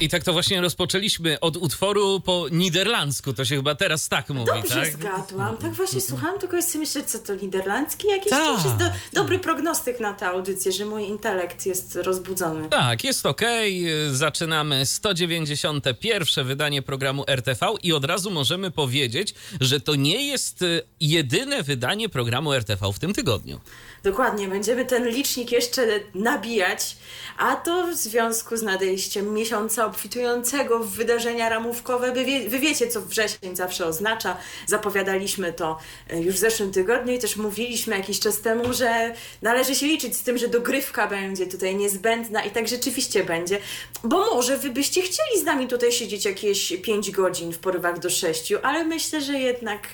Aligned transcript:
I 0.00 0.08
tak 0.08 0.24
to 0.24 0.32
właśnie 0.32 0.60
rozpoczęliśmy 0.60 1.40
od 1.40 1.56
utworu 1.56 2.20
po 2.20 2.46
niderlandzku. 2.50 3.32
To 3.32 3.44
się 3.44 3.56
chyba 3.56 3.74
teraz 3.74 4.08
tak 4.08 4.28
mówi, 4.28 4.46
Dobrze 4.46 4.74
tak? 4.74 4.92
zgadłam. 4.92 5.56
Tak 5.56 5.72
właśnie 5.72 6.00
słuchałam, 6.00 6.38
tylko 6.40 6.62
sobie 6.62 6.78
myślę, 6.78 7.04
co 7.04 7.18
to 7.18 7.34
niderlandzki 7.34 8.08
jakiś? 8.08 8.30
Tak. 8.30 8.44
To 8.44 8.52
już 8.52 8.64
jest 8.64 8.76
do, 8.76 8.84
dobry 9.12 9.38
prognostyk 9.38 10.00
na 10.00 10.14
tę 10.14 10.26
audycję, 10.26 10.72
że 10.72 10.84
mój 10.84 11.04
intelekt 11.04 11.66
jest 11.66 11.96
rozbudzony. 11.96 12.68
Tak, 12.68 13.04
jest 13.04 13.26
okej. 13.26 13.86
Zaczynamy 14.10 14.86
191 14.86 16.46
wydanie 16.46 16.82
programu 16.82 17.24
RTV 17.26 17.66
i 17.82 17.92
od 17.92 18.04
razu 18.04 18.30
możemy 18.30 18.70
powiedzieć, 18.70 19.34
że 19.60 19.80
to 19.80 19.94
nie 19.94 20.26
jest 20.26 20.62
y, 20.62 20.82
jedyne 21.00 21.62
wydanie 21.62 22.08
programu 22.08 22.52
RTV 22.52 22.92
w 22.92 22.98
tym 22.98 23.14
tygodniu. 23.14 23.60
Dokładnie, 24.06 24.48
będziemy 24.48 24.84
ten 24.84 25.08
licznik 25.08 25.52
jeszcze 25.52 25.86
nabijać, 26.14 26.96
a 27.38 27.56
to 27.56 27.86
w 27.86 27.94
związku 27.94 28.56
z 28.56 28.62
nadejściem 28.62 29.34
miesiąca 29.34 29.86
obfitującego 29.86 30.78
w 30.78 30.90
wydarzenia 30.90 31.48
ramówkowe. 31.48 32.12
Wy, 32.12 32.24
wie, 32.24 32.48
wy 32.48 32.58
wiecie, 32.58 32.88
co 32.88 33.00
wrzesień 33.00 33.56
zawsze 33.56 33.86
oznacza. 33.86 34.36
Zapowiadaliśmy 34.66 35.52
to 35.52 35.78
e, 36.10 36.20
już 36.20 36.34
w 36.34 36.38
zeszłym 36.38 36.72
tygodniu 36.72 37.14
i 37.14 37.18
też 37.18 37.36
mówiliśmy 37.36 37.96
jakiś 37.96 38.20
czas 38.20 38.40
temu, 38.40 38.72
że 38.72 39.14
należy 39.42 39.74
się 39.74 39.86
liczyć 39.86 40.16
z 40.16 40.22
tym, 40.22 40.38
że 40.38 40.48
dogrywka 40.48 41.06
będzie 41.06 41.46
tutaj 41.46 41.76
niezbędna 41.76 42.44
i 42.44 42.50
tak 42.50 42.68
rzeczywiście 42.68 43.24
będzie. 43.24 43.58
Bo 44.04 44.34
może 44.34 44.58
wy 44.58 44.70
byście 44.70 45.02
chcieli 45.02 45.40
z 45.40 45.44
nami 45.44 45.68
tutaj 45.68 45.92
siedzieć 45.92 46.24
jakieś 46.24 46.72
5 46.82 47.10
godzin 47.10 47.52
w 47.52 47.58
porywach 47.58 47.98
do 47.98 48.10
6, 48.10 48.52
ale 48.62 48.84
myślę, 48.84 49.20
że 49.20 49.38
jednak 49.38 49.88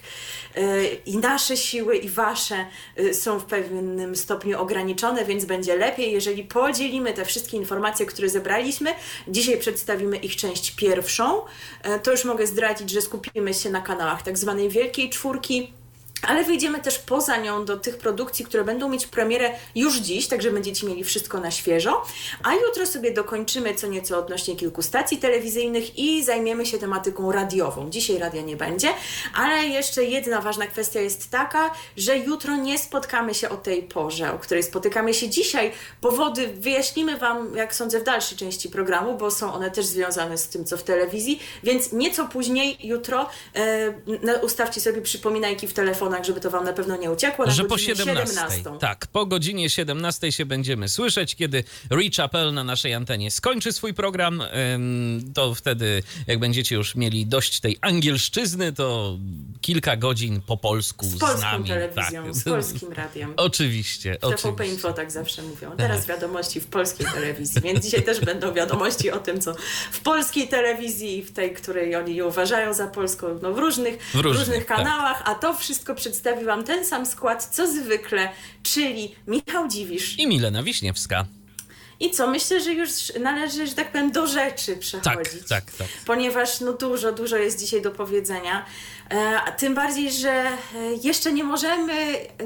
e, 0.56 0.84
i 0.94 1.16
nasze 1.16 1.56
siły, 1.56 1.96
i 1.96 2.08
wasze 2.08 2.66
e, 2.96 3.14
są 3.14 3.38
w 3.38 3.44
pewnym 4.02 4.16
stopniu 4.16 4.60
ograniczone, 4.60 5.24
więc 5.24 5.44
będzie 5.44 5.76
lepiej, 5.76 6.12
jeżeli 6.12 6.44
podzielimy 6.44 7.12
te 7.12 7.24
wszystkie 7.24 7.56
informacje, 7.56 8.06
które 8.06 8.28
zebraliśmy. 8.28 8.90
Dzisiaj 9.28 9.58
przedstawimy 9.58 10.16
ich 10.16 10.36
część 10.36 10.70
pierwszą. 10.70 11.42
E, 11.82 11.98
To 11.98 12.10
już 12.10 12.24
mogę 12.24 12.46
zdradzić, 12.46 12.90
że 12.90 13.00
skupimy 13.00 13.54
się 13.54 13.70
na 13.70 13.80
kanałach 13.80 14.22
tak 14.22 14.38
zwanej 14.38 14.68
Wielkiej 14.68 15.10
Czwórki. 15.10 15.72
Ale 16.28 16.44
wyjdziemy 16.44 16.80
też 16.80 16.98
poza 16.98 17.36
nią 17.36 17.64
do 17.64 17.76
tych 17.76 17.98
produkcji, 17.98 18.44
które 18.44 18.64
będą 18.64 18.88
mieć 18.88 19.06
premierę 19.06 19.50
już 19.74 19.96
dziś, 19.96 20.28
także 20.28 20.50
będziecie 20.50 20.86
mieli 20.86 21.04
wszystko 21.04 21.40
na 21.40 21.50
świeżo. 21.50 22.04
A 22.42 22.54
jutro 22.54 22.86
sobie 22.86 23.12
dokończymy 23.12 23.74
co 23.74 23.86
nieco 23.86 24.18
odnośnie 24.18 24.56
kilku 24.56 24.82
stacji 24.82 25.18
telewizyjnych 25.18 25.98
i 25.98 26.24
zajmiemy 26.24 26.66
się 26.66 26.78
tematyką 26.78 27.32
radiową. 27.32 27.90
Dzisiaj 27.90 28.18
radia 28.18 28.42
nie 28.42 28.56
będzie, 28.56 28.88
ale 29.34 29.66
jeszcze 29.66 30.04
jedna 30.04 30.40
ważna 30.40 30.66
kwestia 30.66 31.00
jest 31.00 31.30
taka, 31.30 31.70
że 31.96 32.18
jutro 32.18 32.56
nie 32.56 32.78
spotkamy 32.78 33.34
się 33.34 33.48
o 33.48 33.56
tej 33.56 33.82
porze, 33.82 34.32
o 34.32 34.38
której 34.38 34.62
spotykamy 34.62 35.14
się 35.14 35.28
dzisiaj. 35.28 35.72
Powody 36.00 36.48
wyjaśnimy 36.48 37.18
Wam, 37.18 37.56
jak 37.56 37.74
sądzę, 37.74 38.00
w 38.00 38.04
dalszej 38.04 38.38
części 38.38 38.68
programu, 38.68 39.18
bo 39.18 39.30
są 39.30 39.52
one 39.52 39.70
też 39.70 39.86
związane 39.86 40.38
z 40.38 40.48
tym, 40.48 40.64
co 40.64 40.76
w 40.76 40.82
telewizji, 40.82 41.42
więc 41.62 41.92
nieco 41.92 42.28
później 42.28 42.78
jutro 42.82 43.28
e, 43.54 44.38
ustawcie 44.42 44.80
sobie 44.80 45.02
przypominajki 45.02 45.68
w 45.68 45.72
telefonach, 46.12 46.26
żeby 46.26 46.40
to 46.40 46.50
Wam 46.50 46.64
na 46.64 46.72
pewno 46.72 46.96
nie 46.96 47.10
uciekło. 47.10 47.46
Na 47.46 47.52
Że 47.52 47.62
po 47.62 47.68
godzinę 47.68 47.96
17. 47.96 48.34
17. 48.34 48.78
Tak, 48.80 49.06
po 49.06 49.26
godzinie 49.26 49.70
17 49.70 50.32
się 50.32 50.46
będziemy 50.46 50.88
słyszeć, 50.88 51.34
kiedy 51.36 51.64
Rich 51.90 52.20
Appel 52.20 52.54
na 52.54 52.64
naszej 52.64 52.94
antenie 52.94 53.30
skończy 53.30 53.72
swój 53.72 53.94
program. 53.94 54.42
To 55.34 55.54
wtedy, 55.54 56.02
jak 56.26 56.38
będziecie 56.38 56.74
już 56.74 56.94
mieli 56.94 57.26
dość 57.26 57.60
tej 57.60 57.78
angielszczyzny, 57.80 58.72
to 58.72 59.18
kilka 59.60 59.96
godzin 59.96 60.40
po 60.46 60.56
polsku 60.56 61.06
Z 61.06 61.10
z, 61.10 61.18
polską 61.18 61.40
nami. 61.40 61.68
telewizją, 61.68 62.24
tak. 62.24 62.34
z 62.34 62.44
polskim 62.44 62.92
radiem. 62.92 63.34
Oczywiście, 63.52 64.16
TVP 64.16 64.34
oczywiście. 64.34 64.74
Info 64.74 64.92
tak 64.92 65.10
zawsze 65.10 65.42
mówią. 65.42 65.70
Teraz 65.76 66.06
wiadomości 66.06 66.60
w 66.60 66.66
polskiej 66.66 67.06
telewizji, 67.14 67.60
więc 67.60 67.84
dzisiaj 67.84 68.02
też 68.02 68.20
będą 68.20 68.52
wiadomości 68.52 69.10
o 69.10 69.18
tym, 69.18 69.40
co 69.40 69.54
w 69.92 70.00
polskiej 70.00 70.48
telewizji 70.48 71.22
w 71.22 71.32
tej, 71.32 71.54
której 71.54 71.96
oni 71.96 72.16
ją 72.16 72.26
uważają 72.26 72.74
za 72.74 72.86
polską, 72.86 73.38
no 73.42 73.52
w 73.52 73.58
różnych, 73.58 73.98
W 74.02 74.14
różnych, 74.14 74.38
różnych 74.38 74.66
tak. 74.66 74.76
kanałach, 74.78 75.22
a 75.24 75.34
to 75.34 75.54
wszystko 75.54 75.94
przedstawi 76.02 76.44
Wam 76.44 76.64
ten 76.64 76.86
sam 76.86 77.06
skład, 77.06 77.48
co 77.52 77.66
zwykle, 77.72 78.28
czyli 78.62 79.14
Michał 79.26 79.68
Dziwisz. 79.68 80.18
I 80.18 80.26
Milena 80.26 80.62
Wiśniewska. 80.62 81.24
I 82.00 82.10
co, 82.10 82.26
myślę, 82.26 82.60
że 82.60 82.72
już 82.72 82.90
należy, 83.20 83.66
że 83.66 83.74
tak 83.74 83.92
powiem, 83.92 84.12
do 84.12 84.26
rzeczy 84.26 84.72
Tak, 84.72 84.80
przechodzić. 84.80 85.48
tak, 85.48 85.64
tak. 85.78 85.86
Ponieważ 86.06 86.60
no 86.60 86.72
dużo, 86.72 87.12
dużo 87.12 87.36
jest 87.36 87.58
dzisiaj 87.60 87.82
do 87.82 87.90
powiedzenia. 87.90 88.64
E, 89.10 89.40
a 89.46 89.52
tym 89.52 89.74
bardziej, 89.74 90.12
że 90.12 90.30
e, 90.32 90.56
jeszcze 91.02 91.32
nie 91.32 91.44
możemy 91.44 91.94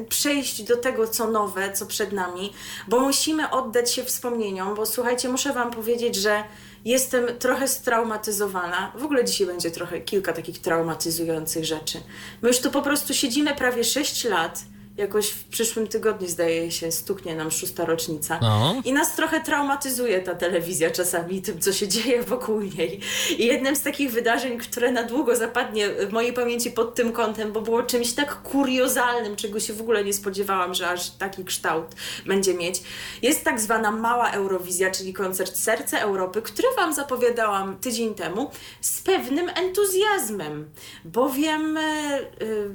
przejść 0.09 0.63
do 0.63 0.77
tego, 0.77 1.09
co 1.09 1.31
nowe, 1.31 1.73
co 1.73 1.87
przed 1.87 2.13
nami, 2.13 2.53
bo 2.89 3.01
musimy 3.01 3.51
oddać 3.51 3.93
się 3.93 4.05
wspomnieniom, 4.05 4.75
bo 4.75 4.87
słuchajcie, 4.87 5.29
muszę 5.29 5.53
Wam 5.53 5.71
powiedzieć, 5.71 6.15
że 6.17 6.45
jestem 6.87 7.39
trochę 7.39 7.69
straumatyzowana. 7.69 8.93
W 8.99 9.05
ogóle 9.05 9.25
dzisiaj 9.25 9.47
będzie 9.47 9.71
trochę 9.71 10.01
kilka 10.01 10.33
takich 10.33 10.59
traumatyzujących 10.59 11.65
rzeczy. 11.65 12.01
My 12.43 12.49
już 12.49 12.59
tu 12.59 12.71
po 12.71 12.83
prostu 12.83 13.15
siedzimy 13.15 13.55
prawie 13.55 13.85
6 13.85 14.25
lat. 14.25 14.65
Jakoś 14.97 15.31
w 15.31 15.45
przyszłym 15.45 15.87
tygodniu, 15.87 16.29
zdaje 16.29 16.71
się, 16.71 16.93
stuknie 16.93 17.37
nam 17.37 17.51
szósta 17.51 17.85
rocznica. 17.85 18.39
No. 18.43 18.83
I 18.85 18.93
nas 18.93 19.17
trochę 19.17 19.41
traumatyzuje 19.41 20.21
ta 20.21 20.35
telewizja 20.35 20.91
czasami 20.91 21.43
tym, 21.43 21.61
co 21.61 21.73
się 21.73 21.89
dzieje 21.89 22.23
wokół 22.23 22.61
niej. 22.61 23.01
I 23.39 23.47
jednym 23.47 23.77
z 23.77 23.83
takich 23.83 24.11
wydarzeń, 24.11 24.59
które 24.59 24.93
na 24.93 25.03
długo 25.03 25.37
zapadnie 25.37 25.89
w 25.89 26.13
mojej 26.13 26.33
pamięci 26.33 26.71
pod 26.71 26.95
tym 26.95 27.13
kątem, 27.13 27.53
bo 27.53 27.61
było 27.61 27.83
czymś 27.83 28.13
tak 28.13 28.43
kuriozalnym, 28.43 29.37
czego 29.37 29.61
się 29.61 29.73
w 29.73 29.81
ogóle 29.81 30.05
nie 30.05 30.13
spodziewałam, 30.13 30.75
że 30.75 30.89
aż 30.89 31.11
taki 31.11 31.45
kształt 31.45 31.87
będzie 32.27 32.55
mieć, 32.55 32.83
jest 33.23 33.45
tak 33.45 33.61
zwana 33.61 33.91
Mała 33.91 34.31
Eurowizja, 34.31 34.91
czyli 34.91 35.13
koncert 35.13 35.57
Serce 35.57 36.01
Europy, 36.01 36.43
który 36.43 36.69
Wam 36.77 36.95
zapowiadałam 36.95 37.79
tydzień 37.79 38.15
temu 38.15 38.51
z 38.81 39.01
pewnym 39.01 39.49
entuzjazmem, 39.49 40.71
bowiem 41.05 41.77
e, 41.77 41.83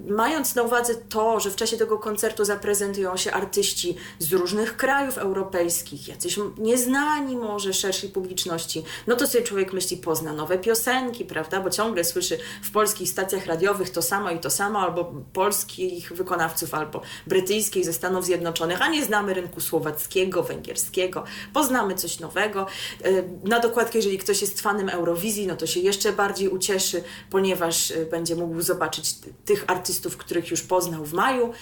mając 0.07 0.55
na 0.55 0.63
uwadze 0.63 0.95
to, 0.95 1.39
że 1.39 1.51
w 1.51 1.55
czasie 1.55 1.77
tego 1.77 1.97
koncertu 1.97 2.10
zaprezentują 2.41 3.17
się 3.17 3.31
artyści 3.31 3.95
z 4.19 4.33
różnych 4.33 4.77
krajów 4.77 5.17
europejskich, 5.17 6.07
jacyś 6.07 6.39
nieznani 6.57 7.35
może 7.35 7.73
szerszej 7.73 8.09
publiczności, 8.09 8.83
no 9.07 9.15
to 9.15 9.27
sobie 9.27 9.43
człowiek 9.43 9.73
myśli, 9.73 9.97
pozna 9.97 10.33
nowe 10.33 10.57
piosenki, 10.57 11.25
prawda, 11.25 11.61
bo 11.61 11.69
ciągle 11.69 12.03
słyszy 12.03 12.37
w 12.63 12.71
polskich 12.71 13.09
stacjach 13.09 13.45
radiowych 13.45 13.89
to 13.89 14.01
samo 14.01 14.31
i 14.31 14.39
to 14.39 14.49
samo, 14.49 14.79
albo 14.79 15.13
polskich 15.33 16.13
wykonawców, 16.13 16.73
albo 16.73 17.01
brytyjskich 17.27 17.85
ze 17.85 17.93
Stanów 17.93 18.25
Zjednoczonych, 18.25 18.81
a 18.81 18.87
nie 18.87 19.05
znamy 19.05 19.33
rynku 19.33 19.61
słowackiego, 19.61 20.43
węgierskiego, 20.43 21.23
poznamy 21.53 21.95
coś 21.95 22.19
nowego. 22.19 22.67
E, 23.03 23.09
Na 23.43 23.59
dokładkę, 23.59 23.97
jeżeli 23.97 24.17
ktoś 24.17 24.41
jest 24.41 24.61
fanem 24.61 24.89
Eurowizji, 24.89 25.47
no 25.47 25.55
to 25.55 25.67
się 25.67 25.79
jeszcze 25.79 26.13
bardziej 26.13 26.49
ucieszy, 26.49 27.03
ponieważ 27.29 27.91
e, 27.91 28.05
będzie 28.05 28.35
mógł 28.35 28.61
zobaczyć 28.61 29.15
tych 29.45 29.63
artystów, 29.67 30.17
których 30.17 30.51
już 30.51 30.61
poznał 30.61 31.05
w 31.05 31.13
maju, 31.13 31.53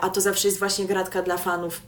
a 0.00 0.10
to 0.10 0.20
zawsze 0.20 0.48
jest 0.48 0.58
właśnie 0.58 0.84
gratka 0.84 1.22
dla 1.22 1.36
fanów. 1.36 1.80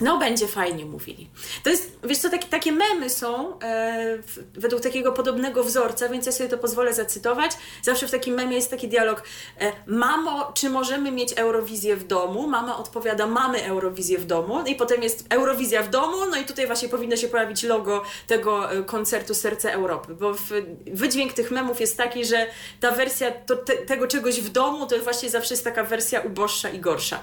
No, 0.00 0.18
będzie 0.18 0.48
fajnie, 0.48 0.84
mówili. 0.84 1.30
To 1.62 1.70
jest, 1.70 1.98
wiesz 2.04 2.18
co, 2.18 2.30
takie, 2.30 2.48
takie 2.48 2.72
memy 2.72 3.10
są 3.10 3.60
e, 3.60 4.18
według 4.54 4.82
takiego 4.82 5.12
podobnego 5.12 5.64
wzorca, 5.64 6.08
więc 6.08 6.26
ja 6.26 6.32
sobie 6.32 6.50
to 6.50 6.58
pozwolę 6.58 6.94
zacytować. 6.94 7.50
Zawsze 7.82 8.08
w 8.08 8.10
takim 8.10 8.34
memie 8.34 8.56
jest 8.56 8.70
taki 8.70 8.88
dialog. 8.88 9.22
E, 9.60 9.72
Mamo, 9.86 10.52
czy 10.54 10.70
możemy 10.70 11.10
mieć 11.12 11.32
Eurowizję 11.32 11.96
w 11.96 12.06
domu? 12.06 12.46
Mama 12.46 12.78
odpowiada, 12.78 13.26
mamy 13.26 13.64
Eurowizję 13.64 14.18
w 14.18 14.26
domu. 14.26 14.62
I 14.66 14.74
potem 14.74 15.02
jest 15.02 15.26
Eurowizja 15.30 15.82
w 15.82 15.90
domu, 15.90 16.16
no 16.30 16.36
i 16.36 16.44
tutaj 16.44 16.66
właśnie 16.66 16.88
powinno 16.88 17.16
się 17.16 17.28
pojawić 17.28 17.62
logo 17.62 18.02
tego 18.26 18.72
e, 18.72 18.82
koncertu 18.82 19.34
Serce 19.34 19.72
Europy, 19.72 20.14
bo 20.14 20.34
w, 20.34 20.50
wydźwięk 20.86 21.32
tych 21.32 21.50
memów 21.50 21.80
jest 21.80 21.96
taki, 21.96 22.24
że 22.24 22.46
ta 22.80 22.90
wersja 22.90 23.30
to, 23.30 23.56
te, 23.56 23.76
tego 23.76 24.06
czegoś 24.06 24.40
w 24.40 24.48
domu 24.48 24.86
to 24.86 24.98
właśnie 24.98 25.30
zawsze 25.30 25.54
jest 25.54 25.64
taka 25.64 25.84
wersja 25.84 26.20
uboższa 26.20 26.68
i 26.68 26.78
gorsza. 26.78 27.22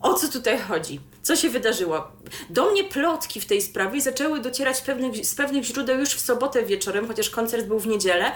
O 0.00 0.14
co 0.14 0.28
tutaj 0.28 0.58
chodzi? 0.58 1.00
Co 1.22 1.36
się 1.36 1.50
wydarzyło? 1.50 2.08
Do 2.50 2.70
mnie 2.70 2.84
plotki 2.84 3.40
w 3.40 3.46
tej 3.46 3.62
sprawie 3.62 4.00
zaczęły 4.00 4.40
docierać 4.40 4.80
pewnych, 4.80 5.26
z 5.26 5.34
pewnych 5.34 5.64
źródeł 5.64 5.98
już 5.98 6.08
w 6.08 6.20
sobotę 6.20 6.62
wieczorem, 6.62 7.08
chociaż 7.08 7.30
koncert 7.30 7.66
był 7.66 7.78
w 7.78 7.86
niedzielę. 7.86 8.32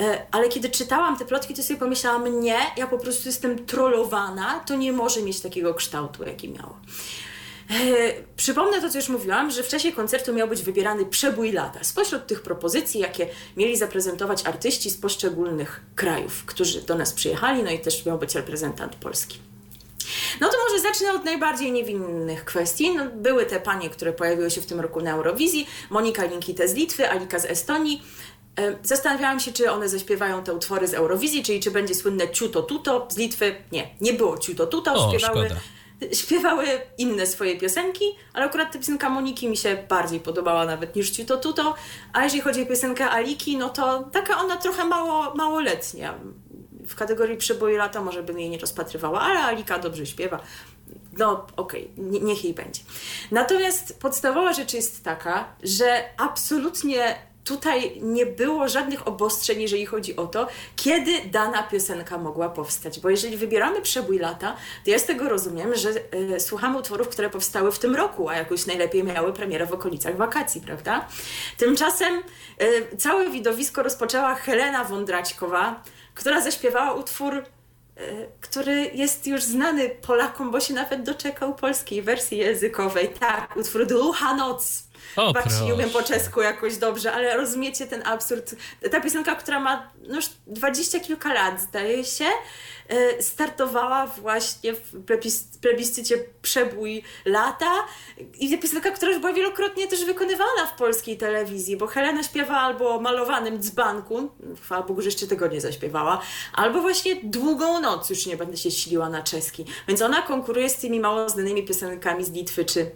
E, 0.00 0.26
Ale 0.30 0.48
kiedy 0.48 0.70
czytałam 0.70 1.18
te 1.18 1.24
plotki, 1.24 1.54
to 1.54 1.62
sobie 1.62 1.78
pomyślałam, 1.78 2.40
nie, 2.40 2.58
ja 2.76 2.86
po 2.86 2.98
prostu 2.98 3.28
jestem 3.28 3.66
trollowana, 3.66 4.60
to 4.60 4.74
nie 4.74 4.92
może 4.92 5.22
mieć 5.22 5.40
takiego 5.40 5.74
kształtu, 5.74 6.24
jaki 6.24 6.48
miało. 6.48 6.76
E, 7.70 7.74
Przypomnę 8.36 8.80
to, 8.80 8.90
co 8.90 8.98
już 8.98 9.08
mówiłam, 9.08 9.50
że 9.50 9.62
w 9.62 9.68
czasie 9.68 9.92
koncertu 9.92 10.34
miał 10.34 10.48
być 10.48 10.62
wybierany 10.62 11.06
przebój 11.06 11.52
lata. 11.52 11.78
Spośród 11.82 12.26
tych 12.26 12.42
propozycji, 12.42 13.00
jakie 13.00 13.26
mieli 13.56 13.76
zaprezentować 13.76 14.46
artyści 14.46 14.90
z 14.90 14.96
poszczególnych 14.96 15.80
krajów, 15.94 16.44
którzy 16.46 16.82
do 16.82 16.94
nas 16.94 17.12
przyjechali, 17.12 17.62
no 17.62 17.70
i 17.70 17.78
też 17.78 18.06
miał 18.06 18.18
być 18.18 18.34
reprezentant 18.34 18.96
Polski. 18.96 19.51
No 20.40 20.48
to 20.48 20.54
może 20.68 20.82
zacznę 20.82 21.12
od 21.12 21.24
najbardziej 21.24 21.72
niewinnych 21.72 22.44
kwestii. 22.44 22.94
No, 22.94 23.04
były 23.14 23.46
te 23.46 23.60
panie, 23.60 23.90
które 23.90 24.12
pojawiły 24.12 24.50
się 24.50 24.60
w 24.60 24.66
tym 24.66 24.80
roku 24.80 25.00
na 25.00 25.10
Eurowizji. 25.12 25.66
Monika 25.90 26.24
Linkite 26.24 26.68
z 26.68 26.74
Litwy, 26.74 27.10
Alika 27.10 27.38
z 27.38 27.44
Estonii. 27.44 28.02
E, 28.58 28.76
Zastanawiałam 28.82 29.40
się, 29.40 29.52
czy 29.52 29.70
one 29.70 29.88
zaśpiewają 29.88 30.42
te 30.44 30.54
utwory 30.54 30.88
z 30.88 30.94
Eurowizji, 30.94 31.42
czyli 31.42 31.60
czy 31.60 31.70
będzie 31.70 31.94
słynne 31.94 32.28
Ciuto 32.30 32.62
Tuto 32.62 33.06
z 33.10 33.16
Litwy. 33.16 33.54
Nie, 33.72 33.90
nie 34.00 34.12
było 34.12 34.38
Ciuto 34.38 34.66
Tuto. 34.66 34.92
O, 34.94 35.18
Śpiewały 35.18 35.46
szkoda. 35.46 35.60
śpiewały 36.14 36.66
inne 36.98 37.26
swoje 37.26 37.56
piosenki, 37.58 38.04
ale 38.32 38.44
akurat 38.46 38.72
ta 38.72 38.78
piosenka 38.78 39.10
Moniki 39.10 39.48
mi 39.48 39.56
się 39.56 39.84
bardziej 39.88 40.20
podobała 40.20 40.64
nawet 40.64 40.96
niż 40.96 41.10
Ci 41.10 41.26
to 41.26 41.36
Tuto, 41.36 41.74
a 42.12 42.24
jeżeli 42.24 42.42
chodzi 42.42 42.62
o 42.62 42.66
piosenkę 42.66 43.10
Aliki, 43.10 43.56
no 43.56 43.68
to 43.68 44.04
taka 44.12 44.38
ona 44.40 44.56
trochę 44.56 44.84
mało, 44.84 45.34
małoletnia. 45.34 46.14
W 46.88 46.94
kategorii 46.94 47.36
przeboju 47.36 47.76
lata 47.76 48.02
może 48.02 48.22
bym 48.22 48.38
jej 48.38 48.50
nie 48.50 48.58
rozpatrywała, 48.58 49.20
ale 49.20 49.40
Alika 49.40 49.78
dobrze 49.78 50.06
śpiewa. 50.06 50.40
No 51.18 51.46
okej, 51.56 51.90
okay, 51.96 52.20
niech 52.20 52.44
jej 52.44 52.54
będzie. 52.54 52.80
Natomiast 53.30 54.00
podstawowa 54.00 54.52
rzecz 54.52 54.74
jest 54.74 55.04
taka, 55.04 55.56
że 55.62 56.04
absolutnie 56.16 57.16
tutaj 57.44 58.00
nie 58.02 58.26
było 58.26 58.68
żadnych 58.68 59.08
obostrzeń, 59.08 59.60
jeżeli 59.60 59.86
chodzi 59.86 60.16
o 60.16 60.26
to, 60.26 60.48
kiedy 60.76 61.12
dana 61.24 61.62
piosenka 61.62 62.18
mogła 62.18 62.48
powstać. 62.48 63.00
Bo 63.00 63.10
jeżeli 63.10 63.36
wybieramy 63.36 63.80
przebój 63.80 64.18
lata, 64.18 64.56
to 64.84 64.90
ja 64.90 64.98
z 64.98 65.04
tego 65.04 65.28
rozumiem, 65.28 65.74
że 65.74 65.90
y, 66.34 66.40
słuchamy 66.40 66.78
utworów, 66.78 67.08
które 67.08 67.30
powstały 67.30 67.72
w 67.72 67.78
tym 67.78 67.96
roku, 67.96 68.28
a 68.28 68.36
jakoś 68.36 68.66
najlepiej 68.66 69.04
miały 69.04 69.32
premierę 69.32 69.66
w 69.66 69.72
okolicach 69.72 70.16
wakacji, 70.16 70.60
prawda? 70.60 71.06
Tymczasem 71.56 72.22
y, 72.62 72.96
całe 72.96 73.30
widowisko 73.30 73.82
rozpoczęła 73.82 74.34
Helena 74.34 74.84
Wądraćkowa, 74.84 75.82
która 76.14 76.40
zaśpiewała 76.40 76.92
utwór 76.92 77.34
e, 77.34 77.42
który 78.40 78.90
jest 78.94 79.26
już 79.26 79.42
znany 79.42 79.90
Polakom, 79.90 80.50
bo 80.50 80.60
się 80.60 80.74
nawet 80.74 81.02
doczekał 81.02 81.54
polskiej 81.54 82.02
wersji 82.02 82.38
językowej. 82.38 83.08
Tak, 83.08 83.56
utwór 83.56 83.86
Dłucha 83.86 84.34
Noc. 84.34 84.91
O, 85.16 85.32
Chyba 85.32 85.64
nie 85.66 85.74
umiem 85.74 85.90
po 85.90 86.02
czesku 86.02 86.40
jakoś 86.42 86.76
dobrze, 86.76 87.12
ale 87.12 87.36
rozumiecie 87.36 87.86
ten 87.86 88.02
absurd. 88.06 88.54
Ta 88.90 89.00
piosenka, 89.00 89.34
która 89.34 89.60
ma 89.60 89.90
no 90.08 90.16
już 90.16 90.26
dwadzieścia 90.46 91.00
kilka 91.00 91.32
lat, 91.34 91.60
zdaje 91.60 92.04
się, 92.04 92.24
e, 92.88 93.22
startowała 93.22 94.06
właśnie 94.06 94.72
w 94.74 95.04
plebiscycie 95.60 96.24
Przebój 96.42 97.02
Lata 97.24 97.70
i 98.38 98.50
ta 98.50 98.62
piosenka, 98.62 98.90
która 98.90 99.12
już 99.12 99.20
była 99.20 99.32
wielokrotnie 99.32 99.88
też 99.88 100.04
wykonywana 100.04 100.66
w 100.74 100.78
polskiej 100.78 101.16
telewizji, 101.16 101.76
bo 101.76 101.86
Helena 101.86 102.22
śpiewa 102.22 102.56
albo 102.56 102.94
o 102.94 103.00
malowanym 103.00 103.62
dzbanku, 103.62 104.30
chwała 104.62 104.82
Bogu, 104.82 105.02
że 105.02 105.08
jeszcze 105.08 105.26
tego 105.26 105.46
nie 105.46 105.60
zaśpiewała, 105.60 106.20
albo 106.52 106.80
właśnie 106.80 107.16
Długą 107.22 107.80
Noc, 107.80 108.10
już 108.10 108.26
nie 108.26 108.36
będę 108.36 108.56
się 108.56 108.70
siliła 108.70 109.08
na 109.08 109.22
czeski. 109.22 109.64
Więc 109.88 110.02
ona 110.02 110.22
konkuruje 110.22 110.70
z 110.70 110.76
tymi 110.76 111.00
mało 111.00 111.28
znanymi 111.28 111.64
piosenkami 111.64 112.24
z 112.24 112.30
Litwy 112.30 112.64
czy 112.64 112.90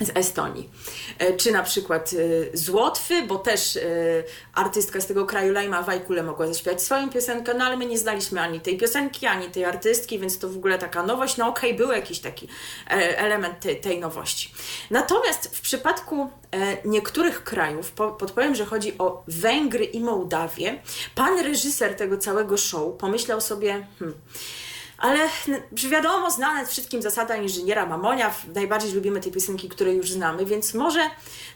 z 0.00 0.10
Estonii. 0.16 0.70
E, 1.18 1.36
czy 1.36 1.52
na 1.52 1.62
przykład 1.62 2.10
e, 2.12 2.56
z 2.56 2.68
Łotwy, 2.68 3.22
bo 3.22 3.38
też 3.38 3.76
e, 3.76 3.80
artystka 4.54 5.00
z 5.00 5.06
tego 5.06 5.26
kraju, 5.26 5.52
Laima 5.52 5.82
Wajkule, 5.82 6.22
mogła 6.22 6.46
zaśpiewać 6.46 6.82
swoją 6.82 7.10
piosenkę, 7.10 7.54
no 7.54 7.64
ale 7.64 7.76
my 7.76 7.86
nie 7.86 7.98
znaliśmy 7.98 8.40
ani 8.40 8.60
tej 8.60 8.78
piosenki, 8.78 9.26
ani 9.26 9.46
tej 9.46 9.64
artystki, 9.64 10.18
więc 10.18 10.38
to 10.38 10.48
w 10.48 10.56
ogóle 10.56 10.78
taka 10.78 11.02
nowość. 11.02 11.36
No 11.36 11.48
okej, 11.48 11.70
okay, 11.70 11.86
był 11.86 11.96
jakiś 11.96 12.18
taki 12.18 12.48
element 13.16 13.60
tej, 13.60 13.80
tej 13.80 14.00
nowości. 14.00 14.54
Natomiast 14.90 15.56
w 15.56 15.60
przypadku 15.60 16.30
niektórych 16.84 17.44
krajów, 17.44 17.92
podpowiem, 17.92 18.54
że 18.54 18.64
chodzi 18.64 18.98
o 18.98 19.22
Węgry 19.28 19.84
i 19.84 20.00
Mołdawię, 20.00 20.82
pan 21.14 21.38
reżyser 21.38 21.96
tego 21.96 22.18
całego 22.18 22.56
show 22.56 22.96
pomyślał 22.98 23.40
sobie, 23.40 23.86
hmm, 23.98 24.18
ale 25.00 25.28
wiadomo, 25.72 26.30
znane 26.30 26.66
wszystkim 26.66 27.02
zasada 27.02 27.36
inżyniera 27.36 27.86
Mamonia, 27.86 28.34
najbardziej 28.54 28.92
lubimy 28.92 29.20
te 29.20 29.30
piosenki, 29.30 29.68
które 29.68 29.94
już 29.94 30.10
znamy, 30.10 30.46
więc 30.46 30.74
może 30.74 31.10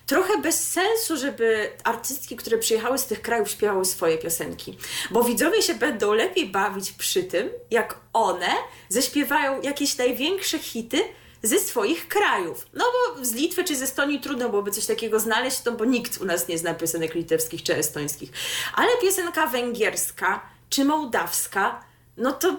trochę 0.07 0.39
bez 0.39 0.73
sensu, 0.73 1.17
żeby 1.17 1.71
artystki, 1.85 2.37
które 2.37 2.59
przyjechały 2.59 2.99
z 2.99 3.07
tych 3.07 3.23
krajów, 3.23 3.51
śpiewały 3.51 3.85
swoje 3.85 4.19
piosenki. 4.19 4.79
Bo 5.11 5.25
widzowie 5.25 5.63
się 5.63 5.75
będą 5.75 6.15
lepiej 6.15 6.47
bawić 6.47 6.93
przy 6.93 7.25
tym, 7.25 7.51
jak 7.71 8.01
one 8.13 8.49
zaśpiewają 8.89 9.63
jakieś 9.63 9.99
największe 9.99 10.59
hity, 10.59 11.05
ze 11.43 11.59
swoich 11.59 12.09
krajów. 12.09 12.67
No 12.75 12.85
bo 12.85 13.25
z 13.25 13.33
Litwy 13.33 13.65
czy 13.65 13.77
ze 13.77 13.85
Estonii 13.85 14.21
trudno 14.21 14.49
byłoby 14.49 14.71
coś 14.71 14.87
takiego 14.87 15.21
znaleźć, 15.21 15.65
no 15.65 15.73
bo 15.73 15.85
nikt 15.85 16.21
u 16.21 16.25
nas 16.25 16.49
nie 16.49 16.59
zna 16.59 16.75
piosenek 16.75 17.15
litewskich 17.15 17.63
czy 17.63 17.77
estońskich. 17.77 18.31
Ale 18.75 18.89
piosenka 19.03 19.47
węgierska 19.47 20.41
czy 20.71 20.85
mołdawska 20.85 21.85
no 22.17 22.33
to 22.33 22.57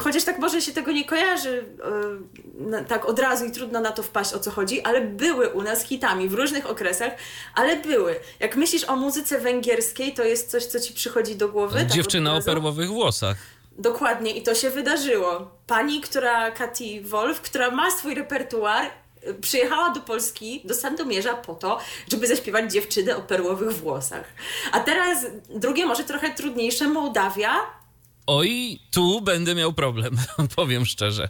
chociaż 0.00 0.24
tak 0.24 0.38
może 0.38 0.62
się 0.62 0.72
tego 0.72 0.92
nie 0.92 1.04
kojarzy 1.04 1.64
yy, 2.70 2.84
tak 2.88 3.04
od 3.04 3.18
razu 3.18 3.44
i 3.44 3.52
trudno 3.52 3.80
na 3.80 3.92
to 3.92 4.02
wpaść 4.02 4.34
o 4.34 4.38
co 4.38 4.50
chodzi, 4.50 4.82
ale 4.82 5.00
były 5.00 5.48
u 5.48 5.62
nas 5.62 5.82
hitami 5.82 6.28
w 6.28 6.34
różnych 6.34 6.70
okresach, 6.70 7.12
ale 7.54 7.76
były. 7.76 8.20
Jak 8.40 8.56
myślisz 8.56 8.84
o 8.84 8.96
muzyce 8.96 9.40
węgierskiej, 9.40 10.14
to 10.14 10.24
jest 10.24 10.50
coś, 10.50 10.64
co 10.64 10.80
ci 10.80 10.94
przychodzi 10.94 11.36
do 11.36 11.48
głowy? 11.48 11.78
Tak 11.78 11.90
Dziewczyna 11.90 12.34
o 12.34 12.42
perłowych 12.42 12.88
włosach. 12.88 13.36
Dokładnie 13.78 14.30
i 14.30 14.42
to 14.42 14.54
się 14.54 14.70
wydarzyło. 14.70 15.50
Pani, 15.66 16.00
która, 16.00 16.50
Kati 16.50 17.00
Wolf, 17.00 17.40
która 17.40 17.70
ma 17.70 17.90
swój 17.90 18.14
repertuar, 18.14 18.86
y, 19.28 19.34
przyjechała 19.34 19.90
do 19.90 20.00
Polski, 20.00 20.62
do 20.64 20.74
Sandomierza 20.74 21.34
po 21.34 21.54
to, 21.54 21.78
żeby 22.12 22.26
zaśpiewać 22.26 22.72
dziewczynę 22.72 23.16
o 23.16 23.20
perłowych 23.20 23.72
włosach. 23.72 24.24
A 24.72 24.80
teraz 24.80 25.26
drugie, 25.50 25.86
może 25.86 26.04
trochę 26.04 26.34
trudniejsze, 26.34 26.88
Mołdawia, 26.88 27.81
Oj, 28.26 28.78
tu 28.90 29.20
będę 29.20 29.54
miał 29.54 29.72
problem, 29.72 30.16
powiem 30.56 30.86
szczerze. 30.86 31.28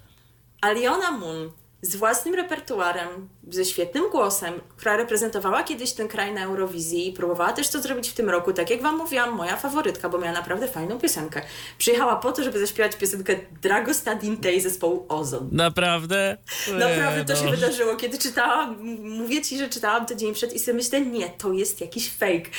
Aliona 0.61 1.11
Moon 1.11 1.51
z 1.83 1.97
własnym 1.97 2.35
repertuarem, 2.35 3.29
ze 3.49 3.65
świetnym 3.65 4.11
głosem, 4.11 4.55
która 4.77 4.97
reprezentowała 4.97 5.63
kiedyś 5.63 5.93
ten 5.93 6.09
kraj 6.09 6.35
na 6.35 6.45
Eurowizji 6.45 7.09
i 7.09 7.13
próbowała 7.13 7.53
też 7.53 7.69
to 7.69 7.83
zrobić 7.83 8.09
w 8.09 8.15
tym 8.15 8.31
roku. 8.31 8.53
Tak 8.53 8.71
jak 8.71 8.83
Wam 8.83 8.97
mówiłam, 8.97 9.31
moja 9.35 9.57
faworytka, 9.57 10.09
bo 10.09 10.19
miała 10.19 10.33
naprawdę 10.33 10.69
fajną 10.69 10.99
piosenkę. 10.99 11.43
Przyjechała 11.79 12.17
po 12.17 12.33
to, 12.33 12.43
żeby 12.43 12.61
zaśpiewać 12.61 12.97
piosenkę 12.97 13.37
Dragosta 13.63 14.15
Dintei 14.15 14.61
zespołu 14.61 15.07
Ozon. 15.09 15.49
Naprawdę? 15.53 16.37
Naprawdę 16.79 17.35
to 17.35 17.41
się 17.41 17.51
wydarzyło. 17.51 17.97
Kiedy 17.97 18.19
czytałam, 18.19 18.77
mówię 19.03 19.43
Ci, 19.43 19.59
że 19.59 19.69
czytałam 19.69 20.07
to 20.07 20.15
dzień 20.15 20.35
przed 20.35 20.53
i 20.53 20.59
sobie 20.59 20.77
myślę, 20.77 21.01
nie, 21.01 21.31
to 21.31 21.53
jest 21.53 21.81
jakiś 21.81 22.11
fake. 22.11 22.51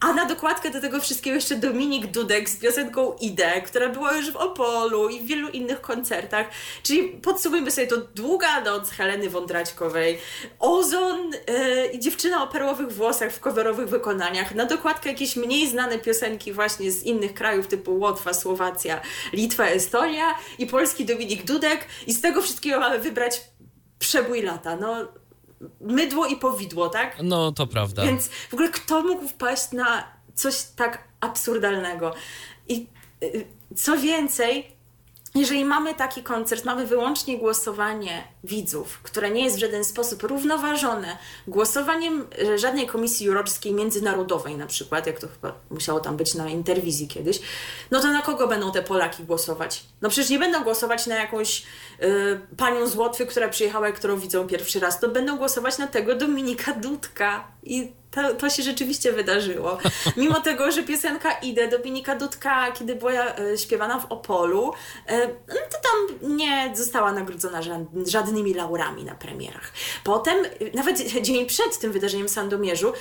A 0.00 0.12
na 0.12 0.24
dokładkę 0.24 0.70
do 0.70 0.80
tego 0.80 1.00
wszystkiego 1.00 1.34
jeszcze 1.34 1.56
Dominik 1.56 2.06
Dudek 2.06 2.50
z 2.50 2.56
piosenką 2.56 3.16
Idę, 3.20 3.62
która 3.62 3.88
była 3.88 4.16
już 4.16 4.30
w 4.30 4.36
Opolu 4.36 5.08
i 5.08 5.20
w 5.20 5.26
wielu 5.26 5.48
innych 5.48 5.80
koncertach. 5.80 6.46
Czyli 6.82 7.08
podsumujmy 7.08 7.70
sobie 7.70 7.86
to 7.86 7.96
długa 8.14 8.67
noc 8.68 8.90
Heleny 8.90 9.30
Wądraćkowej, 9.30 10.18
Ozon 10.58 11.30
yy, 11.30 11.86
i 11.86 12.00
dziewczyna 12.00 12.42
o 12.42 12.46
perłowych 12.46 12.92
włosach 12.92 13.32
w 13.32 13.40
coverowych 13.40 13.88
wykonaniach. 13.88 14.54
Na 14.54 14.64
dokładkę 14.64 15.08
jakieś 15.08 15.36
mniej 15.36 15.68
znane 15.68 15.98
piosenki 15.98 16.52
właśnie 16.52 16.92
z 16.92 17.02
innych 17.02 17.34
krajów 17.34 17.66
typu 17.66 17.98
Łotwa, 17.98 18.34
Słowacja, 18.34 19.00
Litwa, 19.32 19.66
Estonia 19.66 20.34
i 20.58 20.66
polski 20.66 21.04
Dominik 21.04 21.44
Dudek. 21.44 21.86
I 22.06 22.12
z 22.14 22.20
tego 22.20 22.42
wszystkiego 22.42 22.80
mamy 22.80 22.98
wybrać 22.98 23.40
przebój 23.98 24.42
lata. 24.42 24.76
No, 24.76 25.08
mydło 25.80 26.26
i 26.26 26.36
powidło, 26.36 26.88
tak? 26.88 27.16
No, 27.22 27.52
to 27.52 27.66
prawda. 27.66 28.02
Więc 28.04 28.28
w 28.28 28.54
ogóle 28.54 28.68
kto 28.68 29.02
mógł 29.02 29.28
wpaść 29.28 29.72
na 29.72 30.04
coś 30.34 30.54
tak 30.76 31.04
absurdalnego? 31.20 32.14
I 32.68 32.86
y, 33.22 33.46
co 33.76 33.96
więcej, 33.98 34.77
jeżeli 35.38 35.64
mamy 35.64 35.94
taki 35.94 36.22
koncert, 36.22 36.64
mamy 36.64 36.86
wyłącznie 36.86 37.38
głosowanie 37.38 38.24
widzów, 38.44 39.00
które 39.02 39.30
nie 39.30 39.44
jest 39.44 39.56
w 39.56 39.60
żaden 39.60 39.84
sposób 39.84 40.22
równoważone 40.22 41.18
głosowaniem 41.46 42.26
e, 42.42 42.58
żadnej 42.58 42.86
komisji 42.86 43.26
jurorskiej 43.26 43.74
międzynarodowej 43.74 44.56
na 44.56 44.66
przykład, 44.66 45.06
jak 45.06 45.20
to 45.20 45.28
chyba 45.28 45.54
musiało 45.70 46.00
tam 46.00 46.16
być 46.16 46.34
na 46.34 46.48
interwizji 46.48 47.08
kiedyś, 47.08 47.40
no 47.90 48.00
to 48.00 48.12
na 48.12 48.22
kogo 48.22 48.48
będą 48.48 48.72
te 48.72 48.82
Polaki 48.82 49.24
głosować? 49.24 49.84
No 50.00 50.08
przecież 50.08 50.30
nie 50.30 50.38
będą 50.38 50.64
głosować 50.64 51.06
na 51.06 51.14
jakąś 51.14 51.62
y, 52.02 52.40
panią 52.56 52.86
z 52.86 52.96
Łotwy, 52.96 53.26
która 53.26 53.48
przyjechała, 53.48 53.92
którą 53.92 54.18
widzą 54.18 54.46
pierwszy 54.46 54.80
raz, 54.80 55.00
to 55.00 55.08
będą 55.08 55.36
głosować 55.36 55.78
na 55.78 55.86
tego 55.86 56.14
Dominika 56.14 56.72
Dudka 56.74 57.44
i 57.62 57.92
to, 58.10 58.34
to 58.34 58.50
się 58.50 58.62
rzeczywiście 58.62 59.12
wydarzyło. 59.12 59.78
Mimo 60.16 60.40
tego, 60.40 60.72
że 60.72 60.82
piosenka 60.82 61.32
Idę 61.32 61.68
Dominika 61.68 62.16
Dudka, 62.16 62.72
kiedy 62.72 62.94
była 62.94 63.12
e, 63.12 63.58
śpiewana 63.58 64.00
w 64.00 64.12
Opolu, 64.12 64.72
e, 65.06 65.28
no 65.28 65.54
to 65.70 65.78
tam 65.82 66.36
nie 66.36 66.72
została 66.76 67.12
nagrodzona 67.12 67.60
żadnymi 68.06 68.54
laurami 68.54 69.04
na 69.04 69.14
premierach. 69.14 69.72
Potem, 70.04 70.36
nawet 70.74 71.22
dzień 71.22 71.46
przed 71.46 71.78
tym 71.78 71.92
wydarzeniem 71.92 72.28
w 72.28 72.30
Sandomierzu, 72.30 72.92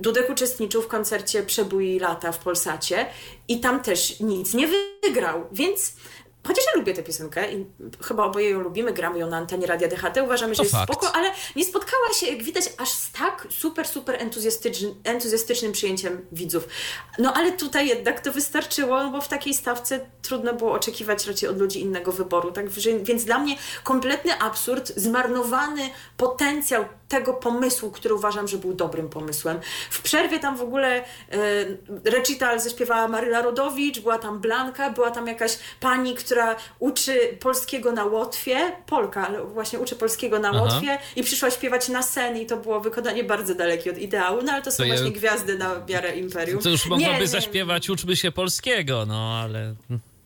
Dudek 0.00 0.30
uczestniczył 0.30 0.82
w 0.82 0.88
koncercie 0.88 1.42
Przebój 1.42 1.98
lata 1.98 2.32
w 2.32 2.38
Polsacie 2.38 3.06
i 3.48 3.60
tam 3.60 3.82
też 3.82 4.20
nic 4.20 4.54
nie 4.54 4.68
wygrał, 5.02 5.44
więc 5.52 5.92
Chociaż 6.46 6.64
ja 6.66 6.78
lubię 6.78 6.94
tę 6.94 7.02
piosenkę 7.02 7.52
i 7.52 7.66
chyba 8.04 8.24
oboje 8.24 8.50
ją 8.50 8.60
lubimy, 8.60 8.92
gramy 8.92 9.18
ją 9.18 9.30
na 9.30 9.36
antenie 9.36 9.66
Radia 9.66 9.88
DHT, 9.88 10.16
uważamy, 10.24 10.54
że 10.54 10.62
jest 10.62 10.74
fakt. 10.74 10.92
spoko, 10.92 11.16
ale 11.16 11.30
nie 11.56 11.64
spotkała 11.64 12.12
się, 12.14 12.26
jak 12.26 12.42
widać, 12.42 12.64
aż 12.78 12.88
z 12.88 13.12
tak 13.12 13.46
super, 13.50 13.88
super 13.88 14.22
entuzjastycznym, 14.22 14.94
entuzjastycznym 15.04 15.72
przyjęciem 15.72 16.26
widzów. 16.32 16.68
No 17.18 17.34
ale 17.34 17.52
tutaj 17.52 17.88
jednak 17.88 18.20
to 18.20 18.32
wystarczyło, 18.32 19.10
bo 19.10 19.20
w 19.20 19.28
takiej 19.28 19.54
stawce 19.54 20.06
trudno 20.22 20.54
było 20.54 20.72
oczekiwać 20.72 21.26
raczej 21.26 21.48
od 21.48 21.58
ludzi 21.58 21.80
innego 21.80 22.12
wyboru. 22.12 22.52
Tak? 22.52 22.66
Więc 23.02 23.24
dla 23.24 23.38
mnie 23.38 23.56
kompletny 23.84 24.38
absurd, 24.38 24.92
zmarnowany 24.96 25.90
potencjał 26.16 26.84
tego 27.12 27.34
pomysłu, 27.34 27.90
który 27.90 28.14
uważam, 28.14 28.48
że 28.48 28.58
był 28.58 28.74
dobrym 28.74 29.08
pomysłem. 29.08 29.60
W 29.90 30.02
przerwie 30.02 30.38
tam 30.40 30.56
w 30.56 30.60
ogóle 30.62 30.96
e, 30.96 31.04
recital 32.04 32.60
zaśpiewała 32.60 33.08
Maryla 33.08 33.42
Rodowicz, 33.42 34.00
była 34.00 34.18
tam 34.18 34.40
Blanka, 34.40 34.90
była 34.90 35.10
tam 35.10 35.26
jakaś 35.26 35.58
pani, 35.80 36.14
która 36.14 36.56
uczy 36.78 37.36
polskiego 37.40 37.92
na 37.92 38.04
Łotwie, 38.04 38.72
Polka, 38.86 39.28
ale 39.28 39.44
właśnie 39.44 39.78
uczy 39.78 39.96
polskiego 39.96 40.38
na 40.38 40.48
Aha. 40.48 40.62
Łotwie 40.62 40.98
i 41.16 41.22
przyszła 41.22 41.50
śpiewać 41.50 41.88
na 41.88 42.02
sen 42.02 42.36
i 42.36 42.46
to 42.46 42.56
było 42.56 42.80
wykonanie 42.80 43.24
bardzo 43.24 43.54
dalekie 43.54 43.90
od 43.90 43.98
ideału, 43.98 44.42
no 44.42 44.52
ale 44.52 44.62
to 44.62 44.70
są 44.70 44.76
To 44.76 44.84
ja- 44.84 44.94
właśnie 44.94 45.12
gwiazdy 45.12 45.58
na 45.58 45.84
miarę 45.88 46.16
imperium. 46.16 46.62
To 46.62 46.68
już 46.68 46.84
Nie, 46.84 46.90
mogłaby 46.90 47.20
nie, 47.20 47.26
zaśpiewać 47.26 47.90
Uczmy 47.90 48.16
się 48.16 48.32
polskiego, 48.32 49.06
no 49.06 49.40
ale... 49.44 49.74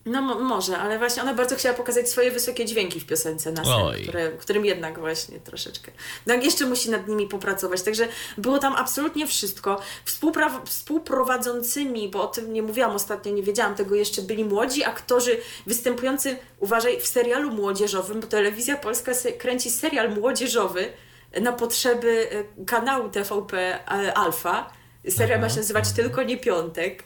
No 0.06 0.22
mo- 0.22 0.38
może, 0.38 0.78
ale 0.78 0.98
właśnie 0.98 1.22
ona 1.22 1.34
bardzo 1.34 1.56
chciała 1.56 1.75
pokazać 1.75 2.08
swoje 2.08 2.30
wysokie 2.30 2.64
dźwięki 2.64 3.00
w 3.00 3.06
piosence 3.06 3.52
na 3.52 3.64
sen, 3.64 3.72
które, 4.02 4.32
którym 4.32 4.64
jednak 4.64 4.98
właśnie 4.98 5.40
troszeczkę. 5.40 5.92
No 6.26 6.34
jeszcze 6.34 6.66
musi 6.66 6.90
nad 6.90 7.08
nimi 7.08 7.28
popracować. 7.28 7.82
Także 7.82 8.08
było 8.38 8.58
tam 8.58 8.75
absolutnie 8.75 9.26
wszystko. 9.26 9.80
Współpra- 10.06 10.60
współprowadzącymi, 10.66 12.08
bo 12.08 12.22
o 12.22 12.26
tym 12.26 12.52
nie 12.52 12.62
mówiłam 12.62 12.90
ostatnio, 12.90 13.32
nie 13.32 13.42
wiedziałam 13.42 13.75
tego 13.75 13.94
jeszcze, 13.94 14.22
byli 14.22 14.44
młodzi 14.44 14.84
aktorzy 14.84 15.40
występujący, 15.66 16.36
uważaj, 16.60 17.00
w 17.00 17.06
serialu 17.06 17.50
młodzieżowym, 17.50 18.20
bo 18.20 18.26
telewizja 18.26 18.76
polska 18.76 19.14
se- 19.14 19.32
kręci 19.32 19.70
serial 19.70 20.10
młodzieżowy 20.14 20.92
na 21.40 21.52
potrzeby 21.52 22.28
e, 22.60 22.64
kanału 22.64 23.08
TVP 23.08 23.58
e, 23.75 24.14
Alfa. 24.14 24.70
Serial 25.08 25.40
ma 25.40 25.48
się 25.50 25.56
nazywać 25.56 25.92
Tylko 25.92 26.22
nie 26.22 26.36
Piątek. 26.36 27.02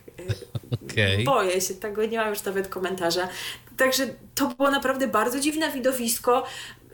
Okej. 0.85 1.25
Boję 1.25 1.61
się 1.61 1.75
tego, 1.75 2.07
nie 2.07 2.19
mam 2.19 2.29
już 2.29 2.45
nawet 2.45 2.69
komentarza. 2.69 3.29
Także 3.77 4.07
to 4.35 4.47
było 4.49 4.71
naprawdę 4.71 5.09
bardzo 5.09 5.41
dziwne 5.41 5.73
widowisko. 5.73 6.47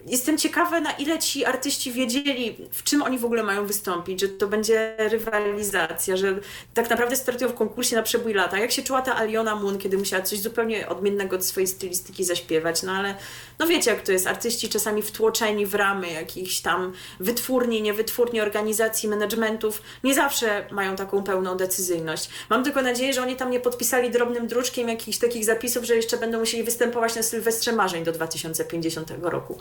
Jestem 0.09 0.39
ciekawa, 0.39 0.81
na 0.81 0.93
ile 0.93 1.19
ci 1.19 1.45
artyści 1.45 1.93
wiedzieli, 1.93 2.57
w 2.71 2.83
czym 2.83 3.03
oni 3.03 3.19
w 3.19 3.25
ogóle 3.25 3.43
mają 3.43 3.67
wystąpić, 3.67 4.21
że 4.21 4.29
to 4.29 4.49
będzie 4.49 4.95
rywalizacja, 4.99 6.17
że 6.17 6.39
tak 6.75 6.91
naprawdę 6.91 7.17
startują 7.17 7.51
w 7.51 7.55
konkursie 7.55 7.97
na 7.97 8.03
przebój 8.03 8.35
lata. 8.35 8.59
Jak 8.59 8.73
się 8.73 8.83
czuła 8.83 9.03
ta 9.03 9.17
Aliona 9.17 9.57
Moon, 9.57 9.79
kiedy 9.79 9.99
musiała 9.99 10.23
coś 10.23 10.39
zupełnie 10.39 10.89
odmiennego 10.89 11.37
od 11.37 11.45
swojej 11.45 11.67
stylistyki 11.67 12.25
zaśpiewać, 12.25 12.83
no 12.83 12.93
ale 12.93 13.15
no 13.59 13.67
wiecie 13.67 13.91
jak 13.91 14.03
to 14.03 14.13
jest, 14.13 14.27
artyści 14.27 14.69
czasami 14.69 15.03
wtłoczeni 15.03 15.67
w 15.67 15.75
ramy 15.75 16.11
jakichś 16.13 16.61
tam 16.61 16.93
wytwórni, 17.21 17.83
niewytwórni, 17.83 18.41
organizacji, 18.41 19.09
managementów, 19.09 19.83
nie 20.05 20.15
zawsze 20.15 20.67
mają 20.71 20.97
taką 20.97 21.23
pełną 21.23 21.57
decyzyjność. 21.57 22.29
Mam 22.51 22.65
tylko 22.65 22.83
nadzieję, 22.83 23.13
że 23.13 23.23
oni 23.23 23.37
tam 23.37 23.51
nie 23.51 23.61
podpisali 23.61 24.11
drobnym 24.11 24.47
druczkiem 24.47 24.89
jakichś 24.89 25.19
takich 25.19 25.45
zapisów, 25.45 25.85
że 25.85 25.97
jeszcze 25.97 26.17
będą 26.17 26.39
musieli 26.39 26.65
występować 26.65 27.17
na 27.17 27.23
Sylwestrze 27.23 27.73
Marzeń 27.73 28.05
do 28.05 28.13
2050 28.13 29.13
roku, 29.23 29.59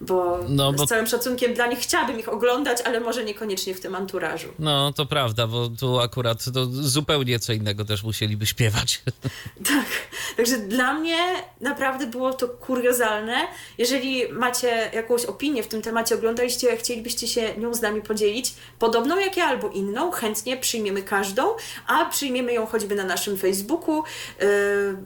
bo, 0.00 0.38
No, 0.48 0.72
bo- 0.72 0.86
z 0.86 0.88
całym 0.88 1.06
szacunkiem 1.06 1.54
dla 1.54 1.66
nich 1.66 1.78
chciałabym 1.78 2.18
ich 2.20 2.28
oglądać, 2.28 2.78
ale 2.84 3.00
może 3.00 3.24
niekoniecznie 3.24 3.74
w 3.74 3.80
tym 3.80 3.94
anturażu. 3.94 4.48
No, 4.58 4.92
to 4.92 5.06
prawda, 5.06 5.46
bo 5.46 5.68
tu 5.68 6.00
akurat 6.00 6.44
to 6.54 6.66
zupełnie 6.70 7.38
co 7.38 7.52
innego 7.52 7.84
też 7.84 8.02
musieliby 8.04 8.46
śpiewać. 8.46 9.02
Tak, 9.66 9.86
także 10.36 10.58
dla 10.58 10.94
mnie 10.94 11.16
naprawdę 11.60 12.06
było 12.06 12.32
to 12.32 12.48
kuriozalne. 12.48 13.34
Jeżeli 13.78 14.32
macie 14.32 14.90
jakąś 14.94 15.24
opinię 15.24 15.62
w 15.62 15.66
tym 15.68 15.82
temacie, 15.82 16.14
oglądaliście, 16.14 16.76
chcielibyście 16.76 17.28
się 17.28 17.54
nią 17.58 17.74
z 17.74 17.80
nami 17.80 18.02
podzielić, 18.02 18.54
podobną 18.78 19.18
jak 19.18 19.36
ja 19.36 19.44
albo 19.44 19.68
inną, 19.68 20.10
chętnie 20.10 20.56
przyjmiemy 20.56 21.02
każdą, 21.02 21.42
a 21.86 22.04
przyjmiemy 22.04 22.52
ją 22.52 22.66
choćby 22.66 22.94
na 22.94 23.04
naszym 23.04 23.36
Facebooku, 23.36 24.02
yy, 24.40 24.46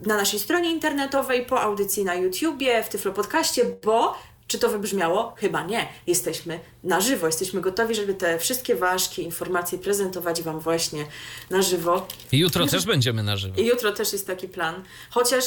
na 0.06 0.16
naszej 0.16 0.38
stronie 0.40 0.70
internetowej, 0.70 1.46
po 1.46 1.60
audycji 1.60 2.04
na 2.04 2.14
YouTubie, 2.14 2.82
w 2.84 2.88
Tyflo 2.88 3.12
Podcaście, 3.12 3.64
bo 3.84 4.14
czy 4.50 4.58
to 4.58 4.68
wybrzmiało? 4.68 5.34
Chyba 5.36 5.62
nie. 5.62 5.88
Jesteśmy 6.06 6.60
na 6.84 7.00
żywo, 7.00 7.26
jesteśmy 7.26 7.60
gotowi, 7.60 7.94
żeby 7.94 8.14
te 8.14 8.38
wszystkie 8.38 8.74
ważkie 8.74 9.22
informacje 9.22 9.78
prezentować 9.78 10.42
Wam 10.42 10.60
właśnie 10.60 11.06
na 11.50 11.62
żywo. 11.62 12.06
Jutro 12.32 12.66
też 12.66 12.86
będziemy 12.86 13.22
na 13.22 13.36
żywo. 13.36 13.60
I 13.60 13.66
jutro 13.66 13.92
też 13.92 14.12
jest 14.12 14.26
taki 14.26 14.48
plan. 14.48 14.82
Chociaż 15.10 15.44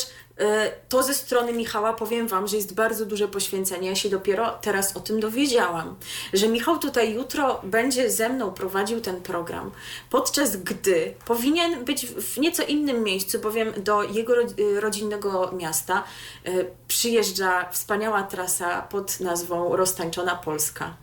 to 0.89 1.03
ze 1.03 1.13
strony 1.13 1.53
Michała 1.53 1.93
powiem 1.93 2.27
Wam, 2.27 2.47
że 2.47 2.55
jest 2.55 2.73
bardzo 2.73 3.05
duże 3.05 3.27
poświęcenie. 3.27 3.89
Ja 3.89 3.95
się 3.95 4.09
dopiero 4.09 4.57
teraz 4.61 4.97
o 4.97 4.99
tym 4.99 5.19
dowiedziałam, 5.19 5.95
że 6.33 6.47
Michał 6.47 6.79
tutaj 6.79 7.13
jutro 7.13 7.61
będzie 7.63 8.11
ze 8.11 8.29
mną 8.29 8.51
prowadził 8.51 9.01
ten 9.01 9.21
program, 9.21 9.71
podczas 10.09 10.57
gdy 10.57 11.13
powinien 11.25 11.85
być 11.85 12.05
w 12.05 12.37
nieco 12.37 12.63
innym 12.63 13.03
miejscu, 13.03 13.39
bowiem 13.39 13.73
do 13.77 14.03
jego 14.03 14.33
y, 14.41 14.79
rodzinnego 14.79 15.51
miasta 15.51 16.03
e, 16.45 16.51
przyjeżdża 16.87 17.69
wspaniała 17.71 18.23
trasa 18.23 18.81
pod 18.81 19.19
nazwą 19.19 19.75
Roztańczona 19.75 20.35
Polska. 20.35 20.93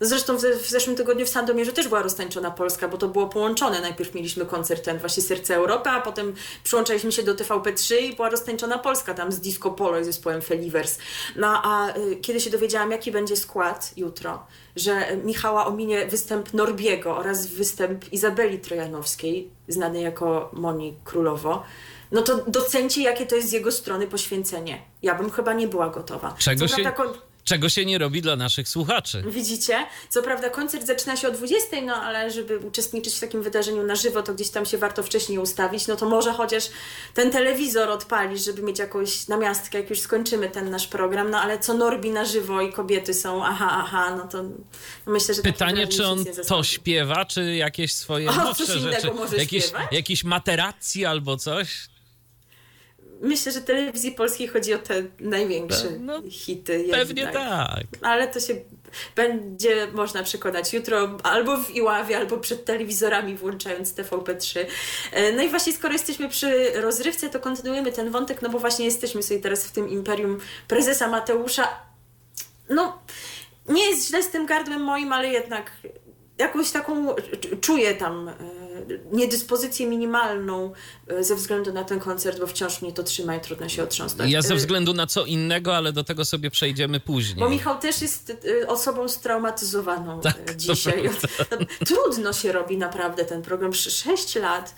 Zresztą 0.00 0.36
w, 0.36 0.42
w 0.42 0.68
zeszłym 0.68 0.96
tygodniu 0.96 1.26
w 1.26 1.28
Sandomierzu 1.28 1.72
też 1.72 1.88
była 1.88 2.02
roztańczona 2.02 2.50
Polska, 2.50 2.88
bo 2.88 2.98
to 2.98 3.08
było 3.08 3.26
połączone. 3.26 3.80
Najpierw 3.80 4.14
mieliśmy 4.14 4.46
koncert 4.46 4.84
ten 4.84 4.98
właśnie 4.98 5.22
Serce 5.22 5.54
Europy, 5.54 5.90
a 5.90 6.00
potem 6.00 6.34
przyłączaliśmy 6.64 7.12
się 7.12 7.22
do 7.22 7.34
TVP3 7.34 7.96
i 7.96 8.16
była 8.16 8.30
roztańczona 8.30 8.78
Polska 8.78 9.14
tam 9.14 9.32
z 9.32 9.40
Disco 9.40 9.70
Polo 9.70 10.00
i 10.00 10.04
zespołem 10.04 10.42
Felivers. 10.42 10.98
No 11.36 11.62
a 11.64 11.96
y, 11.96 12.16
kiedy 12.16 12.40
się 12.40 12.50
dowiedziałam, 12.50 12.90
jaki 12.90 13.12
będzie 13.12 13.36
skład 13.36 13.92
jutro, 13.96 14.46
że 14.76 15.16
Michała 15.24 15.66
ominie 15.66 16.06
występ 16.06 16.54
Norbiego 16.54 17.16
oraz 17.16 17.46
występ 17.46 18.12
Izabeli 18.12 18.58
Trojanowskiej, 18.58 19.50
znanej 19.68 20.02
jako 20.02 20.50
Moni 20.52 20.94
Królowo, 21.04 21.62
no 22.12 22.22
to 22.22 22.44
docencie, 22.46 23.02
jakie 23.02 23.26
to 23.26 23.36
jest 23.36 23.48
z 23.48 23.52
jego 23.52 23.72
strony 23.72 24.06
poświęcenie. 24.06 24.82
Ja 25.02 25.14
bym 25.14 25.30
chyba 25.30 25.52
nie 25.52 25.68
była 25.68 25.88
gotowa. 25.88 26.34
Czego 26.38 26.68
Co 26.68 26.76
się, 26.76 26.82
prawda 26.82 27.12
czego 27.46 27.68
się 27.68 27.84
nie 27.84 27.98
robi 27.98 28.22
dla 28.22 28.36
naszych 28.36 28.68
słuchaczy. 28.68 29.24
Widzicie? 29.28 29.86
Co 30.08 30.22
prawda 30.22 30.50
koncert 30.50 30.86
zaczyna 30.86 31.16
się 31.16 31.28
o 31.28 31.30
20, 31.30 31.80
no 31.82 31.94
ale 31.94 32.30
żeby 32.30 32.58
uczestniczyć 32.58 33.14
w 33.14 33.20
takim 33.20 33.42
wydarzeniu 33.42 33.82
na 33.82 33.94
żywo, 33.94 34.22
to 34.22 34.34
gdzieś 34.34 34.48
tam 34.50 34.66
się 34.66 34.78
warto 34.78 35.02
wcześniej 35.02 35.38
ustawić, 35.38 35.86
no 35.86 35.96
to 35.96 36.08
może 36.08 36.32
chociaż 36.32 36.64
ten 37.14 37.30
telewizor 37.30 37.88
odpalić, 37.90 38.44
żeby 38.44 38.62
mieć 38.62 38.78
jakąś 38.78 39.28
namiastkę, 39.28 39.80
jak 39.80 39.90
już 39.90 40.00
skończymy 40.00 40.48
ten 40.50 40.70
nasz 40.70 40.86
program, 40.86 41.30
no 41.30 41.40
ale 41.40 41.58
co 41.58 41.74
Norbi 41.74 42.10
na 42.10 42.24
żywo 42.24 42.60
i 42.60 42.72
kobiety 42.72 43.14
są, 43.14 43.44
aha, 43.44 43.68
aha, 43.70 44.16
no 44.16 44.28
to 44.28 44.44
myślę, 45.06 45.34
że 45.34 45.42
takie 45.42 45.52
Pytanie, 45.52 45.86
czy 45.86 46.06
on 46.06 46.24
to 46.48 46.62
śpiewa, 46.64 47.24
czy 47.24 47.54
jakieś 47.54 47.92
swoje 47.94 48.30
O, 48.30 48.34
nowsze 48.34 48.78
rzeczy, 48.78 49.10
może 49.14 49.36
jakieś, 49.36 49.64
śpiewać? 49.64 49.86
jakieś 49.92 50.24
materacji 50.24 51.04
albo 51.04 51.36
coś? 51.36 51.88
Myślę, 53.20 53.52
że 53.52 53.60
telewizji 53.60 54.12
polskiej 54.12 54.48
chodzi 54.48 54.74
o 54.74 54.78
te 54.78 55.02
największe 55.20 55.90
No, 56.00 56.22
hity. 56.30 56.88
Pewnie 56.90 57.26
tak. 57.26 57.84
Ale 58.02 58.28
to 58.28 58.40
się 58.40 58.54
będzie 59.16 59.86
można 59.92 60.22
przekonać 60.22 60.72
jutro 60.72 61.16
albo 61.22 61.56
w 61.56 61.70
Iławie, 61.70 62.16
albo 62.16 62.38
przed 62.38 62.64
telewizorami, 62.64 63.34
włączając 63.36 63.94
TVP3. 63.94 64.66
E, 65.12 65.32
No 65.32 65.42
i 65.42 65.48
właśnie 65.48 65.72
skoro 65.72 65.92
jesteśmy 65.92 66.28
przy 66.28 66.80
rozrywce, 66.80 67.30
to 67.30 67.40
kontynuujemy 67.40 67.92
ten 67.92 68.10
wątek, 68.10 68.42
no 68.42 68.48
bo 68.48 68.58
właśnie 68.58 68.84
jesteśmy 68.84 69.22
sobie 69.22 69.40
teraz 69.40 69.64
w 69.64 69.72
tym 69.72 69.88
imperium 69.88 70.38
prezesa 70.68 71.08
Mateusza. 71.08 71.68
No, 72.68 72.98
nie 73.68 73.90
jest 73.90 74.08
źle 74.08 74.22
z 74.22 74.28
tym 74.28 74.46
gardłem 74.46 74.80
moim, 74.80 75.12
ale 75.12 75.28
jednak 75.28 75.70
jakąś 76.38 76.70
taką 76.70 77.14
czuję 77.60 77.94
tam 77.94 78.28
e, 78.28 78.34
niedyspozycję 79.12 79.86
minimalną 79.86 80.72
e, 81.08 81.24
ze 81.24 81.34
względu 81.36 81.72
na 81.72 81.84
ten 81.84 82.00
koncert, 82.00 82.40
bo 82.40 82.46
wciąż 82.46 82.82
mnie 82.82 82.92
to 82.92 83.02
trzyma 83.02 83.36
i 83.36 83.40
trudno 83.40 83.68
się 83.68 83.82
otrząsnąć. 83.82 84.32
Ja 84.32 84.42
ze 84.42 84.54
E, 84.54 84.56
względu 84.56 84.94
na 84.94 85.06
co 85.06 85.24
innego, 85.24 85.76
ale 85.76 85.92
do 85.92 86.04
tego 86.04 86.24
sobie 86.24 86.50
przejdziemy 86.50 87.00
później. 87.00 87.36
bo 87.36 87.48
Michał 87.50 87.78
też 87.78 88.02
jest 88.02 88.30
y, 88.44 88.66
osobą 88.68 89.08
straumatyzowaną 89.08 90.20
Tak, 90.20 90.56
dzisiaj. 90.56 91.02
No, 91.50 91.56
Trudno 91.86 92.32
się 92.32 92.52
robi 92.52 92.76
naprawdę 92.78 93.24
ten 93.24 93.42
program. 93.42 93.70
Sz- 93.70 93.94
Sześć 94.04 94.34
lat. 94.36 94.74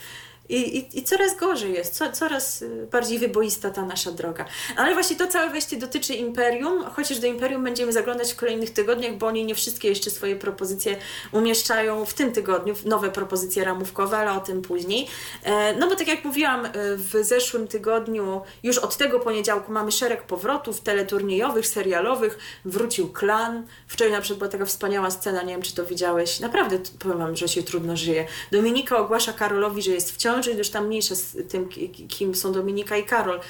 I, 0.49 0.79
i, 0.79 0.99
I 0.99 1.05
coraz 1.05 1.37
gorzej 1.37 1.73
jest, 1.73 1.95
co, 1.95 2.13
coraz 2.13 2.63
y, 2.63 2.89
bardziej 2.93 3.19
wyboista 3.19 3.71
ta 3.71 3.83
nasza 3.83 4.13
droga. 4.13 4.45
Ale 4.77 4.95
właśnie 4.95 5.17
to 5.17 5.27
całe 5.27 5.51
wejście 5.51 5.77
dotyczy 5.77 6.15
Imperium, 6.15 6.85
chociaż 6.85 7.19
do 7.19 7.27
Imperium 7.27 7.65
będziemy 7.65 7.93
zaglądać 7.93 8.33
w 8.33 8.37
kolejnych 8.37 8.71
tygodniach, 8.71 9.17
bo 9.17 9.27
oni 9.27 9.45
nie 9.45 9.55
wszystkie 9.55 9.89
jeszcze 9.89 10.11
swoje 10.11 10.37
propozycje 10.37 10.97
umieszczają 11.33 12.05
w 12.05 12.15
tym 12.15 12.33
tygodniu, 12.33 12.75
nowe 12.85 13.11
propozycje 13.11 13.65
ramówkowe, 13.65 14.17
ale 14.17 14.33
o 14.33 14.41
tym 14.41 14.63
później. 14.63 15.09
E, 15.45 15.75
No 15.77 15.89
bo 15.89 15.97
tak 15.97 16.09
jak 16.09 16.25
mówiłam, 16.25 16.67
y, 16.67 16.71
w 16.97 17.15
zeszłym 17.21 17.69
tygodniu, 17.69 18.41
już 18.63 18.79
od 18.79 18.97
tego 18.97 19.21
poniedziałku 19.21 19.73
mamy 19.73 19.93
szereg 19.93 20.23
powrotów 20.23 20.81
teleturniejowych, 20.81 21.67
serialowych. 21.67 22.39
Wrócił 22.65 23.13
klan. 23.13 23.67
Wczoraj 23.87 24.13
na 24.13 24.21
przykład 24.21 24.39
była 24.39 24.51
taka 24.51 24.65
wspaniała 24.65 25.11
scena, 25.11 25.43
nie 25.43 25.53
wiem 25.53 25.63
czy 25.63 25.75
to 25.75 25.85
widziałeś. 25.87 26.41
Naprawdę 26.41 26.79
powiem 26.99 27.19
wam, 27.19 27.37
że 27.37 27.49
się 27.49 27.63
trudno 27.63 27.97
żyje. 27.97 28.27
Dominika 28.53 28.99
ogłasza 28.99 29.33
Karolowi, 29.33 29.83
że 29.83 29.91
jest 29.91 30.13
w 30.13 30.17
ciąży, 30.17 30.38
już 30.47 30.71
tam 30.71 30.87
mniejsza 30.87 31.15
z 31.15 31.37
tym, 31.51 31.69
ki- 31.69 31.89
kim 32.09 32.35
są 32.35 32.53
Dominika 32.53 32.97
i 32.97 33.05
Karol. 33.05 33.41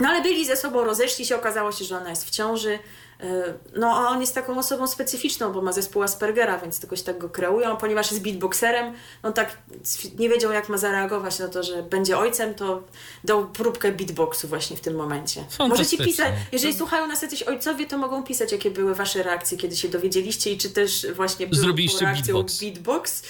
No 0.00 0.08
ale 0.08 0.22
byli 0.22 0.46
ze 0.46 0.56
sobą, 0.56 0.84
rozeszli 0.84 1.26
się, 1.26 1.36
okazało 1.36 1.72
się, 1.72 1.84
że 1.84 1.96
ona 1.96 2.10
jest 2.10 2.24
w 2.26 2.30
ciąży. 2.30 2.78
E, 3.20 3.54
no 3.76 3.86
a 3.96 4.08
on 4.08 4.20
jest 4.20 4.34
taką 4.34 4.58
osobą 4.58 4.86
specyficzną, 4.86 5.52
bo 5.52 5.62
ma 5.62 5.72
zespół 5.72 6.02
Aspergera, 6.02 6.58
więc 6.58 6.82
jakoś 6.82 7.02
tak 7.02 7.18
go 7.18 7.28
kreują, 7.28 7.76
ponieważ 7.76 8.10
jest 8.10 8.22
beatboxerem, 8.24 8.94
no 9.22 9.32
tak 9.32 9.58
nie 10.18 10.28
wiedział 10.28 10.52
jak 10.52 10.68
ma 10.68 10.78
zareagować 10.78 11.38
na 11.38 11.48
to, 11.48 11.62
że 11.62 11.82
będzie 11.82 12.18
ojcem, 12.18 12.54
to 12.54 12.82
dał 13.24 13.46
próbkę 13.46 13.92
beatboxu 13.92 14.48
właśnie 14.48 14.76
w 14.76 14.80
tym 14.80 14.94
momencie. 14.94 15.44
Możecie 15.68 15.98
pisać, 15.98 16.32
jeżeli 16.52 16.74
słuchają 16.74 17.06
nas 17.06 17.22
jacyś 17.22 17.42
ojcowie, 17.42 17.86
to 17.86 17.98
mogą 17.98 18.22
pisać, 18.22 18.52
jakie 18.52 18.70
były 18.70 18.94
wasze 18.94 19.22
reakcje, 19.22 19.58
kiedy 19.58 19.76
się 19.76 19.88
dowiedzieliście 19.88 20.52
i 20.52 20.58
czy 20.58 20.70
też 20.70 21.06
właśnie 21.14 21.46
były 21.46 21.60
Zrobiliście 21.62 22.04
beatbox. 22.06 22.60
beatbox. 22.60 23.22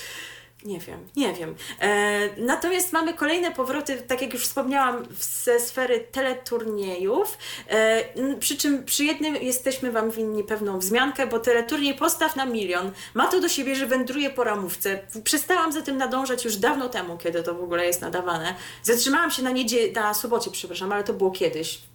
Nie 0.64 0.80
wiem, 0.80 1.08
nie 1.16 1.32
wiem. 1.32 1.54
E, 1.80 2.28
natomiast 2.36 2.92
mamy 2.92 3.14
kolejne 3.14 3.50
powroty, 3.50 4.02
tak 4.06 4.22
jak 4.22 4.32
już 4.32 4.42
wspomniałam, 4.46 5.06
ze 5.20 5.60
sfery 5.60 6.00
teleturniejów. 6.12 7.38
E, 7.68 8.04
przy 8.38 8.56
czym 8.56 8.84
przy 8.84 9.04
jednym 9.04 9.36
jesteśmy 9.36 9.92
Wam 9.92 10.10
winni 10.10 10.44
pewną 10.44 10.78
wzmiankę, 10.78 11.26
bo 11.26 11.38
teleturniej 11.38 11.94
Postaw 11.94 12.36
na 12.36 12.44
milion 12.46 12.90
ma 13.14 13.26
to 13.28 13.40
do 13.40 13.48
siebie, 13.48 13.76
że 13.76 13.86
wędruje 13.86 14.30
po 14.30 14.44
ramówce. 14.44 14.98
Przestałam 15.24 15.72
za 15.72 15.82
tym 15.82 15.96
nadążać 15.96 16.44
już 16.44 16.56
dawno 16.56 16.88
temu, 16.88 17.18
kiedy 17.18 17.42
to 17.42 17.54
w 17.54 17.62
ogóle 17.62 17.86
jest 17.86 18.00
nadawane. 18.00 18.54
Zatrzymałam 18.82 19.30
się 19.30 19.42
na, 19.42 19.50
niedzie- 19.50 19.92
na 19.94 20.14
sobocie, 20.14 20.50
przepraszam, 20.50 20.92
ale 20.92 21.04
to 21.04 21.12
było 21.12 21.30
kiedyś. 21.30 21.91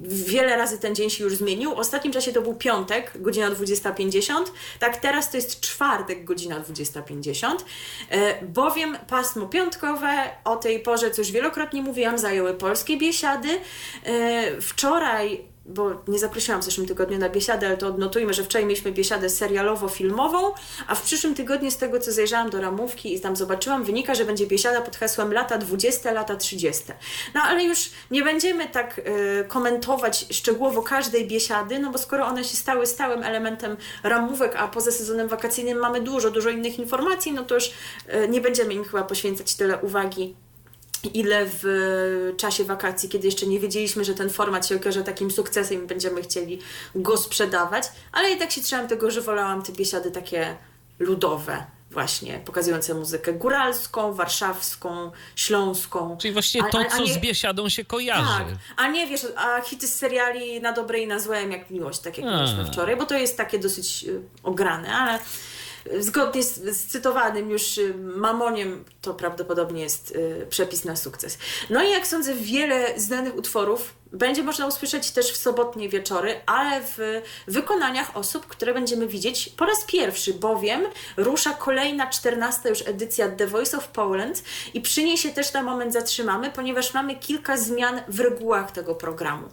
Wiele 0.00 0.56
razy 0.56 0.78
ten 0.78 0.94
dzień 0.94 1.10
się 1.10 1.24
już 1.24 1.36
zmienił. 1.36 1.74
W 1.74 1.78
ostatnim 1.78 2.12
czasie 2.12 2.32
to 2.32 2.42
był 2.42 2.54
piątek, 2.54 3.12
godzina 3.14 3.50
20.50. 3.50 4.44
Tak, 4.78 4.96
teraz 4.96 5.30
to 5.30 5.36
jest 5.36 5.60
czwartek, 5.60 6.24
godzina 6.24 6.60
20.50. 6.60 7.56
E, 8.10 8.46
bowiem 8.46 8.98
pasmo 9.08 9.46
piątkowe 9.46 10.30
o 10.44 10.56
tej 10.56 10.80
porze, 10.80 11.10
co 11.10 11.20
już 11.20 11.30
wielokrotnie 11.30 11.82
mówiłam, 11.82 12.18
zajęły 12.18 12.54
polskie 12.54 12.96
biesiady. 12.96 13.48
E, 14.04 14.60
wczoraj 14.60 15.53
bo 15.66 16.02
nie 16.08 16.18
zaprosiłam 16.18 16.60
w 16.60 16.64
zeszłym 16.64 16.86
tygodniu 16.86 17.18
na 17.18 17.28
biesiadę, 17.28 17.66
ale 17.66 17.76
to 17.76 17.86
odnotujmy, 17.86 18.34
że 18.34 18.44
wczoraj 18.44 18.66
mieliśmy 18.66 18.92
biesiadę 18.92 19.26
serialowo-filmową, 19.26 20.52
a 20.86 20.94
w 20.94 21.02
przyszłym 21.02 21.34
tygodniu 21.34 21.70
z 21.70 21.76
tego, 21.76 22.00
co 22.00 22.12
zajrzałam 22.12 22.50
do 22.50 22.60
ramówki 22.60 23.14
i 23.14 23.20
tam 23.20 23.36
zobaczyłam, 23.36 23.84
wynika, 23.84 24.14
że 24.14 24.24
będzie 24.24 24.46
biesiada 24.46 24.80
pod 24.80 24.96
hasłem 24.96 25.32
lata 25.32 25.58
20, 25.58 26.12
lata 26.12 26.36
30. 26.36 26.84
No 27.34 27.40
ale 27.42 27.64
już 27.64 27.90
nie 28.10 28.22
będziemy 28.22 28.68
tak 28.68 28.98
y, 28.98 29.44
komentować 29.48 30.26
szczegółowo 30.30 30.82
każdej 30.82 31.26
biesiady, 31.26 31.78
no 31.78 31.90
bo 31.90 31.98
skoro 31.98 32.26
one 32.26 32.44
się 32.44 32.56
stały 32.56 32.86
stałym 32.86 33.22
elementem 33.22 33.76
ramówek, 34.02 34.56
a 34.56 34.68
poza 34.68 34.90
sezonem 34.90 35.28
wakacyjnym 35.28 35.78
mamy 35.78 36.00
dużo, 36.00 36.30
dużo 36.30 36.50
innych 36.50 36.78
informacji, 36.78 37.32
no 37.32 37.44
to 37.44 37.54
już 37.54 37.66
y, 37.66 38.28
nie 38.28 38.40
będziemy 38.40 38.74
im 38.74 38.84
chyba 38.84 39.02
poświęcać 39.02 39.54
tyle 39.54 39.78
uwagi 39.78 40.34
ile 41.08 41.46
w 41.46 42.32
czasie 42.36 42.64
wakacji, 42.64 43.08
kiedy 43.08 43.26
jeszcze 43.26 43.46
nie 43.46 43.60
wiedzieliśmy, 43.60 44.04
że 44.04 44.14
ten 44.14 44.30
format 44.30 44.66
się 44.66 44.76
okaże 44.76 45.02
takim 45.02 45.30
sukcesem 45.30 45.84
i 45.84 45.86
będziemy 45.86 46.22
chcieli 46.22 46.58
go 46.94 47.16
sprzedawać, 47.16 47.84
ale 48.12 48.32
i 48.32 48.38
tak 48.38 48.50
się 48.50 48.60
trzymam 48.60 48.88
tego, 48.88 49.10
że 49.10 49.20
wolałam 49.20 49.62
te 49.62 49.72
biesiady 49.72 50.10
takie 50.10 50.56
ludowe, 50.98 51.66
właśnie 51.90 52.40
pokazujące 52.44 52.94
muzykę 52.94 53.32
góralską, 53.32 54.12
warszawską, 54.12 55.10
śląską. 55.36 56.16
Czyli 56.20 56.32
właściwie 56.32 56.70
to, 56.70 56.78
a, 56.78 56.82
a, 56.82 56.86
a 56.86 56.90
co 56.90 57.04
nie... 57.04 57.14
z 57.14 57.18
biesiadą 57.18 57.68
się 57.68 57.84
kojarzy. 57.84 58.38
Tak, 58.38 58.46
a 58.76 58.88
nie 58.88 59.06
wiesz, 59.06 59.26
a 59.36 59.60
hity 59.60 59.88
z 59.88 59.94
seriali 59.94 60.60
na 60.60 60.72
dobre 60.72 60.98
i 60.98 61.06
na 61.06 61.18
złe, 61.18 61.42
jak 61.42 61.70
miłość, 61.70 61.98
tak 61.98 62.18
jak 62.18 62.26
mieliśmy 62.26 62.64
wczoraj, 62.64 62.96
bo 62.96 63.06
to 63.06 63.14
jest 63.14 63.36
takie 63.36 63.58
dosyć 63.58 64.04
y, 64.08 64.20
ograne, 64.42 64.94
ale 64.94 65.18
zgodnie 65.98 66.42
z, 66.42 66.54
z, 66.76 66.86
cytowanym 66.86 67.50
już 67.50 67.78
y, 67.78 67.94
Mamoniem, 67.94 68.84
to 69.00 69.14
prawdopodobnie 69.14 69.82
jest 69.82 70.10
y, 70.10 70.46
przepis 70.50 70.84
na 70.84 70.96
sukces. 70.96 71.38
No 71.70 71.82
i 71.82 71.90
jak 71.90 72.06
sądzę, 72.06 72.34
wiele 72.34 73.00
znanych 73.00 73.36
utworów 73.36 73.94
będzie 74.14 74.42
można 74.42 74.66
usłyszeć 74.66 75.10
też 75.10 75.32
w 75.32 75.36
sobotnie 75.36 75.88
wieczory, 75.88 76.40
ale 76.46 76.80
w 76.82 77.22
wykonaniach 77.46 78.16
osób, 78.16 78.46
które 78.46 78.74
będziemy 78.74 79.06
widzieć 79.06 79.48
po 79.48 79.64
raz 79.64 79.84
pierwszy, 79.84 80.34
bowiem 80.34 80.82
rusza 81.16 81.50
kolejna, 81.50 82.06
czternasta 82.06 82.68
już 82.68 82.82
edycja 82.86 83.28
The 83.28 83.46
Voice 83.46 83.78
of 83.78 83.88
Poland 83.88 84.42
i 84.74 84.80
przy 84.80 85.04
niej 85.04 85.18
się 85.18 85.32
też 85.32 85.52
na 85.52 85.62
moment 85.62 85.92
zatrzymamy, 85.92 86.50
ponieważ 86.50 86.94
mamy 86.94 87.16
kilka 87.16 87.56
zmian 87.56 88.00
w 88.08 88.20
regułach 88.20 88.70
tego 88.70 88.94
programu. 88.94 89.48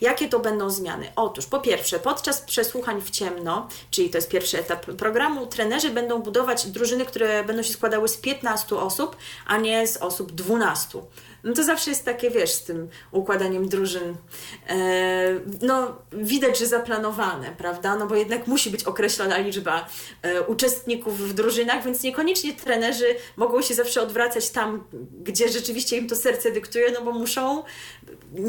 Jakie 0.00 0.28
to 0.28 0.40
będą 0.40 0.70
zmiany? 0.70 1.12
Otóż, 1.16 1.46
po 1.46 1.60
pierwsze, 1.60 1.98
podczas 1.98 2.40
przesłuchań 2.40 3.00
w 3.00 3.10
ciemno, 3.10 3.68
czyli 3.90 4.10
to 4.10 4.18
jest 4.18 4.28
pierwszy 4.28 4.58
etap 4.58 4.86
programu, 4.86 5.46
trenerzy 5.46 5.90
będą 5.90 6.18
budować 6.18 6.66
drużyny, 6.66 7.04
które 7.04 7.44
będą 7.44 7.62
się 7.62 7.72
składały 7.72 8.08
z 8.08 8.16
15 8.16 8.76
osób, 8.76 9.16
a 9.46 9.56
nie 9.56 9.86
z 9.86 9.96
osób 9.96 10.32
12 10.32 10.98
no 11.44 11.52
to 11.54 11.64
zawsze 11.64 11.90
jest 11.90 12.04
takie, 12.04 12.30
wiesz, 12.30 12.50
z 12.50 12.64
tym 12.64 12.88
układaniem 13.10 13.68
drużyn, 13.68 14.16
e, 14.68 15.40
no 15.62 15.96
widać, 16.12 16.58
że 16.58 16.66
zaplanowane, 16.66 17.54
prawda, 17.58 17.96
no 17.96 18.06
bo 18.06 18.14
jednak 18.14 18.46
musi 18.46 18.70
być 18.70 18.84
określona 18.84 19.38
liczba 19.38 19.86
e, 20.22 20.42
uczestników 20.42 21.28
w 21.28 21.34
drużynach, 21.34 21.84
więc 21.84 22.02
niekoniecznie 22.02 22.52
trenerzy 22.52 23.06
mogą 23.36 23.62
się 23.62 23.74
zawsze 23.74 24.02
odwracać 24.02 24.50
tam, 24.50 24.84
gdzie 25.24 25.48
rzeczywiście 25.48 25.96
im 25.96 26.08
to 26.08 26.16
serce 26.16 26.52
dyktuje, 26.52 26.92
no 26.92 27.02
bo 27.02 27.12
muszą 27.12 27.62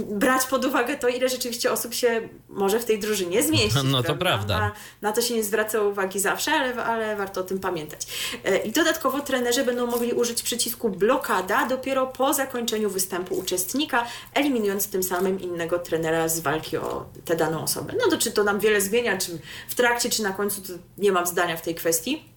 brać 0.10 0.46
pod 0.46 0.66
uwagę 0.66 0.98
to, 0.98 1.08
ile 1.08 1.30
rzeczywiście 1.30 1.72
osób 1.72 1.94
się 1.94 2.30
może 2.50 2.80
w 2.80 2.86
tej 2.86 3.00
drużynie 3.00 3.44
zmieścić. 3.44 3.84
No 3.86 4.04
to 4.04 4.16
prawda. 4.16 4.60
Na, 4.60 4.72
na 5.02 5.12
to 5.12 5.22
się 5.22 5.34
nie 5.34 5.44
zwraca 5.44 5.82
uwagi 5.82 6.20
zawsze, 6.20 6.52
ale, 6.52 6.84
ale 6.84 7.16
warto 7.16 7.42
o 7.42 7.44
tym 7.44 7.60
pamiętać. 7.60 8.08
E, 8.46 8.58
I 8.58 8.72
dodatkowo 8.72 9.20
trenerzy 9.20 9.64
będą 9.64 9.88
mogli 9.88 10.14
użyć 10.14 10.44
przycisku 10.44 10.90
blokada 10.90 11.66
dopiero 11.66 12.08
po 12.08 12.34
zakończeniu 12.34 12.83
występu 12.90 13.36
uczestnika, 13.36 14.06
eliminując 14.34 14.88
tym 14.88 15.04
samym 15.04 15.42
innego 15.42 15.80
trenera 15.80 16.28
z 16.28 16.40
walki 16.40 16.78
o 16.78 17.06
tę 17.26 17.36
daną 17.36 17.64
osobę. 17.64 17.94
No 18.00 18.10
to 18.10 18.18
czy 18.18 18.32
to 18.32 18.44
nam 18.44 18.60
wiele 18.60 18.82
zmienia, 18.82 19.18
czy 19.18 19.40
w 19.70 19.76
trakcie, 19.76 20.10
czy 20.10 20.24
na 20.24 20.32
końcu, 20.32 20.62
to 20.62 20.74
nie 20.98 21.12
mam 21.12 21.28
zdania 21.28 21.58
w 21.58 21.62
tej 21.62 21.76
kwestii. 21.76 22.34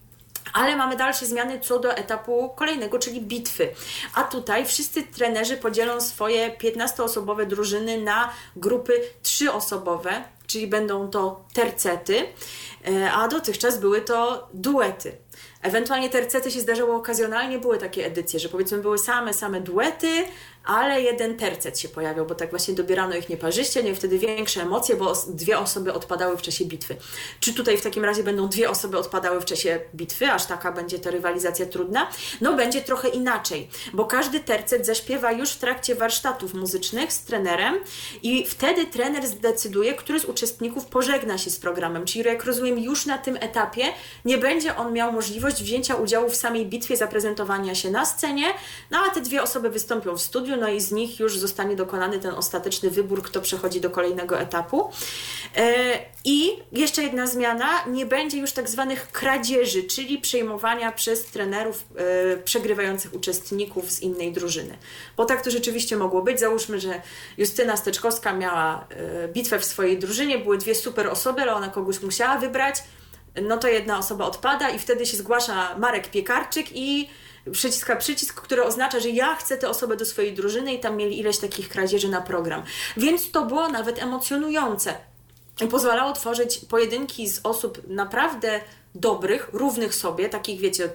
Ale 0.53 0.75
mamy 0.75 0.95
dalsze 0.95 1.25
zmiany 1.25 1.59
co 1.59 1.79
do 1.79 1.93
etapu 1.95 2.49
kolejnego, 2.55 2.99
czyli 2.99 3.21
bitwy. 3.21 3.69
A 4.13 4.23
tutaj 4.23 4.65
wszyscy 4.65 5.03
trenerzy 5.03 5.57
podzielą 5.57 6.01
swoje 6.01 6.51
15-osobowe 6.51 7.45
drużyny 7.45 8.01
na 8.01 8.33
grupy 8.55 9.01
3-osobowe, 9.23 10.23
czyli 10.47 10.67
będą 10.67 11.09
to 11.09 11.45
tercety, 11.53 12.27
e, 12.87 13.11
a 13.11 13.27
dotychczas 13.27 13.79
były 13.79 14.01
to 14.01 14.47
duety. 14.53 15.17
Ewentualnie 15.67 16.09
tercety 16.09 16.51
się 16.51 16.61
zdarzało 16.61 16.95
okazjonalnie, 16.95 17.59
były 17.59 17.77
takie 17.77 18.05
edycje, 18.05 18.39
że 18.39 18.49
powiedzmy 18.49 18.77
były 18.77 18.97
same, 18.97 19.33
same 19.33 19.61
duety, 19.61 20.07
ale 20.67 21.01
jeden 21.01 21.37
tercet 21.37 21.79
się 21.79 21.89
pojawiał, 21.89 22.25
bo 22.25 22.35
tak 22.35 22.49
właśnie 22.49 22.73
dobierano 22.73 23.15
ich 23.15 23.29
nieparzyście, 23.29 23.83
nie 23.83 23.95
wtedy 23.95 24.19
większe 24.19 24.61
emocje, 24.61 24.95
bo 24.95 25.13
dwie 25.27 25.59
osoby 25.59 25.93
odpadały 25.93 26.37
w 26.37 26.41
czasie 26.41 26.65
bitwy. 26.65 26.95
Czy 27.39 27.53
tutaj 27.53 27.77
w 27.77 27.81
takim 27.81 28.05
razie 28.05 28.23
będą 28.23 28.47
dwie 28.47 28.69
osoby 28.69 28.97
odpadały 28.97 29.41
w 29.41 29.45
czasie 29.45 29.79
bitwy, 29.95 30.31
aż 30.31 30.45
taka 30.45 30.71
będzie 30.71 30.99
ta 30.99 31.11
rywalizacja 31.11 31.65
trudna? 31.65 32.09
No 32.41 32.55
będzie 32.55 32.81
trochę 32.81 33.07
inaczej, 33.07 33.69
bo 33.93 34.05
każdy 34.05 34.39
tercet 34.39 34.85
zaśpiewa 34.85 35.31
już 35.31 35.51
w 35.51 35.57
trakcie 35.57 35.95
warsztatów 35.95 36.53
muzycznych 36.53 37.13
z 37.13 37.21
trenerem 37.21 37.75
i 38.23 38.45
wtedy 38.45 38.85
trener 38.85 39.27
zdecyduje, 39.27 39.93
który 39.93 40.19
z 40.19 40.25
uczestników 40.25 40.85
pożegna 40.85 41.37
się 41.37 41.49
z 41.49 41.59
programem. 41.59 42.05
Czyli 42.05 42.25
jak 42.25 42.43
rozumiem, 42.43 42.79
już 42.79 43.05
na 43.05 43.17
tym 43.17 43.37
etapie 43.41 43.83
nie 44.25 44.37
będzie 44.37 44.75
on 44.75 44.93
miał 44.93 45.13
możliwość 45.13 45.63
wzięcia 45.63 45.95
udziału 45.95 46.29
w 46.29 46.35
samej 46.35 46.65
bitwie, 46.65 46.97
zaprezentowania 46.97 47.75
się 47.75 47.91
na 47.91 48.05
scenie, 48.05 48.45
no 48.91 48.99
a 49.07 49.09
te 49.09 49.21
dwie 49.21 49.43
osoby 49.43 49.69
wystąpią 49.69 50.17
w 50.17 50.21
studiu, 50.21 50.56
no 50.57 50.69
i 50.69 50.81
z 50.81 50.91
nich 50.91 51.19
już 51.19 51.37
zostanie 51.37 51.75
dokonany 51.75 52.19
ten 52.19 52.31
ostateczny 52.31 52.89
wybór, 52.89 53.23
kto 53.23 53.41
przechodzi 53.41 53.81
do 53.81 53.89
kolejnego 53.89 54.39
etapu. 54.39 54.89
E, 55.57 55.99
I 56.25 56.51
jeszcze 56.71 57.03
jedna 57.03 57.27
zmiana, 57.27 57.85
nie 57.87 58.05
będzie 58.05 58.37
już 58.37 58.51
tak 58.51 58.69
zwanych 58.69 59.11
kradzieży, 59.11 59.83
czyli 59.83 60.17
przejmowania 60.17 60.91
przez 60.91 61.25
trenerów 61.25 61.85
e, 61.95 62.37
przegrywających 62.37 63.13
uczestników 63.13 63.91
z 63.91 64.01
innej 64.01 64.33
drużyny. 64.33 64.77
Bo 65.17 65.25
tak 65.25 65.43
to 65.43 65.51
rzeczywiście 65.51 65.97
mogło 65.97 66.21
być. 66.21 66.39
Załóżmy, 66.39 66.79
że 66.79 67.01
Justyna 67.37 67.77
Steczkowska 67.77 68.33
miała 68.33 68.87
e, 68.89 69.27
bitwę 69.27 69.59
w 69.59 69.65
swojej 69.65 69.99
drużynie, 69.99 70.37
były 70.39 70.57
dwie 70.57 70.75
super 70.75 71.07
osoby, 71.07 71.41
ale 71.41 71.55
ona 71.55 71.69
kogoś 71.69 72.01
musiała 72.01 72.37
wybrać 72.37 72.83
no 73.41 73.57
to 73.57 73.67
jedna 73.67 73.97
osoba 73.97 74.25
odpada 74.25 74.69
i 74.69 74.79
wtedy 74.79 75.05
się 75.05 75.17
zgłasza 75.17 75.77
Marek 75.77 76.11
Piekarczyk 76.11 76.67
i 76.71 77.09
przyciska 77.51 77.95
przycisk, 77.95 78.41
który 78.41 78.63
oznacza, 78.63 78.99
że 78.99 79.09
ja 79.09 79.35
chcę 79.35 79.57
tę 79.57 79.69
osobę 79.69 79.97
do 79.97 80.05
swojej 80.05 80.33
drużyny 80.33 80.73
i 80.73 80.79
tam 80.79 80.97
mieli 80.97 81.19
ileś 81.19 81.37
takich 81.37 81.69
kradzieży 81.69 82.09
na 82.09 82.21
program. 82.21 82.63
Więc 82.97 83.31
to 83.31 83.45
było 83.45 83.67
nawet 83.67 83.99
emocjonujące. 83.99 84.93
Pozwalało 85.71 86.13
tworzyć 86.13 86.59
pojedynki 86.69 87.29
z 87.29 87.39
osób 87.43 87.81
naprawdę 87.87 88.59
dobrych, 88.99 89.49
równych 89.53 89.95
sobie, 89.95 90.29
takich 90.29 90.59
wiecie, 90.59 90.89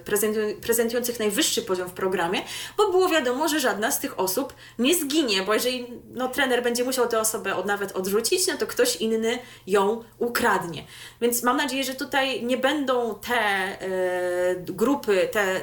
prezentujących 0.61 1.19
najwyższy 1.19 1.61
poziom 1.61 1.89
w 1.89 1.93
programie, 1.93 2.41
bo 2.77 2.91
było 2.91 3.09
wiadomo, 3.09 3.47
że 3.47 3.59
żadna 3.59 3.91
z 3.91 3.99
tych 3.99 4.19
osób 4.19 4.53
nie 4.79 4.95
zginie, 4.95 5.41
bo 5.41 5.53
jeżeli 5.53 5.87
no, 6.11 6.27
trener 6.27 6.63
będzie 6.63 6.83
musiał 6.83 7.07
tę 7.07 7.19
osobę 7.19 7.55
od, 7.55 7.65
nawet 7.65 7.91
odrzucić, 7.91 8.47
no 8.47 8.57
to 8.57 8.67
ktoś 8.67 8.95
inny 8.95 9.39
ją 9.67 10.03
ukradnie. 10.17 10.83
Więc 11.21 11.43
mam 11.43 11.57
nadzieję, 11.57 11.83
że 11.83 11.93
tutaj 11.93 12.45
nie 12.45 12.57
będą 12.57 13.15
te 13.15 13.35
e, 13.35 14.55
grupy, 14.55 15.29
te 15.31 15.41
e, 15.41 15.61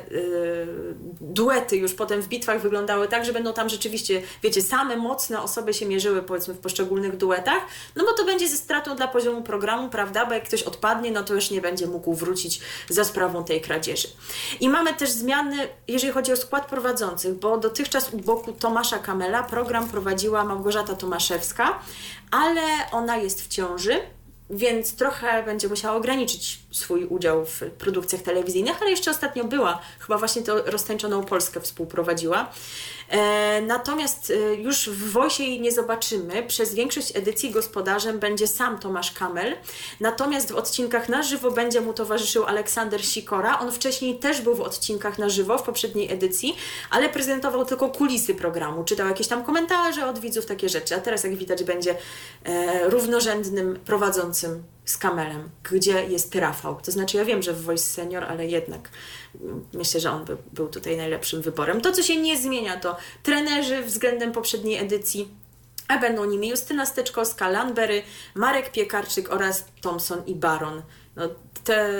duety 1.20 1.76
już 1.76 1.94
potem 1.94 2.22
w 2.22 2.29
bitwach 2.29 2.61
wyglądały 2.61 3.09
tak, 3.09 3.24
że 3.24 3.33
będą 3.33 3.53
tam 3.53 3.68
rzeczywiście, 3.68 4.22
wiecie, 4.42 4.62
same 4.62 4.96
mocne 4.96 5.42
osoby 5.42 5.74
się 5.74 5.87
mierzyły 5.87 6.22
powiedzmy 6.22 6.55
w 6.55 6.59
poszczególnych 6.59 7.16
duetach, 7.16 7.62
no 7.96 8.05
bo 8.05 8.12
to 8.12 8.24
będzie 8.24 8.48
ze 8.48 8.57
stratą 8.57 8.96
dla 8.96 9.09
poziomu 9.09 9.42
programu, 9.42 9.88
prawda, 9.88 10.26
bo 10.26 10.35
jak 10.35 10.44
ktoś 10.44 10.62
odpadnie, 10.62 11.11
no 11.11 11.24
to 11.24 11.35
już 11.35 11.50
nie 11.50 11.61
będzie 11.61 11.87
mógł 11.87 12.14
wrócić 12.14 12.30
za 12.88 13.05
sprawą 13.05 13.45
tej 13.45 13.61
kradzieży. 13.61 14.09
I 14.61 14.69
mamy 14.69 14.95
też 14.95 15.11
zmiany, 15.11 15.69
jeżeli 15.88 16.12
chodzi 16.12 16.33
o 16.33 16.37
skład 16.37 16.66
prowadzących, 16.66 17.35
bo 17.35 17.59
dotychczas 17.59 18.12
u 18.12 18.19
boku 18.19 18.53
Tomasza 18.53 18.99
Kamela 18.99 19.43
program 19.43 19.88
prowadziła 19.88 20.45
Małgorzata 20.45 20.95
Tomaszewska, 20.97 21.79
ale 22.31 22.62
ona 22.93 23.16
jest 23.16 23.45
w 23.45 23.49
ciąży 23.49 24.01
więc 24.51 24.97
trochę 24.97 25.43
będzie 25.43 25.69
musiała 25.69 25.97
ograniczyć 25.97 26.61
swój 26.71 27.05
udział 27.05 27.47
w 27.47 27.61
produkcjach 27.79 28.23
telewizyjnych, 28.23 28.83
ale 28.83 28.90
jeszcze 28.90 29.11
ostatnio 29.11 29.45
była, 29.45 29.81
chyba 29.99 30.19
właśnie 30.19 30.43
to 30.43 30.62
roztańczoną 30.62 31.25
Polskę 31.25 31.61
współprowadziła. 31.61 32.51
E, 33.11 33.61
natomiast 33.61 34.31
e, 34.31 34.55
już 34.55 34.88
w 34.88 35.12
Wojsie 35.12 35.44
jej 35.44 35.61
nie 35.61 35.73
zobaczymy. 35.73 36.42
Przez 36.42 36.75
większość 36.75 37.16
edycji 37.16 37.51
gospodarzem 37.51 38.18
będzie 38.18 38.46
sam 38.46 38.79
Tomasz 38.79 39.12
Kamel. 39.12 39.57
Natomiast 40.01 40.53
w 40.53 40.57
odcinkach 40.57 41.09
na 41.09 41.23
żywo 41.23 41.51
będzie 41.51 41.81
mu 41.81 41.92
towarzyszył 41.92 42.44
Aleksander 42.44 43.05
Sikora. 43.05 43.59
On 43.59 43.73
wcześniej 43.73 44.18
też 44.18 44.40
był 44.40 44.55
w 44.55 44.61
odcinkach 44.61 45.18
na 45.18 45.29
żywo 45.29 45.59
w 45.59 45.62
poprzedniej 45.62 46.12
edycji, 46.12 46.57
ale 46.90 47.09
prezentował 47.09 47.64
tylko 47.64 47.88
kulisy 47.88 48.35
programu. 48.35 48.85
Czytał 48.85 49.09
jakieś 49.09 49.27
tam 49.27 49.44
komentarze 49.44 50.07
od 50.07 50.18
widzów, 50.18 50.46
takie 50.46 50.68
rzeczy. 50.68 50.94
A 50.94 51.01
teraz, 51.01 51.25
jak 51.25 51.37
widać, 51.37 51.64
będzie 51.64 51.96
e, 52.44 52.88
równorzędnym 52.88 53.79
prowadzącym 53.85 54.62
z 54.85 54.96
Kamelem, 54.96 55.51
gdzie 55.73 56.05
jest 56.05 56.35
Rafał. 56.35 56.81
To 56.85 56.92
znaczy, 56.92 57.16
ja 57.16 57.25
wiem, 57.25 57.42
że 57.42 57.53
w 57.53 57.62
Voice 57.62 57.85
Senior, 57.85 58.25
ale 58.25 58.46
jednak 58.46 58.88
myślę, 59.73 60.01
że 60.01 60.11
on 60.11 60.25
by, 60.25 60.37
był 60.53 60.69
tutaj 60.69 60.97
najlepszym 60.97 61.43
wyborem. 61.43 61.81
To, 61.81 61.93
co 61.93 62.03
się 62.03 62.16
nie 62.16 62.38
zmienia, 62.38 62.77
to 62.77 62.97
trenerzy 63.23 63.83
względem 63.83 64.33
poprzedniej 64.33 64.79
edycji, 64.79 65.29
a 65.88 65.99
będą 65.99 66.25
nimi 66.25 66.49
Justyna 66.49 66.87
Steczkowska, 66.87 67.49
Landbery, 67.49 68.03
Marek 68.35 68.73
Piekarczyk 68.73 69.33
oraz 69.33 69.64
Thompson 69.81 70.23
i 70.27 70.35
Baron. 70.35 70.83
No, 71.16 71.29
te, 71.64 71.90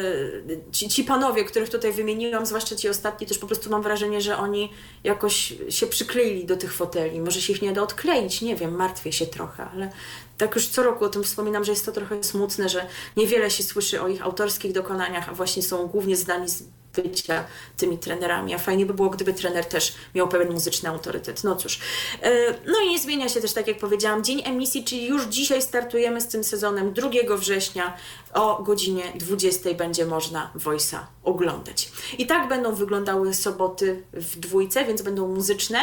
ci, 0.73 0.89
ci, 0.89 1.05
panowie, 1.05 1.45
których 1.45 1.71
tutaj 1.71 1.93
wymieniłam, 1.93 2.47
zwłaszcza 2.47 2.77
ci 2.77 2.89
ostatni, 2.89 3.27
też 3.27 3.39
po 3.39 3.47
prostu 3.47 3.71
mam 3.71 3.83
wrażenie, 3.83 4.21
że 4.21 4.37
oni 4.37 4.73
jakoś 5.05 5.55
się 5.69 5.87
przykleili 5.87 6.45
do 6.45 6.57
tych 6.57 6.73
foteli. 6.73 7.21
Może 7.21 7.41
się 7.41 7.53
ich 7.53 7.63
nie 7.63 7.73
da 7.73 7.83
odkleić, 7.83 8.43
nie 8.43 8.57
wiem, 8.57 8.75
martwię 8.75 9.13
się 9.13 9.27
trochę, 9.27 9.65
ale 9.65 9.91
tak 10.41 10.55
już 10.55 10.69
co 10.69 10.83
roku 10.83 11.05
o 11.05 11.09
tym 11.09 11.25
wspominam, 11.25 11.65
że 11.65 11.73
jest 11.73 11.87
to 11.87 11.93
trochę 11.93 12.25
smutne, 12.25 12.69
że 12.69 12.87
niewiele 13.17 13.51
się 13.51 13.63
słyszy 13.63 14.03
o 14.03 14.09
ich 14.09 14.23
autorskich 14.23 14.73
dokonaniach, 14.73 15.29
a 15.29 15.35
właśnie 15.35 15.63
są 15.63 15.87
głównie 15.87 16.17
zdani 16.17 16.49
z 16.49 16.63
bycia 16.97 17.45
tymi 17.77 17.99
trenerami, 17.99 18.55
a 18.55 18.59
fajnie 18.59 18.87
by 18.87 18.95
było, 18.95 19.11
gdyby 19.11 19.33
trener 19.33 19.65
też 19.65 19.95
miał 20.15 20.29
pewien 20.29 20.53
muzyczny 20.53 20.89
autorytet. 20.89 21.45
No 21.45 21.57
cóż. 21.57 21.81
E, 22.23 22.31
no 22.67 22.81
i 22.87 22.91
nie 22.91 22.99
zmienia 22.99 23.29
się 23.29 23.41
też, 23.41 23.53
tak 23.53 23.69
jak 23.69 23.79
powiedziałam, 23.79 24.25
dzień 24.25 24.43
emisji, 24.45 24.85
czyli 24.85 25.07
już 25.07 25.25
dzisiaj 25.25 25.63
startujemy 25.63 26.21
z 26.21 26.29
tym 26.29 26.45
sezonem 26.45 26.93
2 26.93 27.37
września 27.37 27.97
o 28.35 28.63
godzinie 28.63 29.13
20 29.15 29.75
będzie 29.75 30.07
można 30.07 30.51
Voice'a 30.57 30.99
oglądać. 31.23 31.93
I 32.19 32.27
tak 32.27 32.49
będą 32.49 32.75
wyglądały 32.75 33.35
soboty 33.35 34.03
w 34.13 34.39
dwójce, 34.39 34.85
więc 34.85 35.03
będą 35.03 35.29
muzyczne, 35.29 35.79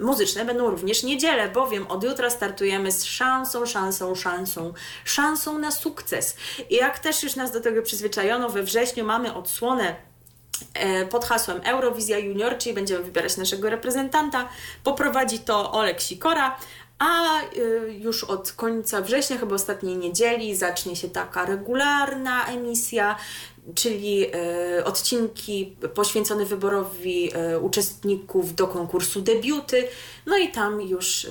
muzyczne 0.00 0.44
będą 0.44 0.70
również 0.70 1.02
niedzielę, 1.02 1.48
bowiem 1.48 1.86
od 1.86 2.04
jutra 2.04 2.30
startujemy 2.30 2.92
z 2.92 3.04
szansą, 3.04 3.66
szansą, 3.66 4.14
szansą, 4.14 4.72
szansą 5.04 5.58
na 5.58 5.70
sukces. 5.70 6.36
I 6.70 6.74
jak 6.74 6.98
też 6.98 7.22
już 7.22 7.36
nas 7.36 7.52
do 7.52 7.60
tego 7.60 7.82
przyzwyczajono, 7.82 8.48
we 8.48 8.62
wrześniu 8.62 9.04
mamy 9.04 9.34
odsłonę 9.34 9.96
e, 10.74 11.06
pod 11.06 11.24
hasłem 11.24 11.60
Eurowizja 11.64 12.18
Junior, 12.18 12.58
czyli 12.58 12.74
będziemy 12.74 13.04
wybierać 13.04 13.36
naszego 13.36 13.70
reprezentanta. 13.70 14.48
Poprowadzi 14.84 15.38
to 15.38 15.72
Olek 15.72 16.00
Sikora, 16.00 16.56
a 17.00 17.40
e, 17.40 17.44
już 17.92 18.24
od 18.24 18.52
końca 18.52 19.00
września, 19.00 19.38
chyba 19.38 19.54
ostatniej 19.54 19.96
niedzieli, 19.96 20.56
zacznie 20.56 20.96
się 20.96 21.08
taka 21.08 21.44
regularna 21.46 22.46
emisja 22.46 23.16
czyli 23.74 24.26
e, 24.26 24.84
odcinki 24.84 25.76
poświęcone 25.94 26.44
wyborowi 26.44 27.30
e, 27.34 27.58
uczestników 27.58 28.54
do 28.54 28.68
konkursu 28.68 29.20
debiuty. 29.20 29.88
No 30.26 30.38
i 30.38 30.48
tam 30.48 30.82
już 30.82 31.24
e, 31.24 31.28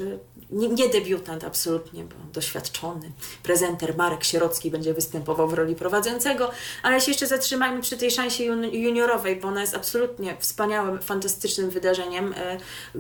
nie, 0.50 0.68
nie 0.68 0.90
debiutant 0.90 1.44
absolutnie, 1.44 2.04
bo 2.04 2.16
doświadczony 2.34 3.12
prezenter 3.44 3.98
Marek 3.98 4.24
Sierocki 4.24 4.72
będzie 4.72 4.94
występował 4.94 5.48
w 5.48 5.54
roli 5.54 5.76
prowadzącego, 5.76 6.52
ale 6.84 7.02
się 7.02 7.12
jeszcze 7.12 7.28
zatrzymajmy 7.28 7.82
przy 7.82 7.98
tej 7.98 8.12
szansie 8.12 8.44
juniorowej, 8.72 9.36
bo 9.36 9.48
ona 9.48 9.62
jest 9.62 9.76
absolutnie 9.76 10.38
wspaniałym, 10.40 11.02
fantastycznym 11.02 11.70
wydarzeniem. 11.70 12.34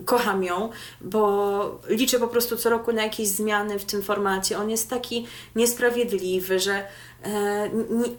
Kocham 0.05 0.43
ją, 0.43 0.69
bo 1.01 1.79
liczę 1.87 2.19
po 2.19 2.27
prostu 2.27 2.57
co 2.57 2.69
roku 2.69 2.93
na 2.93 3.03
jakieś 3.03 3.27
zmiany 3.27 3.79
w 3.79 3.85
tym 3.85 4.01
formacie. 4.01 4.57
On 4.57 4.69
jest 4.69 4.89
taki 4.89 5.27
niesprawiedliwy, 5.55 6.59
że 6.59 6.87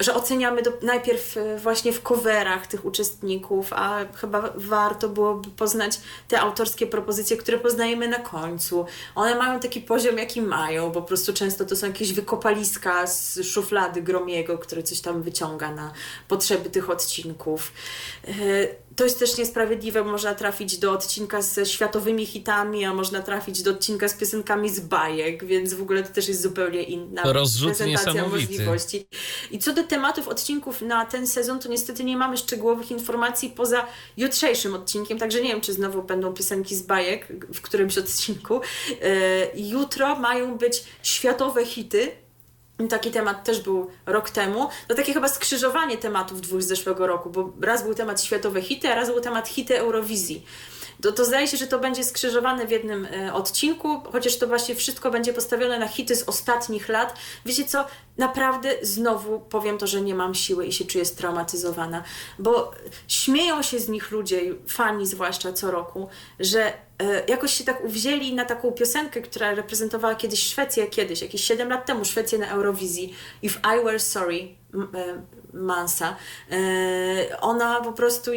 że 0.00 0.14
oceniamy 0.14 0.62
do, 0.62 0.72
najpierw 0.82 1.36
e, 1.36 1.58
właśnie 1.58 1.92
w 1.92 2.02
coverach 2.02 2.66
tych 2.66 2.84
uczestników, 2.84 3.72
a 3.72 4.00
chyba 4.16 4.52
warto 4.54 5.08
byłoby 5.08 5.50
poznać 5.50 6.00
te 6.28 6.40
autorskie 6.40 6.86
propozycje, 6.86 7.36
które 7.36 7.58
poznajemy 7.58 8.08
na 8.08 8.18
końcu. 8.18 8.86
One 9.14 9.34
mają 9.34 9.60
taki 9.60 9.80
poziom, 9.80 10.18
jaki 10.18 10.42
mają, 10.42 10.92
po 10.92 11.02
prostu 11.02 11.32
często 11.32 11.64
to 11.64 11.76
są 11.76 11.86
jakieś 11.86 12.12
wykopaliska 12.12 13.06
z 13.06 13.38
szuflady 13.42 14.02
Gromiego, 14.02 14.58
który 14.58 14.82
coś 14.82 15.00
tam 15.00 15.22
wyciąga 15.22 15.74
na 15.74 15.92
potrzeby 16.28 16.70
tych 16.70 16.90
odcinków. 16.90 17.72
To 19.00 19.04
jest 19.04 19.18
też 19.18 19.38
niesprawiedliwe, 19.38 20.04
można 20.04 20.34
trafić 20.34 20.78
do 20.78 20.92
odcinka 20.92 21.42
ze 21.42 21.66
światowymi 21.66 22.26
hitami, 22.26 22.84
a 22.84 22.94
można 22.94 23.22
trafić 23.22 23.62
do 23.62 23.70
odcinka 23.70 24.08
z 24.08 24.14
piosenkami 24.14 24.70
z 24.70 24.80
bajek, 24.80 25.44
więc 25.44 25.74
w 25.74 25.82
ogóle 25.82 26.02
to 26.02 26.08
też 26.08 26.28
jest 26.28 26.42
zupełnie 26.42 26.82
inna 26.82 27.22
Rozrzut 27.32 27.76
prezentacja 27.76 28.28
możliwości. 28.28 29.06
I 29.50 29.58
co 29.58 29.72
do 29.72 29.84
tematów 29.84 30.28
odcinków 30.28 30.82
na 30.82 31.06
ten 31.06 31.26
sezon, 31.26 31.58
to 31.58 31.68
niestety 31.68 32.04
nie 32.04 32.16
mamy 32.16 32.36
szczegółowych 32.36 32.90
informacji 32.90 33.50
poza 33.50 33.86
jutrzejszym 34.16 34.74
odcinkiem, 34.74 35.18
także 35.18 35.42
nie 35.42 35.48
wiem, 35.48 35.60
czy 35.60 35.72
znowu 35.72 36.02
będą 36.02 36.34
piosenki 36.34 36.76
z 36.76 36.82
bajek 36.82 37.28
w 37.54 37.60
którymś 37.60 37.98
odcinku. 37.98 38.60
E, 39.02 39.60
jutro 39.60 40.16
mają 40.16 40.58
być 40.58 40.84
światowe 41.02 41.66
hity, 41.66 42.12
Taki 42.88 43.10
temat 43.10 43.44
też 43.44 43.60
był 43.60 43.90
rok 44.06 44.30
temu. 44.30 44.68
To 44.88 44.94
takie 44.94 45.12
chyba 45.12 45.28
skrzyżowanie 45.28 45.98
tematów 45.98 46.40
dwóch 46.40 46.62
z 46.62 46.66
zeszłego 46.66 47.06
roku, 47.06 47.30
bo 47.30 47.52
raz 47.60 47.82
był 47.82 47.94
temat 47.94 48.22
światowe 48.22 48.62
hity, 48.62 48.88
a 48.88 48.94
raz 48.94 49.08
był 49.08 49.20
temat 49.20 49.48
hity 49.48 49.78
Eurowizji. 49.78 50.44
To, 51.02 51.12
to 51.12 51.24
zdaje 51.24 51.48
się, 51.48 51.56
że 51.56 51.66
to 51.66 51.78
będzie 51.78 52.04
skrzyżowane 52.04 52.66
w 52.66 52.70
jednym 52.70 53.08
e, 53.26 53.34
odcinku, 53.34 54.00
chociaż 54.12 54.36
to 54.36 54.46
właśnie 54.46 54.74
wszystko 54.74 55.10
będzie 55.10 55.32
postawione 55.32 55.78
na 55.78 55.88
hity 55.88 56.16
z 56.16 56.22
ostatnich 56.22 56.88
lat. 56.88 57.16
Wiecie 57.46 57.64
co, 57.64 57.84
naprawdę 58.18 58.74
znowu 58.82 59.40
powiem 59.40 59.78
to, 59.78 59.86
że 59.86 60.00
nie 60.00 60.14
mam 60.14 60.34
siły 60.34 60.66
i 60.66 60.72
się 60.72 60.84
czuję 60.84 61.04
straumatyzowana, 61.04 62.02
bo 62.38 62.72
śmieją 63.08 63.62
się 63.62 63.80
z 63.80 63.88
nich 63.88 64.10
ludzie, 64.10 64.40
fani 64.68 65.06
zwłaszcza 65.06 65.52
co 65.52 65.70
roku, 65.70 66.08
że 66.40 66.72
jakoś 67.28 67.52
się 67.54 67.64
tak 67.64 67.84
uwzięli 67.84 68.34
na 68.34 68.44
taką 68.44 68.72
piosenkę, 68.72 69.20
która 69.20 69.54
reprezentowała 69.54 70.14
kiedyś 70.14 70.42
Szwecję, 70.42 70.86
kiedyś, 70.86 71.22
jakieś 71.22 71.44
7 71.44 71.68
lat 71.68 71.86
temu 71.86 72.04
Szwecję 72.04 72.38
na 72.38 72.48
Eurowizji. 72.48 73.14
If 73.42 73.60
I 73.64 73.84
Were 73.84 74.00
Sorry 74.00 74.48
e, 74.74 75.22
Mansa. 75.52 76.16
E, 76.50 77.40
ona 77.40 77.80
po 77.80 77.92
prostu 77.92 78.30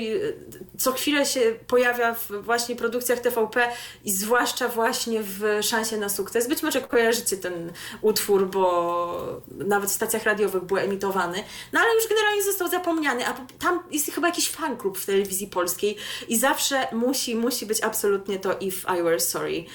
co 0.77 0.91
chwilę 0.91 1.25
się 1.25 1.39
pojawia 1.67 2.13
w 2.13 2.29
właśnie 2.41 2.75
produkcjach 2.75 3.19
TVP 3.19 3.69
i 4.03 4.11
zwłaszcza 4.11 4.67
właśnie 4.67 5.19
w 5.23 5.59
Szansie 5.61 5.97
na 5.97 6.09
sukces. 6.09 6.47
Być 6.47 6.63
może 6.63 6.81
kojarzycie 6.81 7.37
ten 7.37 7.71
utwór, 8.01 8.47
bo 8.47 9.43
nawet 9.51 9.89
w 9.89 9.93
stacjach 9.93 10.23
radiowych 10.23 10.63
był 10.63 10.77
emitowany, 10.77 11.43
no 11.73 11.79
ale 11.79 11.95
już 11.95 12.07
generalnie 12.07 12.43
został 12.43 12.69
zapomniany, 12.69 13.27
a 13.27 13.33
tam 13.59 13.83
jest 13.91 14.11
chyba 14.11 14.27
jakiś 14.27 14.49
fan 14.49 14.77
klub 14.77 14.97
w 14.97 15.05
telewizji 15.05 15.47
polskiej 15.47 15.97
i 16.27 16.37
zawsze 16.37 16.87
musi, 16.91 17.35
musi 17.35 17.65
być 17.65 17.81
absolutnie 17.81 18.39
to 18.39 18.57
If 18.59 18.97
I 18.99 19.03
Were 19.03 19.19
Sorry. 19.19 19.65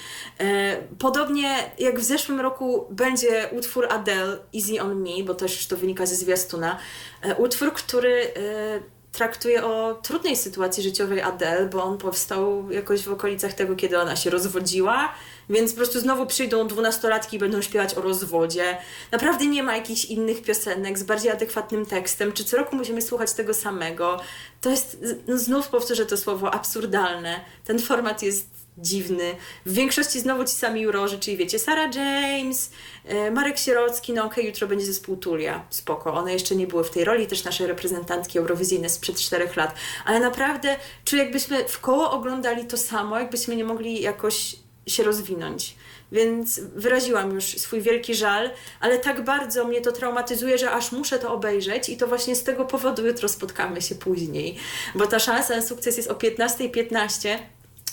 E, 0.40 0.76
podobnie 0.98 1.72
jak 1.78 2.00
w 2.00 2.04
zeszłym 2.04 2.40
roku 2.40 2.86
będzie 2.90 3.48
utwór 3.52 3.86
Adele 3.90 4.38
Easy 4.54 4.82
On 4.82 5.02
Me, 5.02 5.24
bo 5.24 5.34
też 5.34 5.66
to 5.66 5.76
wynika 5.76 6.06
ze 6.06 6.14
zwiastuna. 6.14 6.78
E, 7.22 7.34
utwór, 7.36 7.72
który 7.72 8.32
e, 8.36 8.97
traktuje 9.12 9.64
o 9.64 9.94
trudnej 10.02 10.36
sytuacji 10.36 10.82
życiowej 10.82 11.22
Adele, 11.22 11.66
bo 11.66 11.84
on 11.84 11.98
powstał 11.98 12.70
jakoś 12.70 13.02
w 13.02 13.12
okolicach 13.12 13.52
tego, 13.52 13.76
kiedy 13.76 14.00
ona 14.00 14.16
się 14.16 14.30
rozwodziła, 14.30 15.12
więc 15.50 15.72
po 15.72 15.76
prostu 15.76 16.00
znowu 16.00 16.26
przyjdą 16.26 16.68
dwunastolatki 16.68 17.36
i 17.36 17.40
będą 17.40 17.62
śpiewać 17.62 17.94
o 17.94 18.00
rozwodzie. 18.00 18.78
Naprawdę 19.12 19.46
nie 19.46 19.62
ma 19.62 19.76
jakichś 19.76 20.04
innych 20.04 20.42
piosenek 20.42 20.98
z 20.98 21.02
bardziej 21.02 21.30
adekwatnym 21.30 21.86
tekstem, 21.86 22.32
czy 22.32 22.44
co 22.44 22.56
roku 22.56 22.76
musimy 22.76 23.02
słuchać 23.02 23.32
tego 23.32 23.54
samego. 23.54 24.20
To 24.60 24.70
jest, 24.70 25.04
no 25.26 25.38
znów 25.38 25.68
powtórzę 25.68 26.06
to 26.06 26.16
słowo, 26.16 26.54
absurdalne. 26.54 27.40
Ten 27.64 27.78
format 27.78 28.22
jest 28.22 28.57
dziwny. 28.78 29.34
W 29.66 29.72
większości 29.72 30.20
znowu 30.20 30.44
ci 30.44 30.54
sami 30.54 30.80
jurorzy, 30.80 31.18
czyli 31.18 31.36
wiecie, 31.36 31.58
Sarah 31.58 31.94
James, 31.94 32.70
e, 33.04 33.30
Marek 33.30 33.58
Sierocki, 33.58 34.12
no 34.12 34.24
okej, 34.24 34.32
okay, 34.32 34.44
jutro 34.44 34.68
będzie 34.68 34.86
zespół 34.86 35.16
Tulia, 35.16 35.64
spoko. 35.70 36.14
One 36.14 36.32
jeszcze 36.32 36.56
nie 36.56 36.66
były 36.66 36.84
w 36.84 36.90
tej 36.90 37.04
roli, 37.04 37.26
też 37.26 37.44
nasze 37.44 37.66
reprezentantki 37.66 38.38
eurowizyjne 38.38 38.88
sprzed 38.88 39.20
czterech 39.20 39.56
lat. 39.56 39.74
Ale 40.04 40.20
naprawdę 40.20 40.76
czuję, 41.04 41.22
jakbyśmy 41.22 41.68
w 41.68 41.80
koło 41.80 42.10
oglądali 42.10 42.64
to 42.64 42.76
samo, 42.76 43.18
jakbyśmy 43.18 43.56
nie 43.56 43.64
mogli 43.64 44.02
jakoś 44.02 44.56
się 44.86 45.02
rozwinąć. 45.02 45.76
Więc 46.12 46.60
wyraziłam 46.60 47.34
już 47.34 47.44
swój 47.44 47.80
wielki 47.80 48.14
żal, 48.14 48.50
ale 48.80 48.98
tak 48.98 49.24
bardzo 49.24 49.64
mnie 49.64 49.80
to 49.80 49.92
traumatyzuje, 49.92 50.58
że 50.58 50.70
aż 50.70 50.92
muszę 50.92 51.18
to 51.18 51.32
obejrzeć 51.34 51.88
i 51.88 51.96
to 51.96 52.06
właśnie 52.06 52.36
z 52.36 52.44
tego 52.44 52.64
powodu 52.64 53.06
jutro 53.06 53.28
spotkamy 53.28 53.82
się 53.82 53.94
później. 53.94 54.56
Bo 54.94 55.06
ta 55.06 55.18
szansa 55.18 55.56
na 55.56 55.62
sukces 55.62 55.96
jest 55.96 56.10
o 56.10 56.14
15.15. 56.14 56.70
.15 56.70 57.38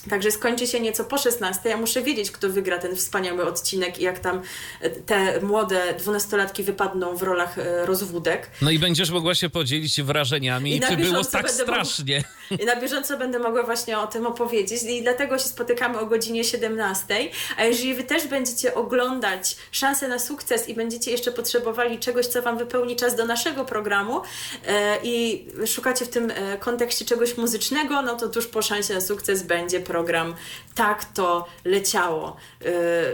Także 0.10 0.32
skończy 0.32 0.68
się 0.68 0.80
nieco 0.80 1.04
po 1.04 1.18
16. 1.18 1.70
Ja 1.70 1.78
muszę 1.78 2.02
wiedzieć, 2.02 2.32
kto 2.32 2.50
wygra 2.50 2.78
ten 2.78 2.96
wspaniały 2.96 3.46
odcinek 3.46 4.00
i 4.00 4.04
jak 4.04 4.20
tam 4.20 4.42
e, 4.82 4.90
te 4.90 5.42
młode 5.42 5.94
dwunastolatki 6.00 6.64
wypadną 6.64 7.16
w 7.16 7.24
rolach 7.24 7.58
e, 7.60 7.86
rozwódek. 7.86 8.50
No 8.62 8.72
i 8.72 8.80
będziesz 8.80 9.12
mogła 9.12 9.36
się 9.36 9.50
podzielić 9.50 10.02
wrażeniami, 10.02 10.82
czy 10.90 10.98
było 10.98 11.24
tak 11.24 11.52
strasznie. 11.52 12.24
I 12.60 12.66
na 12.66 12.76
bieżąco 12.76 13.18
będę 13.18 13.40
mogła 13.40 13.64
właśnie 13.64 14.00
o 14.00 14.08
tym 14.08 14.26
opowiedzieć 14.26 14.84
i 14.84 15.02
dlatego 15.02 15.38
się 15.38 15.44
spotykamy 15.44 16.00
o 16.00 16.06
godzinie 16.06 16.44
17. 16.44 17.30
A 17.58 17.64
jeżeli 17.64 17.94
Wy 17.94 18.04
też 18.04 18.28
będziecie 18.28 18.76
oglądać 18.76 19.58
Szansę 19.72 20.08
na 20.08 20.20
sukces 20.20 20.70
i 20.70 20.74
będziecie 20.74 21.12
jeszcze 21.12 21.32
potrzebowali 21.32 22.00
czegoś, 22.00 22.26
co 22.26 22.42
Wam 22.42 22.58
wypełni 22.58 22.96
czas 22.96 23.16
do 23.16 23.26
naszego 23.26 23.66
programu 23.66 24.22
e, 24.68 24.98
i 25.04 25.46
szukacie 25.66 26.06
w 26.06 26.10
tym 26.10 26.34
kontekście 26.60 27.06
czegoś 27.06 27.38
muzycznego, 27.38 28.02
no 28.02 28.16
to 28.16 28.30
tuż 28.30 28.48
po 28.48 28.62
Szansie 28.62 28.94
na 28.94 29.02
sukces 29.02 29.44
będzie 29.44 29.80
program 29.80 29.95
program 29.96 30.36
tak 30.76 31.06
to 31.06 31.46
leciało. 31.66 32.36
Y, 32.62 32.66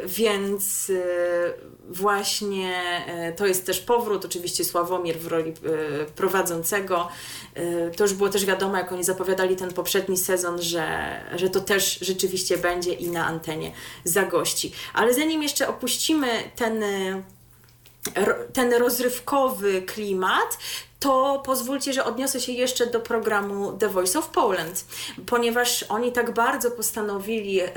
więc 0.06 0.90
y, 0.90 1.04
właśnie 1.90 2.72
y, 3.30 3.36
to 3.36 3.46
jest 3.46 3.66
też 3.66 3.80
powrót, 3.80 4.26
oczywiście 4.26 4.64
Sławomir 4.64 5.20
w 5.20 5.28
roli 5.28 5.54
prowadzącego. 6.16 7.08
To 7.98 8.04
już 8.04 8.14
było 8.14 8.30
też 8.30 8.46
wiadomo, 8.46 8.78
jak 8.78 8.92
oni 8.92 9.04
zapowiadali 9.04 9.56
ten 9.56 9.74
poprzedni 9.74 10.18
sezon, 10.18 10.62
że, 10.62 10.88
że 11.36 11.50
to 11.50 11.60
też 11.60 12.00
rzeczywiście 12.02 12.58
będzie 12.58 12.94
i 12.94 13.08
na 13.08 13.26
antenie 13.26 13.72
zagości. 14.04 14.72
Ale 14.94 15.14
zanim 15.14 15.44
jeszcze 15.44 15.68
opuścimy 15.68 16.28
ten 16.56 16.84
ten 18.54 18.74
rozrywkowy 18.74 19.82
klimat, 19.82 20.58
to 21.00 21.42
pozwólcie, 21.46 21.94
że 21.94 22.06
odniosę 22.06 22.40
się 22.40 22.52
jeszcze 22.52 22.88
do 22.88 23.00
programu 23.00 23.78
The 23.78 23.90
Voice 23.90 24.20
of 24.20 24.28
Poland, 24.28 24.86
ponieważ 25.26 25.84
oni 25.84 26.12
tak 26.12 26.34
bardzo 26.34 26.72
postanowili 26.72 27.62
e, 27.62 27.70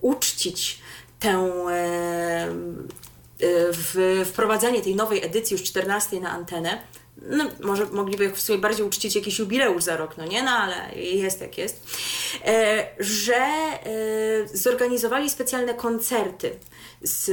uczcić 0.00 0.78
tę 1.20 1.28
e, 1.28 2.48
e, 4.20 4.24
wprowadzenie 4.24 4.82
tej 4.82 4.96
nowej 4.96 5.24
edycji, 5.24 5.54
już 5.54 5.62
14 5.62 6.20
na 6.20 6.30
antenę. 6.30 6.82
No, 7.22 7.44
może 7.60 7.86
mogliby 7.86 8.32
w 8.32 8.40
sobie 8.40 8.58
bardziej 8.58 8.86
uczcić 8.86 9.16
jakiś 9.16 9.38
jubileusz 9.38 9.82
za 9.82 9.96
rok, 9.96 10.16
no 10.16 10.26
nie, 10.26 10.42
no 10.42 10.50
ale 10.50 10.94
jest 10.94 11.40
jak 11.40 11.58
jest, 11.58 11.86
e, 12.44 12.86
że 12.98 13.36
e, 13.36 14.56
zorganizowali 14.56 15.30
specjalne 15.30 15.74
koncerty 15.74 16.58
z 17.02 17.30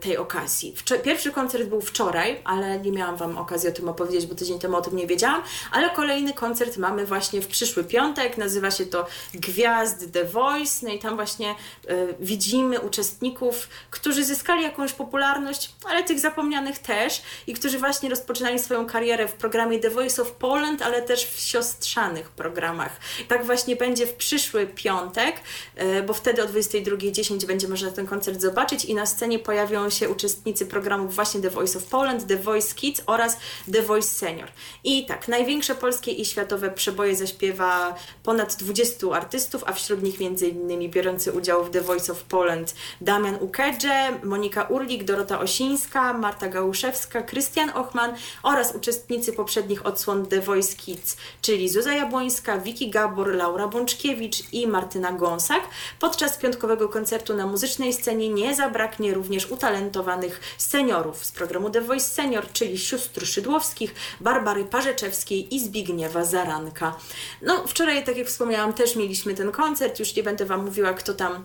tej 0.00 0.16
okazji. 0.16 0.74
Pierwszy 1.02 1.30
koncert 1.30 1.64
był 1.64 1.80
wczoraj, 1.80 2.40
ale 2.44 2.80
nie 2.80 2.92
miałam 2.92 3.16
Wam 3.16 3.38
okazji 3.38 3.68
o 3.68 3.72
tym 3.72 3.88
opowiedzieć, 3.88 4.26
bo 4.26 4.34
tydzień 4.34 4.58
temu 4.58 4.76
o 4.76 4.80
tym 4.80 4.96
nie 4.96 5.06
wiedziałam, 5.06 5.42
ale 5.72 5.90
kolejny 5.90 6.32
koncert 6.32 6.76
mamy 6.76 7.06
właśnie 7.06 7.40
w 7.40 7.46
przyszły 7.46 7.84
piątek, 7.84 8.38
nazywa 8.38 8.70
się 8.70 8.86
to 8.86 9.06
Gwiazd 9.34 10.12
The 10.12 10.24
Voice, 10.24 10.86
no 10.86 10.92
i 10.92 10.98
tam 10.98 11.16
właśnie 11.16 11.54
y, 11.90 12.14
widzimy 12.20 12.80
uczestników, 12.80 13.68
którzy 13.90 14.24
zyskali 14.24 14.62
jakąś 14.62 14.92
popularność, 14.92 15.74
ale 15.88 16.04
tych 16.04 16.20
zapomnianych 16.20 16.78
też 16.78 17.22
i 17.46 17.54
którzy 17.54 17.78
właśnie 17.78 18.08
rozpoczynali 18.08 18.58
swoją 18.58 18.86
karierę 18.86 19.28
w 19.28 19.32
programie 19.32 19.78
The 19.78 19.90
Voice 19.90 20.22
of 20.22 20.30
Poland, 20.30 20.82
ale 20.82 21.02
też 21.02 21.26
w 21.26 21.40
siostrzanych 21.40 22.30
programach. 22.30 23.00
Tak 23.28 23.46
właśnie 23.46 23.76
będzie 23.76 24.06
w 24.06 24.14
przyszły 24.14 24.66
piątek, 24.66 25.36
y, 25.82 26.02
bo 26.02 26.14
wtedy 26.14 26.42
o 26.42 26.46
22.10 26.46 27.46
będzie 27.46 27.68
można 27.68 27.90
ten 27.90 28.06
koncert 28.06 28.40
zobaczyć 28.40 28.84
i 28.84 28.94
na 28.94 29.03
na 29.04 29.08
scenie 29.08 29.38
pojawią 29.38 29.90
się 29.90 30.08
uczestnicy 30.08 30.66
programów 30.66 31.14
właśnie 31.14 31.40
The 31.40 31.50
Voice 31.50 31.78
of 31.78 31.84
Poland, 31.84 32.26
The 32.26 32.36
Voice 32.36 32.74
Kids 32.74 33.02
oraz 33.06 33.36
The 33.72 33.82
Voice 33.82 34.08
Senior. 34.08 34.48
I 34.84 35.06
tak, 35.06 35.28
największe 35.28 35.74
polskie 35.74 36.12
i 36.12 36.24
światowe 36.24 36.70
przeboje 36.70 37.16
zaśpiewa 37.16 37.94
ponad 38.22 38.56
20 38.56 39.06
artystów, 39.12 39.64
a 39.66 39.72
wśród 39.72 40.02
nich 40.02 40.16
m.in. 40.20 40.90
biorący 40.90 41.32
udział 41.32 41.64
w 41.64 41.70
The 41.70 41.80
Voice 41.80 42.12
of 42.12 42.22
Poland 42.22 42.74
Damian 43.00 43.36
Ukedże, 43.40 44.18
Monika 44.22 44.62
Urlik, 44.62 45.04
Dorota 45.04 45.40
Osińska, 45.40 46.12
Marta 46.12 46.48
Gałuszewska, 46.48 47.22
Krystian 47.22 47.70
Ochman 47.70 48.14
oraz 48.42 48.74
uczestnicy 48.74 49.32
poprzednich 49.32 49.86
odsłon 49.86 50.26
The 50.26 50.40
Voice 50.40 50.76
Kids, 50.76 51.16
czyli 51.42 51.68
Zuza 51.68 51.92
Jabłońska, 51.92 52.58
Wiki 52.58 52.90
Gabor, 52.90 53.34
Laura 53.34 53.68
Bączkiewicz 53.68 54.52
i 54.52 54.66
Martyna 54.66 55.12
Gąsak. 55.12 55.62
Podczas 56.00 56.36
piątkowego 56.36 56.88
koncertu 56.88 57.34
na 57.34 57.46
muzycznej 57.46 57.92
scenie 57.92 58.28
nie 58.28 58.54
zabraknie 58.54 58.93
zabraknie 58.94 59.14
również 59.14 59.50
utalentowanych 59.50 60.40
seniorów 60.58 61.24
z 61.24 61.32
programu 61.32 61.70
The 61.70 61.80
Voice 61.80 62.06
Senior, 62.06 62.52
czyli 62.52 62.78
sióstr 62.78 63.26
Szydłowskich, 63.26 63.94
Barbary 64.20 64.64
Parzeczewskiej 64.64 65.54
i 65.54 65.60
Zbigniewa 65.60 66.24
Zaranka. 66.24 66.96
No, 67.42 67.66
wczoraj, 67.66 68.04
tak 68.04 68.16
jak 68.16 68.26
wspomniałam, 68.26 68.72
też 68.72 68.96
mieliśmy 68.96 69.34
ten 69.34 69.52
koncert, 69.52 69.98
już 69.98 70.16
nie 70.16 70.22
będę 70.22 70.44
Wam 70.44 70.64
mówiła, 70.64 70.92
kto 70.92 71.14
tam 71.14 71.44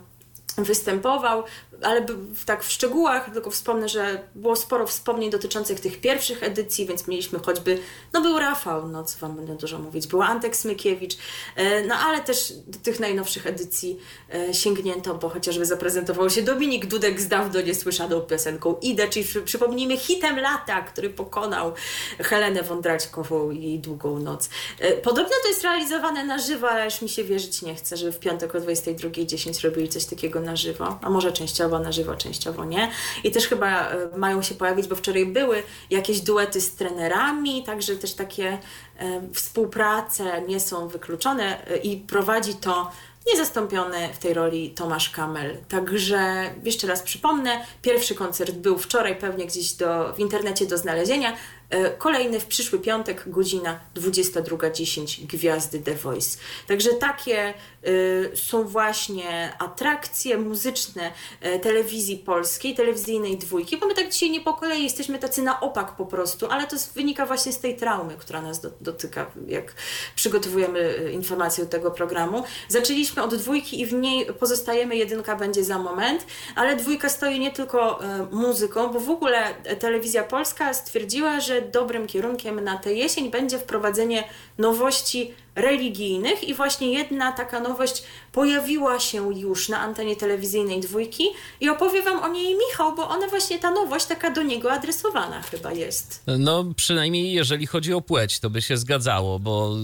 występował, 0.63 1.43
ale 1.81 2.05
tak 2.45 2.63
w 2.63 2.71
szczegółach 2.71 3.33
tylko 3.33 3.51
wspomnę, 3.51 3.89
że 3.89 4.23
było 4.35 4.55
sporo 4.55 4.87
wspomnień 4.87 5.31
dotyczących 5.31 5.79
tych 5.79 6.01
pierwszych 6.01 6.43
edycji, 6.43 6.85
więc 6.85 7.07
mieliśmy 7.07 7.39
choćby, 7.39 7.79
no 8.13 8.21
był 8.21 8.39
Rafał, 8.39 8.87
no 8.87 9.03
co 9.03 9.19
Wam 9.19 9.35
będę 9.35 9.55
dużo 9.55 9.79
mówić, 9.79 10.07
była 10.07 10.27
Antek 10.27 10.55
Smykiewicz, 10.55 11.17
e, 11.55 11.83
no 11.83 11.95
ale 11.95 12.19
też 12.19 12.53
do 12.67 12.79
tych 12.79 12.99
najnowszych 12.99 13.47
edycji 13.47 13.99
e, 14.33 14.53
sięgnięto, 14.53 15.15
bo 15.15 15.29
chociażby 15.29 15.65
zaprezentował 15.65 16.29
się 16.29 16.41
Dominik 16.41 16.85
Dudek 16.85 17.21
z 17.21 17.27
dawno 17.27 17.61
niesłyszaną 17.61 18.21
piosenką 18.21 18.75
Idę, 18.81 19.07
czyli 19.07 19.25
przypomnijmy 19.45 19.97
hitem 19.97 20.39
lata, 20.39 20.81
który 20.81 21.09
pokonał 21.09 21.73
Helenę 22.19 22.63
Wądraćkową 22.63 23.51
i 23.51 23.63
jej 23.63 23.79
Długą 23.79 24.19
Noc. 24.19 24.49
E, 24.79 24.91
podobno 24.91 25.35
to 25.43 25.47
jest 25.47 25.63
realizowane 25.63 26.25
na 26.25 26.37
żywo, 26.37 26.69
ale 26.69 26.85
już 26.85 27.01
mi 27.01 27.09
się 27.09 27.23
wierzyć 27.23 27.61
nie 27.61 27.75
chce, 27.75 27.97
że 27.97 28.11
w 28.11 28.19
piątek 28.19 28.55
o 28.55 28.57
22.10 28.57 29.63
robili 29.63 29.89
coś 29.89 30.05
takiego 30.05 30.39
na 30.39 30.48
żywo, 30.55 30.99
a 31.01 31.09
może 31.09 31.31
częściowo 31.31 31.79
na 31.79 31.91
żywo, 31.91 32.15
częściowo 32.15 32.65
nie. 32.65 32.91
I 33.23 33.31
też 33.31 33.47
chyba 33.47 33.89
e, 33.89 34.17
mają 34.17 34.41
się 34.41 34.55
pojawić, 34.55 34.87
bo 34.87 34.95
wczoraj 34.95 35.25
były 35.25 35.63
jakieś 35.89 36.21
duety 36.21 36.61
z 36.61 36.75
trenerami, 36.75 37.63
także 37.63 37.95
też 37.95 38.13
takie 38.13 38.57
e, 38.99 39.21
współprace 39.33 40.41
nie 40.41 40.59
są 40.59 40.87
wykluczone 40.87 41.67
e, 41.67 41.77
i 41.77 41.97
prowadzi 41.97 42.53
to 42.53 42.91
niezastąpiony 43.27 44.09
w 44.13 44.17
tej 44.17 44.33
roli 44.33 44.69
Tomasz 44.69 45.09
Kamel. 45.09 45.57
Także 45.67 46.49
jeszcze 46.63 46.87
raz 46.87 47.01
przypomnę, 47.01 47.65
pierwszy 47.81 48.15
koncert 48.15 48.55
był 48.55 48.77
wczoraj 48.77 49.15
pewnie 49.15 49.45
gdzieś 49.45 49.73
do, 49.73 50.13
w 50.13 50.19
internecie 50.19 50.65
do 50.65 50.77
znalezienia. 50.77 51.33
E, 51.69 51.89
kolejny 51.89 52.39
w 52.39 52.45
przyszły 52.45 52.79
piątek, 52.79 53.23
godzina 53.29 53.79
22.10, 53.95 55.25
Gwiazdy 55.25 55.79
The 55.79 55.95
Voice. 55.95 56.37
Także 56.67 56.89
takie 56.89 57.53
y, 57.87 58.31
są 58.35 58.63
właśnie 58.63 59.53
atrakcje 59.59 60.37
muzyczne 60.37 61.11
y, 61.45 61.59
telewizji 61.59 62.17
polskiej, 62.17 62.75
telewizyjnej 62.75 63.37
dwójki, 63.37 63.77
bo 63.77 63.87
my 63.87 63.93
tak 63.93 64.09
dzisiaj 64.09 64.31
nie 64.31 64.41
po 64.41 64.53
kolei 64.53 64.83
jesteśmy 64.83 65.19
tacy 65.19 65.41
na 65.41 65.59
opak 65.59 65.95
po 65.95 66.05
prostu, 66.05 66.47
ale 66.47 66.67
to 66.67 66.75
wynika 66.95 67.25
właśnie 67.25 67.53
z 67.53 67.59
tej 67.59 67.75
traumy, 67.75 68.15
która 68.17 68.41
nas 68.41 68.61
do, 68.61 68.71
dotyka, 68.81 69.31
jak 69.47 69.73
przygotowujemy 70.15 71.11
informacje 71.13 71.63
do 71.63 71.69
tego 71.69 71.91
programu. 71.91 72.43
Zaczęliśmy 72.67 73.23
od 73.23 73.35
dwójki 73.35 73.81
i 73.81 73.85
w 73.85 73.93
niej 73.93 74.25
pozostajemy, 74.25 74.95
jedynka 74.95 75.35
będzie 75.35 75.63
za 75.63 75.77
moment, 75.77 76.25
ale 76.55 76.75
dwójka 76.75 77.09
stoi 77.09 77.39
nie 77.39 77.51
tylko 77.51 77.99
muzyką, 78.31 78.93
bo 78.93 78.99
w 78.99 79.09
ogóle 79.09 79.53
telewizja 79.79 80.23
polska 80.23 80.73
stwierdziła, 80.73 81.39
że 81.39 81.58
dobrym 81.61 82.07
kierunkiem 82.07 82.63
na 82.63 82.77
tę 82.77 82.93
jesień 82.93 83.31
będzie 83.31 83.59
wprowadzenie 83.59 84.23
nowości 84.57 85.33
religijnych 85.61 86.43
i 86.43 86.53
właśnie 86.53 86.93
jedna 86.93 87.31
taka 87.31 87.59
nowość 87.59 88.03
pojawiła 88.31 88.99
się 88.99 89.39
już 89.39 89.69
na 89.69 89.79
antenie 89.79 90.15
telewizyjnej 90.15 90.79
dwójki 90.79 91.23
i 91.61 91.69
opowie 91.69 92.03
Wam 92.03 92.23
o 92.23 92.27
niej 92.27 92.55
Michał, 92.55 92.95
bo 92.95 93.09
ona 93.09 93.27
właśnie, 93.27 93.59
ta 93.59 93.71
nowość 93.71 94.05
taka 94.05 94.31
do 94.31 94.43
niego 94.43 94.71
adresowana 94.71 95.41
chyba 95.41 95.73
jest. 95.73 96.23
No, 96.27 96.65
przynajmniej 96.75 97.33
jeżeli 97.33 97.67
chodzi 97.67 97.93
o 97.93 98.01
płeć, 98.01 98.39
to 98.39 98.49
by 98.49 98.61
się 98.61 98.77
zgadzało, 98.77 99.39
bo 99.39 99.75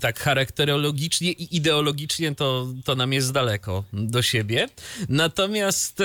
tak 0.00 0.20
charakterologicznie 0.20 1.32
i 1.32 1.56
ideologicznie 1.56 2.34
to, 2.34 2.66
to 2.84 2.94
nam 2.94 3.12
jest 3.12 3.32
daleko 3.32 3.84
do 3.92 4.22
siebie. 4.22 4.68
Natomiast 5.08 6.00
e, 6.00 6.04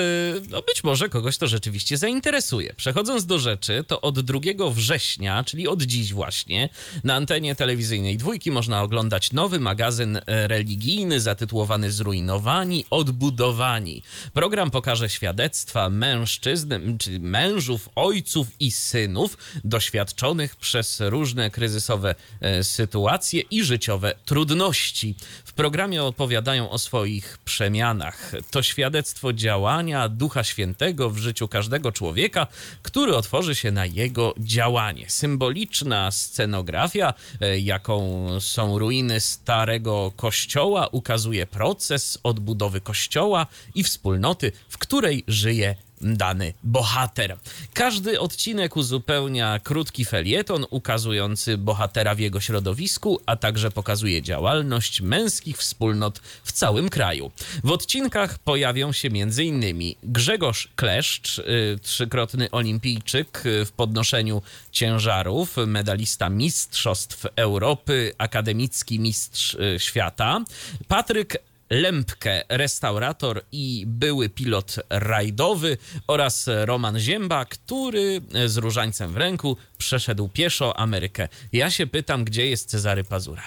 no, 0.50 0.62
być 0.62 0.84
może 0.84 1.10
kogoś 1.10 1.38
to 1.38 1.48
rzeczywiście 1.48 1.98
zainteresuje. 1.98 2.74
Przechodząc 2.74 3.26
do 3.26 3.40
rzeczy, 3.40 3.84
to 3.88 4.02
od 4.02 4.20
2 4.20 4.40
września, 4.72 5.44
czyli 5.44 5.68
od 5.68 5.82
dziś 5.82 6.14
właśnie, 6.14 6.70
na 7.04 7.16
antenie 7.16 7.56
telewizyjnej 7.56 8.18
dwójki 8.18 8.52
można 8.52 8.82
oglądać 8.82 9.19
nowy 9.34 9.60
magazyn 9.60 10.18
e, 10.18 10.48
religijny 10.48 11.22
zatytułowany 11.22 11.92
Zrujnowani, 11.92 12.86
Odbudowani. 12.90 14.04
Program 14.34 14.72
pokaże 14.72 15.10
świadectwa 15.10 15.90
mężczyzn, 15.90 16.98
czyli 17.00 17.20
mężów, 17.20 17.90
ojców 17.96 18.48
i 18.60 18.72
synów 18.72 19.38
doświadczonych 19.64 20.56
przez 20.56 21.00
różne 21.00 21.50
kryzysowe 21.52 22.16
e, 22.42 22.64
sytuacje 22.64 23.42
i 23.42 23.64
życiowe 23.64 24.14
trudności. 24.26 25.16
W 25.46 25.54
programie 25.54 26.04
opowiadają 26.04 26.70
o 26.70 26.78
swoich 26.78 27.38
przemianach. 27.46 28.32
To 28.52 28.64
świadectwo 28.64 29.34
działania 29.34 30.10
Ducha 30.10 30.44
Świętego 30.44 31.10
w 31.10 31.18
życiu 31.18 31.48
każdego 31.48 31.92
człowieka, 31.92 32.48
który 32.82 33.16
otworzy 33.16 33.56
się 33.56 33.72
na 33.72 33.86
jego 33.86 34.34
działanie. 34.38 35.10
Symboliczna 35.10 36.12
scenografia, 36.12 37.14
e, 37.42 37.60
jaką 37.60 38.28
są 38.40 38.80
ruiny 38.80 39.09
starego 39.20 40.12
kościoła, 40.16 40.88
ukazuje 40.92 41.48
proces 41.48 42.20
odbudowy 42.24 42.82
kościoła 42.82 43.48
i 43.76 43.84
wspólnoty, 43.84 44.52
w 44.70 44.78
której 44.78 45.24
żyje 45.28 45.76
dany 46.02 46.54
bohater. 46.64 47.38
Każdy 47.74 48.20
odcinek 48.20 48.78
uzupełnia 48.78 49.60
krótki 49.60 50.06
felieton 50.06 50.66
ukazujący 50.70 51.58
bohatera 51.58 52.16
w 52.16 52.20
jego 52.20 52.40
środowisku, 52.40 53.20
a 53.26 53.36
także 53.36 53.72
pokazuje 53.72 54.22
działalność 54.22 55.02
męskich 55.02 55.58
wspólnot 55.58 56.20
w 56.44 56.52
całym 56.52 56.90
kraju. 56.90 57.32
W 57.64 57.72
odcinkach 57.72 58.40
pojawią 58.40 58.92
się 58.92 59.08
m.in. 59.08 59.60
Grzegorz 60.04 60.70
Kleszcz, 60.76 61.40
y, 61.40 61.80
trzykrotny 61.82 62.52
olimpijczyk 62.52 63.46
y, 63.46 63.66
w 63.66 63.72
podnoszeniu 63.72 64.42
ciężarów, 64.72 65.58
medalista 65.68 66.30
Mistrzostw 66.30 67.26
Europy, 67.36 68.14
akademicki 68.18 69.00
mistrz 69.00 69.54
y, 69.54 69.80
świata, 69.80 70.44
Patryk 70.88 71.49
Lempkę, 71.70 72.44
restaurator 72.50 73.42
i 73.52 73.84
były 73.88 74.30
pilot 74.30 74.76
rajdowy 74.90 75.78
oraz 76.08 76.50
Roman 76.66 77.00
Zięba, 77.00 77.46
który 77.46 78.22
z 78.46 78.58
różańcem 78.58 79.14
w 79.14 79.18
ręku 79.18 79.58
przeszedł 79.84 80.30
pieszo 80.34 80.78
Amerykę. 80.80 81.28
Ja 81.54 81.72
się 81.72 81.88
pytam, 81.88 82.24
gdzie 82.24 82.48
jest 82.48 82.70
Cezary 82.70 83.04
Pazura. 83.04 83.44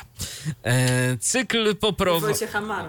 E, 0.64 1.16
cykl 1.18 1.76
poprowadzi... 1.76 2.44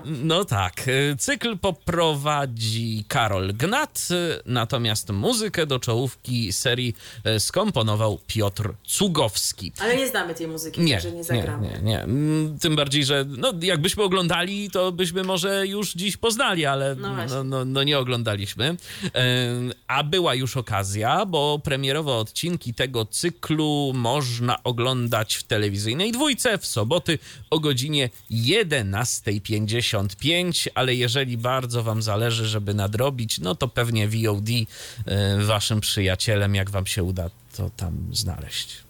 No 0.05 0.45
tak. 0.45 0.81
E, 0.87 1.15
Cykl 1.17 1.57
poprowadzi 1.57 3.05
Karol 3.07 3.53
Gnat, 3.53 4.07
e, 4.11 4.41
natomiast 4.45 5.09
muzykę 5.09 5.65
do 5.65 5.79
czołówki 5.79 6.53
serii 6.53 6.95
e, 7.23 7.39
skomponował 7.39 8.19
Piotr 8.27 8.73
Cugowski. 8.87 9.71
Ale 9.79 9.97
nie 9.97 10.07
znamy 10.07 10.35
tej 10.35 10.47
muzyki, 10.47 10.81
Nie, 10.81 10.93
także 10.93 11.11
nie 11.11 11.17
nie, 11.17 11.23
zagramy. 11.23 11.67
nie, 11.67 11.79
nie. 11.81 12.01
Mm, 12.03 12.59
Tym 12.59 12.75
bardziej, 12.75 13.05
że 13.05 13.25
no, 13.27 13.53
jakbyśmy 13.61 14.03
oglądali, 14.03 14.69
to 14.69 14.91
byśmy 14.91 15.23
może 15.23 15.67
już 15.67 15.93
dziś 15.93 16.17
poznali, 16.17 16.65
ale 16.65 16.95
No 16.95 17.15
no, 17.29 17.43
no, 17.43 17.65
no, 17.65 17.83
nie 17.83 17.99
oglądaliśmy. 17.99 18.65
Ym, 18.67 19.73
A 19.87 20.03
była 20.03 20.35
już 20.35 20.57
okazja, 20.57 21.25
bo 21.25 21.59
premierowe 21.63 22.11
odcinki 22.11 22.73
tego 22.73 23.05
cyklu 23.05 23.32
można 23.93 24.63
oglądać 24.63 25.35
w 25.35 25.43
telewizyjnej 25.43 26.11
dwójce 26.11 26.57
w 26.57 26.65
soboty 26.65 27.19
o 27.49 27.59
godzinie 27.59 28.09
11.55, 28.31 30.67
ale 30.75 30.95
jeżeli 30.95 31.37
bardzo 31.37 31.83
wam 31.83 32.01
zależy, 32.01 32.47
żeby 32.47 32.73
nadrobić, 32.73 33.39
no 33.39 33.55
to 33.55 33.67
pewnie 33.67 34.07
VOD 34.07 34.49
y, 34.49 34.65
waszym 35.45 35.81
przyjacielem, 35.81 36.55
jak 36.55 36.69
wam 36.69 36.85
się 36.85 37.03
uda, 37.03 37.29
to 37.57 37.69
tam 37.69 37.97
znaleźć. 38.11 38.83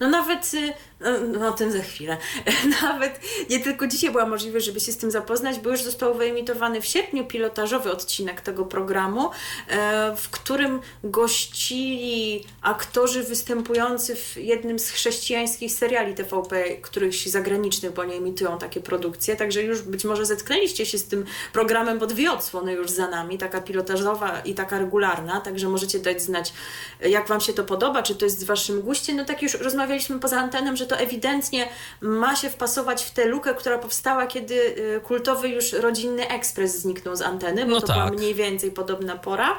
No 0.00 0.08
nawet, 0.08 0.54
y, 0.54 0.72
no, 1.00 1.10
no 1.38 1.48
o 1.48 1.52
tym 1.52 1.72
za 1.72 1.82
chwilę, 1.82 2.16
nawet 2.82 3.20
nie 3.50 3.60
tylko 3.60 3.86
dzisiaj 3.86 4.10
była 4.10 4.26
możliwość, 4.26 4.66
żeby 4.66 4.80
się 4.80 4.92
z 4.92 4.96
tym 4.96 5.10
zapoznać, 5.10 5.58
bo 5.58 5.70
już 5.70 5.82
został 5.82 6.14
wyemitowany 6.14 6.80
w 6.80 6.86
sierpniu 6.86 7.26
pilotażowy 7.26 7.92
odcinek 7.92 8.40
tego 8.40 8.64
programu, 8.64 9.30
e, 9.68 10.16
w 10.16 10.30
którym 10.30 10.80
gościli 11.04 12.44
aktorzy 12.62 13.22
występujący 13.22 14.16
w 14.16 14.36
jednym 14.36 14.78
z 14.78 14.90
chrześcijańskich 14.90 15.72
seriali 15.72 16.14
TVP, 16.14 16.64
którychś 16.82 17.26
zagranicznych, 17.26 17.92
bo 17.92 18.04
nie 18.04 18.14
emitują 18.14 18.58
takie 18.58 18.80
produkcje, 18.80 19.36
także 19.36 19.62
już 19.62 19.82
być 19.82 20.04
może 20.04 20.26
zetknęliście 20.26 20.86
się 20.86 20.98
z 20.98 21.04
tym 21.04 21.24
programem, 21.52 21.98
bo 21.98 22.06
dwie 22.06 22.32
odsłony 22.32 22.72
już 22.72 22.90
za 22.90 23.08
nami, 23.08 23.38
taka 23.38 23.60
pilotażowa 23.60 24.40
i 24.40 24.54
taka 24.54 24.78
regularna, 24.78 25.40
także 25.40 25.68
możecie 25.68 25.98
dać 25.98 26.22
znać, 26.22 26.52
jak 27.00 27.28
Wam 27.28 27.40
się 27.40 27.52
to 27.52 27.64
podoba, 27.64 28.02
czy 28.02 28.14
to 28.14 28.24
jest 28.24 28.44
w 28.44 28.46
Waszym 28.46 28.80
guście. 28.80 29.14
No 29.14 29.24
tak 29.24 29.42
już 29.42 29.54
rozmawialiśmy 29.54 30.18
poza 30.18 30.40
antenem, 30.40 30.76
że 30.76 30.87
to 30.88 30.96
ewidentnie 30.96 31.68
ma 32.00 32.36
się 32.36 32.50
wpasować 32.50 33.04
w 33.04 33.10
tę 33.10 33.24
lukę, 33.24 33.54
która 33.54 33.78
powstała, 33.78 34.26
kiedy 34.26 34.54
y, 34.54 35.00
kultowy 35.04 35.48
już 35.48 35.72
rodzinny 35.72 36.28
ekspres 36.28 36.78
zniknął 36.80 37.16
z 37.16 37.22
anteny, 37.22 37.64
bo 37.66 37.70
No 37.70 37.80
to 37.80 37.86
tak. 37.86 37.96
była 37.96 38.10
mniej 38.10 38.34
więcej 38.34 38.70
podobna 38.70 39.16
pora 39.16 39.58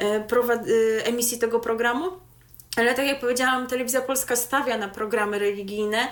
y, 0.00 0.68
y, 0.70 1.02
emisji 1.04 1.38
tego 1.38 1.60
programu. 1.60 2.06
Ale 2.76 2.94
tak 2.94 3.06
jak 3.06 3.20
powiedziałam, 3.20 3.66
Telewizja 3.66 4.00
Polska 4.00 4.36
stawia 4.36 4.78
na 4.78 4.88
programy 4.88 5.38
religijne. 5.38 6.08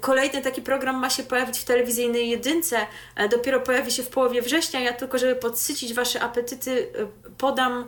Kolejny 0.00 0.42
taki 0.42 0.62
program 0.62 0.96
ma 0.96 1.10
się 1.10 1.22
pojawić 1.22 1.58
w 1.58 1.64
telewizyjnej 1.64 2.30
jedynce. 2.30 2.76
Dopiero 3.30 3.60
pojawi 3.60 3.90
się 3.92 4.02
w 4.02 4.08
połowie 4.08 4.42
września. 4.42 4.80
Ja 4.80 4.92
tylko, 4.92 5.18
żeby 5.18 5.34
podsycić 5.36 5.94
Wasze 5.94 6.20
apetyty, 6.20 6.88
podam 7.38 7.84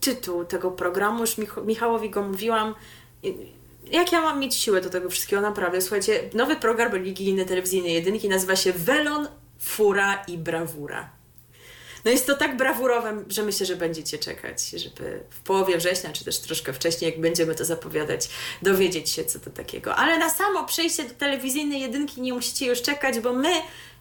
tytuł 0.00 0.44
tego 0.44 0.70
programu. 0.70 1.20
Już 1.20 1.38
Mich- 1.38 1.64
Michałowi 1.66 2.10
go 2.10 2.22
mówiłam. 2.22 2.74
Jak 3.92 4.12
ja 4.12 4.20
mam 4.20 4.40
mieć 4.40 4.54
siłę 4.54 4.80
do 4.80 4.90
tego 4.90 5.10
wszystkiego? 5.10 5.42
Naprawdę. 5.42 5.80
Słuchajcie, 5.80 6.30
nowy 6.34 6.56
program 6.56 6.92
religijny 6.92 7.44
telewizyjnej 7.44 7.92
jedynki 7.92 8.28
nazywa 8.28 8.56
się 8.56 8.72
Welon, 8.72 9.28
Fura 9.58 10.24
i 10.28 10.38
Brawura. 10.38 11.18
No 12.04 12.10
jest 12.10 12.26
to 12.26 12.36
tak 12.36 12.56
brawurowe, 12.56 13.24
że 13.28 13.42
myślę, 13.42 13.66
że 13.66 13.76
będziecie 13.76 14.18
czekać, 14.18 14.70
żeby 14.70 15.22
w 15.30 15.40
połowie 15.40 15.78
września, 15.78 16.12
czy 16.12 16.24
też 16.24 16.38
troszkę 16.38 16.72
wcześniej, 16.72 17.10
jak 17.10 17.20
będziemy 17.20 17.54
to 17.54 17.64
zapowiadać, 17.64 18.28
dowiedzieć 18.62 19.10
się, 19.10 19.24
co 19.24 19.38
to 19.38 19.50
takiego. 19.50 19.96
Ale 19.96 20.18
na 20.18 20.30
samo 20.30 20.64
przejście 20.64 21.04
do 21.04 21.14
telewizyjnej 21.14 21.80
jedynki 21.80 22.20
nie 22.20 22.32
musicie 22.32 22.66
już 22.66 22.82
czekać, 22.82 23.20
bo 23.20 23.32
my 23.32 23.52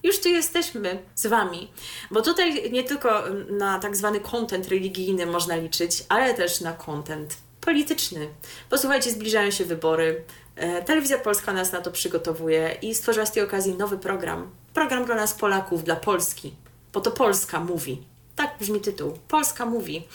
już 0.03 0.19
tu 0.19 0.29
jesteśmy 0.29 1.03
z 1.15 1.27
Wami. 1.27 1.71
Bo 2.11 2.21
tutaj 2.21 2.71
nie 2.71 2.83
tylko 2.83 3.23
na 3.49 3.79
tak 3.79 3.95
zwany 3.95 4.19
content 4.19 4.67
religijny 4.67 5.25
można 5.25 5.55
liczyć, 5.55 6.03
ale 6.09 6.33
też 6.33 6.61
na 6.61 6.73
content 6.73 7.37
polityczny. 7.67 8.27
Posłuchajcie, 8.69 9.11
zbliżają 9.11 9.51
się 9.51 9.65
wybory. 9.65 10.23
E, 10.55 10.83
Telewizja 10.83 11.17
Polska 11.17 11.53
nas 11.53 11.71
na 11.71 11.81
to 11.81 11.91
przygotowuje 11.91 12.77
i 12.81 12.95
stworzyła 12.95 13.25
z 13.25 13.31
tej 13.31 13.43
okazji 13.43 13.73
nowy 13.73 13.97
program. 13.97 14.51
Program 14.73 15.05
dla 15.05 15.15
nas 15.15 15.33
Polaków, 15.33 15.83
dla 15.83 15.95
Polski 15.95 16.53
bo 16.97 17.01
to 17.01 17.11
Polska 17.11 17.59
mówi. 17.59 18.03
Tak 18.35 18.55
brzmi 18.59 18.81
tytuł. 18.81 19.17
Polska 19.27 19.65
mówi. 19.65 20.07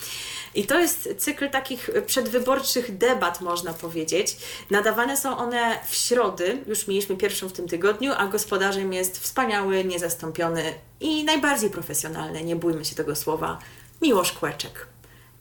I 0.55 0.67
to 0.67 0.79
jest 0.79 1.09
cykl 1.19 1.51
takich 1.51 1.91
przedwyborczych 2.07 2.99
debat, 2.99 3.41
można 3.41 3.73
powiedzieć. 3.73 4.37
Nadawane 4.71 5.17
są 5.17 5.37
one 5.37 5.79
w 5.88 5.95
środy, 5.95 6.62
już 6.67 6.88
mieliśmy 6.88 7.17
pierwszą 7.17 7.49
w 7.49 7.53
tym 7.53 7.69
tygodniu, 7.69 8.12
a 8.17 8.27
gospodarzem 8.27 8.93
jest 8.93 9.19
wspaniały, 9.19 9.85
niezastąpiony 9.85 10.75
i 11.01 11.25
najbardziej 11.25 11.71
profesjonalny, 11.71 12.45
nie 12.45 12.57
bójmy 12.57 12.85
się 12.85 12.95
tego 12.95 13.17
słowa, 13.17 13.59
Miłosz 14.01 14.33
Kłeczek. 14.33 14.91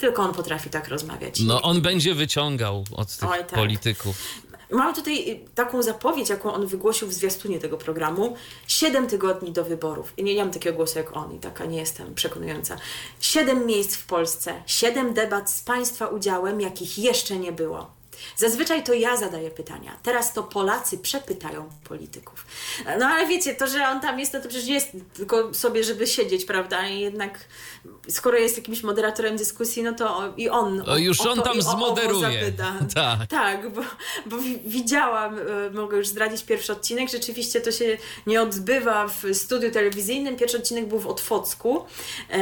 Tylko 0.01 0.21
on 0.21 0.33
potrafi 0.33 0.69
tak 0.69 0.87
rozmawiać. 0.87 1.39
No 1.39 1.61
on 1.61 1.81
będzie 1.81 2.15
wyciągał 2.15 2.83
od 2.91 3.15
tych 3.17 3.29
Oj, 3.29 3.39
tak. 3.39 3.49
polityków. 3.49 4.15
Mam 4.71 4.95
tutaj 4.95 5.31
y, 5.31 5.39
taką 5.55 5.83
zapowiedź, 5.83 6.29
jaką 6.29 6.53
on 6.53 6.67
wygłosił 6.67 7.07
w 7.07 7.13
zwiastunie 7.13 7.59
tego 7.59 7.77
programu. 7.77 8.35
Siedem 8.67 9.07
tygodni 9.07 9.51
do 9.51 9.63
wyborów. 9.63 10.13
I 10.17 10.23
nie, 10.23 10.35
nie 10.35 10.43
mam 10.43 10.53
takiego 10.53 10.75
głosu 10.75 10.97
jak 10.97 11.17
on 11.17 11.35
i 11.35 11.39
taka 11.39 11.65
nie 11.65 11.77
jestem 11.77 12.15
przekonująca. 12.15 12.77
Siedem 13.19 13.65
miejsc 13.65 13.95
w 13.95 14.05
Polsce, 14.05 14.63
siedem 14.65 15.13
debat 15.13 15.51
z 15.51 15.61
Państwa 15.61 16.07
udziałem, 16.07 16.61
jakich 16.61 16.97
jeszcze 16.99 17.37
nie 17.37 17.51
było. 17.51 18.00
Zazwyczaj 18.37 18.83
to 18.83 18.93
ja 18.93 19.17
zadaję 19.17 19.51
pytania. 19.51 19.97
Teraz 20.03 20.33
to 20.33 20.43
Polacy 20.43 20.97
przepytają 20.97 21.69
polityków. 21.83 22.45
No 22.99 23.05
ale 23.05 23.27
wiecie, 23.27 23.55
to, 23.55 23.67
że 23.67 23.87
on 23.87 24.01
tam 24.01 24.19
jest, 24.19 24.33
no 24.33 24.39
to 24.41 24.47
przecież 24.49 24.67
nie 24.67 24.73
jest 24.73 24.91
tylko 25.13 25.53
sobie, 25.53 25.83
żeby 25.83 26.07
siedzieć, 26.07 26.45
prawda? 26.45 26.87
I 26.87 26.99
jednak 26.99 27.39
skoro 28.09 28.37
jest 28.37 28.57
jakimś 28.57 28.83
moderatorem 28.83 29.37
dyskusji, 29.37 29.83
no 29.83 29.93
to 29.93 30.33
i 30.37 30.49
on. 30.49 30.89
O, 30.89 30.97
już 30.97 31.21
on 31.21 31.35
to 31.37 31.41
tam 31.41 31.59
o 31.59 31.61
zmoderuje. 31.61 32.39
zapyta. 32.45 32.73
Tak. 32.95 33.27
Tak, 33.29 33.69
bo, 33.73 33.81
bo 34.25 34.37
wi- 34.37 34.59
widziałam, 34.65 35.37
e, 35.39 35.69
mogę 35.73 35.97
już 35.97 36.07
zdradzić 36.07 36.43
pierwszy 36.43 36.71
odcinek, 36.73 37.09
rzeczywiście 37.09 37.61
to 37.61 37.71
się 37.71 37.97
nie 38.27 38.41
odbywa 38.41 39.07
w 39.07 39.23
studiu 39.33 39.71
telewizyjnym. 39.71 40.35
Pierwszy 40.35 40.57
odcinek 40.57 40.87
był 40.87 40.99
w 40.99 41.07
Otwocku 41.07 41.85
e, 42.29 42.37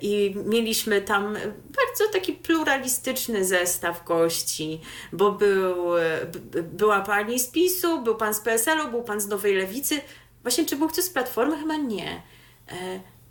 i 0.00 0.34
mieliśmy 0.44 1.02
tam 1.02 1.32
bardzo 1.52 2.12
taki 2.12 2.32
pluralistyczny 2.32 3.44
zestaw 3.44 4.04
gości, 4.04 4.80
bo 5.14 5.32
był, 5.32 5.98
e, 5.98 6.26
była 6.62 7.00
pani 7.00 7.38
z 7.38 7.46
PiSu, 7.46 8.02
był 8.02 8.14
pan 8.14 8.34
z 8.34 8.40
PSL-u, 8.40 8.90
był 8.90 9.02
pan 9.02 9.20
z 9.20 9.26
Nowej 9.26 9.54
Lewicy. 9.54 10.00
Właśnie, 10.42 10.66
czy 10.66 10.76
był 10.76 10.88
ktoś 10.88 11.04
z 11.04 11.10
Platformy? 11.10 11.56
Chyba 11.56 11.76
nie. 11.76 12.22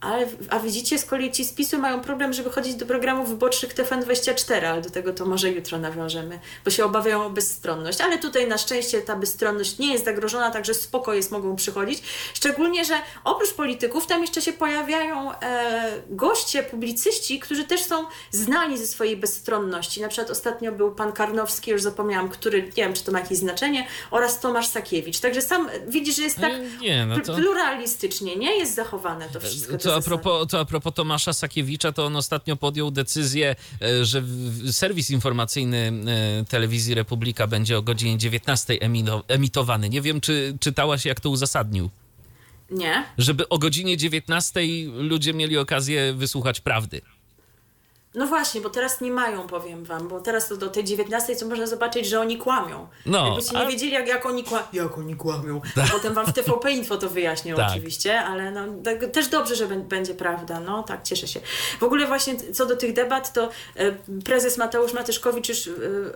Ale, 0.03 0.27
a 0.49 0.59
widzicie, 0.59 0.99
z 0.99 1.05
kolei 1.05 1.31
ci 1.31 1.45
z 1.45 1.53
PiSu 1.53 1.79
mają 1.79 2.01
problem, 2.01 2.33
żeby 2.33 2.49
chodzić 2.49 2.75
do 2.75 2.85
programów 2.85 3.29
wyborczych 3.29 3.75
TVN24, 3.75 4.65
ale 4.65 4.81
do 4.81 4.89
tego 4.89 5.13
to 5.13 5.25
może 5.25 5.51
jutro 5.51 5.77
nawiążemy, 5.77 6.39
bo 6.65 6.71
się 6.71 6.85
obawiają 6.85 7.25
o 7.25 7.29
bezstronność. 7.29 8.01
Ale 8.01 8.17
tutaj 8.17 8.47
na 8.47 8.57
szczęście 8.57 9.01
ta 9.01 9.15
bezstronność 9.15 9.77
nie 9.77 9.93
jest 9.93 10.05
zagrożona, 10.05 10.51
także 10.51 10.73
spoko 10.73 11.13
jest, 11.13 11.31
mogą 11.31 11.55
przychodzić. 11.55 12.03
Szczególnie, 12.33 12.85
że 12.85 12.93
oprócz 13.23 13.53
polityków 13.53 14.07
tam 14.07 14.21
jeszcze 14.21 14.41
się 14.41 14.53
pojawiają 14.53 15.31
e, 15.31 16.01
goście, 16.09 16.63
publicyści, 16.63 17.39
którzy 17.39 17.63
też 17.63 17.83
są 17.83 18.05
znani 18.31 18.77
ze 18.77 18.87
swojej 18.87 19.17
bezstronności. 19.17 20.01
Na 20.01 20.07
przykład 20.07 20.31
ostatnio 20.31 20.71
był 20.71 20.95
pan 20.95 21.11
Karnowski, 21.11 21.71
już 21.71 21.81
zapomniałam, 21.81 22.29
który, 22.29 22.63
nie 22.63 22.83
wiem, 22.83 22.93
czy 22.93 23.03
to 23.03 23.11
ma 23.11 23.19
jakieś 23.19 23.37
znaczenie, 23.37 23.87
oraz 24.11 24.39
Tomasz 24.39 24.67
Sakiewicz. 24.67 25.19
Także 25.19 25.41
sam 25.41 25.69
widzisz, 25.87 26.15
że 26.15 26.21
jest 26.21 26.37
tak 26.37 26.53
Nie, 26.81 27.05
no 27.05 27.19
to- 27.19 27.35
pluralistycznie, 27.35 28.35
nie? 28.35 28.57
Jest 28.57 28.75
zachowane 28.75 29.29
to 29.29 29.39
wszystko. 29.39 29.77
te 29.77 29.92
To 29.93 29.99
a, 29.99 30.01
propos, 30.01 30.47
to 30.47 30.59
a 30.59 30.65
propos 30.65 30.93
Tomasza 30.93 31.33
Sakiewicza, 31.33 31.91
to 31.91 32.05
on 32.05 32.15
ostatnio 32.15 32.55
podjął 32.55 32.91
decyzję, 32.91 33.55
e, 33.81 34.05
że 34.05 34.23
serwis 34.71 35.09
informacyjny 35.09 35.91
e, 36.41 36.45
telewizji 36.45 36.93
Republika 36.95 37.47
będzie 37.47 37.77
o 37.77 37.81
godzinie 37.81 38.17
19 38.17 38.73
emino- 38.73 39.23
emitowany. 39.27 39.89
Nie 39.89 40.01
wiem, 40.01 40.21
czy 40.21 40.57
czytałaś, 40.59 41.05
jak 41.05 41.19
to 41.19 41.29
uzasadnił. 41.29 41.89
Nie? 42.71 43.03
Żeby 43.17 43.49
o 43.49 43.57
godzinie 43.57 43.97
19 43.97 44.61
ludzie 44.93 45.33
mieli 45.33 45.57
okazję 45.57 46.13
wysłuchać 46.13 46.59
prawdy. 46.61 47.01
No 48.15 48.27
właśnie, 48.27 48.61
bo 48.61 48.69
teraz 48.69 49.01
nie 49.01 49.11
mają, 49.11 49.47
powiem 49.47 49.85
wam, 49.85 50.07
bo 50.07 50.19
teraz 50.19 50.47
to 50.47 50.57
do 50.57 50.69
tej 50.69 50.83
19 50.83 51.35
co 51.35 51.47
można 51.47 51.67
zobaczyć, 51.67 52.05
że 52.07 52.19
oni 52.19 52.37
kłamią. 52.37 52.87
No, 53.05 53.25
Jakbyście 53.27 53.57
a- 53.57 53.63
nie 53.63 53.67
wiedzieli, 53.71 53.91
jak, 53.91 54.07
jak 54.07 54.25
oni 54.25 54.43
kłamią. 54.43 54.65
Jak 54.73 54.97
oni 54.97 55.15
kłamią. 55.15 55.61
Potem 55.91 56.13
wam 56.13 56.25
w 56.25 56.33
TVP 56.33 56.71
Info 56.71 56.97
to 56.97 57.09
wyjaśnią 57.09 57.55
Tak. 57.55 57.69
oczywiście, 57.71 58.19
ale 58.21 58.51
no, 58.51 58.61
tak, 58.83 59.11
też 59.11 59.27
dobrze, 59.27 59.55
że 59.55 59.67
bę- 59.67 59.81
będzie 59.87 60.13
prawda. 60.13 60.59
No 60.59 60.83
tak, 60.83 61.03
cieszę 61.03 61.27
się. 61.27 61.39
W 61.79 61.83
ogóle 61.83 62.07
właśnie 62.07 62.35
co 62.53 62.65
do 62.65 62.75
tych 62.75 62.93
debat, 62.93 63.33
to 63.33 63.49
e, 63.75 63.91
prezes 64.25 64.57
Mateusz 64.57 64.93
Matyszkowicz 64.93 65.49
już 65.49 65.67
e, 65.67 65.71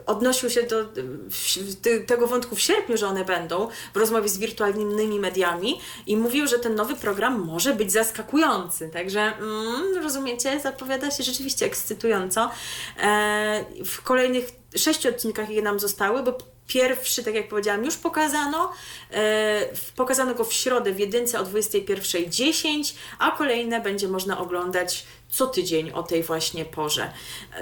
odnosił 0.05 0.49
się 0.49 0.63
do 0.63 0.81
e, 0.81 1.99
tego 2.07 2.27
wątku 2.27 2.55
w 2.55 2.59
sierpniu, 2.59 2.97
że 2.97 3.07
one 3.07 3.25
będą 3.25 3.67
w 3.93 3.97
rozmowie 3.97 4.29
z 4.29 4.37
wirtualnymi 4.37 5.19
mediami 5.19 5.79
i 6.05 6.17
mówił, 6.17 6.47
że 6.47 6.59
ten 6.59 6.75
nowy 6.75 6.95
program 6.95 7.39
może 7.45 7.73
być 7.73 7.91
zaskakujący. 7.91 8.89
Także 8.89 9.21
mm, 9.21 10.03
rozumiecie, 10.03 10.59
zapowiada 10.59 11.11
się 11.11 11.23
rzeczywiście 11.23 11.65
ekscytująco. 11.88 12.51
E, 12.99 13.65
w 13.85 14.01
kolejnych 14.01 14.45
sześciu 14.75 15.09
odcinkach, 15.09 15.49
jakie 15.49 15.61
nam 15.61 15.79
zostały, 15.79 16.23
bo 16.23 16.38
pierwszy, 16.67 17.23
tak 17.23 17.35
jak 17.35 17.47
powiedziałam, 17.47 17.85
już 17.85 17.97
pokazano. 17.97 18.71
E, 19.11 19.61
pokazano 19.95 20.35
go 20.35 20.43
w 20.43 20.53
środę 20.53 20.91
w 20.91 20.99
jedynce 20.99 21.39
o 21.39 21.43
21.10, 21.43 22.95
a 23.19 23.31
kolejne 23.31 23.81
będzie 23.81 24.07
można 24.07 24.39
oglądać 24.39 25.05
co 25.29 25.47
tydzień 25.47 25.91
o 25.91 26.03
tej 26.03 26.23
właśnie 26.23 26.65
porze. 26.65 27.11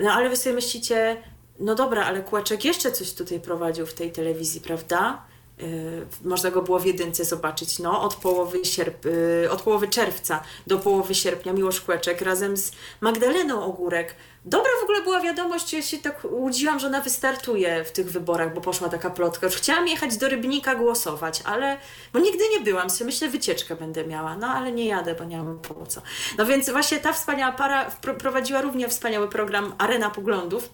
No 0.02 0.12
ale 0.12 0.30
wy 0.30 0.38
sobie 0.38 0.56
myślicie, 0.56 1.24
no 1.60 1.76
dobra, 1.76 2.06
ale 2.06 2.22
Kłeczek 2.22 2.66
jeszcze 2.66 2.92
coś 2.92 3.14
tutaj 3.14 3.40
prowadził 3.40 3.86
w 3.86 3.94
tej 3.94 4.12
telewizji, 4.12 4.62
prawda? 4.62 5.26
Yy, 5.58 6.08
można 6.24 6.52
go 6.52 6.62
było 6.62 6.80
w 6.80 6.86
jedynce 6.86 7.26
zobaczyć, 7.26 7.80
no, 7.80 8.02
od 8.02 8.16
połowy, 8.16 8.66
sierp, 8.66 9.06
yy, 9.06 9.52
od 9.52 9.62
połowy 9.62 9.88
czerwca 9.88 10.44
do 10.68 10.80
połowy 10.80 11.16
sierpnia 11.16 11.54
Miłosz 11.54 11.82
Kłeczek 11.82 12.22
razem 12.22 12.58
z 12.58 12.72
Magdaleną 13.02 13.64
Ogórek. 13.64 14.16
Dobra 14.46 14.72
w 14.82 14.84
ogóle 14.84 15.02
była 15.02 15.22
wiadomość, 15.22 15.74
ja 15.74 15.82
się 15.82 15.98
tak 15.98 16.28
łudziłam, 16.32 16.80
że 16.80 16.88
ona 16.88 17.02
wystartuje 17.02 17.84
w 17.84 17.92
tych 17.92 18.12
wyborach, 18.12 18.54
bo 18.54 18.62
poszła 18.62 18.90
taka 18.90 19.10
plotka. 19.10 19.50
Chciałam 19.50 19.88
jechać 19.88 20.18
do 20.18 20.30
Rybnika 20.30 20.76
głosować, 20.76 21.42
ale, 21.46 21.78
bo 22.14 22.20
nigdy 22.20 22.44
nie 22.50 22.60
byłam, 22.60 22.90
sobie 22.90 23.06
myślę, 23.06 23.30
wycieczkę 23.30 23.76
będę 23.76 24.08
miała, 24.08 24.38
no 24.38 24.48
ale 24.48 24.72
nie 24.72 24.86
jadę, 24.86 25.16
bo 25.16 25.24
nie 25.24 25.38
mam 25.38 25.60
po 25.60 25.86
co. 25.86 26.02
No 26.38 26.46
więc 26.46 26.70
właśnie 26.70 27.00
ta 27.00 27.14
wspaniała 27.14 27.52
para 27.52 27.92
prowadziła 28.20 28.62
równie 28.62 28.88
wspaniały 28.88 29.30
program 29.30 29.76
Arena 29.78 30.10
Poglądów, 30.10 30.70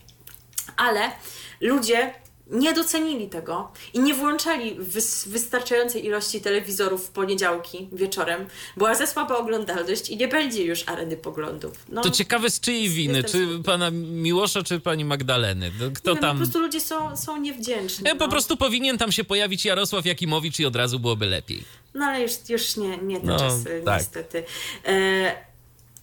ale 0.77 1.11
ludzie 1.61 2.13
nie 2.51 2.73
docenili 2.73 3.29
tego 3.29 3.71
i 3.93 3.99
nie 3.99 4.13
włączali 4.13 4.75
wys- 4.79 5.27
wystarczającej 5.29 6.05
ilości 6.05 6.41
telewizorów 6.41 7.07
w 7.07 7.09
poniedziałki 7.09 7.89
wieczorem. 7.91 8.45
Była 8.77 8.95
za 8.95 9.07
słaba 9.07 9.37
oglądalność 9.37 10.09
i 10.09 10.17
nie 10.17 10.27
będzie 10.27 10.63
już 10.63 10.83
areny 10.89 11.17
poglądów. 11.17 11.85
No, 11.89 12.01
To 12.01 12.09
ciekawe 12.09 12.49
z 12.49 12.59
czyjej 12.59 12.89
winy, 12.89 13.23
czy 13.23 13.47
pana 13.65 13.91
Miłosza, 13.91 14.63
czy 14.63 14.79
pani 14.79 15.05
Magdaleny. 15.05 15.71
No, 15.79 15.85
Kto 15.95 16.13
no, 16.13 16.21
tam... 16.21 16.37
po 16.37 16.43
prostu 16.43 16.59
ludzie 16.59 16.79
są, 16.81 17.17
są 17.17 17.37
niewdzięczni. 17.37 18.09
Po 18.09 18.15
no. 18.15 18.29
prostu 18.29 18.57
powinien 18.57 18.97
tam 18.97 19.11
się 19.11 19.23
pojawić 19.23 19.65
Jarosław 19.65 20.05
Jakimowicz 20.05 20.59
i 20.59 20.65
od 20.65 20.75
razu 20.75 20.99
byłoby 20.99 21.25
lepiej. 21.25 21.63
No 21.93 22.05
ale 22.05 22.21
już, 22.21 22.31
już 22.49 22.77
nie, 22.77 22.97
nie 22.97 23.19
te 23.19 23.27
No, 23.27 23.39
czasy, 23.39 23.81
tak. 23.85 23.99
niestety. 23.99 24.43
E, 24.85 25.35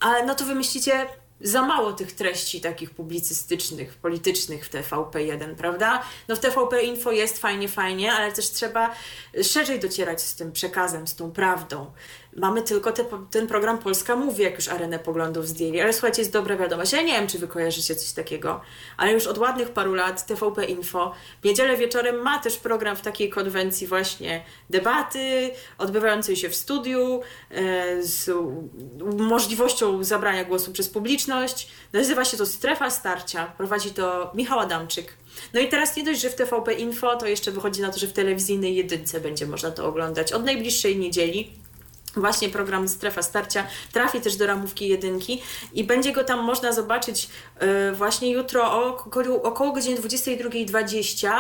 ale 0.00 0.26
no 0.26 0.34
to 0.34 0.44
wy 0.44 0.54
myślicie, 0.54 1.06
za 1.40 1.62
mało 1.62 1.92
tych 1.92 2.12
treści 2.12 2.60
takich 2.60 2.90
publicystycznych, 2.90 3.94
politycznych 3.94 4.66
w 4.66 4.70
TVP1, 4.70 5.54
prawda? 5.54 6.02
No 6.28 6.36
w 6.36 6.38
TVP 6.38 6.82
Info 6.82 7.12
jest 7.12 7.38
fajnie, 7.38 7.68
fajnie, 7.68 8.12
ale 8.12 8.32
też 8.32 8.50
trzeba 8.50 8.94
szerzej 9.42 9.80
docierać 9.80 10.22
z 10.22 10.34
tym 10.34 10.52
przekazem, 10.52 11.06
z 11.06 11.14
tą 11.14 11.32
prawdą. 11.32 11.92
Mamy 12.38 12.62
tylko 12.62 12.92
te, 12.92 13.04
ten 13.30 13.46
program 13.46 13.78
Polska 13.78 14.16
Mówi, 14.16 14.42
jak 14.42 14.54
już 14.54 14.68
arenę 14.68 14.98
poglądów 14.98 15.48
zdjęli. 15.48 15.80
Ale 15.80 15.92
słuchajcie, 15.92 16.22
jest 16.22 16.32
dobra 16.32 16.56
wiadomość. 16.56 16.92
Ja 16.92 17.02
nie 17.02 17.12
wiem, 17.12 17.26
czy 17.26 17.38
wy 17.38 17.48
kojarzycie 17.48 17.94
coś 17.94 18.12
takiego, 18.12 18.60
ale 18.96 19.12
już 19.12 19.26
od 19.26 19.38
ładnych 19.38 19.70
paru 19.70 19.94
lat 19.94 20.26
TVP 20.26 20.64
Info 20.64 21.14
w 21.42 21.44
niedzielę 21.44 21.76
wieczorem 21.76 22.22
ma 22.22 22.38
też 22.38 22.58
program 22.58 22.96
w 22.96 23.00
takiej 23.00 23.30
konwencji 23.30 23.86
właśnie 23.86 24.44
debaty 24.70 25.50
odbywającej 25.78 26.36
się 26.36 26.48
w 26.48 26.56
studiu 26.56 27.20
e, 27.50 28.02
z 28.02 28.30
możliwością 29.18 30.04
zabrania 30.04 30.44
głosu 30.44 30.72
przez 30.72 30.88
publiczność. 30.88 31.68
Nazywa 31.92 32.24
się 32.24 32.36
to 32.36 32.46
Strefa 32.46 32.90
Starcia. 32.90 33.46
Prowadzi 33.46 33.90
to 33.90 34.32
Michał 34.34 34.58
Adamczyk. 34.58 35.14
No 35.54 35.60
i 35.60 35.68
teraz 35.68 35.96
nie 35.96 36.04
dość, 36.04 36.20
że 36.20 36.30
w 36.30 36.34
TVP 36.34 36.74
Info, 36.74 37.16
to 37.16 37.26
jeszcze 37.26 37.50
wychodzi 37.50 37.80
na 37.80 37.92
to, 37.92 37.98
że 37.98 38.06
w 38.06 38.12
telewizyjnej 38.12 38.76
jedynce 38.76 39.20
będzie 39.20 39.46
można 39.46 39.70
to 39.70 39.86
oglądać 39.86 40.32
od 40.32 40.44
najbliższej 40.44 40.96
niedzieli. 40.96 41.67
Właśnie 42.20 42.48
program 42.48 42.88
Strefa 42.88 43.22
Starcia 43.22 43.66
trafi 43.92 44.20
też 44.20 44.36
do 44.36 44.46
ramówki 44.46 44.88
jedynki 44.88 45.42
i 45.72 45.84
będzie 45.84 46.12
go 46.12 46.24
tam 46.24 46.40
można 46.44 46.72
zobaczyć 46.72 47.28
e, 47.58 47.92
właśnie 47.92 48.30
jutro 48.30 48.86
około, 48.86 49.42
około 49.42 49.72
godziny 49.72 49.96
22.20, 50.00 51.30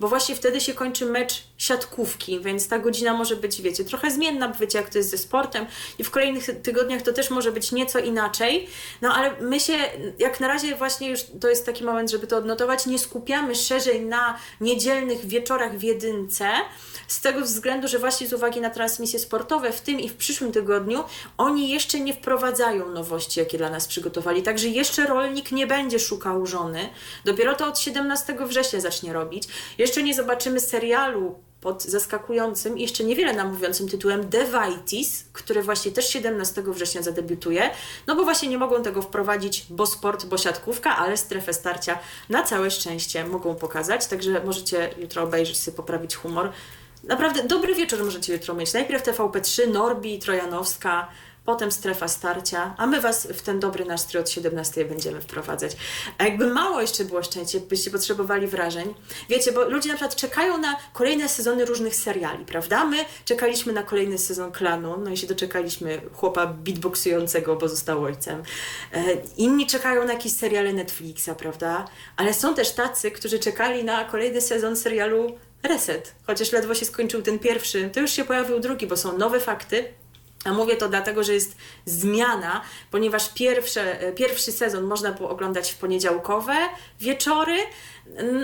bo 0.00 0.08
właśnie 0.08 0.34
wtedy 0.34 0.60
się 0.60 0.74
kończy 0.74 1.06
mecz 1.06 1.46
siatkówki, 1.64 2.40
więc 2.40 2.68
ta 2.68 2.78
godzina 2.78 3.14
może 3.14 3.36
być, 3.36 3.62
wiecie, 3.62 3.84
trochę 3.84 4.10
zmienna, 4.10 4.48
bo 4.48 4.54
wiecie 4.54 4.78
jak 4.78 4.90
to 4.90 4.98
jest 4.98 5.10
ze 5.10 5.18
sportem 5.18 5.66
i 5.98 6.04
w 6.04 6.10
kolejnych 6.10 6.62
tygodniach 6.62 7.02
to 7.02 7.12
też 7.12 7.30
może 7.30 7.52
być 7.52 7.72
nieco 7.72 7.98
inaczej, 7.98 8.68
no 9.02 9.14
ale 9.14 9.40
my 9.40 9.60
się 9.60 9.72
jak 10.18 10.40
na 10.40 10.48
razie 10.48 10.76
właśnie 10.76 11.10
już 11.10 11.20
to 11.40 11.48
jest 11.48 11.66
taki 11.66 11.84
moment, 11.84 12.10
żeby 12.10 12.26
to 12.26 12.36
odnotować, 12.36 12.86
nie 12.86 12.98
skupiamy 12.98 13.54
szerzej 13.54 14.00
na 14.00 14.38
niedzielnych 14.60 15.26
wieczorach 15.26 15.78
w 15.78 15.82
jedynce, 15.82 16.46
z 17.08 17.20
tego 17.20 17.40
względu, 17.40 17.88
że 17.88 17.98
właśnie 17.98 18.26
z 18.28 18.32
uwagi 18.32 18.60
na 18.60 18.70
transmisje 18.70 19.18
sportowe 19.18 19.72
w 19.72 19.80
tym 19.80 20.00
i 20.00 20.08
w 20.08 20.16
przyszłym 20.16 20.52
tygodniu 20.52 21.04
oni 21.38 21.68
jeszcze 21.68 22.00
nie 22.00 22.14
wprowadzają 22.14 22.88
nowości, 22.88 23.40
jakie 23.40 23.58
dla 23.58 23.70
nas 23.70 23.86
przygotowali. 23.86 24.42
Także 24.42 24.68
jeszcze 24.68 25.06
rolnik 25.06 25.52
nie 25.52 25.66
będzie 25.66 25.98
szukał 25.98 26.46
żony. 26.46 26.88
Dopiero 27.24 27.54
to 27.54 27.66
od 27.66 27.78
17 27.78 28.36
września 28.46 28.80
zacznie 28.80 29.12
robić. 29.12 29.48
Jeszcze 29.78 30.02
nie 30.02 30.14
zobaczymy 30.14 30.60
serialu 30.60 31.38
pod 31.64 31.82
zaskakującym 31.82 32.78
jeszcze 32.78 33.04
niewiele 33.04 33.32
nam 33.32 33.48
mówiącym 33.48 33.88
tytułem 33.88 34.28
The 34.28 34.44
Vitis, 34.44 35.24
który 35.32 35.62
właśnie 35.62 35.92
też 35.92 36.08
17 36.08 36.62
września 36.66 37.02
zadebiutuje, 37.02 37.70
no 38.06 38.16
bo 38.16 38.24
właśnie 38.24 38.48
nie 38.48 38.58
mogą 38.58 38.82
tego 38.82 39.02
wprowadzić, 39.02 39.66
bo 39.70 39.86
sport, 39.86 40.24
bo 40.24 40.38
siatkówka, 40.38 40.96
ale 40.96 41.16
strefę 41.16 41.52
starcia 41.52 41.98
na 42.28 42.42
całe 42.42 42.70
szczęście 42.70 43.24
mogą 43.24 43.54
pokazać, 43.54 44.06
także 44.06 44.44
możecie 44.44 44.94
jutro 44.98 45.22
obejrzeć 45.22 45.60
sobie, 45.60 45.76
poprawić 45.76 46.16
humor. 46.16 46.52
Naprawdę 47.04 47.42
dobry 47.42 47.74
wieczór 47.74 48.04
możecie 48.04 48.32
jutro 48.32 48.54
mieć. 48.54 48.72
Najpierw 48.72 49.02
TVP3, 49.02 49.72
Norbi, 49.72 50.18
Trojanowska, 50.18 51.08
potem 51.44 51.72
strefa 51.72 52.08
starcia, 52.08 52.74
a 52.78 52.86
my 52.86 53.00
Was 53.00 53.26
w 53.26 53.42
ten 53.42 53.60
dobry 53.60 53.84
nastrój 53.84 54.22
od 54.22 54.30
17 54.30 54.84
będziemy 54.84 55.20
wprowadzać. 55.20 55.76
A 56.18 56.24
jakby 56.24 56.46
mało 56.46 56.80
jeszcze 56.80 57.04
było 57.04 57.22
szczęście, 57.22 57.60
byście 57.60 57.90
potrzebowali 57.90 58.46
wrażeń, 58.46 58.94
wiecie, 59.28 59.52
bo 59.52 59.68
ludzie 59.68 59.88
na 59.88 59.94
przykład 59.94 60.16
czekają 60.16 60.58
na 60.58 60.76
kolejne 60.92 61.28
sezony 61.28 61.64
różnych 61.64 61.96
seriali, 61.96 62.44
prawda? 62.44 62.84
My 62.84 62.96
czekaliśmy 63.24 63.72
na 63.72 63.82
kolejny 63.82 64.18
sezon 64.18 64.52
Klanu, 64.52 64.96
no 64.98 65.10
i 65.10 65.16
się 65.16 65.26
doczekaliśmy 65.26 66.00
chłopa 66.12 66.46
beatboxującego, 66.46 67.56
bo 67.56 67.68
został 67.68 68.02
ojcem. 68.02 68.42
E, 68.92 69.04
inni 69.36 69.66
czekają 69.66 70.04
na 70.04 70.12
jakieś 70.12 70.32
seriale 70.32 70.72
Netflixa, 70.72 71.30
prawda? 71.38 71.84
Ale 72.16 72.34
są 72.34 72.54
też 72.54 72.70
tacy, 72.70 73.10
którzy 73.10 73.38
czekali 73.38 73.84
na 73.84 74.04
kolejny 74.04 74.40
sezon 74.40 74.76
serialu 74.76 75.38
Reset. 75.62 76.14
Chociaż 76.26 76.52
ledwo 76.52 76.74
się 76.74 76.84
skończył 76.84 77.22
ten 77.22 77.38
pierwszy, 77.38 77.90
to 77.92 78.00
już 78.00 78.10
się 78.10 78.24
pojawił 78.24 78.60
drugi, 78.60 78.86
bo 78.86 78.96
są 78.96 79.18
nowe 79.18 79.40
fakty, 79.40 79.84
a 80.44 80.52
mówię 80.52 80.76
to 80.76 80.88
dlatego, 80.88 81.24
że 81.24 81.34
jest 81.34 81.56
zmiana, 81.84 82.62
ponieważ 82.90 83.28
pierwsze, 83.28 83.98
pierwszy 84.16 84.52
sezon 84.52 84.84
można 84.84 85.12
było 85.12 85.30
oglądać 85.30 85.72
w 85.72 85.76
poniedziałkowe 85.76 86.54
wieczory, 87.00 87.56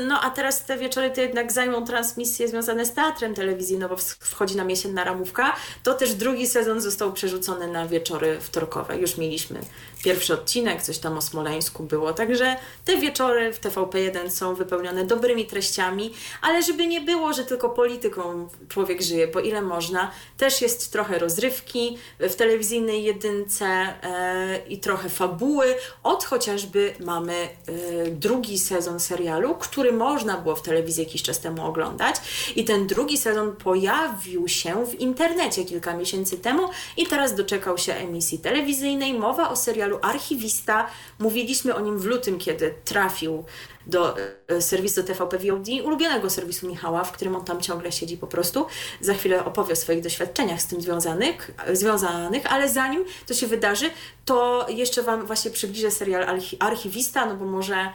no 0.07 0.20
a 0.20 0.30
teraz 0.30 0.64
te 0.64 0.78
wieczory 0.78 1.11
to 1.11 1.20
jednak 1.20 1.53
zajmą 1.53 1.84
transmisje 1.84 2.48
związane 2.48 2.86
z 2.86 2.92
teatrem 2.92 3.34
telewizyjnym, 3.34 3.88
no 3.90 3.96
bo 3.96 4.03
wchodzi 4.20 4.57
nam 4.57 4.70
jesienna 4.70 5.05
ramówka. 5.05 5.57
To 5.82 5.94
też 5.94 6.14
drugi 6.14 6.46
sezon 6.46 6.80
został 6.80 7.12
przerzucony 7.12 7.68
na 7.68 7.88
wieczory 7.88 8.40
wtorkowe. 8.40 8.98
Już 8.98 9.16
mieliśmy 9.16 9.61
pierwszy 10.05 10.34
odcinek, 10.34 10.82
coś 10.82 10.98
tam 10.98 11.18
o 11.18 11.22
Smoleńsku 11.22 11.82
było. 11.82 12.12
Także 12.12 12.57
te 12.84 12.96
wieczory 12.96 13.53
w 13.53 13.61
TVP1 13.61 14.30
są 14.30 14.55
wypełnione 14.55 15.05
dobrymi 15.05 15.46
treściami, 15.46 16.14
ale 16.42 16.62
żeby 16.62 16.86
nie 16.86 17.01
było, 17.01 17.32
że 17.32 17.44
tylko 17.44 17.70
polityką 17.70 18.48
człowiek 18.68 19.03
żyje, 19.03 19.28
bo 19.28 19.40
ile 19.40 19.62
można, 19.62 20.11
też 20.36 20.62
jest 20.62 20.92
trochę 20.92 21.18
rozrywki 21.18 21.98
w 22.20 22.34
telewizyjnej 22.34 23.05
jedynce 23.05 23.66
e, 23.66 24.61
i 24.68 24.78
trochę 24.78 25.09
fabuły. 25.09 25.74
Od 26.03 26.24
chociażby 26.24 26.94
mamy 27.01 27.34
e, 27.34 28.11
drugi 28.11 28.59
sezon 28.59 29.01
serialu 29.01 29.51
który 29.61 29.92
można 29.92 30.36
było 30.36 30.57
w 30.57 30.62
telewizji 30.62 31.05
jakiś 31.05 31.22
czas 31.22 31.40
temu 31.40 31.66
oglądać. 31.66 32.16
I 32.57 32.64
ten 32.64 32.86
drugi 32.86 33.18
sezon 33.18 33.57
pojawił 33.57 34.48
się 34.48 34.86
w 34.86 35.01
internecie 35.01 35.64
kilka 35.64 35.96
miesięcy 35.96 36.38
temu 36.38 36.68
i 36.96 37.07
teraz 37.07 37.34
doczekał 37.34 37.78
się 37.78 37.94
emisji 37.94 38.38
telewizyjnej. 38.38 39.14
Mowa 39.14 39.51
o 39.51 39.57
serialu 39.57 39.89
Archiwista. 40.03 40.86
Mówiliśmy 41.18 41.74
o 41.74 41.80
nim 41.80 41.99
w 41.99 42.05
lutym, 42.05 42.38
kiedy 42.38 42.74
trafił 42.84 43.45
do 43.86 44.16
e, 44.49 44.62
serwisu 44.62 45.03
TVP 45.03 45.38
VOD, 45.38 45.68
ulubionego 45.84 46.30
serwisu 46.30 46.68
Michała, 46.68 47.05
w 47.05 47.12
którym 47.12 47.36
on 47.36 47.45
tam 47.45 47.61
ciągle 47.61 47.93
siedzi 47.93 48.16
po 48.16 48.26
prostu. 48.26 48.66
Za 49.01 49.14
chwilę 49.14 49.45
opowie 49.45 49.72
o 49.72 49.76
swoich 49.76 50.01
doświadczeniach 50.03 50.62
z 50.62 50.66
tym 50.66 50.80
związanych, 50.80 51.51
związanych 51.72 52.53
ale 52.53 52.68
zanim 52.68 53.05
to 53.26 53.34
się 53.34 53.47
wydarzy, 53.47 53.91
to 54.24 54.66
jeszcze 54.68 55.03
Wam 55.03 55.26
właśnie 55.26 55.51
przybliżę 55.51 55.91
serial 55.91 56.41
Archiwista, 56.59 57.26
no 57.26 57.36
bo 57.36 57.45
może 57.45 57.76
e, 57.76 57.91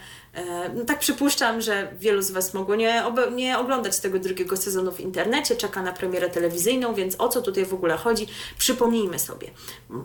no 0.76 0.86
tak 0.86 1.00
przypuszczam, 1.00 1.62
że 1.62 1.94
wielu 2.00 2.22
z 2.22 2.32
Was 2.32 2.54
mogło 2.54 2.76
nie, 2.76 3.04
nie 3.36 3.58
oglądać 3.60 4.00
tego 4.00 4.20
drugiego 4.20 4.58
sezonu 4.58 4.92
w 4.92 5.00
internecie, 5.00 5.56
czeka 5.56 5.82
na 5.82 5.94
premierę 5.94 6.30
telewizyjną, 6.30 6.94
więc 6.94 7.16
o 7.20 7.30
co 7.30 7.42
tutaj 7.42 7.66
w 7.66 7.74
ogóle 7.74 7.98
chodzi? 7.98 8.28
Przypomnijmy 8.58 9.20
sobie. 9.20 9.52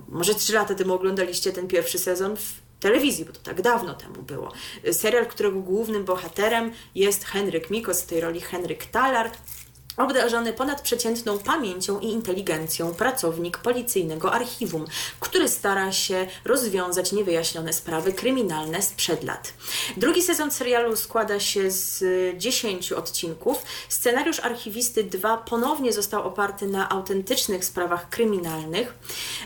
Może 0.09 0.35
trzy 0.35 0.53
lata 0.53 0.75
temu 0.75 0.95
oglądaliście 0.95 1.53
ten 1.53 1.69
pierwszy 1.69 1.99
sezon 1.99 2.37
w 2.37 2.53
telewizji, 2.81 3.25
bo 3.25 3.33
to 3.33 3.41
tak 3.41 3.63
dawno 3.63 3.95
temu 3.95 4.23
było. 4.23 4.53
Serial, 4.93 5.27
którego 5.27 5.61
głównym 5.61 6.05
bohaterem 6.05 6.73
jest 6.95 7.25
Henryk 7.25 7.71
Mikos, 7.71 8.03
w 8.03 8.07
tej 8.07 8.21
roli 8.21 8.41
Henryk 8.41 8.85
Talar, 8.85 9.31
obdarzony 10.01 10.53
ponadprzeciętną 10.53 11.39
pamięcią 11.39 12.01
i 12.01 12.07
inteligencją 12.07 12.95
pracownik 12.95 13.59
policyjnego 13.59 14.33
archiwum, 14.33 14.85
który 15.21 15.49
stara 15.49 15.93
się 15.93 16.27
rozwiązać 16.45 17.13
niewyjaśnione 17.13 17.73
sprawy 17.73 18.13
kryminalne 18.13 18.83
sprzed 18.83 19.25
lat. 19.25 19.53
Drugi 19.97 20.23
sezon 20.23 20.51
serialu 20.51 20.97
składa 20.97 21.41
się 21.41 21.71
z 21.71 22.05
10 22.39 22.93
odcinków. 22.93 23.63
Scenariusz 23.89 24.41
Archiwisty 24.41 25.05
2 25.05 25.37
ponownie 25.37 25.93
został 25.93 26.23
oparty 26.23 26.67
na 26.67 26.89
autentycznych 26.89 27.65
sprawach 27.65 28.09
kryminalnych, 28.09 28.95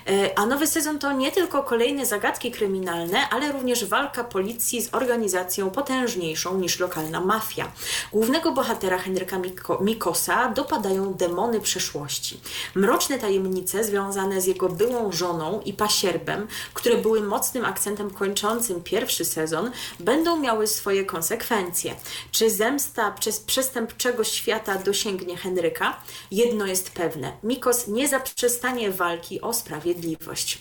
e, 0.07 0.39
a 0.39 0.47
nowy 0.47 0.67
sezon 0.67 0.99
to 0.99 1.13
nie 1.13 1.33
tylko 1.33 1.63
kolejne 1.63 2.07
zagadki 2.07 2.51
kryminalne, 2.51 3.29
ale 3.31 3.53
również 3.53 3.85
walka 3.85 4.25
policji 4.25 4.83
z 4.83 4.95
organizacją 4.95 5.71
potężniejszą 5.71 6.59
niż 6.59 6.81
lokalna 6.81 7.21
mafia. 7.21 7.73
Głównego 8.13 8.53
bohatera 8.53 8.99
Henryka 8.99 9.41
Mikosa 9.81 10.44
dopadają 10.49 11.15
demony 11.15 11.61
przeszłości. 11.61 12.41
Mroczne 12.75 13.19
tajemnice 13.19 13.85
związane 13.85 14.41
z 14.41 14.47
jego 14.47 14.69
byłą 14.69 15.13
żoną 15.13 15.61
i 15.61 15.73
pasierbem, 15.73 16.49
które 16.75 16.97
były 16.97 17.23
mocnym 17.23 17.65
akcentem 17.65 18.11
kończącym 18.11 18.83
pierwszy 18.83 19.25
sezon, 19.25 19.71
będą 20.01 20.37
miały 20.37 20.67
swoje 20.67 21.05
konsekwencje. 21.05 21.95
Czy 22.31 22.51
zemsta 22.51 23.11
przez 23.11 23.41
przestępczego 23.41 24.25
świata 24.25 24.79
dosięgnie 24.79 25.37
Henryka? 25.37 26.01
Jedno 26.31 26.67
jest 26.67 26.91
pewne: 26.91 27.33
Mikos 27.43 27.89
nie 27.89 28.09
zaprzestanie 28.09 28.91
walki 28.91 29.41
o 29.41 29.53
sprawiedliwość. 29.53 30.59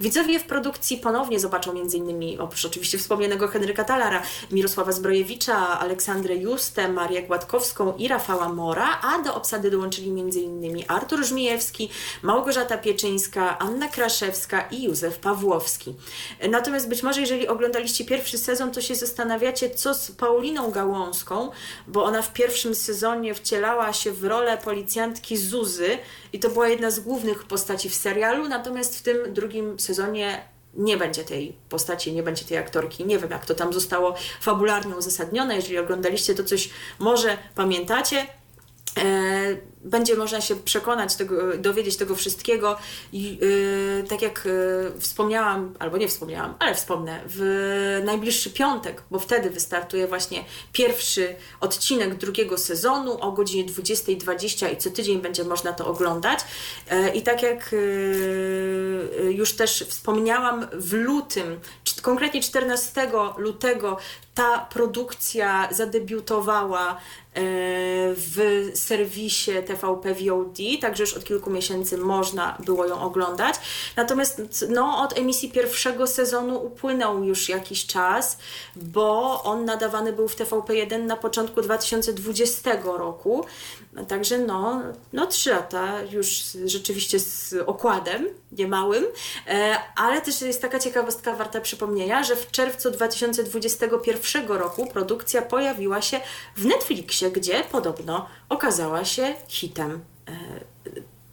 Widzowie 0.00 0.38
w 0.38 0.44
produkcji 0.44 0.98
ponownie 0.98 1.40
zobaczą 1.40 1.70
m.in. 1.70 2.40
oprócz 2.40 2.64
oczywiście 2.64 2.98
wspomnianego 2.98 3.48
Henryka 3.48 3.84
Talara, 3.84 4.22
Mirosława 4.50 4.92
Zbrojewicza, 4.92 5.80
Aleksandrę 5.80 6.36
Justę, 6.36 6.88
Marię 6.88 7.22
Gładkowską 7.22 7.96
i 7.96 8.08
Rafała 8.08 8.48
Mora, 8.48 9.00
a 9.02 9.22
do 9.22 9.34
obsady 9.34 9.70
dołączyli 9.70 10.10
m.in. 10.10 10.84
Artur 10.88 11.24
Żmijewski, 11.24 11.90
Małgorzata 12.22 12.78
Pieczyńska, 12.78 13.58
Anna 13.58 13.88
Kraszewska 13.88 14.68
i 14.70 14.82
Józef 14.82 15.18
Pawłowski. 15.18 15.94
Natomiast 16.50 16.88
być 16.88 17.02
może 17.02 17.20
jeżeli 17.20 17.48
oglądaliście 17.48 18.04
pierwszy 18.04 18.38
sezon, 18.38 18.70
to 18.70 18.80
się 18.80 18.94
zastanawiacie, 18.94 19.70
co 19.70 19.94
z 19.94 20.10
Pauliną 20.10 20.70
Gałąską, 20.70 21.50
bo 21.86 22.04
ona 22.04 22.22
w 22.22 22.32
pierwszym 22.32 22.74
sezonie 22.74 23.34
wcielała 23.34 23.92
się 23.92 24.12
w 24.12 24.24
rolę 24.24 24.58
policjantki 24.64 25.36
Zuzy 25.36 25.98
i 26.32 26.38
to 26.38 26.50
była 26.50 26.68
jedna 26.68 26.90
z 26.90 27.00
głównych 27.00 27.44
postaci 27.44 27.88
w 27.88 27.94
serialu, 27.94 28.48
natomiast 28.48 28.98
w 28.98 29.02
tym 29.02 29.34
drugim 29.34 29.80
sezonie 29.80 30.42
nie 30.74 30.96
będzie 30.96 31.24
tej 31.24 31.56
postaci, 31.68 32.12
nie 32.12 32.22
będzie 32.22 32.44
tej 32.44 32.58
aktorki. 32.58 33.06
Nie 33.06 33.18
wiem, 33.18 33.30
jak 33.30 33.46
to 33.46 33.54
tam 33.54 33.72
zostało 33.72 34.14
fabularnie 34.40 34.96
uzasadnione. 34.96 35.56
Jeżeli 35.56 35.78
oglądaliście, 35.78 36.34
to 36.34 36.44
coś 36.44 36.70
może 36.98 37.38
pamiętacie. 37.54 38.26
E, 38.98 39.72
będzie 39.84 40.16
można 40.16 40.40
się 40.40 40.56
przekonać, 40.56 41.16
tego, 41.16 41.56
dowiedzieć 41.58 41.96
tego 41.96 42.14
wszystkiego. 42.14 42.76
I, 43.12 43.38
yy, 43.38 44.04
tak 44.08 44.22
jak 44.22 44.44
yy, 44.44 45.00
wspomniałam, 45.00 45.74
albo 45.78 45.96
nie 45.96 46.08
wspomniałam, 46.08 46.54
ale 46.58 46.74
wspomnę, 46.74 47.20
w 47.26 48.02
najbliższy 48.04 48.50
piątek, 48.50 49.02
bo 49.10 49.18
wtedy 49.18 49.50
wystartuje 49.50 50.06
właśnie 50.06 50.44
pierwszy 50.72 51.36
odcinek 51.60 52.14
drugiego 52.14 52.58
sezonu 52.58 53.20
o 53.20 53.32
godzinie 53.32 53.64
20.20 53.72 54.72
i 54.72 54.76
co 54.76 54.90
tydzień 54.90 55.20
będzie 55.20 55.44
można 55.44 55.72
to 55.72 55.86
oglądać. 55.86 56.40
Yy, 56.90 57.10
I 57.10 57.22
tak 57.22 57.42
jak 57.42 57.74
już 59.30 59.56
też 59.56 59.84
wspomniałam, 59.88 60.66
w 60.72 60.92
lutym, 60.92 61.60
konkretnie 62.02 62.40
14 62.40 63.10
lutego, 63.36 63.98
ta 64.34 64.58
produkcja 64.58 65.68
zadebiutowała 65.70 67.00
w 67.34 68.70
serwisie 68.74 69.52
TVP 69.66 70.14
VOD, 70.14 70.58
także 70.80 71.02
już 71.02 71.14
od 71.14 71.24
kilku 71.24 71.50
miesięcy 71.50 71.98
można 71.98 72.58
było 72.64 72.86
ją 72.86 73.00
oglądać. 73.00 73.56
Natomiast 73.96 74.64
no, 74.68 75.02
od 75.02 75.18
emisji 75.18 75.50
pierwszego 75.50 76.06
sezonu 76.06 76.66
upłynął 76.66 77.24
już 77.24 77.48
jakiś 77.48 77.86
czas, 77.86 78.38
bo 78.76 79.42
on 79.42 79.64
nadawany 79.64 80.12
był 80.12 80.28
w 80.28 80.36
TVP1 80.36 81.02
na 81.02 81.16
początku 81.16 81.62
2020 81.62 82.70
roku. 82.84 83.44
Także 84.08 84.38
no, 84.38 84.82
no 85.12 85.26
trzy 85.26 85.50
lata 85.50 86.02
już 86.02 86.28
rzeczywiście 86.64 87.18
z 87.18 87.54
okładem 87.66 88.28
niemałym, 88.52 89.04
e, 89.46 89.76
ale 89.96 90.20
też 90.20 90.42
jest 90.42 90.62
taka 90.62 90.78
ciekawostka 90.78 91.34
warta 91.34 91.60
przypomnienia, 91.60 92.24
że 92.24 92.36
w 92.36 92.50
czerwcu 92.50 92.90
2021 92.90 94.46
roku 94.48 94.86
produkcja 94.86 95.42
pojawiła 95.42 96.02
się 96.02 96.20
w 96.56 96.66
Netflixie, 96.66 97.30
gdzie 97.30 97.64
podobno 97.64 98.28
okazała 98.48 99.04
się 99.04 99.34
hitem. 99.48 100.00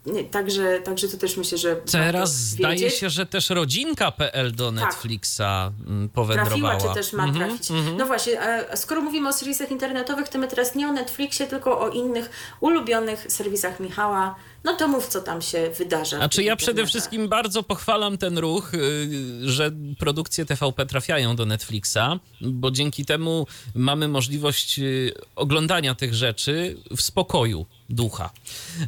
E, 0.07 0.23
także, 0.23 0.79
także 0.79 1.07
to 1.07 1.17
też 1.17 1.37
myślę, 1.37 1.57
że. 1.57 1.75
Teraz 1.75 2.35
zdaje 2.35 2.89
się, 2.91 3.09
że 3.09 3.25
też 3.25 3.49
rodzinka.pl 3.49 4.55
do 4.55 4.71
tak. 4.71 4.75
Netflixa 4.75 5.37
tak. 5.37 5.73
powędrowała. 6.13 6.75
Trafiła, 6.75 6.93
czy 6.93 6.99
też 6.99 7.13
ma 7.13 7.23
mhm, 7.23 7.47
trafić. 7.47 7.71
Mm 7.71 7.85
-hmm. 7.85 7.97
No 7.97 8.05
właśnie, 8.05 8.41
a 8.71 8.75
skoro 8.75 9.01
mówimy 9.01 9.29
o 9.29 9.33
serwisach 9.33 9.71
internetowych, 9.71 10.29
to 10.29 10.39
my 10.39 10.47
teraz 10.47 10.75
nie 10.75 10.87
o 10.87 10.91
Netflixie, 10.91 11.47
tylko 11.47 11.81
o 11.81 11.89
innych 11.89 12.29
ulubionych 12.59 13.31
serwisach 13.31 13.79
Michała. 13.79 14.35
No 14.63 14.75
to 14.75 14.87
mów, 14.87 15.07
co 15.07 15.21
tam 15.21 15.41
się 15.41 15.71
wydarza. 15.77 16.19
A 16.19 16.29
czy 16.29 16.43
ja 16.43 16.55
przede 16.55 16.85
wszystkim 16.85 17.27
bardzo 17.27 17.63
pochwalam 17.63 18.17
ten 18.17 18.37
ruch, 18.37 18.73
y, 18.73 19.09
że 19.49 19.71
produkcje 19.99 20.45
TVP 20.45 20.85
trafiają 20.85 21.35
do 21.35 21.45
Netflixa, 21.45 22.19
bo 22.41 22.71
dzięki 22.71 23.05
temu 23.05 23.47
mamy 23.75 24.07
możliwość 24.07 24.79
y, 24.79 25.13
oglądania 25.35 25.95
tych 25.95 26.13
rzeczy 26.13 26.77
w 26.95 27.01
spokoju 27.01 27.65
ducha. 27.89 28.29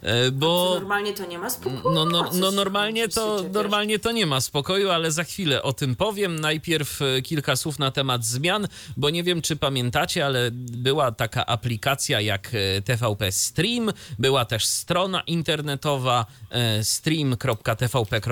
E, 0.01 0.31
Bo 0.31 0.71
Normalnie 0.79 1.13
to 1.13 1.25
nie 1.25 1.39
ma 1.39 1.49
spokoju. 1.49 1.91
no, 1.93 2.05
no, 2.05 2.29
no 2.33 2.51
normalnie 2.51 3.07
to 3.09 3.43
normalnie 3.53 3.99
to 3.99 4.11
nie 4.11 4.25
ma 4.25 4.41
spokoju, 4.41 4.89
ale 4.89 5.11
za 5.11 5.23
chwilę 5.23 5.63
o 5.63 5.73
tym 5.73 5.95
powiem. 5.95 6.39
Najpierw 6.39 7.01
e, 7.01 7.21
kilka 7.21 7.55
słów 7.55 7.79
na 7.79 7.91
temat 7.91 8.25
zmian, 8.25 8.67
bo 8.97 9.09
nie 9.09 9.23
wiem 9.23 9.41
czy 9.41 9.55
pamiętacie, 9.55 10.25
ale 10.25 10.49
była 10.53 11.11
taka 11.11 11.45
aplikacja 11.45 12.21
jak 12.21 12.51
e, 12.53 12.81
TVP 12.81 13.31
Stream, 13.31 13.91
była 14.19 14.45
też 14.45 14.65
strona 14.65 15.21
internetowa 15.21 15.60
e, 15.69 16.83
stream.tvp.pl 16.83 18.23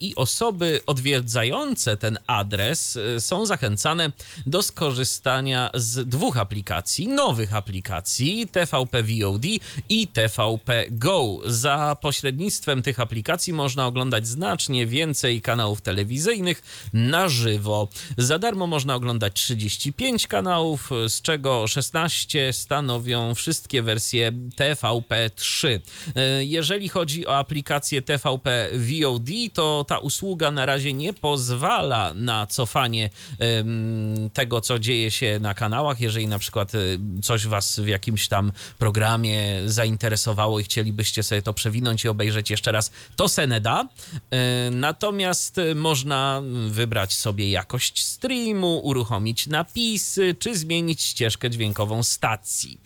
i 0.00 0.14
osoby 0.14 0.80
odwiedzające 0.86 1.96
ten 1.96 2.18
adres 2.26 2.96
e, 2.96 3.20
są 3.20 3.46
zachęcane 3.46 4.12
do 4.46 4.62
skorzystania 4.62 5.70
z 5.74 6.08
dwóch 6.08 6.36
aplikacji, 6.36 7.08
nowych 7.08 7.54
aplikacji 7.54 8.48
TVP 8.52 9.02
VOD 9.02 9.44
i 9.88 10.08
TVP 10.08 10.84
Go. 10.90 11.38
Za 11.46 11.96
pośrednictwem 12.00 12.82
tych 12.82 13.00
aplikacji 13.00 13.52
można 13.52 13.86
oglądać 13.86 14.26
znacznie 14.26 14.86
więcej 14.86 15.42
kanałów 15.42 15.80
telewizyjnych 15.80 16.62
na 16.92 17.28
żywo. 17.28 17.88
Za 18.18 18.38
darmo 18.38 18.66
można 18.66 18.94
oglądać 18.94 19.32
35 19.34 20.26
kanałów, 20.26 20.90
z 21.08 21.22
czego 21.22 21.66
16 21.66 22.52
stanowią 22.52 23.34
wszystkie 23.34 23.82
wersje 23.82 24.32
TVP3. 24.32 25.80
Jeżeli 26.44 26.88
chodzi 26.88 27.26
o 27.26 27.38
aplikację 27.38 28.02
TVP 28.02 28.68
VOD, 28.74 29.28
to 29.52 29.84
ta 29.88 29.98
usługa 29.98 30.50
na 30.50 30.66
razie 30.66 30.92
nie 30.92 31.12
pozwala 31.12 32.14
na 32.14 32.46
cofanie 32.46 33.10
tego, 34.32 34.60
co 34.60 34.78
dzieje 34.78 35.10
się 35.10 35.38
na 35.40 35.54
kanałach. 35.54 36.00
Jeżeli 36.00 36.26
na 36.26 36.38
przykład 36.38 36.74
e, 36.74 36.78
coś 37.22 37.46
was 37.46 37.80
w 37.80 37.86
jakimś 37.86 38.28
tam 38.28 38.52
programie 38.78 39.60
zainteresowało 39.66 40.60
i 40.60 40.64
chcielibyście 40.64 41.22
sobie 41.22 41.42
to 41.42 41.52
przewinąć 41.54 42.04
i 42.04 42.08
obejrzeć 42.08 42.50
jeszcze 42.50 42.72
raz, 42.72 42.90
to 43.16 43.28
se 43.28 43.48
nie 43.48 43.60
da. 43.60 43.88
E, 44.30 44.70
Natomiast 44.70 45.58
e, 45.58 45.74
można 45.74 46.42
wybrać 46.68 47.14
sobie 47.14 47.50
jakość 47.50 48.04
streamu, 48.04 48.80
uruchomić 48.84 49.46
napisy, 49.46 50.36
czy 50.38 50.56
zmienić 50.56 51.02
ścieżkę 51.02 51.50
dźwiękową 51.50 52.02
stacji. 52.02 52.80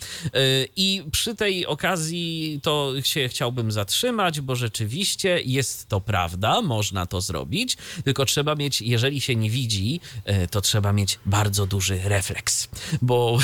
I 0.77 1.05
przy 1.13 1.35
tej 1.35 1.67
okazji 1.67 2.61
to 2.63 2.93
się 3.03 3.29
chciałbym 3.47 3.73
zatrzymać, 3.73 4.41
bo 4.41 4.57
rzeczywiście 4.57 5.41
jest 5.45 5.89
to 5.89 6.01
prawda, 6.01 6.63
można 6.63 7.07
to 7.07 7.21
zrobić, 7.21 7.77
tylko 8.05 8.25
trzeba 8.25 8.55
mieć, 8.55 8.83
jeżeli 8.83 9.21
się 9.21 9.37
nie 9.37 9.51
widzi, 9.51 10.01
e, 10.25 10.49
to 10.49 10.61
trzeba 10.61 10.93
mieć 10.93 11.19
bardzo 11.27 11.67
duży 11.67 12.01
refleks, 12.05 12.69
bo 13.03 13.39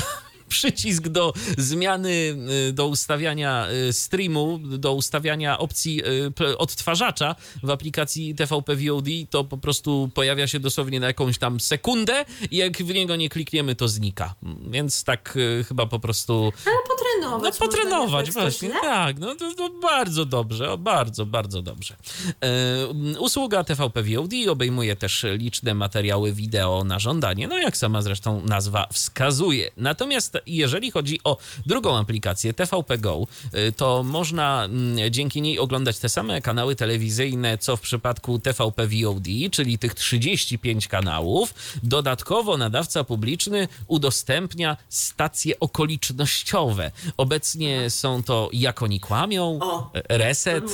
przycisk 0.53 1.09
do 1.09 1.33
zmiany, 1.59 2.37
y, 2.69 2.73
do 2.73 2.87
ustawiania 2.87 3.69
y, 3.89 3.93
streamu, 3.93 4.59
do 4.59 4.93
ustawiania 4.95 5.59
opcji 5.59 6.03
y, 6.41 6.59
odtwarzacza 6.59 7.37
w 7.63 7.71
aplikacji 7.71 8.35
TVP 8.35 8.77
VOD, 8.77 9.07
to 9.31 9.45
po 9.45 9.59
prostu 9.59 10.11
pojawia 10.15 10.47
się 10.47 10.61
dosłownie 10.61 11.01
na 11.01 11.07
jakąś 11.07 11.39
tam 11.39 11.61
sekundę 11.61 12.25
i 12.51 12.57
jak 12.57 12.77
w 12.77 12.95
niego 12.95 13.17
nie 13.17 13.29
klikniemy, 13.29 13.75
to 13.75 13.89
znika. 13.89 14.35
Więc 14.71 15.05
tak 15.05 15.39
chyba 15.69 15.87
po 15.87 15.99
prostu 16.01 16.53
Ale 16.67 16.77
potrenować. 16.89 17.61
no 17.61 17.67
potrenować, 17.67 18.31
właśnie. 18.31 18.71
Tak, 18.83 19.19
no 19.19 19.35
to, 19.35 19.55
to 19.55 19.71
bardzo 19.83 20.25
dobrze, 20.25 20.79
bardzo, 20.79 21.27
bardzo 21.27 21.63
dobrze. 21.63 21.97
E, 22.45 23.19
usługa 23.19 23.65
TVP 23.65 24.03
VOD 24.03 24.33
obejmuje 24.49 24.97
też 24.97 25.27
liczne 25.33 25.75
materiały 25.75 26.33
wideo 26.33 26.85
na 26.85 26.99
żądanie, 26.99 27.49
no 27.49 27.59
jak 27.59 27.77
sama 27.77 28.03
zresztą 28.03 28.43
nazwa 28.47 28.87
wskazuje. 28.93 29.71
Natomiast 29.77 30.39
jeżeli 30.47 30.91
chodzi 30.91 31.21
o 31.25 31.37
drugą 31.67 31.99
aplikację 31.99 32.55
TVP 32.55 32.99
Go, 32.99 33.27
y, 33.55 33.73
to 33.73 34.03
można 34.03 34.65
mm, 34.65 35.13
dzięki 35.13 35.43
niej 35.43 35.59
oglądać 35.59 35.99
te 35.99 36.09
same 36.09 36.43
kanały 36.43 36.77
telewizyjne, 36.77 37.59
co 37.59 37.77
w 37.77 37.81
przypadku 37.81 38.39
TVP 38.39 38.87
VOD, 38.87 39.27
czyli 39.53 39.79
tych 39.79 39.95
35 39.95 40.89
kanałów. 40.89 41.55
Dodatkowo 41.83 42.57
nadawca 42.57 43.05
publiczny 43.05 43.69
udostępnia 43.87 44.77
stacje 44.89 45.61
okolicznościowe. 45.61 46.91
Obecnie 47.17 47.91
są 47.91 48.23
to 48.23 48.49
Jak 48.53 48.83
oni 48.83 49.01
kłamią, 49.01 49.59
O, 49.63 49.91
Reset. 50.09 50.65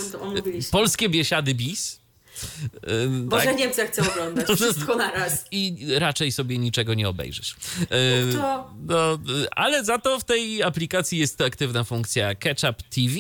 Polskie 0.71 1.09
Biesiady 1.09 1.55
BIS. 1.55 1.98
Boże, 3.09 3.45
tak? 3.47 3.59
Niemcy 3.59 3.87
chcę 3.87 4.03
oglądać. 4.13 4.47
Wszystko 4.57 4.97
na 4.97 5.11
raz. 5.11 5.45
I 5.51 5.87
raczej 5.99 6.33
sobie 6.33 6.59
niczego 6.59 6.95
nie 6.95 7.09
obejrzysz. 7.09 7.57
Y, 7.83 7.87
to- 8.35 8.71
No, 8.87 9.15
y, 9.15 9.51
ale 9.51 9.85
za 9.85 9.99
to 9.99 10.19
w 10.21 10.25
tej 10.25 10.63
aplikacji 10.63 11.19
jest 11.19 11.41
aktywna 11.41 11.85
funkcja 11.85 12.35
Catch-up 12.35 12.75
TV, 12.91 13.15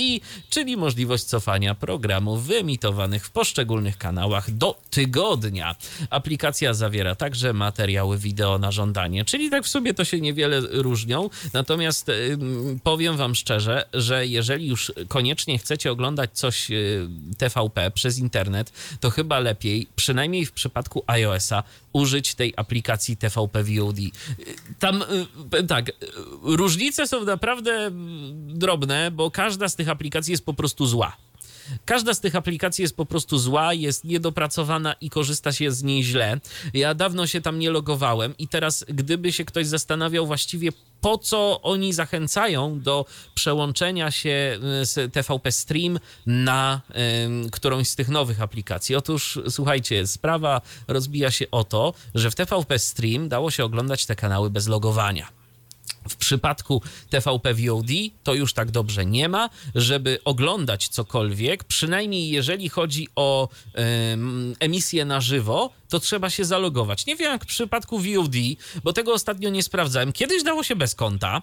czyli 0.50 0.76
możliwość 0.76 1.24
cofania 1.24 1.74
programów 1.74 2.46
wyemitowanych 2.46 3.26
w 3.26 3.30
poszczególnych 3.30 3.98
kanałach 3.98 4.50
do 4.50 4.80
tygodnia. 4.90 5.76
Aplikacja 6.10 6.74
zawiera 6.74 7.14
także 7.14 7.52
materiały 7.52 8.18
wideo 8.18 8.58
na 8.58 8.72
żądanie, 8.72 9.24
czyli 9.24 9.50
tak 9.50 9.64
w 9.64 9.68
sumie 9.68 9.94
to 9.94 10.04
się 10.04 10.20
niewiele 10.20 10.60
różnią. 10.60 11.30
Natomiast 11.52 12.10
powiem 12.82 13.16
wam 13.16 13.34
szczerze, 13.34 13.84
że 13.92 14.26
jeżeli 14.26 14.66
już 14.66 14.92
koniecznie 15.08 15.58
chcecie 15.58 15.92
oglądać 15.92 16.30
coś 16.32 16.68
TVP 17.38 17.90
przez 17.90 18.18
internet, 18.18 18.72
to 19.00 19.07
chyba 19.10 19.38
lepiej, 19.38 19.86
przynajmniej 19.96 20.46
w 20.46 20.52
przypadku 20.52 21.04
iOS-a, 21.06 21.62
użyć 21.92 22.34
tej 22.34 22.54
aplikacji 22.56 23.16
TVP 23.16 23.64
VOD. 23.64 23.96
Tam 24.78 25.04
y, 25.54 25.64
tak, 25.66 25.88
y, 25.88 25.92
różnice 26.42 27.06
są 27.06 27.24
naprawdę 27.24 27.72
mm, 27.72 28.58
drobne, 28.58 29.10
bo 29.10 29.30
każda 29.30 29.68
z 29.68 29.76
tych 29.76 29.88
aplikacji 29.88 30.30
jest 30.30 30.44
po 30.44 30.54
prostu 30.54 30.86
zła. 30.86 31.16
Każda 31.84 32.14
z 32.14 32.20
tych 32.20 32.36
aplikacji 32.36 32.82
jest 32.82 32.96
po 32.96 33.06
prostu 33.06 33.38
zła, 33.38 33.74
jest 33.74 34.04
niedopracowana 34.04 34.92
i 34.92 35.10
korzysta 35.10 35.52
się 35.52 35.70
z 35.70 35.82
niej 35.82 36.04
źle. 36.04 36.40
Ja 36.74 36.94
dawno 36.94 37.26
się 37.26 37.40
tam 37.40 37.58
nie 37.58 37.70
logowałem 37.70 38.34
i 38.38 38.48
teraz, 38.48 38.84
gdyby 38.88 39.32
się 39.32 39.44
ktoś 39.44 39.66
zastanawiał 39.66 40.26
właściwie, 40.26 40.70
po 41.00 41.18
co 41.18 41.62
oni 41.62 41.92
zachęcają 41.92 42.80
do 42.80 43.06
przełączenia 43.34 44.10
się 44.10 44.58
y, 44.82 44.86
z 44.86 45.12
TVP 45.12 45.52
Stream 45.52 45.98
na 46.26 46.80
y, 47.46 47.50
którąś 47.50 47.88
z 47.88 47.96
tych 47.96 48.08
nowych 48.08 48.42
aplikacji. 48.42 48.96
Otóż, 48.96 49.38
słuchajcie, 49.48 50.06
sprawa 50.06 50.60
rozbija 50.88 51.30
się 51.30 51.50
o 51.50 51.64
to, 51.64 51.94
że 52.14 52.30
w 52.30 52.34
TVP 52.34 52.78
Stream 52.78 53.28
dało 53.28 53.50
się 53.50 53.64
oglądać 53.64 54.06
te 54.06 54.16
kanały 54.16 54.50
bez 54.50 54.68
logowania. 54.68 55.37
W 56.08 56.16
przypadku 56.16 56.82
TVP 57.10 57.54
VOD 57.54 57.90
to 58.22 58.34
już 58.34 58.52
tak 58.54 58.70
dobrze 58.70 59.06
nie 59.06 59.28
ma, 59.28 59.50
żeby 59.74 60.18
oglądać 60.24 60.88
cokolwiek, 60.88 61.64
przynajmniej 61.64 62.30
jeżeli 62.30 62.68
chodzi 62.68 63.08
o 63.16 63.48
em, 63.74 64.54
emisję 64.60 65.04
na 65.04 65.20
żywo, 65.20 65.70
to 65.88 66.00
trzeba 66.00 66.30
się 66.30 66.44
zalogować. 66.44 67.06
Nie 67.06 67.16
wiem 67.16 67.32
jak 67.32 67.44
w 67.44 67.48
przypadku 67.48 67.98
VOD, 67.98 68.34
bo 68.84 68.92
tego 68.92 69.12
ostatnio 69.12 69.50
nie 69.50 69.62
sprawdzałem. 69.62 70.12
Kiedyś 70.12 70.42
dało 70.42 70.62
się 70.62 70.76
bez 70.76 70.94
konta. 70.94 71.42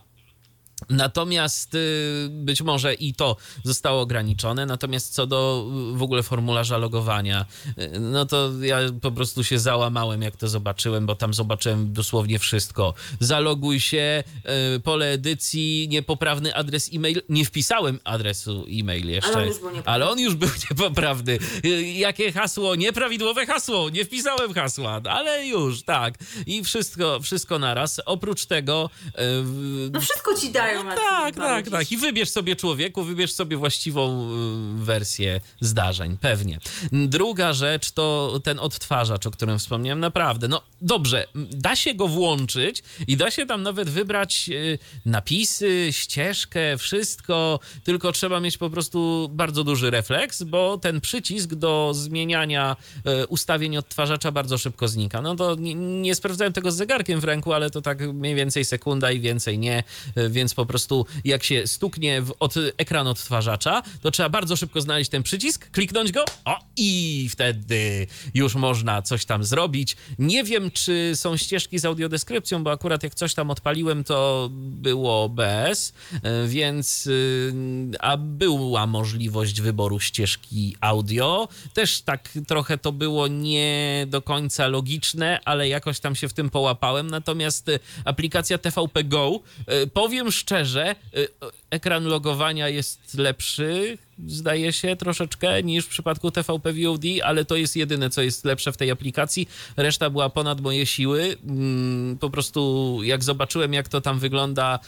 Natomiast 0.89 1.76
y, 1.76 2.28
być 2.30 2.61
może 2.61 2.93
i 2.93 3.13
to 3.13 3.38
zostało 3.63 4.01
ograniczone. 4.01 4.65
Natomiast 4.65 5.13
co 5.13 5.28
do 5.28 5.65
w 5.93 6.03
ogóle 6.03 6.23
formularza 6.23 6.78
logowania, 6.78 7.45
y, 7.78 7.99
no 7.99 8.26
to 8.26 8.51
ja 8.61 8.80
po 9.01 9.11
prostu 9.11 9.43
się 9.43 9.59
załamałem, 9.59 10.21
jak 10.21 10.38
to 10.38 10.47
zobaczyłem, 10.47 11.05
bo 11.05 11.15
tam 11.15 11.34
zobaczyłem 11.34 11.93
dosłownie 11.93 12.39
wszystko. 12.39 12.93
Zaloguj 13.19 13.80
się, 13.80 14.23
y, 14.76 14.80
pole 14.80 15.11
edycji, 15.11 15.88
niepoprawny 15.89 16.55
adres 16.55 16.89
e-mail. 16.93 17.21
Nie 17.30 17.45
wpisałem 17.45 17.99
adresu 18.03 18.65
e-mail 18.69 19.09
jeszcze. 19.09 19.32
Ale 19.36 19.39
on 19.39 19.49
już 19.49 19.59
był 19.59 19.69
niepoprawny. 19.69 19.91
Ale 19.91 20.09
on 20.09 20.19
już 20.19 20.36
był 20.36 20.49
niepoprawny. 20.69 21.39
Jakie 21.95 22.32
hasło? 22.32 22.76
Nieprawidłowe 22.76 23.45
hasło. 23.45 23.89
Nie 23.89 24.05
wpisałem 24.05 24.53
hasła, 24.53 25.01
ale 25.09 25.47
już, 25.47 25.84
tak. 25.84 26.13
I 26.45 26.63
wszystko, 26.63 27.19
wszystko 27.19 27.59
naraz. 27.59 28.01
Oprócz 28.05 28.45
tego 28.45 28.89
No 29.91 30.01
wszystko 30.01 30.36
ci 30.36 30.51
dają. 30.66 30.84
no 30.84 30.95
tak, 30.95 31.36
tak, 31.36 31.70
tak. 31.70 31.91
I 31.91 31.97
wybierz 31.97 32.30
sobie 32.30 32.55
człowieku, 32.55 33.03
wybierz 33.03 33.34
sobie 33.34 33.57
właściwą 33.57 34.30
y, 34.82 34.86
wersję 34.86 35.41
zdarzeń, 35.59 36.18
pewnie. 36.22 36.59
Druga 36.91 37.53
rzecz 37.53 37.91
to 37.91 38.39
ten 38.43 38.59
odtwarzacz, 38.59 39.26
o 39.26 39.32
którym 39.32 39.59
wspomniałem, 39.59 39.99
naprawdę. 39.99 40.47
No 40.47 40.61
dobrze, 40.82 41.28
da 41.36 41.76
się 41.76 41.93
go 41.93 42.07
włączyć 42.07 42.84
i 43.07 43.18
da 43.18 43.32
się 43.32 43.45
tam 43.45 43.63
nawet 43.63 43.89
wybrać 43.89 44.49
y, 44.49 44.80
napisy, 45.05 45.88
ścieżkę, 45.91 46.78
wszystko, 46.78 47.59
tylko 47.84 48.11
trzeba 48.11 48.39
mieć 48.39 48.57
po 48.57 48.70
prostu 48.70 49.30
bardzo 49.32 49.63
duży 49.63 49.91
refleks, 49.91 50.43
bo 50.43 50.78
ten 50.78 51.01
przycisk 51.01 51.53
do 51.53 51.91
zmieniania 51.93 52.76
y, 53.24 53.28
ustawień 53.28 53.78
odtwarzacza 53.78 54.32
bardzo 54.32 54.57
szybko 54.57 54.88
znika. 54.88 55.22
No 55.22 55.36
to 55.36 55.55
nie, 55.55 55.76
nie 55.76 56.16
sprawdzałem 56.16 56.53
tego 56.53 56.72
z 56.72 56.76
zegarkiem 56.76 57.20
w 57.20 57.24
ręku, 57.24 57.53
ale 57.53 57.70
to 57.70 57.82
tak 57.82 58.01
mniej 58.01 58.36
więcej 58.36 58.66
sekunda 58.66 59.11
i 59.11 59.20
więcej 59.20 59.59
nie, 59.59 59.84
y, 60.18 60.30
po 60.56 60.66
prostu 60.66 61.06
jak 61.26 61.43
się 61.43 61.68
stuknie 61.68 62.22
w 62.22 62.34
od, 62.39 62.53
ekran 62.78 63.08
odtwarzacza, 63.08 63.84
to 64.01 64.12
trzeba 64.12 64.30
bardzo 64.30 64.56
szybko 64.56 64.82
znaleźć 64.82 65.12
ten 65.12 65.24
przycisk, 65.24 65.72
kliknąć 65.72 66.12
go, 66.12 66.26
o 66.45 66.60
i 66.78 67.28
wtedy 67.32 68.08
już 68.34 68.56
można 68.56 69.01
coś 69.01 69.26
tam 69.26 69.43
zrobić. 69.43 69.95
Nie 70.20 70.43
wiem, 70.43 70.72
czy 70.72 71.12
są 71.16 71.38
ścieżki 71.38 71.80
z 71.80 71.86
audiodeskrypcją, 71.86 72.64
bo 72.64 72.72
akurat 72.72 73.03
jak 73.03 73.16
coś 73.16 73.34
tam 73.34 73.51
odpaliłem, 73.51 74.03
to 74.03 74.49
było 74.51 75.30
bez, 75.30 75.93
e, 76.24 76.47
więc 76.47 77.08
y, 77.08 77.53
a 77.99 78.18
była 78.18 78.88
możliwość 78.88 79.62
wyboru 79.62 79.99
ścieżki 79.99 80.76
audio. 80.82 81.47
Też 81.74 82.01
tak 82.01 82.30
trochę 82.47 82.78
to 82.78 82.91
było 82.91 83.28
nie 83.28 84.06
do 84.10 84.22
końca 84.22 84.68
logiczne, 84.68 85.39
ale 85.45 85.70
jakoś 85.70 85.99
tam 85.99 86.16
się 86.16 86.30
w 86.30 86.34
tym 86.34 86.49
połapałem. 86.49 87.08
Natomiast 87.08 87.70
y, 87.70 87.80
aplikacja 88.06 88.58
TVP 88.58 89.03
Go, 89.03 89.39
powiem 89.93 90.32
szczerze, 90.32 90.44
y, 90.45 90.97
ekran 91.76 92.03
logowania 92.05 92.69
jest 92.69 93.13
lepszy, 93.17 93.97
zdaje 94.28 94.73
się, 94.73 94.95
troszeczkę 94.95 95.63
niż 95.63 95.86
w 95.86 95.88
przypadku 95.88 96.32
TVP 96.32 96.73
VOD, 96.73 97.01
ale 97.23 97.45
to 97.45 97.55
jest 97.55 97.76
jedyne, 97.76 98.09
co 98.09 98.21
jest 98.21 98.45
lepsze 98.45 98.71
w 98.71 98.78
tej 98.78 98.91
aplikacji. 98.91 99.47
Reszta 99.78 100.09
była 100.09 100.30
ponad 100.30 100.61
moje 100.61 100.86
siły. 100.86 101.36
Mm, 101.47 102.17
po 102.17 102.30
prostu 102.30 102.99
jak 103.03 103.23
zobaczyłem, 103.23 103.73
jak 103.73 103.88
to 103.88 104.01
tam 104.01 104.19
wygląda, 104.19 104.80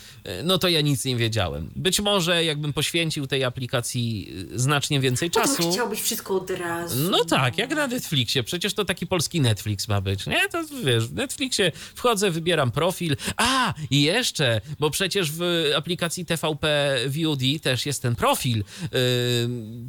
no 0.43 0.57
to 0.57 0.67
ja 0.67 0.81
nic 0.81 1.05
nie 1.05 1.15
wiedziałem. 1.15 1.69
Być 1.75 1.99
może 2.01 2.43
jakbym 2.45 2.73
poświęcił 2.73 3.27
tej 3.27 3.43
aplikacji 3.43 4.33
znacznie 4.55 4.99
więcej 4.99 5.31
No 5.35 5.41
czasu. 5.41 5.71
chciałbyś 5.71 6.01
wszystko 6.01 6.35
od 6.35 6.49
razu. 6.49 7.09
No 7.11 7.25
tak, 7.25 7.57
jak 7.57 7.69
na 7.75 7.87
Netflixie. 7.87 8.43
Przecież 8.43 8.73
to 8.73 8.85
taki 8.85 9.07
polski 9.07 9.41
Netflix 9.41 9.87
ma 9.87 10.01
być, 10.01 10.27
nie? 10.27 10.49
To 10.49 10.63
wiesz, 10.85 11.07
w 11.07 11.13
Netflixie 11.13 11.71
wchodzę, 11.95 12.31
wybieram 12.31 12.71
profil. 12.71 13.15
A, 13.37 13.73
i 13.91 14.01
jeszcze, 14.01 14.61
bo 14.79 14.89
przecież 14.89 15.31
w 15.31 15.41
aplikacji 15.77 16.25
TVP 16.25 16.76
VOD 17.07 17.41
też 17.61 17.85
jest 17.85 18.01
ten 18.01 18.15
profil. 18.15 18.57
Yy, 18.57 18.89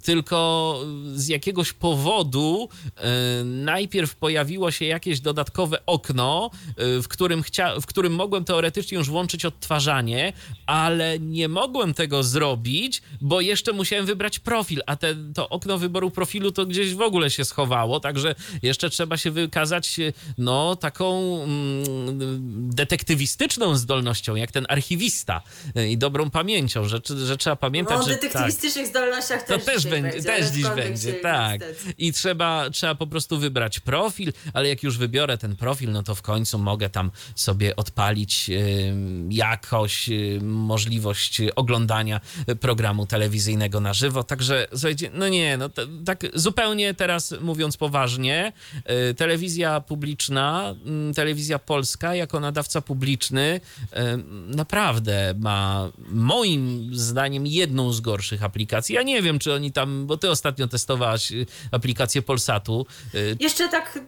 tylko 0.04 0.80
z 1.14 1.28
jakiegoś 1.28 1.72
powodu 1.72 2.68
yy, 2.84 3.02
najpierw 3.44 4.14
pojawiło 4.16 4.70
się 4.70 4.84
jakieś 4.84 5.20
dodatkowe 5.20 5.86
okno, 5.86 6.50
yy, 6.78 7.02
w, 7.02 7.08
którym 7.08 7.42
chcia- 7.42 7.80
w 7.80 7.86
którym 7.86 8.12
mogłem 8.14 8.44
teoretycznie 8.44 8.98
już 8.98 9.10
włączyć 9.10 9.44
odtwarzanie, 9.44 10.32
ale 10.66 11.18
nie 11.18 11.48
mogłem 11.48 11.94
tego 11.94 12.22
zrobić, 12.22 13.02
bo 13.20 13.40
jeszcze 13.40 13.72
musiałem 13.72 14.06
wybrać 14.06 14.38
profil, 14.38 14.82
a 14.86 14.96
te, 14.96 15.14
to 15.34 15.48
okno 15.48 15.78
wyboru 15.78 16.10
profilu 16.10 16.52
to 16.52 16.66
gdzieś 16.66 16.94
w 16.94 17.00
ogóle 17.00 17.30
się 17.30 17.44
schowało, 17.44 18.00
także 18.00 18.34
jeszcze 18.62 18.90
trzeba 18.90 19.16
się 19.16 19.30
wykazać 19.30 19.96
no 20.38 20.76
taką 20.76 21.38
mm, 21.42 22.70
detektywistyczną 22.70 23.76
zdolnością, 23.76 24.34
jak 24.34 24.52
ten 24.52 24.66
archiwista 24.68 25.42
y, 25.76 25.88
i 25.88 25.98
dobrą 25.98 26.30
pamięcią, 26.30 26.67
że, 26.68 27.00
że 27.26 27.36
trzeba 27.36 27.56
pamiętać, 27.56 27.96
no, 27.96 28.04
o 28.04 28.08
że 28.08 28.14
detektywistycznych 28.14 28.86
zdolnościach 28.86 29.42
to 29.42 29.54
też, 29.54 29.64
też 29.64 29.82
dzisiaj 29.82 30.02
będzie, 30.02 30.22
też 30.22 30.46
dziś 30.46 30.68
będzie, 30.68 31.12
tak. 31.12 31.60
niestety. 31.60 31.94
I 31.98 32.12
trzeba, 32.12 32.70
trzeba 32.70 32.94
po 32.94 33.06
prostu 33.06 33.38
wybrać 33.38 33.80
profil, 33.80 34.32
ale 34.52 34.68
jak 34.68 34.82
już 34.82 34.98
wybiorę 34.98 35.38
ten 35.38 35.56
profil, 35.56 35.92
no 35.92 36.02
to 36.02 36.14
w 36.14 36.22
końcu 36.22 36.58
mogę 36.58 36.90
tam 36.90 37.10
sobie 37.34 37.76
odpalić 37.76 38.50
y, 38.50 38.94
jakoś 39.30 40.08
y, 40.08 40.38
możliwość 40.42 41.40
oglądania 41.56 42.20
programu 42.60 43.06
telewizyjnego 43.06 43.80
na 43.80 43.94
żywo. 43.94 44.24
Także 44.24 44.68
słuchajcie, 44.70 45.10
no 45.14 45.28
nie, 45.28 45.56
no 45.56 45.68
to, 45.68 45.82
tak 46.04 46.22
zupełnie 46.34 46.94
teraz 46.94 47.34
mówiąc 47.40 47.76
poważnie, 47.76 48.52
y, 49.10 49.14
telewizja 49.14 49.80
publiczna, 49.80 50.74
y, 51.10 51.14
telewizja 51.14 51.58
polska 51.58 52.14
jako 52.14 52.40
nadawca 52.40 52.80
publiczny 52.80 53.60
y, 53.60 53.96
naprawdę 54.56 55.34
ma 55.38 55.90
moim 56.08 56.57
zdaniem 56.92 57.46
jedną 57.46 57.92
z 57.92 58.00
gorszych 58.00 58.42
aplikacji. 58.44 58.94
Ja 58.94 59.02
nie 59.02 59.22
wiem, 59.22 59.38
czy 59.38 59.52
oni 59.52 59.72
tam, 59.72 60.06
bo 60.06 60.16
ty 60.16 60.30
ostatnio 60.30 60.68
testowałaś 60.68 61.32
y, 61.32 61.46
aplikację 61.72 62.22
Polsatu. 62.22 62.86
y, 63.14 63.36
Jeszcze 63.40 63.68
tak 63.68 63.98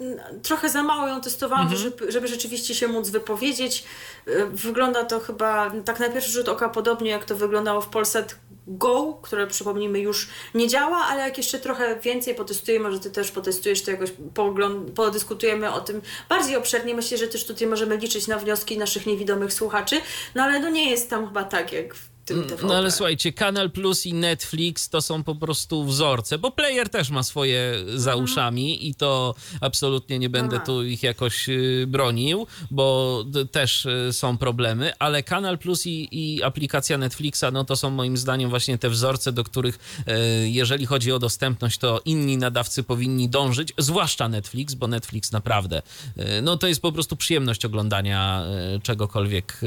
trochę 0.42 0.68
za 0.70 0.82
mało 0.82 1.08
ją 1.08 1.20
testowałam, 1.20 1.66
Mhm. 1.66 1.82
żeby, 1.82 2.12
żeby 2.12 2.28
rzeczywiście 2.28 2.74
się 2.74 2.88
móc 2.88 3.10
wypowiedzieć. 3.10 3.84
Y, 4.28 4.46
Wygląda 4.46 5.04
to 5.04 5.20
chyba 5.20 5.72
tak 5.84 6.00
na 6.00 6.08
pierwszy 6.08 6.30
rzut 6.32 6.48
oka 6.48 6.68
podobnie 6.68 7.10
jak 7.10 7.24
to 7.24 7.36
wyglądało 7.36 7.80
w 7.80 7.88
Polsat 7.88 8.36
Go, 8.66 9.18
które 9.22 9.46
przypomnijmy 9.46 10.00
już 10.00 10.28
nie 10.54 10.68
działa, 10.68 10.96
ale 10.96 11.22
jak 11.22 11.38
jeszcze 11.38 11.58
trochę 11.58 12.00
więcej 12.00 12.34
potestujemy, 12.34 12.84
może 12.88 13.00
ty 13.00 13.10
też 13.10 13.30
potestujesz, 13.30 13.82
to 13.82 13.90
jakoś 13.90 14.10
pogląd, 14.34 14.90
podyskutujemy 14.90 15.72
o 15.72 15.80
tym 15.80 16.02
bardziej 16.28 16.56
obszernie. 16.56 16.94
Myślę, 16.94 17.18
że 17.18 17.26
też 17.28 17.44
tutaj 17.46 17.66
możemy 17.68 17.96
liczyć 17.96 18.26
na 18.26 18.38
wnioski 18.38 18.78
naszych 18.78 19.06
niewidomych 19.06 19.52
słuchaczy, 19.52 20.00
no 20.34 20.42
ale 20.42 20.60
no 20.60 20.68
nie 20.70 20.90
jest 20.90 21.10
tam 21.10 21.26
chyba 21.26 21.44
tak 21.44 21.72
jak 21.72 21.94
w 21.94 22.09
tym 22.24 22.44
TVP. 22.44 22.66
No 22.66 22.74
ale 22.74 22.90
słuchajcie, 22.90 23.32
Kanal 23.32 23.70
Plus 23.70 24.06
i 24.06 24.14
Netflix 24.14 24.88
to 24.88 25.02
są 25.02 25.24
po 25.24 25.34
prostu 25.34 25.84
wzorce, 25.84 26.38
bo 26.38 26.50
player 26.50 26.88
też 26.88 27.10
ma 27.10 27.22
swoje 27.22 27.74
za 27.94 28.16
uszami 28.16 28.88
i 28.88 28.94
to 28.94 29.34
absolutnie 29.60 30.18
nie 30.18 30.30
będę 30.30 30.56
ma. 30.56 30.64
tu 30.64 30.84
ich 30.84 31.02
jakoś 31.02 31.48
y, 31.48 31.84
bronił, 31.88 32.46
bo 32.70 33.24
też 33.50 33.86
y, 33.86 34.12
są 34.12 34.38
problemy, 34.38 34.92
ale 34.98 35.22
Kanal 35.22 35.58
Plus 35.58 35.86
i, 35.86 36.08
i 36.12 36.42
aplikacja 36.42 36.98
Netflixa, 36.98 37.44
no 37.52 37.64
to 37.64 37.76
są 37.76 37.90
moim 37.90 38.16
zdaniem 38.16 38.50
właśnie 38.50 38.78
te 38.78 38.90
wzorce, 38.90 39.32
do 39.32 39.44
których 39.44 39.78
y, 40.08 40.48
jeżeli 40.48 40.86
chodzi 40.86 41.12
o 41.12 41.18
dostępność, 41.18 41.78
to 41.78 42.00
inni 42.04 42.36
nadawcy 42.36 42.82
powinni 42.82 43.28
dążyć, 43.28 43.72
zwłaszcza 43.78 44.28
Netflix, 44.28 44.74
bo 44.74 44.86
Netflix 44.86 45.32
naprawdę, 45.32 45.82
y, 46.18 46.42
no 46.42 46.56
to 46.56 46.66
jest 46.66 46.82
po 46.82 46.92
prostu 46.92 47.16
przyjemność 47.16 47.64
oglądania 47.64 48.44
y, 48.76 48.80
czegokolwiek 48.80 49.60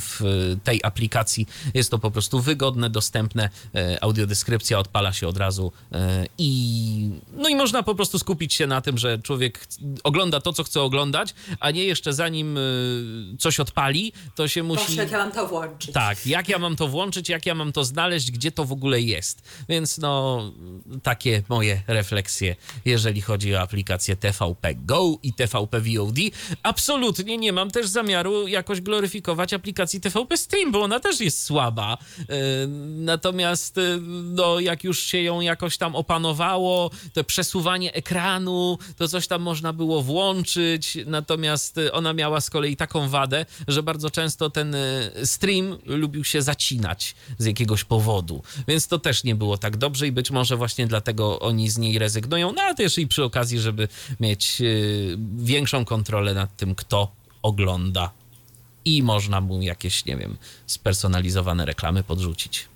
w 0.00 0.20
tej 0.64 0.80
aplikacji. 0.82 1.46
Jest 1.80 1.90
to 1.90 1.98
po 1.98 2.10
prostu 2.10 2.40
wygodne, 2.40 2.90
dostępne, 2.90 3.48
e, 3.74 4.04
audiodeskrypcja 4.04 4.78
odpala 4.78 5.12
się 5.12 5.28
od 5.28 5.36
razu 5.36 5.72
e, 5.92 6.26
i 6.38 7.10
no 7.32 7.48
i 7.48 7.56
można 7.56 7.82
po 7.82 7.94
prostu 7.94 8.18
skupić 8.18 8.54
się 8.54 8.66
na 8.66 8.80
tym, 8.80 8.98
że 8.98 9.18
człowiek 9.18 9.66
ogląda 10.04 10.40
to, 10.40 10.52
co 10.52 10.64
chce 10.64 10.82
oglądać, 10.82 11.34
a 11.60 11.70
nie 11.70 11.84
jeszcze 11.84 12.12
zanim 12.12 12.58
e, 12.58 12.60
coś 13.38 13.60
odpali, 13.60 14.12
to 14.34 14.48
się 14.48 14.62
musi... 14.62 14.84
Proszę, 14.84 15.02
jak 15.02 15.10
ja 15.10 15.18
mam 15.18 15.32
to 15.32 15.48
włączyć. 15.48 15.92
Tak, 15.92 16.26
jak 16.26 16.48
ja 16.48 16.58
mam 16.58 16.76
to 16.76 16.88
włączyć, 16.88 17.28
jak 17.28 17.46
ja 17.46 17.54
mam 17.54 17.72
to 17.72 17.84
znaleźć, 17.84 18.30
gdzie 18.30 18.52
to 18.52 18.64
w 18.64 18.72
ogóle 18.72 19.00
jest. 19.00 19.42
Więc 19.68 19.98
no, 19.98 20.42
takie 21.02 21.42
moje 21.48 21.82
refleksje, 21.86 22.56
jeżeli 22.84 23.20
chodzi 23.20 23.54
o 23.54 23.60
aplikację 23.60 24.16
TVP 24.16 24.74
Go 24.74 25.18
i 25.22 25.32
TVP 25.32 25.80
VOD. 25.80 26.16
Absolutnie 26.62 27.38
nie 27.38 27.52
mam 27.52 27.70
też 27.70 27.88
zamiaru 27.88 28.48
jakoś 28.48 28.80
gloryfikować 28.80 29.54
aplikacji 29.54 30.00
TVP 30.00 30.36
Stream, 30.36 30.72
bo 30.72 30.82
ona 30.82 31.00
też 31.00 31.20
jest 31.20 31.42
słaba. 31.44 31.69
Yy, 32.18 32.26
Natomiast, 32.96 33.76
yy, 33.76 34.00
no, 34.24 34.60
jak 34.60 34.84
już 34.84 35.00
się 35.00 35.22
ją 35.22 35.40
jakoś 35.40 35.78
tam 35.78 35.96
opanowało, 35.96 36.90
to 37.12 37.24
przesuwanie 37.24 37.94
ekranu, 37.94 38.78
to 38.96 39.08
coś 39.08 39.26
tam 39.26 39.42
można 39.42 39.72
było 39.72 40.02
włączyć. 40.02 40.98
Natomiast 41.06 41.76
yy, 41.76 41.92
ona 41.92 42.12
miała 42.12 42.40
z 42.40 42.50
kolei 42.50 42.76
taką 42.76 43.08
wadę, 43.08 43.46
że 43.68 43.82
bardzo 43.82 44.10
często 44.10 44.50
ten 44.50 44.76
stream 45.24 45.78
lubił 45.86 46.24
się 46.24 46.42
zacinać 46.42 47.14
z 47.38 47.44
jakiegoś 47.44 47.84
powodu. 47.84 48.42
Więc 48.68 48.88
to 48.88 48.98
też 48.98 49.24
nie 49.24 49.34
było 49.34 49.58
tak 49.58 49.76
dobrze 49.76 50.06
i 50.06 50.12
być 50.12 50.30
może 50.30 50.56
właśnie 50.56 50.86
dlatego 50.86 51.40
oni 51.40 51.70
z 51.70 51.78
niej 51.78 51.98
rezygnują. 51.98 52.52
No 52.52 52.62
a 52.62 52.74
też 52.74 52.98
i 52.98 53.06
przy 53.06 53.24
okazji, 53.24 53.58
żeby 53.60 53.88
mieć 54.20 54.62
większą 55.36 55.84
kontrolę 55.84 56.34
nad 56.34 56.56
tym, 56.56 56.74
kto 56.74 57.12
ogląda. 57.42 58.10
I 58.84 59.02
można 59.02 59.40
mu 59.40 59.62
jakieś, 59.62 60.04
nie 60.04 60.16
wiem, 60.16 60.36
spersonalizowane 60.66 61.66
reklamy 61.66 62.02
podrzucić. 62.04 62.68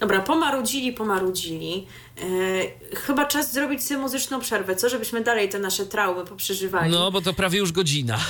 Dobra, 0.00 0.20
pomarudzili, 0.20 0.92
pomarudzili. 0.92 1.86
E, 2.20 2.96
chyba 2.96 3.24
czas 3.24 3.52
zrobić 3.52 3.84
sobie 3.84 4.00
muzyczną 4.00 4.40
przerwę, 4.40 4.76
co? 4.76 4.88
Żebyśmy 4.88 5.20
dalej 5.20 5.48
te 5.48 5.58
nasze 5.58 5.86
traumy 5.86 6.24
poprzeżywali. 6.24 6.92
No, 6.92 7.10
bo 7.10 7.20
to 7.20 7.32
prawie 7.32 7.58
już 7.58 7.72
godzina. 7.72 8.18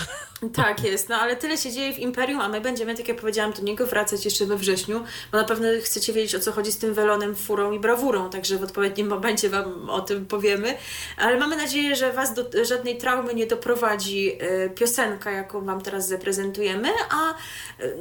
Tak 0.52 0.84
jest, 0.84 1.08
no 1.08 1.16
ale 1.16 1.36
tyle 1.36 1.58
się 1.58 1.72
dzieje 1.72 1.92
w 1.92 1.98
Imperium, 1.98 2.40
a 2.40 2.48
my 2.48 2.60
będziemy, 2.60 2.94
tak 2.94 3.08
jak 3.08 3.20
powiedziałam, 3.20 3.52
do 3.52 3.62
niego 3.62 3.86
wracać 3.86 4.24
jeszcze 4.24 4.46
we 4.46 4.56
wrześniu, 4.56 5.04
bo 5.32 5.38
na 5.38 5.44
pewno 5.44 5.68
chcecie 5.82 6.12
wiedzieć, 6.12 6.34
o 6.34 6.40
co 6.40 6.52
chodzi 6.52 6.72
z 6.72 6.78
tym 6.78 6.94
welonem, 6.94 7.36
furą 7.36 7.72
i 7.72 7.80
brawurą, 7.80 8.30
także 8.30 8.58
w 8.58 8.62
odpowiednim 8.62 9.06
momencie 9.06 9.50
Wam 9.50 9.90
o 9.90 10.00
tym 10.00 10.26
powiemy. 10.26 10.76
Ale 11.16 11.38
mamy 11.38 11.56
nadzieję, 11.56 11.96
że 11.96 12.12
Was 12.12 12.34
do 12.34 12.64
żadnej 12.64 12.98
traumy 12.98 13.34
nie 13.34 13.46
doprowadzi 13.46 14.32
e, 14.40 14.70
piosenka, 14.70 15.30
jaką 15.30 15.64
Wam 15.64 15.80
teraz 15.80 16.08
zaprezentujemy, 16.08 16.88
a 17.10 17.30
e, 17.30 17.34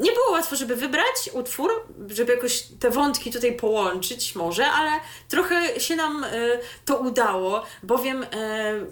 nie 0.01 0.11
było 0.11 0.31
łatwo, 0.31 0.55
żeby 0.55 0.75
wybrać 0.75 1.29
utwór, 1.33 1.71
żeby 2.07 2.33
jakoś 2.33 2.63
te 2.79 2.89
wątki 2.89 3.31
tutaj 3.31 3.55
połączyć 3.55 4.35
może, 4.35 4.65
ale 4.65 4.91
trochę 5.29 5.72
się 5.79 5.95
nam 5.95 6.23
e, 6.23 6.29
to 6.85 6.97
udało, 6.97 7.63
bowiem 7.83 8.23
e, 8.23 8.27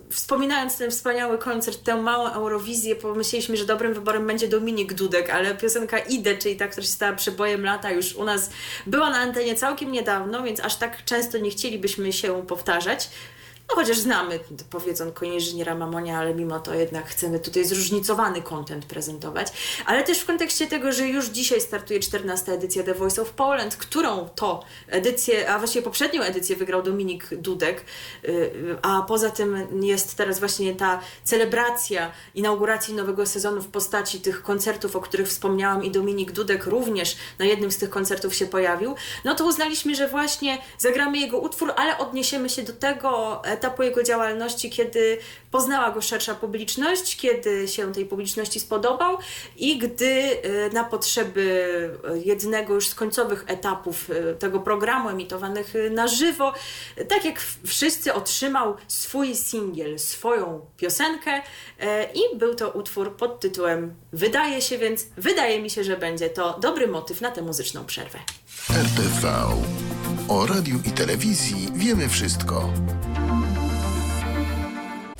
wspominając 0.09 0.77
ten 0.77 0.91
wspaniały 0.91 1.37
koncert, 1.37 1.83
tę 1.83 1.95
małą 1.95 2.29
Eurowizję, 2.29 2.95
pomyśleliśmy, 2.95 3.57
że 3.57 3.65
dobrym 3.65 3.93
wyborem 3.93 4.27
będzie 4.27 4.47
Dominik 4.47 4.93
Dudek, 4.93 5.29
ale 5.29 5.55
piosenka 5.55 5.99
Idę, 5.99 6.37
czyli 6.37 6.55
ta, 6.55 6.67
która 6.67 6.83
się 6.83 6.91
stała 6.91 7.13
przebojem 7.13 7.65
lata, 7.65 7.91
już 7.91 8.15
u 8.15 8.23
nas 8.23 8.49
była 8.87 9.09
na 9.09 9.17
antenie 9.17 9.55
całkiem 9.55 9.91
niedawno, 9.91 10.43
więc 10.43 10.59
aż 10.59 10.75
tak 10.75 11.05
często 11.05 11.37
nie 11.37 11.49
chcielibyśmy 11.49 12.13
się 12.13 12.45
powtarzać. 12.47 13.09
No 13.71 13.81
chociaż 13.81 13.97
znamy 13.97 14.39
powiedzonko 14.69 15.25
inżyniera 15.25 15.75
Mamonia, 15.75 16.17
ale 16.17 16.35
mimo 16.35 16.59
to 16.59 16.73
jednak 16.73 17.05
chcemy 17.05 17.39
tutaj 17.39 17.65
zróżnicowany 17.65 18.41
content 18.41 18.85
prezentować. 18.85 19.47
Ale 19.85 20.03
też 20.03 20.19
w 20.19 20.25
kontekście 20.25 20.67
tego, 20.67 20.91
że 20.91 21.07
już 21.07 21.25
dzisiaj 21.25 21.61
startuje 21.61 21.99
14 21.99 22.51
edycja 22.51 22.83
The 22.83 22.93
Voice 22.93 23.21
of 23.21 23.29
Poland, 23.29 23.75
którą 23.75 24.29
to 24.35 24.63
edycję, 24.87 25.49
a 25.49 25.59
właściwie 25.59 25.83
poprzednią 25.83 26.21
edycję 26.21 26.55
wygrał 26.55 26.83
Dominik 26.83 27.35
Dudek, 27.35 27.85
y, 28.25 28.51
a 28.81 29.01
poza 29.01 29.29
tym 29.29 29.83
jest 29.83 30.15
teraz 30.15 30.39
właśnie 30.39 30.75
ta 30.75 30.99
celebracja 31.23 32.11
inauguracji 32.35 32.93
nowego 32.93 33.25
sezonu 33.25 33.61
w 33.61 33.67
postaci 33.67 34.21
tych 34.21 34.43
koncertów, 34.43 34.95
o 34.95 35.01
których 35.01 35.27
wspomniałam 35.27 35.83
i 35.83 35.91
Dominik 35.91 36.31
Dudek 36.31 36.65
również 36.65 37.17
na 37.39 37.45
jednym 37.45 37.71
z 37.71 37.77
tych 37.77 37.89
koncertów 37.89 38.35
się 38.35 38.45
pojawił, 38.45 38.95
no 39.25 39.35
to 39.35 39.45
uznaliśmy, 39.45 39.95
że 39.95 40.07
właśnie 40.07 40.57
zagramy 40.77 41.17
jego 41.17 41.39
utwór, 41.39 41.73
ale 41.75 41.97
odniesiemy 41.97 42.49
się 42.49 42.63
do 42.63 42.73
tego 42.73 43.41
etapu 43.45 43.60
jego 43.83 44.03
działalności, 44.03 44.69
kiedy 44.69 45.17
poznała 45.51 45.91
go 45.91 46.01
szersza 46.01 46.35
publiczność, 46.35 47.17
kiedy 47.17 47.67
się 47.67 47.93
tej 47.93 48.05
publiczności 48.05 48.59
spodobał 48.59 49.17
i 49.57 49.77
gdy 49.77 50.05
y, 50.05 50.69
na 50.73 50.83
potrzeby 50.83 51.89
jednego 52.25 52.73
już 52.73 52.87
z 52.87 52.95
końcowych 52.95 53.43
etapów 53.47 54.09
y, 54.09 54.35
tego 54.39 54.59
programu 54.59 55.09
emitowanych 55.09 55.75
y, 55.75 55.89
na 55.89 56.07
żywo, 56.07 56.53
tak 57.09 57.25
jak 57.25 57.41
wszyscy 57.65 58.13
otrzymał 58.13 58.75
swój 58.87 59.35
singiel, 59.35 59.99
swoją 59.99 60.65
piosenkę 60.77 61.41
i 62.13 62.37
był 62.37 62.55
to 62.55 62.69
utwór 62.69 63.15
pod 63.17 63.39
tytułem 63.39 63.95
Wydaje 64.13 64.61
się 64.61 64.77
więc, 64.77 65.05
wydaje 65.17 65.61
mi 65.61 65.69
się, 65.69 65.83
że 65.83 65.97
będzie 65.97 66.29
to 66.29 66.59
dobry 66.59 66.87
motyw 66.87 67.21
na 67.21 67.31
tę 67.31 67.41
muzyczną 67.41 67.85
przerwę. 67.85 68.19
RTV. 68.69 69.33
O 70.27 70.45
radiu 70.45 70.79
i 70.85 70.91
telewizji 70.91 71.67
wiemy 71.75 72.09
wszystko. 72.09 72.73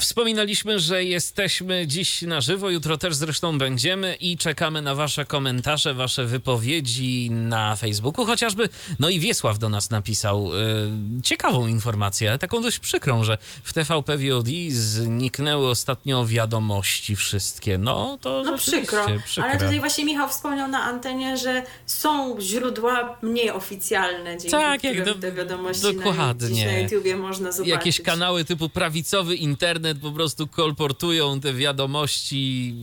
Wspominaliśmy, 0.01 0.79
że 0.79 1.03
jesteśmy 1.03 1.87
dziś 1.87 2.21
na 2.21 2.41
żywo, 2.41 2.69
jutro 2.69 2.97
też 2.97 3.15
zresztą 3.15 3.57
będziemy 3.57 4.15
i 4.15 4.37
czekamy 4.37 4.81
na 4.81 4.95
Wasze 4.95 5.25
komentarze, 5.25 5.93
Wasze 5.93 6.25
wypowiedzi 6.25 7.31
na 7.31 7.75
Facebooku, 7.75 8.25
chociażby. 8.25 8.69
No 8.99 9.09
i 9.09 9.19
Wiesław 9.19 9.59
do 9.59 9.69
nas 9.69 9.89
napisał 9.89 10.45
yy, 10.53 11.21
ciekawą 11.23 11.67
informację, 11.67 12.37
taką 12.37 12.61
dość 12.61 12.79
przykrą, 12.79 13.23
że 13.23 13.37
w 13.63 13.73
TVP 13.73 14.17
VOD 14.17 14.47
zniknęły 14.69 15.69
ostatnio 15.69 16.25
wiadomości 16.25 17.15
wszystkie. 17.15 17.77
No 17.77 18.17
to 18.21 18.43
no, 18.45 18.57
przykro. 18.57 19.05
przykro. 19.25 19.49
Ale 19.49 19.59
tutaj 19.59 19.79
właśnie 19.79 20.05
Michał 20.05 20.29
wspomniał 20.29 20.67
na 20.67 20.83
antenie, 20.83 21.37
że 21.37 21.63
są 21.85 22.41
źródła 22.41 23.17
mniej 23.21 23.51
oficjalne, 23.51 24.31
dzięki 24.31 24.51
tak, 24.51 24.83
jak 24.83 25.05
do, 25.05 25.15
te 25.15 25.31
wiadomości 25.31 25.95
dokładnie. 25.95 26.65
na, 26.65 26.71
na 26.71 26.79
YouTubie 26.79 27.17
można 27.17 27.51
zobaczyć. 27.51 27.71
Jakieś 27.71 28.01
kanały 28.01 28.45
typu 28.45 28.69
prawicowy 28.69 29.35
internet 29.35 29.90
po 29.95 30.11
prostu 30.11 30.47
kolportują 30.47 31.39
te 31.39 31.53
wiadomości 31.53 32.73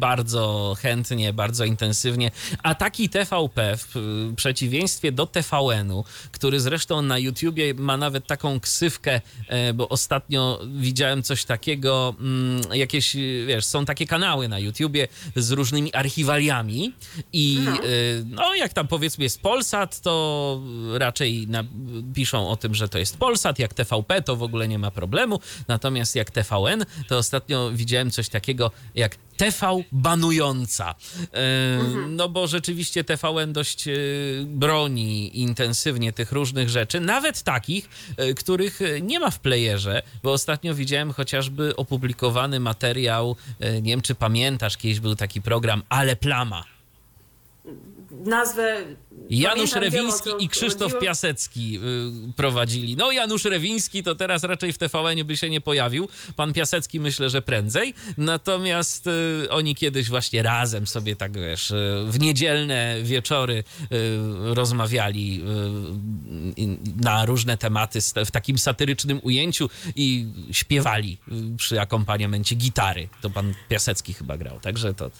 bardzo 0.00 0.76
chętnie, 0.78 1.32
bardzo 1.32 1.64
intensywnie. 1.64 2.30
A 2.62 2.74
taki 2.74 3.08
TVP 3.08 3.76
w 3.76 3.94
przeciwieństwie 4.36 5.12
do 5.12 5.26
TVN-u, 5.26 6.04
który 6.32 6.60
zresztą 6.60 7.02
na 7.02 7.18
YouTubie 7.18 7.74
ma 7.74 7.96
nawet 7.96 8.26
taką 8.26 8.60
ksywkę, 8.60 9.20
e, 9.48 9.72
bo 9.72 9.88
ostatnio 9.88 10.60
widziałem 10.76 11.22
coś 11.22 11.44
takiego, 11.44 12.14
mm, 12.20 12.60
jakieś, 12.72 13.16
wiesz, 13.46 13.64
są 13.64 13.84
takie 13.84 14.06
kanały 14.06 14.48
na 14.48 14.58
YouTubie 14.58 15.08
z 15.36 15.50
różnymi 15.50 15.94
archiwaliami 15.94 16.92
i 17.32 17.58
no, 17.64 17.72
e, 17.72 17.78
no 18.24 18.54
jak 18.54 18.72
tam 18.72 18.88
powiedzmy 18.88 19.24
jest 19.24 19.40
Polsat, 19.40 20.00
to 20.00 20.60
raczej 20.92 21.46
na, 21.48 21.64
piszą 22.14 22.48
o 22.48 22.56
tym, 22.56 22.74
że 22.74 22.88
to 22.88 22.98
jest 22.98 23.16
Polsat, 23.16 23.58
jak 23.58 23.74
TVP 23.74 24.22
to 24.22 24.36
w 24.36 24.42
ogóle 24.42 24.68
nie 24.68 24.78
ma 24.78 24.90
problemu, 24.90 25.40
natomiast 25.68 26.05
jak 26.14 26.30
TVN, 26.30 26.84
to 27.08 27.18
ostatnio 27.18 27.70
widziałem 27.72 28.10
coś 28.10 28.28
takiego 28.28 28.70
jak 28.94 29.16
TV 29.36 29.82
banująca. 29.92 30.94
Mhm. 31.32 32.16
No 32.16 32.28
bo 32.28 32.46
rzeczywiście 32.46 33.04
TVN 33.04 33.52
dość 33.52 33.88
e, 33.88 33.92
broni 34.44 35.40
intensywnie 35.40 36.12
tych 36.12 36.32
różnych 36.32 36.68
rzeczy, 36.68 37.00
nawet 37.00 37.42
takich, 37.42 37.88
e, 38.16 38.34
których 38.34 38.80
nie 39.02 39.20
ma 39.20 39.30
w 39.30 39.40
playerze, 39.40 40.02
bo 40.22 40.32
ostatnio 40.32 40.74
widziałem 40.74 41.12
chociażby 41.12 41.76
opublikowany 41.76 42.60
materiał, 42.60 43.36
e, 43.60 43.82
nie 43.82 43.90
wiem 43.90 44.02
czy 44.02 44.14
pamiętasz, 44.14 44.76
kiedyś 44.76 45.00
był 45.00 45.16
taki 45.16 45.42
program 45.42 45.82
Ale 45.88 46.16
Plama 46.16 46.64
nazwę. 48.10 48.76
Janusz 49.30 49.72
Rewiński 49.72 50.30
i 50.40 50.48
Krzysztof 50.48 50.82
chodziło. 50.82 51.00
Piasecki 51.00 51.78
y, 52.28 52.32
prowadzili. 52.32 52.96
No, 52.96 53.12
Janusz 53.12 53.44
Rewiński 53.44 54.02
to 54.02 54.14
teraz 54.14 54.44
raczej 54.44 54.72
w 54.72 54.78
TVN 54.78 55.24
by 55.24 55.36
się 55.36 55.50
nie 55.50 55.60
pojawił. 55.60 56.08
Pan 56.36 56.52
Piasecki 56.52 57.00
myślę, 57.00 57.30
że 57.30 57.42
prędzej. 57.42 57.94
Natomiast 58.18 59.06
y, 59.06 59.46
oni 59.50 59.74
kiedyś 59.74 60.08
właśnie 60.08 60.42
razem 60.42 60.86
sobie 60.86 61.16
tak 61.16 61.32
wiesz, 61.32 61.70
y, 61.70 62.04
w 62.06 62.20
niedzielne 62.20 62.96
wieczory 63.02 63.64
rozmawiali 64.54 65.44
na 67.00 67.24
różne 67.24 67.56
tematy 67.56 68.00
w 68.26 68.30
takim 68.30 68.58
satyrycznym 68.58 69.20
ujęciu 69.22 69.70
i 69.96 70.26
śpiewali 70.50 71.18
przy 71.56 71.80
akompaniamencie 71.80 72.54
gitary. 72.54 73.08
To 73.20 73.30
pan 73.30 73.54
Piasecki 73.68 74.14
chyba 74.14 74.36
grał, 74.36 74.60
także 74.60 74.94
to. 74.94 75.10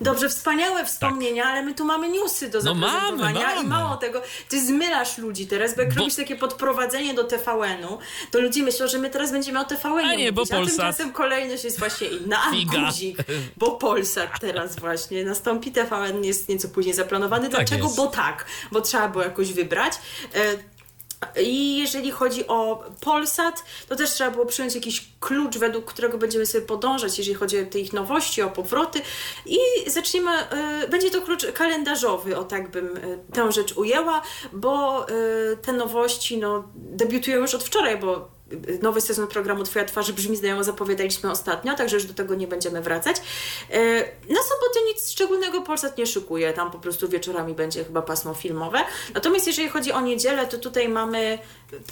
Dobrze, 0.00 0.28
wspaniałe 0.28 0.84
wspomnienia, 0.84 1.42
tak. 1.42 1.52
ale 1.52 1.62
my 1.62 1.74
tu 1.74 1.84
mamy 1.84 2.08
newsy 2.24 2.48
do 2.48 2.58
no 2.58 2.74
zaprezentowania 2.74 3.40
mamy, 3.40 3.54
mamy. 3.54 3.66
i 3.66 3.66
mało 3.66 3.96
tego, 3.96 4.22
ty 4.48 4.66
zmylasz 4.66 5.18
ludzi 5.18 5.46
teraz, 5.46 5.76
bo 5.76 5.82
jak 5.82 5.94
bo... 5.94 6.00
robisz 6.00 6.14
takie 6.14 6.36
podprowadzenie 6.36 7.14
do 7.14 7.24
TVN-u, 7.24 7.98
to 8.30 8.40
ludzie 8.40 8.62
myślą, 8.62 8.86
że 8.88 8.98
my 8.98 9.10
teraz 9.10 9.32
będziemy 9.32 9.60
o 9.60 9.64
TVN-ie 9.64 10.10
a 10.10 10.14
nie, 10.14 10.32
bo 10.32 10.46
Polsat... 10.46 10.62
a 10.62 10.66
tymczasem 10.66 11.12
kolejność 11.12 11.64
jest 11.64 11.78
właśnie 11.78 12.06
inna, 12.06 12.38
a 12.44 12.50
guzik, 12.86 13.18
bo 13.56 13.70
Polsat 13.70 14.40
teraz 14.40 14.76
właśnie 14.76 15.24
nastąpi, 15.24 15.72
TVN 15.72 16.24
jest 16.24 16.48
nieco 16.48 16.68
później 16.68 16.94
zaplanowany. 16.94 17.48
Tak 17.48 17.60
Dlaczego? 17.60 17.84
Jest. 17.84 17.96
Bo 17.96 18.06
tak, 18.06 18.46
bo 18.72 18.80
trzeba 18.80 19.08
było 19.08 19.24
jakoś 19.24 19.52
wybrać. 19.52 19.94
E, 20.34 20.73
i 21.42 21.76
jeżeli 21.78 22.10
chodzi 22.10 22.46
o 22.46 22.84
Polsat, 23.00 23.64
to 23.88 23.96
też 23.96 24.10
trzeba 24.10 24.30
było 24.30 24.46
przyjąć 24.46 24.74
jakiś 24.74 25.08
klucz, 25.20 25.58
według 25.58 25.84
którego 25.84 26.18
będziemy 26.18 26.46
sobie 26.46 26.66
podążać, 26.66 27.18
jeżeli 27.18 27.34
chodzi 27.34 27.58
o 27.58 27.66
te 27.66 27.78
ich 27.78 27.92
nowości, 27.92 28.42
o 28.42 28.50
powroty. 28.50 29.00
I 29.46 29.58
zaczniemy, 29.86 30.30
y, 30.84 30.88
będzie 30.88 31.10
to 31.10 31.22
klucz 31.22 31.52
kalendarzowy, 31.52 32.36
o 32.36 32.44
tak 32.44 32.70
bym 32.70 32.96
y, 32.96 33.18
tę 33.32 33.52
rzecz 33.52 33.76
ujęła, 33.76 34.22
bo 34.52 35.06
y, 35.08 35.56
te 35.62 35.72
nowości 35.72 36.38
no, 36.38 36.64
debiutują 36.74 37.40
już 37.40 37.54
od 37.54 37.64
wczoraj, 37.64 37.98
bo 37.98 38.33
nowy 38.82 39.00
sezon 39.00 39.26
programu 39.26 39.64
Twoja 39.64 39.84
twarz 39.84 40.12
brzmi 40.12 40.36
znajomo, 40.36 40.64
zapowiadaliśmy 40.64 41.30
ostatnio, 41.30 41.76
także 41.76 41.96
już 41.96 42.04
do 42.04 42.14
tego 42.14 42.34
nie 42.34 42.46
będziemy 42.46 42.80
wracać. 42.80 43.16
E, 43.70 43.80
na 44.28 44.42
sobotę 44.42 44.80
nic 44.86 45.10
szczególnego 45.10 45.62
Polsat 45.62 45.98
nie 45.98 46.06
szykuje, 46.06 46.52
tam 46.52 46.70
po 46.70 46.78
prostu 46.78 47.08
wieczorami 47.08 47.54
będzie 47.54 47.84
chyba 47.84 48.02
pasmo 48.02 48.34
filmowe. 48.34 48.78
Natomiast 49.14 49.46
jeżeli 49.46 49.68
chodzi 49.68 49.92
o 49.92 50.00
niedzielę, 50.00 50.46
to 50.46 50.58
tutaj 50.58 50.88
mamy 50.88 51.38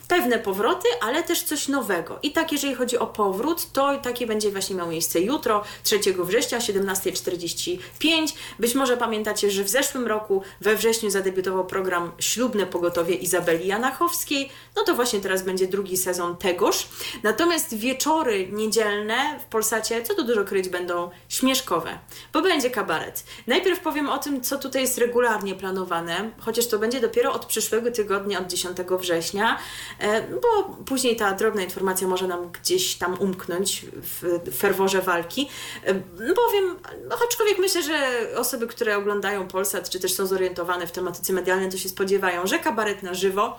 pewne 0.08 0.38
powroty, 0.38 0.88
ale 1.00 1.22
też 1.22 1.42
coś 1.42 1.68
nowego. 1.68 2.18
I 2.22 2.32
tak 2.32 2.52
jeżeli 2.52 2.74
chodzi 2.74 2.98
o 2.98 3.06
powrót, 3.06 3.72
to 3.72 3.98
taki 3.98 4.26
będzie 4.26 4.50
właśnie 4.50 4.76
miał 4.76 4.88
miejsce 4.88 5.20
jutro, 5.20 5.64
3 5.82 5.98
września, 6.18 6.58
17.45. 6.58 8.34
Być 8.58 8.74
może 8.74 8.96
pamiętacie, 8.96 9.50
że 9.50 9.64
w 9.64 9.68
zeszłym 9.68 10.06
roku 10.06 10.42
we 10.60 10.76
wrześniu 10.76 11.10
zadebiutował 11.10 11.66
program 11.66 12.12
Ślubne 12.18 12.66
Pogotowie 12.66 13.14
Izabeli 13.14 13.66
Janachowskiej. 13.66 14.50
No 14.76 14.84
to 14.84 14.94
właśnie 14.94 15.20
teraz 15.20 15.42
będzie 15.42 15.66
drugi 15.66 15.96
sezon 15.96 16.36
tegoż. 16.52 16.88
Natomiast 17.22 17.76
wieczory 17.76 18.48
niedzielne 18.52 19.38
w 19.40 19.44
Polsacie, 19.44 20.02
co 20.02 20.14
tu 20.14 20.24
dużo 20.24 20.44
kryć, 20.44 20.68
będą 20.68 21.10
śmieszkowe, 21.28 21.98
bo 22.32 22.42
będzie 22.42 22.70
kabaret. 22.70 23.24
Najpierw 23.46 23.80
powiem 23.80 24.08
o 24.08 24.18
tym, 24.18 24.40
co 24.40 24.58
tutaj 24.58 24.82
jest 24.82 24.98
regularnie 24.98 25.54
planowane, 25.54 26.30
chociaż 26.40 26.66
to 26.66 26.78
będzie 26.78 27.00
dopiero 27.00 27.32
od 27.32 27.46
przyszłego 27.46 27.90
tygodnia, 27.90 28.40
od 28.40 28.46
10 28.46 28.76
września, 28.98 29.58
e, 29.98 30.22
bo 30.22 30.76
później 30.86 31.16
ta 31.16 31.32
drobna 31.32 31.62
informacja 31.62 32.08
może 32.08 32.26
nam 32.26 32.52
gdzieś 32.52 32.94
tam 32.94 33.16
umknąć 33.20 33.86
w 34.02 34.40
ferworze 34.56 35.02
walki. 35.02 35.48
E, 35.84 35.94
bowiem, 36.18 36.76
no, 37.08 37.16
aczkolwiek 37.28 37.58
myślę, 37.58 37.82
że 37.82 38.28
osoby, 38.36 38.66
które 38.66 38.96
oglądają 38.96 39.48
Polsat, 39.48 39.90
czy 39.90 40.00
też 40.00 40.14
są 40.14 40.26
zorientowane 40.26 40.86
w 40.86 40.92
tematyce 40.92 41.32
medialnej, 41.32 41.70
to 41.70 41.78
się 41.78 41.88
spodziewają, 41.88 42.46
że 42.46 42.58
kabaret 42.58 43.02
na 43.02 43.14
żywo, 43.14 43.58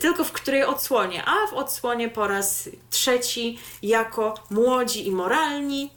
tylko 0.00 0.24
w 0.24 0.32
której 0.32 0.64
odsłonie, 0.64 1.24
a 1.26 1.46
w 1.46 1.54
odsłonie 1.54 2.07
po 2.10 2.26
raz 2.26 2.68
trzeci 2.90 3.58
jako 3.82 4.34
młodzi 4.50 5.06
i 5.06 5.10
moralni. 5.10 5.90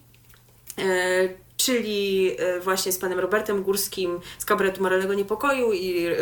Czyli 1.66 2.32
e, 2.40 2.60
właśnie 2.60 2.92
z 2.92 2.98
panem 2.98 3.20
Robertem 3.20 3.64
Górskim 3.64 4.20
z 4.40 4.46
kabaretu 4.46 4.84
Moralnego 4.84 5.14
Niepokoju 5.14 5.74
i 5.74 6.06
e, 6.06 6.16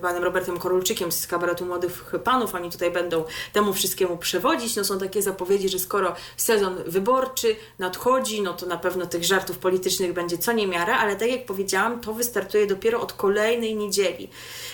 panem 0.00 0.24
Robertem 0.24 0.58
Korulczykiem 0.58 1.12
z 1.12 1.26
kabaretu 1.26 1.66
Młodych 1.66 2.12
Panów. 2.24 2.54
Oni 2.54 2.70
tutaj 2.70 2.90
będą 2.90 3.24
temu 3.52 3.72
wszystkiemu 3.72 4.16
przewodzić. 4.18 4.76
No 4.76 4.84
są 4.84 4.98
takie 4.98 5.22
zapowiedzi, 5.22 5.68
że 5.68 5.78
skoro 5.78 6.14
sezon 6.36 6.76
wyborczy 6.86 7.56
nadchodzi, 7.78 8.42
no 8.42 8.54
to 8.54 8.66
na 8.66 8.76
pewno 8.76 9.06
tych 9.06 9.24
żartów 9.24 9.58
politycznych 9.58 10.12
będzie 10.12 10.38
co 10.38 10.52
niemiara, 10.52 10.98
ale 10.98 11.16
tak 11.16 11.30
jak 11.30 11.46
powiedziałam, 11.46 12.00
to 12.00 12.14
wystartuje 12.14 12.66
dopiero 12.66 13.00
od 13.00 13.12
kolejnej 13.12 13.76
niedzieli, 13.76 14.30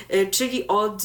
e, 0.09 0.27
czyli 0.27 0.69
od 0.69 1.03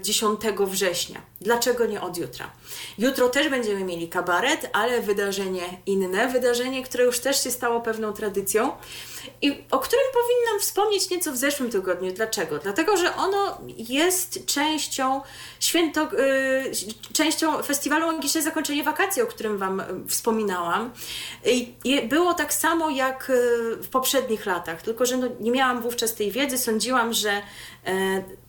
10 0.00 0.40
września. 0.66 1.22
Dlaczego 1.40 1.86
nie 1.86 2.00
od 2.00 2.16
jutra? 2.18 2.50
Jutro 2.98 3.28
też 3.28 3.48
będziemy 3.48 3.84
mieli 3.84 4.08
kabaret, 4.08 4.70
ale 4.72 5.02
wydarzenie 5.02 5.62
inne, 5.86 6.28
wydarzenie, 6.28 6.82
które 6.82 7.04
już 7.04 7.18
też 7.18 7.44
się 7.44 7.50
stało 7.50 7.80
pewną 7.80 8.12
tradycją 8.12 8.31
i 9.42 9.64
o 9.70 9.78
którym 9.78 10.04
powinnam 10.12 10.60
wspomnieć 10.60 11.10
nieco 11.10 11.32
w 11.32 11.36
zeszłym 11.36 11.70
tygodniu. 11.70 12.12
Dlaczego? 12.12 12.58
Dlatego, 12.58 12.96
że 12.96 13.16
ono 13.16 13.58
jest 13.76 14.46
częścią 14.46 15.20
święto, 15.60 16.08
yy, 16.12 16.72
częścią 17.12 17.62
festiwalu 17.62 18.06
Magiczne 18.06 18.42
Zakończenie 18.42 18.84
Wakacji, 18.84 19.22
o 19.22 19.26
którym 19.26 19.58
Wam 19.58 19.80
y, 19.80 19.84
wspominałam. 20.08 20.92
I, 21.84 22.02
było 22.08 22.34
tak 22.34 22.54
samo 22.54 22.90
jak 22.90 23.30
y, 23.30 23.76
w 23.76 23.88
poprzednich 23.88 24.46
latach, 24.46 24.82
tylko 24.82 25.06
że 25.06 25.16
no, 25.16 25.28
nie 25.40 25.50
miałam 25.50 25.82
wówczas 25.82 26.14
tej 26.14 26.30
wiedzy. 26.30 26.58
Sądziłam, 26.58 27.12
że 27.12 27.42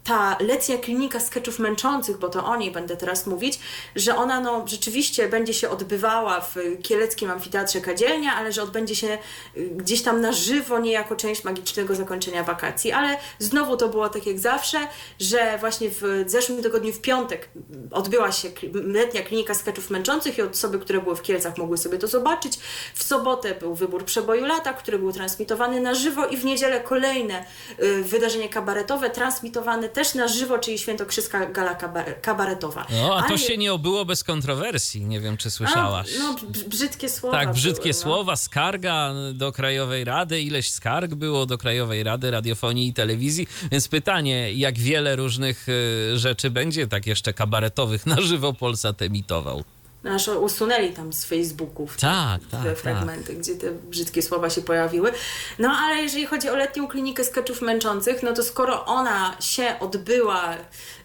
ta 0.03 0.37
letnia 0.39 0.77
klinika 0.77 1.19
sketchów 1.19 1.59
męczących, 1.59 2.17
bo 2.17 2.29
to 2.29 2.45
o 2.45 2.55
niej 2.55 2.71
będę 2.71 2.97
teraz 2.97 3.27
mówić, 3.27 3.59
że 3.95 4.15
ona 4.15 4.39
no, 4.39 4.65
rzeczywiście 4.67 5.29
będzie 5.29 5.53
się 5.53 5.69
odbywała 5.69 6.41
w 6.41 6.55
Kieleckim 6.83 7.31
Amfiteatrze 7.31 7.81
Kadzielnia, 7.81 8.35
ale 8.35 8.51
że 8.51 8.63
odbędzie 8.63 8.95
się 8.95 9.17
y, 9.57 9.69
gdzieś 9.75 10.01
tam 10.01 10.21
na 10.21 10.31
żywo, 10.31 10.79
nie 10.79 10.91
jako 10.91 11.15
część 11.15 11.43
magicznego 11.43 11.95
zakończenia 11.95 12.43
wakacji. 12.43 12.91
Ale 12.91 13.17
znowu 13.39 13.77
to 13.77 13.89
było 13.89 14.09
tak 14.09 14.27
jak 14.27 14.39
zawsze, 14.39 14.77
że 15.19 15.57
właśnie 15.57 15.89
w 15.89 16.23
zeszłym 16.27 16.63
tygodniu 16.63 16.93
w 16.93 17.01
piątek 17.01 17.49
odbyła 17.91 18.31
się 18.31 18.49
letnia 18.73 19.21
klinika 19.21 19.53
sketchów 19.53 19.89
męczących 19.89 20.37
i 20.37 20.41
osoby, 20.41 20.79
które 20.79 21.01
były 21.01 21.15
w 21.15 21.21
Kielcach 21.21 21.57
mogły 21.57 21.77
sobie 21.77 21.97
to 21.97 22.07
zobaczyć. 22.07 22.59
W 22.93 23.03
sobotę 23.03 23.55
był 23.55 23.75
wybór 23.75 24.05
przeboju 24.05 24.45
lata, 24.45 24.73
który 24.73 24.99
był 24.99 25.11
transmitowany 25.11 25.81
na 25.81 25.95
żywo 25.95 26.25
i 26.25 26.37
w 26.37 26.45
niedzielę 26.45 26.79
kolejne 26.79 27.45
y, 27.83 28.03
wydarzenie 28.03 28.49
kabaretowe 28.49 29.09
transmitowane 29.09 29.89
też 29.93 30.15
na 30.15 30.27
żywo, 30.27 30.59
czyli 30.59 30.77
Świętokrzyska 30.77 31.45
Gala 31.45 31.75
Kabaretowa. 32.21 32.85
No, 32.91 33.17
a 33.17 33.29
to 33.29 33.37
się 33.37 33.57
nie 33.57 33.73
obyło 33.73 34.05
bez 34.05 34.23
kontrowersji, 34.23 35.05
nie 35.05 35.19
wiem 35.19 35.37
czy 35.37 35.51
słyszałaś. 35.51 36.09
A, 36.15 36.23
no, 36.23 36.35
brzydkie 36.67 37.09
słowa. 37.09 37.37
Tak, 37.37 37.53
brzydkie 37.53 37.81
były, 37.81 37.93
no. 37.93 37.99
słowa, 37.99 38.35
skarga 38.35 39.13
do 39.33 39.51
Krajowej 39.51 40.03
Rady, 40.03 40.41
ileś 40.41 40.71
skarg 40.71 41.13
było 41.15 41.45
do 41.45 41.57
Krajowej 41.57 42.03
Rady 42.03 42.31
Radiofonii 42.31 42.87
i 42.87 42.93
Telewizji, 42.93 43.47
więc 43.71 43.87
pytanie, 43.87 44.53
jak 44.53 44.79
wiele 44.79 45.15
różnych 45.15 45.69
y, 45.69 46.17
rzeczy 46.17 46.49
będzie 46.49 46.87
tak 46.87 47.07
jeszcze 47.07 47.33
kabaretowych 47.33 48.05
na 48.05 48.21
żywo 48.21 48.53
Polsat 48.53 49.01
emitował 49.01 49.63
nasz 50.03 50.27
usunęli 50.27 50.93
tam 50.93 51.13
z 51.13 51.25
Facebooków 51.25 51.97
tak, 51.97 52.41
tak, 52.51 52.63
te 52.63 52.75
fragmenty, 52.75 53.27
tak. 53.27 53.37
gdzie 53.37 53.55
te 53.55 53.71
brzydkie 53.71 54.21
słowa 54.21 54.49
się 54.49 54.61
pojawiły. 54.61 55.11
No 55.59 55.69
ale 55.69 56.01
jeżeli 56.01 56.25
chodzi 56.25 56.49
o 56.49 56.55
letnią 56.55 56.87
klinikę 56.87 57.23
sketchów 57.23 57.61
męczących, 57.61 58.23
no 58.23 58.33
to 58.33 58.43
skoro 58.43 58.85
ona 58.85 59.37
się 59.39 59.75
odbyła 59.79 60.53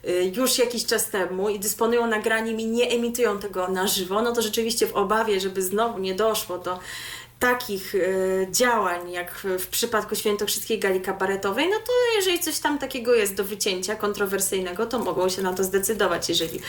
y, 0.09 0.33
już 0.37 0.59
jakiś 0.59 0.87
czas 0.87 1.11
temu 1.11 1.49
i 1.49 1.61
dysponują 1.61 2.07
nagraniem 2.07 2.61
i 2.61 2.67
nie 2.67 2.91
emitują 2.91 3.39
tego 3.39 3.69
na 3.69 3.87
żywo, 3.87 4.23
no 4.23 4.33
to 4.33 4.43
rzeczywiście 4.43 4.87
w 4.87 4.95
obawie, 4.95 5.41
żeby 5.41 5.63
znowu 5.63 5.99
nie 5.99 6.15
doszło 6.15 6.59
do 6.59 6.79
takich 7.39 7.95
y, 7.95 8.49
działań, 8.51 9.11
jak 9.11 9.35
w, 9.35 9.67
przypadku 9.67 10.15
Świętokrzyskiej 10.15 10.79
Gali 10.79 11.01
Kabaretowej, 11.01 11.69
no 11.71 11.77
to 11.77 11.93
jeżeli 12.17 12.39
coś 12.39 12.59
tam 12.59 12.79
takiego 12.79 13.15
jest 13.15 13.35
do 13.35 13.45
wycięcia 13.45 13.97
kontrowersyjnego, 13.97 14.87
to 14.87 14.99
mogą 14.99 15.29
się 15.29 15.43
na 15.43 15.55
to 15.55 15.65
zdecydować, 15.65 16.29
jeżeli 16.29 16.59
y, 16.59 16.63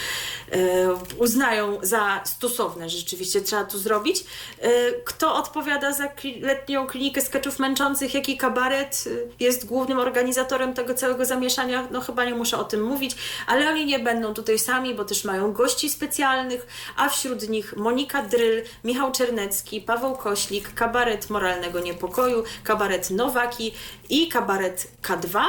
uznają 1.18 1.78
za 1.82 2.22
stosowne, 2.26 2.90
rzeczywiście 2.90 3.42
trzeba 3.42 3.64
to 3.64 3.78
zrobić. 3.78 4.20
Y, 4.20 5.02
kto 5.06 5.36
odpowiada 5.36 5.94
za 5.94 6.10
letnią 6.42 6.88
klinikę 6.88 7.22
skeczów 7.22 7.60
męczących, 7.60 8.14
jaki 8.14 8.38
kabaret 8.38 9.04
jest 9.40 9.66
głównym 9.66 10.00
organizatorem 10.00 10.74
tego 10.74 10.94
całego 10.94 11.26
zamieszania, 11.26 11.88
no 11.92 12.02
chyba 12.02 12.26
nie 12.26 12.36
muszę 12.36 12.58
o 12.58 12.64
tym 12.64 12.84
mówić, 12.84 13.16
ale 13.48 13.70
oni 13.70 13.86
nie 13.86 14.00
będą 14.00 14.34
tutaj 14.34 14.60
sami, 14.60 14.96
bo 14.96 15.06
też 15.06 15.24
mają 15.24 15.54
gości 15.54 15.90
specjalnych, 15.90 16.68
a 16.98 17.10
wśród 17.10 17.50
nich 17.50 17.78
Monika 17.78 18.24
Dryl, 18.24 18.64
Michał 18.84 19.12
Czernecki, 19.12 19.82
Paweł 19.82 20.16
Kabaret 20.62 21.30
moralnego 21.30 21.80
niepokoju, 21.80 22.44
kabaret 22.64 23.10
Nowaki 23.10 23.74
i 24.10 24.28
kabaret 24.28 24.88
K2. 25.02 25.42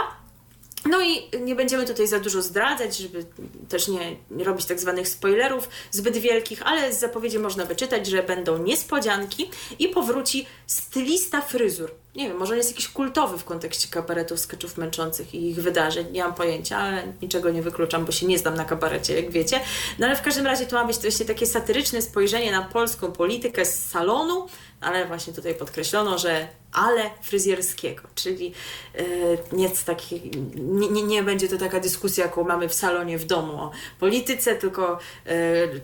No 0.86 1.02
i 1.02 1.30
nie 1.40 1.54
będziemy 1.54 1.86
tutaj 1.86 2.06
za 2.06 2.18
dużo 2.18 2.42
zdradzać, 2.42 2.96
żeby 2.96 3.24
też 3.68 3.88
nie 3.88 4.16
robić 4.44 4.66
tak 4.66 4.80
zwanych 4.80 5.08
spoilerów 5.08 5.68
zbyt 5.90 6.16
wielkich, 6.16 6.62
ale 6.66 6.92
z 6.92 7.00
zapowiedzi 7.00 7.38
można 7.38 7.64
wyczytać, 7.66 8.06
że 8.06 8.22
będą 8.22 8.58
niespodzianki 8.58 9.50
i 9.78 9.88
powróci 9.88 10.46
stylista 10.66 11.40
fryzur. 11.40 11.90
Nie 12.14 12.28
wiem, 12.28 12.36
może 12.36 12.52
on 12.52 12.56
jest 12.56 12.70
jakiś 12.70 12.88
kultowy 12.88 13.38
w 13.38 13.44
kontekście 13.44 13.88
kabaretów, 13.88 14.40
skeczów 14.40 14.76
męczących 14.76 15.34
i 15.34 15.50
ich 15.50 15.62
wydarzeń. 15.62 16.06
Nie 16.12 16.24
mam 16.24 16.34
pojęcia, 16.34 16.78
ale 16.78 17.02
niczego 17.22 17.50
nie 17.50 17.62
wykluczam, 17.62 18.04
bo 18.04 18.12
się 18.12 18.26
nie 18.26 18.38
znam 18.38 18.54
na 18.54 18.64
kabarecie, 18.64 19.20
jak 19.20 19.30
wiecie. 19.30 19.60
No 19.98 20.06
ale 20.06 20.16
w 20.16 20.22
każdym 20.22 20.46
razie 20.46 20.66
to 20.66 20.76
ma 20.76 20.84
być 20.84 20.96
właśnie 20.96 21.26
takie 21.26 21.46
satyryczne 21.46 22.02
spojrzenie 22.02 22.52
na 22.52 22.62
polską 22.62 23.12
politykę 23.12 23.64
z 23.64 23.88
salonu, 23.88 24.46
ale 24.80 25.06
właśnie 25.06 25.32
tutaj 25.32 25.54
podkreślono, 25.54 26.18
że 26.18 26.48
ale 26.72 27.10
fryzjerskiego, 27.22 28.02
czyli 28.14 28.52
yy, 28.94 29.38
nic 29.52 29.84
taki, 29.84 30.30
nie, 30.54 30.88
nie, 30.88 31.02
nie, 31.02 31.22
będzie 31.22 31.48
to 31.48 31.58
taka 31.58 31.80
dyskusja, 31.80 32.24
jaką 32.24 32.44
mamy 32.44 32.68
w 32.68 32.74
salonie 32.74 33.18
w 33.18 33.24
domu 33.24 33.52
o 33.52 33.70
polityce, 34.00 34.56
tylko 34.56 34.98
yy, 35.26 35.80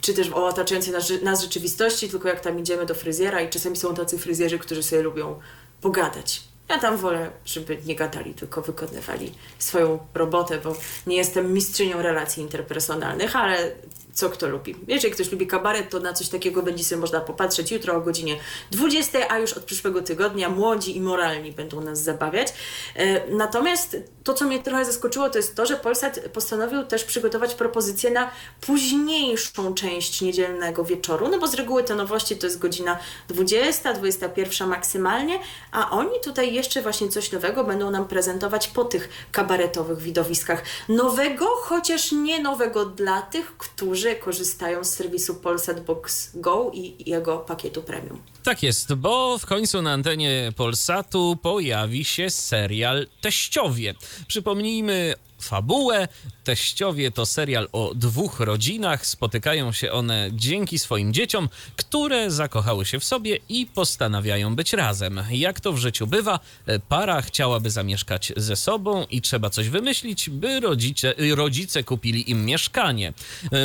czy 0.00 0.14
też 0.14 0.30
o 0.30 0.46
otaczającej 0.46 0.92
nas, 0.92 1.12
nas 1.22 1.42
rzeczywistości, 1.42 2.08
tylko 2.08 2.28
jak 2.28 2.40
tam 2.40 2.58
idziemy 2.58 2.86
do 2.86 2.94
fryzjera 2.94 3.40
i 3.40 3.48
czasami 3.48 3.76
są 3.76 3.94
tacy 3.94 4.18
fryzjerzy, 4.18 4.58
którzy 4.58 4.82
sobie 4.82 5.02
lubią 5.02 5.40
pogadać. 5.80 6.42
Ja 6.68 6.78
tam 6.78 6.96
wolę, 6.96 7.30
żeby 7.44 7.78
nie 7.84 7.96
gadali, 7.96 8.34
tylko 8.34 8.62
wykonywali 8.62 9.34
swoją 9.58 9.98
robotę, 10.14 10.58
bo 10.58 10.76
nie 11.06 11.16
jestem 11.16 11.52
mistrzynią 11.52 12.02
relacji 12.02 12.42
interpersonalnych, 12.42 13.36
ale 13.36 13.72
co 14.18 14.30
kto 14.30 14.48
lubi. 14.48 14.74
Jeżeli 14.88 15.14
ktoś 15.14 15.32
lubi 15.32 15.46
kabaret, 15.46 15.90
to 15.90 16.00
na 16.00 16.12
coś 16.12 16.28
takiego 16.28 16.62
będzie 16.62 16.84
sobie 16.84 17.00
można 17.00 17.20
popatrzeć 17.20 17.70
jutro 17.70 17.96
o 17.96 18.00
godzinie 18.00 18.36
20, 18.70 19.18
a 19.30 19.38
już 19.38 19.52
od 19.52 19.64
przyszłego 19.64 20.02
tygodnia 20.02 20.48
młodzi 20.48 20.96
i 20.96 21.00
moralni 21.00 21.52
będą 21.52 21.80
nas 21.80 22.02
zabawiać. 22.02 22.48
E, 22.96 23.30
natomiast 23.30 23.96
to, 24.24 24.34
co 24.34 24.44
mnie 24.44 24.62
trochę 24.62 24.84
zaskoczyło, 24.84 25.30
to 25.30 25.38
jest 25.38 25.54
to, 25.54 25.66
że 25.66 25.76
Polsat 25.76 26.20
postanowił 26.32 26.84
też 26.84 27.04
przygotować 27.04 27.54
propozycję 27.54 28.10
na 28.10 28.30
późniejszą 28.60 29.74
część 29.74 30.20
niedzielnego 30.20 30.84
wieczoru, 30.84 31.28
no 31.28 31.38
bo 31.38 31.46
z 31.46 31.54
reguły 31.54 31.84
te 31.84 31.94
nowości 31.94 32.36
to 32.36 32.46
jest 32.46 32.58
godzina 32.58 32.98
20, 33.28 33.92
21 33.92 34.68
maksymalnie, 34.68 35.38
a 35.72 35.90
oni 35.90 36.20
tutaj 36.24 36.54
jeszcze 36.54 36.82
właśnie 36.82 37.08
coś 37.08 37.32
nowego 37.32 37.64
będą 37.64 37.90
nam 37.90 38.08
prezentować 38.08 38.68
po 38.68 38.84
tych 38.84 39.08
kabaretowych 39.32 39.98
widowiskach. 39.98 40.62
Nowego, 40.88 41.46
chociaż 41.46 42.12
nie 42.12 42.42
nowego 42.42 42.84
dla 42.84 43.22
tych, 43.22 43.56
którzy 43.56 44.07
korzystają 44.14 44.84
z 44.84 44.90
serwisu 44.90 45.34
Polsat 45.34 45.84
Box 45.84 46.30
Go 46.34 46.70
i 46.74 47.10
jego 47.10 47.38
pakietu 47.38 47.82
premium. 47.82 48.22
Tak 48.44 48.62
jest, 48.62 48.94
bo 48.94 49.38
w 49.38 49.46
końcu 49.46 49.82
na 49.82 49.92
antenie 49.92 50.52
Polsatu 50.56 51.36
pojawi 51.42 52.04
się 52.04 52.30
serial 52.30 53.06
Teściowie. 53.20 53.94
Przypomnijmy 54.26 55.14
fabułę. 55.40 56.08
Teściowie 56.48 57.10
to 57.10 57.26
serial 57.26 57.68
o 57.72 57.92
dwóch 57.94 58.40
rodzinach. 58.40 59.06
Spotykają 59.06 59.72
się 59.72 59.92
one 59.92 60.30
dzięki 60.32 60.78
swoim 60.78 61.12
dzieciom, 61.12 61.48
które 61.76 62.30
zakochały 62.30 62.84
się 62.84 63.00
w 63.00 63.04
sobie 63.04 63.38
i 63.48 63.66
postanawiają 63.66 64.56
być 64.56 64.72
razem. 64.72 65.20
Jak 65.30 65.60
to 65.60 65.72
w 65.72 65.78
życiu 65.78 66.06
bywa, 66.06 66.40
para 66.88 67.22
chciałaby 67.22 67.70
zamieszkać 67.70 68.32
ze 68.36 68.56
sobą 68.56 69.06
i 69.10 69.20
trzeba 69.20 69.50
coś 69.50 69.68
wymyślić, 69.68 70.30
by 70.30 70.60
rodzice, 70.60 71.14
rodzice 71.34 71.84
kupili 71.84 72.30
im 72.30 72.44
mieszkanie. 72.44 73.12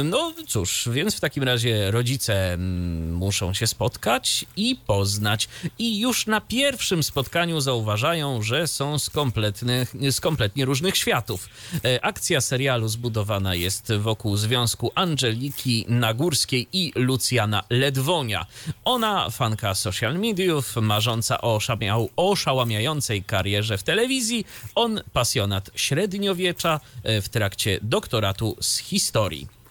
No 0.04 0.34
cóż, 0.48 0.90
więc 0.92 1.16
w 1.16 1.20
takim 1.20 1.44
razie 1.44 1.92
rodzice 1.92 2.54
mm, 2.54 3.14
muszą 3.14 3.54
się 3.54 3.68
spotkać 3.68 4.46
i 4.58 4.76
poznać. 4.76 5.48
I 5.80 6.00
już 6.00 6.28
na 6.28 6.42
pierwszym 6.42 7.04
spotkaniu 7.04 7.62
zauważają, 7.62 8.42
że 8.42 8.68
są 8.68 9.00
z, 9.00 9.12
z 10.12 10.22
kompletnie 10.22 10.66
różnych 10.66 10.98
światów. 10.98 11.50
E, 11.86 12.06
akcja 12.06 12.42
serialu 12.42 12.73
zbudowana 12.82 13.56
jest 13.56 13.94
wokół 13.94 14.38
związku 14.38 14.92
Angeliki 14.96 15.86
Nagórskiej 15.88 16.68
i 16.74 16.92
Lucjana 16.96 17.64
Ledwonia. 17.70 18.46
Ona, 18.86 19.30
fanka 19.30 19.76
social 19.76 20.20
mediów, 20.20 20.76
marząca 20.76 21.42
o 21.42 21.60
oszałamiającej 22.16 23.24
karierze 23.24 23.78
w 23.78 23.84
telewizji, 23.84 24.46
on 24.76 25.02
pasjonat 25.14 25.70
średniowiecza 25.76 26.80
e, 27.04 27.22
w 27.22 27.30
trakcie 27.30 27.80
doktoratu 27.82 28.56
z 28.62 28.78
historii. 28.78 29.63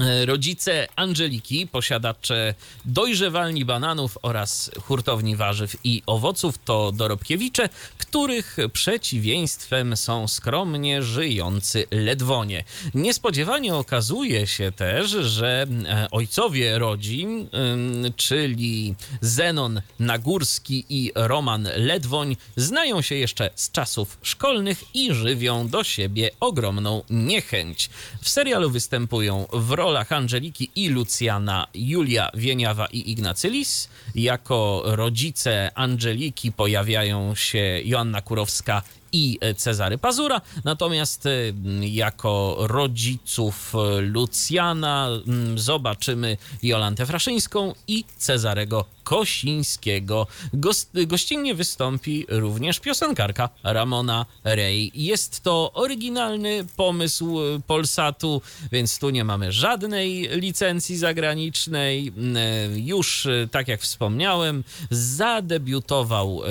E, 0.00 0.26
rodzice 0.26 0.88
Angeliki, 0.96 1.66
posiadacze 1.66 2.54
dojrzewalni 2.84 3.64
bananów 3.64 4.18
oraz 4.22 4.70
hurtowni 4.80 5.36
warzyw 5.36 5.76
i 5.84 6.02
owoców 6.06 6.58
to 6.64 6.92
dorobkiewicze, 6.92 7.68
których 7.98 8.56
przeciwieństwem 8.72 9.96
są 9.96 10.28
skromnie 10.28 11.02
żyjący 11.02 11.86
ledwonie. 11.90 12.64
Niespodziewanie 12.94 13.74
okazuje 13.74 14.46
się 14.46 14.72
też, 14.72 15.10
że 15.10 15.66
e, 15.88 16.10
ojcowie 16.10 16.78
rodzin, 16.78 17.48
czyli 18.16 18.94
Zenon 19.20 19.82
Nagórski 19.98 20.84
i 20.88 21.12
Roman 21.14 21.68
Ledwoń, 21.76 22.36
znają 22.56 23.02
się 23.02 23.14
jeszcze 23.14 23.50
z 23.54 23.70
czasów 23.70 24.18
szkolnych 24.22 24.84
i 24.94 25.14
żywią 25.14 25.68
do 25.68 25.84
siebie 25.84 26.30
ogromną 26.40 27.02
niechęć. 27.10 27.90
W 28.22 28.28
serialu 28.28 28.70
występują 28.70 29.46
w 29.52 29.70
rolach 29.82 30.12
Angeliki 30.12 30.70
i 30.74 30.88
Lucjana 30.88 31.66
Julia 31.74 32.30
Wieniawa 32.34 32.86
i 32.86 33.10
Ignacy 33.10 33.50
Lis. 33.50 33.88
Jako 34.14 34.82
rodzice 34.84 35.70
Angeliki 35.74 36.52
pojawiają 36.52 37.34
się 37.34 37.80
Joanna 37.84 38.20
Kurowska 38.20 38.82
i 39.12 39.38
Cezary 39.56 39.98
Pazura. 39.98 40.40
Natomiast 40.64 41.26
y, 41.26 41.54
jako 41.80 42.56
rodziców 42.60 43.72
Lucjana 44.00 45.08
mm, 45.26 45.58
zobaczymy 45.58 46.36
Jolantę 46.62 47.06
Fraszyńską 47.06 47.74
i 47.88 48.04
Cezarego 48.18 48.84
Kosińskiego. 49.04 50.26
Gościnnie 51.06 51.54
wystąpi 51.54 52.26
również 52.28 52.80
piosenkarka 52.80 53.48
Ramona 53.62 54.26
Ray. 54.44 54.90
Jest 54.94 55.40
to 55.40 55.72
oryginalny 55.74 56.64
pomysł 56.76 57.38
Polsatu, 57.66 58.42
więc 58.72 58.98
tu 58.98 59.10
nie 59.10 59.24
mamy 59.24 59.52
żadnej 59.52 60.28
licencji 60.32 60.96
zagranicznej. 60.96 62.12
Już, 62.74 63.28
tak 63.50 63.68
jak 63.68 63.80
wspomniałem, 63.80 64.64
zadebiutował 64.90 66.42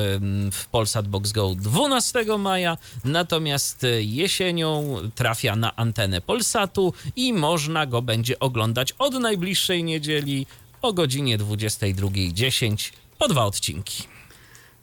w 0.51 0.65
Polsat 0.71 1.07
Box 1.07 1.31
Go 1.31 1.55
12 1.55 2.25
maja, 2.51 2.77
natomiast 3.05 3.85
jesienią 3.99 4.97
trafia 5.15 5.55
na 5.55 5.75
antenę 5.75 6.21
Polsatu 6.21 6.93
i 7.15 7.33
można 7.33 7.85
go 7.85 8.01
będzie 8.01 8.39
oglądać 8.39 8.93
od 8.99 9.13
najbliższej 9.13 9.83
niedzieli 9.83 10.45
o 10.81 10.93
godzinie 10.93 11.37
22.10 11.37 12.91
po 13.17 13.27
dwa 13.27 13.45
odcinki. 13.45 14.03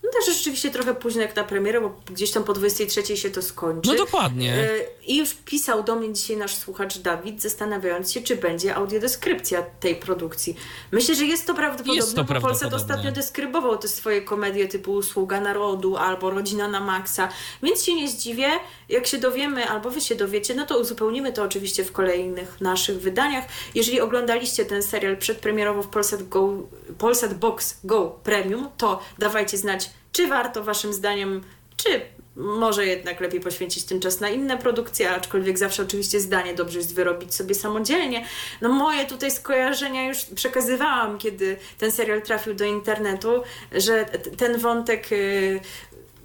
No 0.09 0.27
też 0.27 0.37
rzeczywiście 0.37 0.71
trochę 0.71 0.95
późno 0.95 1.23
jak 1.23 1.37
na 1.37 1.45
premierę, 1.45 1.81
bo 1.81 1.95
gdzieś 2.11 2.31
tam 2.31 2.45
po 2.45 2.53
23 2.53 3.17
się 3.17 3.31
to 3.31 3.43
skończy. 3.43 3.91
No 3.91 3.97
dokładnie. 3.97 4.55
E, 4.55 4.69
I 5.07 5.17
już 5.17 5.35
pisał 5.35 5.83
do 5.83 5.97
mnie 5.97 6.13
dzisiaj 6.13 6.37
nasz 6.37 6.55
słuchacz 6.57 6.99
Dawid, 6.99 7.43
zastanawiając 7.43 8.13
się, 8.13 8.21
czy 8.21 8.37
będzie 8.37 8.75
audiodeskrypcja 8.75 9.63
tej 9.81 9.97
produkcji. 9.97 10.57
Myślę, 10.93 11.15
że 11.15 11.25
jest 11.25 11.47
to 11.47 11.55
prawdopodobne, 11.55 11.95
jest 11.95 12.17
to 12.17 12.25
bo 12.25 12.41
Polsat 12.41 12.75
ostatnio 12.75 13.13
deskrybował 13.13 13.79
te 13.79 13.89
swoje 13.89 14.23
komedie 14.23 14.69
typu 14.69 15.03
Sługa 15.03 15.41
Narodu 15.41 15.97
albo 15.97 16.31
Rodzina 16.31 16.69
na 16.69 16.81
Maxa, 16.81 17.29
więc 17.63 17.85
się 17.85 17.95
nie 17.95 18.09
zdziwię, 18.09 18.51
jak 18.89 19.07
się 19.07 19.19
dowiemy, 19.19 19.69
albo 19.69 19.91
wy 19.91 20.01
się 20.01 20.15
dowiecie, 20.15 20.55
no 20.55 20.67
to 20.67 20.79
uzupełnimy 20.79 21.33
to 21.33 21.43
oczywiście 21.43 21.85
w 21.85 21.93
kolejnych 21.93 22.61
naszych 22.61 23.01
wydaniach. 23.01 23.45
Jeżeli 23.75 24.01
oglądaliście 24.01 24.65
ten 24.65 24.83
serial 24.83 25.17
przedpremierowo 25.17 25.83
w 25.83 25.89
Polsat, 25.89 26.29
Go, 26.29 26.53
Polsat 26.99 27.35
Box 27.35 27.79
Go 27.85 28.19
Premium, 28.25 28.69
to 28.77 29.01
dawajcie 29.19 29.57
znać, 29.57 29.91
czy 30.19 30.27
warto 30.27 30.65
Waszym 30.65 30.93
zdaniem, 30.93 31.41
czy 31.77 32.01
może 32.37 32.87
jednak 32.87 33.21
lepiej 33.21 33.41
poświęcić 33.41 33.85
ten 33.85 34.01
czas 34.01 34.21
na 34.21 34.29
inne 34.29 34.59
produkcje, 34.59 35.11
aczkolwiek 35.11 35.59
zawsze 35.59 35.83
oczywiście 35.83 36.21
zdanie 36.21 36.55
dobrze 36.55 36.79
jest 36.79 36.95
wyrobić 36.95 37.35
sobie 37.35 37.55
samodzielnie. 37.55 38.25
No 38.61 38.69
moje 38.69 39.07
tutaj 39.07 39.31
skojarzenia 39.31 40.09
już 40.09 40.25
przekazywałam, 40.25 41.19
kiedy 41.19 41.57
ten 41.79 41.93
serial 41.93 42.23
trafił 42.23 42.55
do 42.55 42.65
internetu, 42.65 43.43
że 43.73 44.05
ten 44.37 44.59
wątek 44.59 45.13
y, 45.13 45.61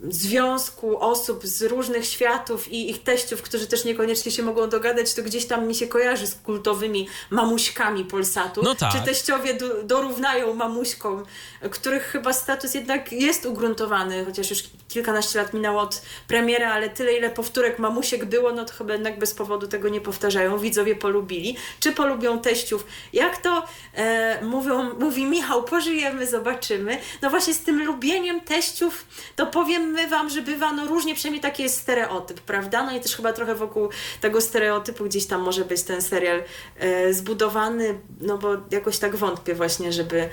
związku 0.10 1.00
osób 1.00 1.48
z 1.48 1.62
różnych 1.62 2.06
światów 2.06 2.72
i 2.72 2.90
ich 2.90 3.04
teściów, 3.04 3.42
którzy 3.42 3.68
też 3.68 3.86
niekoniecznie 3.86 4.32
się 4.32 4.44
mogą 4.44 4.70
dogadać, 4.70 5.14
to 5.14 5.24
gdzieś 5.24 5.46
tam 5.46 5.68
mi 5.68 5.76
się 5.76 5.88
kojarzy 5.88 6.28
z 6.28 6.36
kultowymi 6.36 7.08
mamuśkami 7.30 8.06
Polsatu. 8.06 8.62
No 8.64 8.76
tak. 8.76 8.92
Czy 8.92 9.02
teściowie 9.02 9.54
do, 9.54 9.84
dorównają 9.84 10.54
mamuśkom, 10.54 11.26
których 11.72 12.04
chyba 12.04 12.34
status 12.34 12.74
jednak 12.74 13.12
jest 13.12 13.46
ugruntowany, 13.46 14.26
chociaż 14.26 14.50
już 14.50 14.64
kilkanaście 14.94 15.40
lat 15.40 15.54
minęło 15.54 15.82
od 15.82 16.02
premiery, 16.28 16.66
ale 16.66 16.90
tyle 16.90 17.14
ile 17.14 17.30
powtórek 17.30 17.80
mamusiek 17.80 18.26
było, 18.26 18.52
no 18.52 18.66
to 18.66 18.74
chyba 18.74 18.94
jednak 18.94 19.20
bez 19.20 19.34
powodu 19.34 19.68
tego 19.68 19.90
nie 19.90 20.02
powtarzają. 20.02 20.58
Widzowie 20.58 20.96
polubili. 20.96 21.58
Czy 21.80 21.92
polubią 21.92 22.40
teściów? 22.40 22.86
Jak 23.14 23.42
to 23.42 23.66
e, 23.96 24.46
mówią, 24.46 24.94
mówi 25.00 25.26
Michał, 25.26 25.64
pożyjemy, 25.64 26.28
zobaczymy. 26.28 26.98
No 27.22 27.30
właśnie 27.30 27.54
z 27.54 27.60
tym 27.60 27.86
lubieniem 27.86 28.42
teściów, 28.42 29.06
to 29.36 29.46
powiem 29.46 29.92
my 29.92 30.08
Wam, 30.08 30.30
że 30.30 30.42
bywa 30.42 30.74
no 30.74 30.88
różnie, 30.88 31.16
przynajmniej 31.16 31.42
taki 31.42 31.64
jest 31.64 31.78
stereotyp, 31.80 32.42
prawda? 32.42 32.84
No 32.84 32.98
i 32.98 33.00
też 33.00 33.16
chyba 33.16 33.34
trochę 33.34 33.56
wokół 33.56 33.90
tego 34.22 34.42
stereotypu 34.42 35.06
gdzieś 35.06 35.26
tam 35.26 35.42
może 35.42 35.66
być 35.66 35.84
ten 35.84 36.02
serial 36.02 36.44
e, 36.80 37.14
zbudowany, 37.14 38.00
no 38.22 38.38
bo 38.38 38.58
jakoś 38.72 38.98
tak 39.00 39.16
wątpię 39.16 39.56
właśnie, 39.56 39.94
żeby 39.94 40.30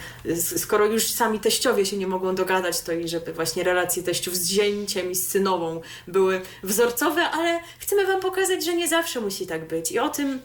skoro 0.57 0.87
już 0.87 1.05
sami 1.05 1.41
teściowie 1.41 1.87
się 1.87 1.97
nie 1.97 2.07
mogą 2.07 2.35
dogadać, 2.35 2.81
to 2.81 2.93
i 2.93 3.09
żeby 3.09 3.33
właśnie 3.33 3.63
relacje 3.63 4.03
teściów 4.03 4.37
z 4.37 4.50
zięciem 4.51 5.11
i 5.11 5.15
z 5.15 5.29
synową 5.29 5.81
były 6.09 6.41
wzorcowe, 6.63 7.23
ale 7.23 7.61
chcemy 7.79 8.07
Wam 8.07 8.21
pokazać, 8.21 8.65
że 8.65 8.75
nie 8.75 8.89
zawsze 8.89 9.21
musi 9.21 9.47
tak 9.47 9.69
być 9.69 9.93
i 9.93 9.99
o 9.99 10.09
tym 10.09 10.41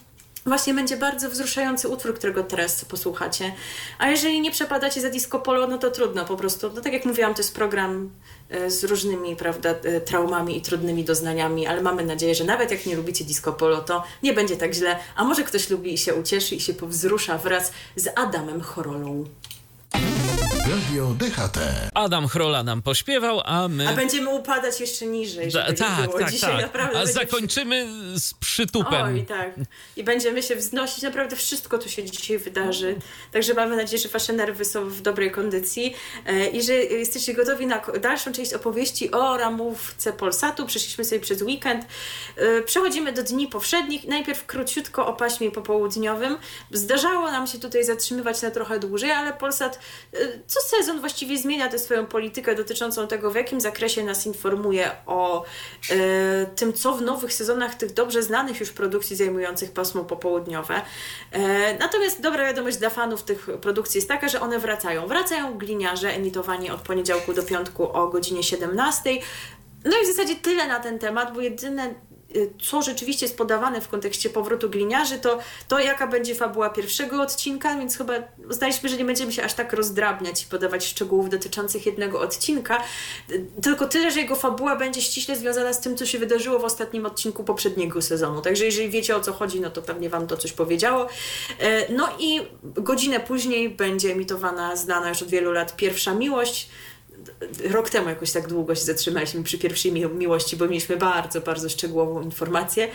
Właśnie 0.46 0.74
będzie 0.74 0.98
bardzo 0.98 1.30
wzruszający 1.30 1.88
utwór, 1.88 2.16
którego 2.16 2.44
teraz 2.44 2.86
posłuchacie. 2.86 3.54
A 3.98 4.10
jeżeli 4.10 4.42
nie 4.42 4.52
przepadacie 4.52 5.02
za 5.02 5.10
disco 5.10 5.40
polo, 5.40 5.68
no 5.68 5.78
to 5.78 5.92
trudno 5.92 6.26
po 6.26 6.38
prostu. 6.38 6.72
No 6.76 6.82
tak 6.82 6.94
jak 6.94 7.06
mówiłam, 7.06 7.34
to 7.34 7.40
jest 7.40 7.56
program 7.56 8.12
e, 8.50 8.72
z 8.72 8.84
różnymi, 8.84 9.36
prawda, 9.36 9.70
e, 9.70 10.02
traumami 10.02 10.58
i 10.58 10.62
trudnymi 10.62 11.04
doznaniami, 11.04 11.68
ale 11.68 11.82
mamy 11.82 12.06
nadzieję, 12.06 12.36
że 12.36 12.44
nawet 12.44 12.72
jak 12.72 12.86
nie 12.86 12.96
lubicie 12.96 13.26
disco 13.26 13.54
polo, 13.54 13.82
to 13.82 14.04
nie 14.24 14.34
będzie 14.34 14.58
tak 14.58 14.74
źle. 14.74 15.00
A 15.16 15.24
może 15.24 15.44
ktoś 15.44 15.70
lubi 15.70 15.94
i 15.94 15.98
się 15.98 16.14
ucieszy 16.14 16.56
i 16.56 16.60
się 16.60 16.74
powzrusza 16.74 17.38
wraz 17.38 17.72
z 17.96 18.08
Adamem 18.16 18.62
Chorolą. 18.62 19.24
Radio 19.96 21.14
DHT. 21.14 21.60
Adam 21.94 22.28
Chrola 22.28 22.64
nam 22.64 22.82
pośpiewał, 22.82 23.42
a 23.46 23.68
my... 23.68 23.90
A 23.90 23.94
będziemy 23.94 24.30
upadać 24.30 24.80
jeszcze 24.80 25.06
niżej, 25.06 25.52
żeby 25.52 25.74
da, 25.74 25.86
tak, 25.86 26.06
było. 26.06 26.20
tak, 26.20 26.32
Dzisiaj 26.32 26.52
tak. 26.52 26.62
naprawdę 26.62 27.00
A 27.00 27.06
zakończymy 27.06 27.88
z 28.16 28.34
przytupem. 28.34 29.06
Oj, 29.06 29.26
tak. 29.26 29.54
I 29.98 30.04
będziemy 30.04 30.44
się 30.44 30.56
wznosić. 30.56 31.02
Naprawdę 31.04 31.36
wszystko 31.36 31.78
tu 31.78 31.90
się 31.90 32.04
dzisiaj 32.04 32.38
wydarzy. 32.38 32.96
Także 33.32 33.54
mamy 33.54 33.76
nadzieję, 33.76 34.02
że 34.02 34.10
wasze 34.10 34.34
nerwy 34.34 34.66
są 34.66 34.90
w 34.90 35.02
dobrej 35.02 35.32
kondycji 35.32 35.96
e, 36.26 36.48
i 36.48 36.64
że 36.64 36.74
jesteście 36.74 37.34
gotowi 37.34 37.68
na 37.68 37.82
dalszą 38.02 38.32
część 38.32 38.54
opowieści 38.54 39.12
o 39.12 39.38
ramówce 39.38 40.14
Polsatu. 40.14 40.66
Przeszliśmy 40.66 41.06
sobie 41.06 41.22
przez 41.22 41.42
weekend. 41.42 41.86
E, 42.38 42.62
przechodzimy 42.62 43.14
do 43.14 43.24
dni 43.24 43.48
powszednich. 43.48 44.08
Najpierw 44.08 44.46
króciutko 44.46 45.08
o 45.08 45.14
paśmie 45.14 45.52
popołudniowym. 45.52 46.38
Zdarzało 46.72 47.32
nam 47.32 47.48
się 47.48 47.60
tutaj 47.60 47.84
zatrzymywać 47.84 48.42
na 48.42 48.52
trochę 48.52 48.80
dłużej, 48.80 49.12
ale 49.12 49.34
Polsat 49.34 49.80
co 50.48 50.60
sezon 50.62 51.00
właściwie 51.00 51.38
zmienia 51.38 51.70
tę 51.70 51.80
swoją 51.80 52.06
politykę 52.06 52.56
dotyczącą 52.56 53.08
tego, 53.08 53.32
w 53.32 53.36
jakim 53.36 53.62
zakresie 53.62 54.04
nas 54.04 54.26
informuje 54.26 54.92
o 55.06 55.44
e, 55.90 56.46
tym, 56.46 56.74
co 56.74 56.94
w 56.94 57.02
nowych 57.02 57.34
sezonach 57.34 57.76
tych 57.76 57.94
dobrze 57.94 58.24
znanych 58.24 58.60
już 58.60 58.72
produkcji 58.72 59.16
zajmujących 59.16 59.72
pasmo 59.72 60.04
popołudniowe. 60.04 60.82
E, 61.32 61.78
natomiast 61.78 62.22
dobra 62.22 62.46
wiadomość 62.46 62.78
dla 62.78 62.90
fanów 62.90 63.24
tych 63.24 63.48
produkcji 63.62 63.98
jest 63.98 64.08
taka, 64.08 64.30
że 64.30 64.42
one 64.42 64.60
wracają. 64.60 65.08
Wracają 65.08 65.58
gliniarze 65.58 66.10
emitowani 66.10 66.72
od 66.72 66.82
poniedziałku 66.82 67.34
do 67.34 67.44
piątku 67.44 67.92
o 67.92 68.08
godzinie 68.08 68.44
17. 68.44 69.10
No 69.86 69.98
i 70.02 70.04
w 70.04 70.08
zasadzie 70.08 70.36
tyle 70.36 70.68
na 70.68 70.80
ten 70.80 71.00
temat, 71.00 71.34
bo 71.34 71.42
jedyne 71.42 71.94
Y, 72.12 72.15
co 72.62 72.82
rzeczywiście 72.82 73.26
jest 73.26 73.38
podawane 73.38 73.82
w 73.82 73.88
kontekście 73.88 74.30
powrotu 74.30 74.70
gliniarzy, 74.70 75.20
to, 75.20 75.40
to 75.68 75.80
jaka 75.80 76.08
będzie 76.08 76.36
fabuła 76.36 76.70
pierwszego 76.70 77.22
odcinka, 77.22 77.78
więc 77.78 77.98
chyba 77.98 78.14
uznaliśmy, 78.50 78.90
że 78.90 78.98
nie 78.98 79.06
będziemy 79.06 79.32
się 79.32 79.44
aż 79.44 79.54
tak 79.54 79.74
rozdrabniać 79.74 80.44
i 80.44 80.46
podawać 80.46 80.86
szczegółów 80.86 81.30
dotyczących 81.30 81.86
jednego 81.86 82.20
odcinka, 82.20 82.84
y, 83.32 83.46
tylko 83.62 83.88
tyle, 83.88 84.12
że 84.12 84.20
jego 84.20 84.36
fabuła 84.36 84.76
będzie 84.76 85.02
ściśle 85.02 85.36
związana 85.36 85.74
z 85.74 85.82
tym, 85.82 85.98
co 85.98 86.06
się 86.06 86.20
wydarzyło 86.20 86.60
w 86.60 86.66
ostatnim 86.66 87.06
odcinku 87.06 87.44
poprzedniego 87.44 88.02
sezonu. 88.02 88.42
Także 88.42 88.66
jeżeli 88.66 88.90
wiecie 88.90 89.16
o 89.16 89.20
co 89.20 89.34
chodzi, 89.34 89.62
no 89.62 89.70
to 89.70 89.82
pewnie 89.82 90.10
Wam 90.10 90.28
to 90.28 90.38
coś 90.38 90.52
powiedziało. 90.52 91.06
Y, 91.06 91.08
no 91.90 92.10
i 92.20 92.42
godzinę 92.64 93.20
później 93.20 93.70
będzie 93.70 94.12
emitowana 94.12 94.76
znana 94.76 95.10
już 95.10 95.22
od 95.22 95.30
wielu 95.30 95.52
lat 95.52 95.76
Pierwsza 95.76 96.14
Miłość, 96.14 96.70
rok 97.64 97.90
temu 97.90 98.10
jakoś 98.10 98.32
tak 98.32 98.48
długo 98.48 98.76
się 98.76 98.82
zatrzymaliśmy 98.82 99.44
przy 99.44 99.58
pierwszej 99.58 99.92
miłości, 99.92 100.58
bo 100.58 100.68
mieliśmy 100.68 100.98
bardzo, 100.98 101.42
bardzo 101.42 101.70
szczegółową 101.70 102.22
informację, 102.22 102.88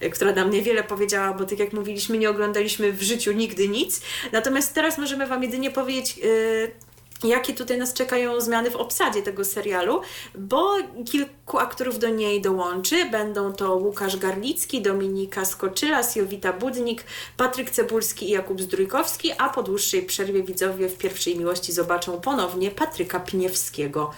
e, 0.00 0.10
która 0.10 0.32
nam 0.32 0.50
niewiele 0.50 0.84
powiedziała, 0.84 1.34
bo 1.34 1.44
tak 1.44 1.58
jak 1.58 1.72
mówiliśmy, 1.72 2.18
nie 2.18 2.30
oglądaliśmy 2.30 2.92
w 2.92 3.02
życiu 3.02 3.32
nigdy 3.32 3.68
nic. 3.68 4.00
Natomiast 4.32 4.74
teraz 4.74 4.98
możemy 4.98 5.26
Wam 5.26 5.42
jedynie 5.42 5.70
powiedzieć, 5.70 6.16
yy, 6.16 6.87
jakie 7.24 7.54
tutaj 7.54 7.78
nas 7.78 7.92
czekają 7.92 8.40
zmiany 8.40 8.70
w 8.70 8.76
obsadzie 8.76 9.22
tego 9.22 9.44
serialu, 9.44 10.00
bo 10.34 10.76
kilku 11.10 11.58
aktorów 11.58 11.98
do 11.98 12.08
niej 12.08 12.42
dołączy. 12.42 13.10
Będą 13.10 13.52
to 13.52 13.76
Łukasz 13.76 14.16
Garlicki, 14.16 14.82
Dominika 14.82 15.44
Skoczyla, 15.44 16.00
Jowita 16.16 16.52
Budnik, 16.52 17.04
Patryk 17.36 17.70
Cebulski 17.70 18.28
i 18.28 18.30
Jakub 18.30 18.60
Zdrójkowski, 18.60 19.32
a 19.38 19.48
po 19.48 19.62
dłuższej 19.62 20.02
przerwie 20.02 20.42
widzowie 20.42 20.88
w 20.88 20.98
pierwszej 20.98 21.38
miłości 21.38 21.72
zobaczą 21.72 22.20
ponownie 22.20 22.70
Patryka 22.70 23.20
Pniewskiego. 23.20 24.10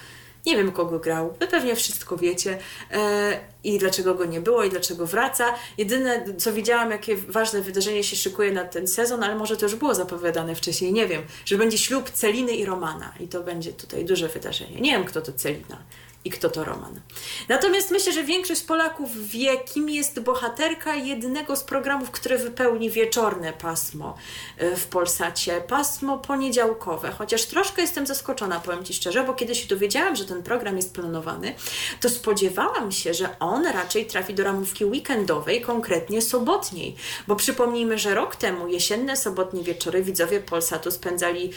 Nie 0.46 0.56
wiem, 0.56 0.72
kogo 0.72 0.98
grał. 0.98 1.34
Wy 1.40 1.46
pewnie 1.46 1.76
wszystko 1.76 2.16
wiecie 2.16 2.58
e, 2.90 3.40
i 3.64 3.78
dlaczego 3.78 4.14
go 4.14 4.24
nie 4.24 4.40
było 4.40 4.64
i 4.64 4.70
dlaczego 4.70 5.06
wraca. 5.06 5.54
Jedyne, 5.78 6.24
co 6.38 6.52
widziałam, 6.52 6.90
jakie 6.90 7.16
ważne 7.16 7.60
wydarzenie 7.60 8.04
się 8.04 8.16
szykuje 8.16 8.52
na 8.52 8.64
ten 8.64 8.86
sezon, 8.86 9.24
ale 9.24 9.36
może 9.36 9.56
to 9.56 9.66
już 9.66 9.74
było 9.74 9.94
zapowiadane 9.94 10.54
wcześniej, 10.54 10.92
nie 10.92 11.06
wiem, 11.06 11.22
że 11.44 11.58
będzie 11.58 11.78
ślub 11.78 12.10
Celiny 12.10 12.52
i 12.52 12.64
Romana 12.64 13.12
i 13.20 13.28
to 13.28 13.42
będzie 13.42 13.72
tutaj 13.72 14.04
duże 14.04 14.28
wydarzenie. 14.28 14.80
Nie 14.80 14.90
wiem, 14.90 15.04
kto 15.04 15.20
to 15.20 15.32
Celina 15.32 15.82
i 16.24 16.30
kto 16.30 16.50
to 16.50 16.64
Roman. 16.64 17.00
Natomiast 17.48 17.90
myślę, 17.90 18.12
że 18.12 18.24
większość 18.24 18.62
Polaków 18.62 19.28
wie, 19.28 19.58
kim 19.58 19.90
jest 19.90 20.20
bohaterka 20.20 20.94
jednego 20.94 21.56
z 21.56 21.64
programów, 21.64 22.10
które 22.10 22.38
wypełni 22.38 22.90
wieczorne 22.90 23.52
pasmo 23.52 24.16
e, 24.58 24.76
w 24.76 24.86
Polsacie, 24.86 25.60
pasmo 25.60 26.18
poniedziałkowe. 26.18 27.10
Chociaż 27.10 27.44
troszkę 27.44 27.82
jestem 27.82 28.06
zaskoczona, 28.06 28.60
powiem 28.60 28.84
Ci 28.84 28.94
szczerze, 28.94 29.24
bo 29.24 29.34
kiedy 29.34 29.54
się 29.54 29.68
dowiedziałam, 29.68 30.16
że 30.16 30.24
ten 30.24 30.42
program 30.42 30.76
jest 30.76 30.94
planowany, 30.94 31.54
to 32.00 32.08
spodziewałam 32.08 32.92
się, 32.92 33.14
że 33.14 33.38
on 33.38 33.66
raczej 33.66 34.06
trafi 34.06 34.34
do 34.34 34.44
ramówki 34.44 34.84
weekendowej, 34.84 35.60
konkretnie 35.60 36.22
sobotniej. 36.22 36.96
Bo 37.26 37.36
przypomnijmy, 37.36 37.98
że 37.98 38.14
rok 38.14 38.36
temu 38.36 38.68
jesienne, 38.68 39.16
sobotnie 39.16 39.62
wieczory 39.62 40.02
widzowie 40.02 40.40
Polsatu 40.40 40.90
spędzali 40.90 41.50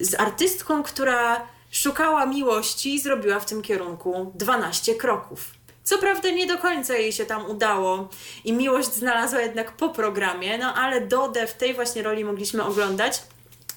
z 0.00 0.20
artystką, 0.20 0.82
która 0.82 1.46
szukała 1.70 2.26
miłości 2.26 2.94
i 2.94 3.00
zrobiła 3.00 3.40
w 3.40 3.46
tym 3.46 3.62
kierunku 3.62 4.32
12 4.34 4.94
kroków. 4.94 5.50
Co 5.84 5.98
prawda 5.98 6.30
nie 6.30 6.46
do 6.46 6.58
końca 6.58 6.94
jej 6.94 7.12
się 7.12 7.26
tam 7.26 7.50
udało 7.50 8.08
i 8.44 8.52
miłość 8.52 8.94
znalazła 8.94 9.40
jednak 9.40 9.72
po 9.72 9.88
programie, 9.88 10.58
no 10.58 10.74
ale 10.74 11.00
Dodę 11.00 11.46
w 11.46 11.54
tej 11.54 11.74
właśnie 11.74 12.02
roli 12.02 12.24
mogliśmy 12.24 12.64
oglądać. 12.64 13.22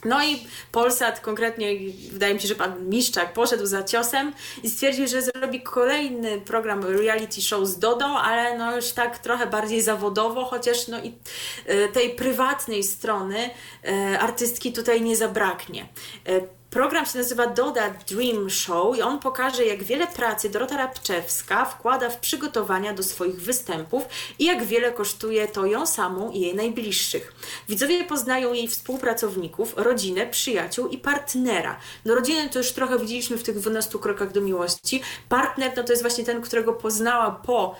No 0.06 0.24
i 0.24 0.48
Polsat, 0.72 1.20
konkretnie 1.20 1.68
wydaje 2.12 2.34
mi 2.34 2.40
się, 2.40 2.48
że 2.48 2.56
pan 2.56 2.90
Miszczak 2.90 3.34
poszedł 3.34 3.66
za 3.66 3.84
ciosem 3.84 4.34
i 4.64 4.70
stwierdził, 4.70 5.08
że 5.08 5.22
zrobi 5.22 5.62
kolejny 5.62 6.42
program 6.42 6.86
reality 6.86 7.42
show 7.42 7.68
z 7.68 7.80
Dodą, 7.80 8.18
ale 8.18 8.58
no 8.58 8.76
już 8.76 8.92
tak 8.92 9.20
trochę 9.20 9.48
bardziej 9.48 9.82
zawodowo, 9.82 10.46
chociaż 10.46 10.88
no 10.88 11.04
i 11.04 11.14
e, 11.66 11.88
tej 11.88 12.10
prywatnej 12.10 12.84
strony 12.84 13.50
e, 13.86 14.20
artystki 14.20 14.74
tutaj 14.74 15.02
nie 15.02 15.18
zabraknie. 15.18 15.88
Program 16.74 17.06
się 17.06 17.18
nazywa 17.18 17.48
Doda 17.48 17.90
Dream 18.08 18.50
Show 18.50 18.98
i 18.98 19.02
on 19.02 19.20
pokaże, 19.20 19.66
jak 19.66 19.84
wiele 19.84 20.08
pracy 20.08 20.50
Dorota 20.50 20.78
Rabczewska 20.78 21.66
wkłada 21.66 22.10
w 22.10 22.20
przygotowania 22.20 22.94
do 22.94 23.04
swoich 23.04 23.42
występów 23.42 24.04
i 24.40 24.46
jak 24.46 24.64
wiele 24.64 24.92
kosztuje 24.92 25.48
to 25.48 25.66
ją 25.66 25.86
samą 25.86 26.32
i 26.32 26.40
jej 26.40 26.56
najbliższych. 26.56 27.34
Widzowie 27.70 28.04
poznają 28.04 28.54
jej 28.54 28.68
współpracowników, 28.68 29.74
rodzinę, 29.78 30.28
przyjaciół 30.28 30.88
i 30.88 30.98
partnera. 30.98 31.80
No 32.06 32.16
rodzinę 32.16 32.50
to 32.50 32.60
już 32.60 32.72
trochę 32.72 33.00
widzieliśmy 33.00 33.38
w 33.38 33.44
tych 33.44 33.60
12 33.60 34.00
krokach 34.00 34.32
do 34.32 34.42
miłości. 34.42 35.02
Partner 35.30 35.72
no 35.78 35.84
to 35.84 35.94
jest 35.94 36.04
właśnie 36.04 36.24
ten, 36.24 36.42
którego 36.42 36.74
poznała 36.74 37.32
po 37.32 37.76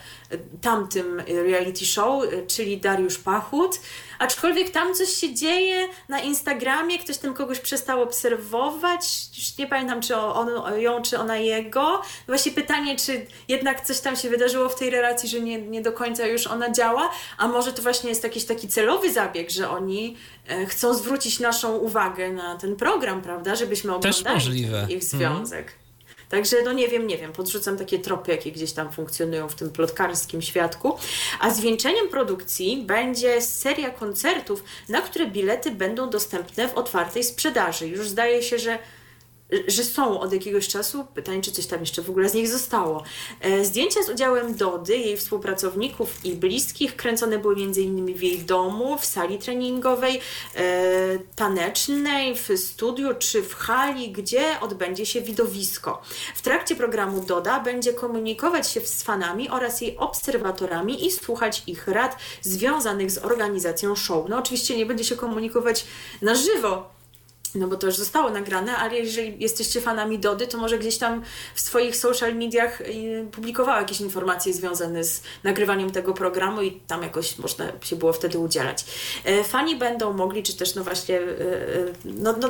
tamtym 0.62 1.20
reality 1.28 1.86
show, 1.86 2.24
e, 2.24 2.48
czyli 2.48 2.78
Dariusz 2.78 3.18
Pachut. 3.18 3.80
Aczkolwiek 4.20 4.70
tam 4.70 4.96
coś 4.96 5.10
się 5.10 5.34
dzieje 5.34 5.88
na 6.10 6.20
Instagramie, 6.20 7.00
ktoś 7.00 7.18
tam 7.18 7.34
kogoś 7.34 7.60
przestał 7.60 8.02
obserwować, 8.02 9.06
już 9.38 9.58
nie 9.58 9.68
pamiętam, 9.68 10.02
czy 10.02 10.16
on 10.16 10.80
ją, 10.82 11.02
czy 11.02 11.20
ona 11.20 11.38
jego. 11.38 12.02
Właśnie 12.28 12.52
pytanie, 12.52 12.96
czy 12.96 13.26
jednak 13.48 13.82
coś 13.82 14.00
tam 14.00 14.16
się 14.16 14.30
wydarzyło 14.30 14.70
w 14.70 14.76
tej 14.76 14.90
relacji, 14.90 15.30
że 15.30 15.40
nie, 15.40 15.62
nie 15.62 15.82
do 15.82 15.92
końca 15.92 16.26
już 16.26 16.48
ona 16.48 16.72
działa, 16.72 17.10
a 17.38 17.48
może 17.48 17.74
to 17.74 17.82
właśnie 17.82 18.10
jest 18.10 18.24
jakiś 18.24 18.46
taki 18.46 18.68
celowy 18.68 19.14
zabieg, 19.14 19.50
że 19.50 19.70
oni 19.70 20.18
e, 20.48 20.66
chcą 20.66 20.94
zwrócić 20.94 21.40
naszą 21.40 21.78
uwagę 21.78 22.32
na 22.32 22.58
ten 22.58 22.76
program, 22.76 23.22
prawda, 23.22 23.56
żebyśmy 23.56 23.96
oglądali 23.96 24.68
ich 24.90 25.04
związek. 25.04 25.66
Mhm. 25.66 25.83
Także 26.34 26.58
no 26.64 26.74
nie 26.74 26.88
wiem, 26.88 27.08
nie 27.08 27.18
wiem, 27.18 27.34
podrzucam 27.34 27.78
takie 27.78 28.00
tropy, 28.00 28.32
jakie 28.32 28.52
gdzieś 28.52 28.72
tam 28.72 28.92
funkcjonują 28.92 29.50
w 29.50 29.56
tym 29.56 29.70
plotkarskim 29.70 30.42
świadku. 30.42 30.98
A 31.40 31.50
zwieńczeniem 31.50 32.10
produkcji 32.10 32.84
będzie 32.88 33.42
seria 33.42 33.90
koncertów, 33.90 34.64
na 34.90 35.02
które 35.02 35.28
bilety 35.28 35.72
będą 35.72 36.10
dostępne 36.10 36.68
w 36.68 36.74
otwartej 36.74 37.24
sprzedaży. 37.24 37.88
Już 37.88 38.10
zdaje 38.10 38.44
się, 38.44 38.60
że 38.60 38.80
że 39.68 39.84
są 39.84 40.20
od 40.20 40.34
jakiegoś 40.34 40.68
czasu. 40.68 41.06
Pytanie, 41.14 41.42
czy 41.42 41.52
coś 41.52 41.66
tam 41.66 41.80
jeszcze 41.80 42.02
w 42.02 42.10
ogóle 42.10 42.30
z 42.30 42.34
nich 42.34 42.50
zostało. 42.50 43.04
E, 43.42 43.66
zdjęcia 43.66 44.04
z 44.04 44.10
udziałem 44.10 44.56
Dody, 44.56 44.98
jej 44.98 45.18
współpracowników 45.18 46.26
i 46.26 46.34
bliskich 46.36 46.96
kręcone 46.96 47.38
były 47.38 47.56
m.in. 47.56 48.14
w 48.16 48.24
jej 48.24 48.40
domu, 48.40 48.98
w 48.98 49.06
sali 49.06 49.38
treningowej, 49.38 50.20
e, 50.56 50.62
tanecznej, 51.36 52.36
w 52.36 52.50
studiu 52.58 53.10
czy 53.20 53.44
w 53.44 53.54
hali, 53.54 54.12
gdzie 54.12 54.60
odbędzie 54.62 55.06
się 55.06 55.22
widowisko. 55.22 56.02
W 56.36 56.42
trakcie 56.42 56.76
programu 56.76 57.22
Doda 57.22 57.60
będzie 57.60 57.94
komunikować 57.94 58.70
się 58.72 58.82
z 58.82 59.04
fanami 59.04 59.50
oraz 59.50 59.82
jej 59.82 59.98
obserwatorami 59.98 61.06
i 61.06 61.12
słuchać 61.12 61.64
ich 61.68 61.88
rad 61.88 62.18
związanych 62.42 63.12
z 63.12 63.18
organizacją 63.18 63.96
show. 63.96 64.30
No 64.30 64.40
oczywiście 64.40 64.78
nie 64.78 64.86
będzie 64.86 65.04
się 65.04 65.16
komunikować 65.16 65.86
na 66.22 66.36
żywo, 66.36 66.90
no 67.56 67.68
bo 67.68 67.76
to 67.76 67.88
już 67.88 67.96
zostało 67.96 68.30
nagrane, 68.30 68.76
ale 68.78 69.00
jeżeli 69.00 69.36
jesteście 69.40 69.82
fanami 69.82 70.20
Dody, 70.20 70.48
to 70.48 70.58
może 70.58 70.80
gdzieś 70.80 70.98
tam 70.98 71.22
w 71.56 71.62
swoich 71.62 71.96
social 71.96 72.36
mediach 72.36 72.82
y, 72.82 73.28
publikowała 73.32 73.80
jakieś 73.80 74.02
informacje 74.02 74.54
związane 74.54 75.04
z 75.04 75.22
nagrywaniem 75.44 75.92
tego 75.92 76.14
programu 76.14 76.62
i 76.62 76.72
tam 76.72 77.04
jakoś 77.04 77.38
można 77.38 77.66
się 77.82 77.96
było 77.96 78.14
wtedy 78.14 78.40
udzielać. 78.40 78.86
E, 79.24 79.44
fani 79.44 79.76
będą 79.76 80.14
mogli, 80.14 80.44
czy 80.44 80.58
też 80.58 80.76
no 80.76 80.84
właśnie, 80.84 81.18
e, 81.18 81.22
e, 81.22 81.94
no, 82.06 82.36
no 82.40 82.50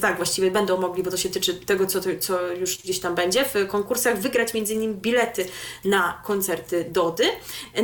tak 0.00 0.16
właściwie 0.16 0.50
będą 0.50 0.80
mogli, 0.80 1.02
bo 1.02 1.10
to 1.10 1.16
się 1.16 1.28
tyczy 1.28 1.54
tego, 1.54 1.86
co, 1.86 2.00
co 2.20 2.52
już 2.52 2.78
gdzieś 2.78 3.00
tam 3.00 3.14
będzie, 3.14 3.44
w 3.44 3.68
konkursach 3.68 4.18
wygrać 4.18 4.54
między 4.54 4.74
innymi 4.74 4.94
bilety 4.94 5.46
na 5.84 6.20
koncerty 6.24 6.86
Dody. 6.90 7.24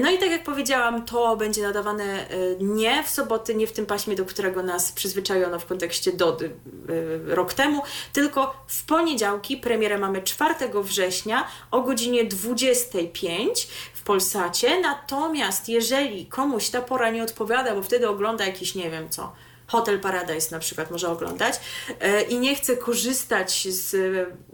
No 0.00 0.10
i 0.10 0.18
tak 0.18 0.30
jak 0.30 0.44
powiedziałam, 0.44 1.04
to 1.04 1.36
będzie 1.36 1.62
nadawane 1.62 2.26
nie 2.60 3.04
w 3.04 3.10
soboty, 3.10 3.54
nie 3.54 3.66
w 3.66 3.72
tym 3.72 3.86
paśmie, 3.86 4.16
do 4.16 4.24
którego 4.24 4.62
nas 4.62 4.92
przyzwyczajono 4.92 5.58
w 5.58 5.66
kontekście 5.66 6.12
do 6.16 6.38
y, 6.42 7.34
rok 7.34 7.54
temu, 7.54 7.82
tylko 8.12 8.64
w 8.66 8.84
poniedziałki 8.84 9.56
premierę 9.56 9.98
mamy 9.98 10.22
4 10.22 10.54
września 10.82 11.46
o 11.70 11.82
godzinie 11.82 12.24
25 12.24 13.68
w 13.94 14.02
Polsacie. 14.02 14.80
Natomiast 14.80 15.68
jeżeli 15.68 16.26
komuś 16.26 16.68
ta 16.68 16.82
pora 16.82 17.10
nie 17.10 17.22
odpowiada, 17.22 17.74
bo 17.74 17.82
wtedy 17.82 18.08
ogląda 18.08 18.46
jakiś, 18.46 18.74
nie 18.74 18.90
wiem 18.90 19.08
co, 19.10 19.32
Hotel 19.66 20.00
Paradise 20.00 20.50
na 20.50 20.58
przykład 20.58 20.90
może 20.90 21.08
oglądać 21.08 21.54
e, 22.00 22.22
i 22.22 22.38
nie 22.38 22.54
chce 22.54 22.76
korzystać 22.76 23.68
z 23.68 23.96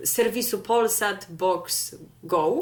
serwisu 0.04 0.58
Polsat 0.58 1.26
Box 1.30 1.96
Go, 2.22 2.58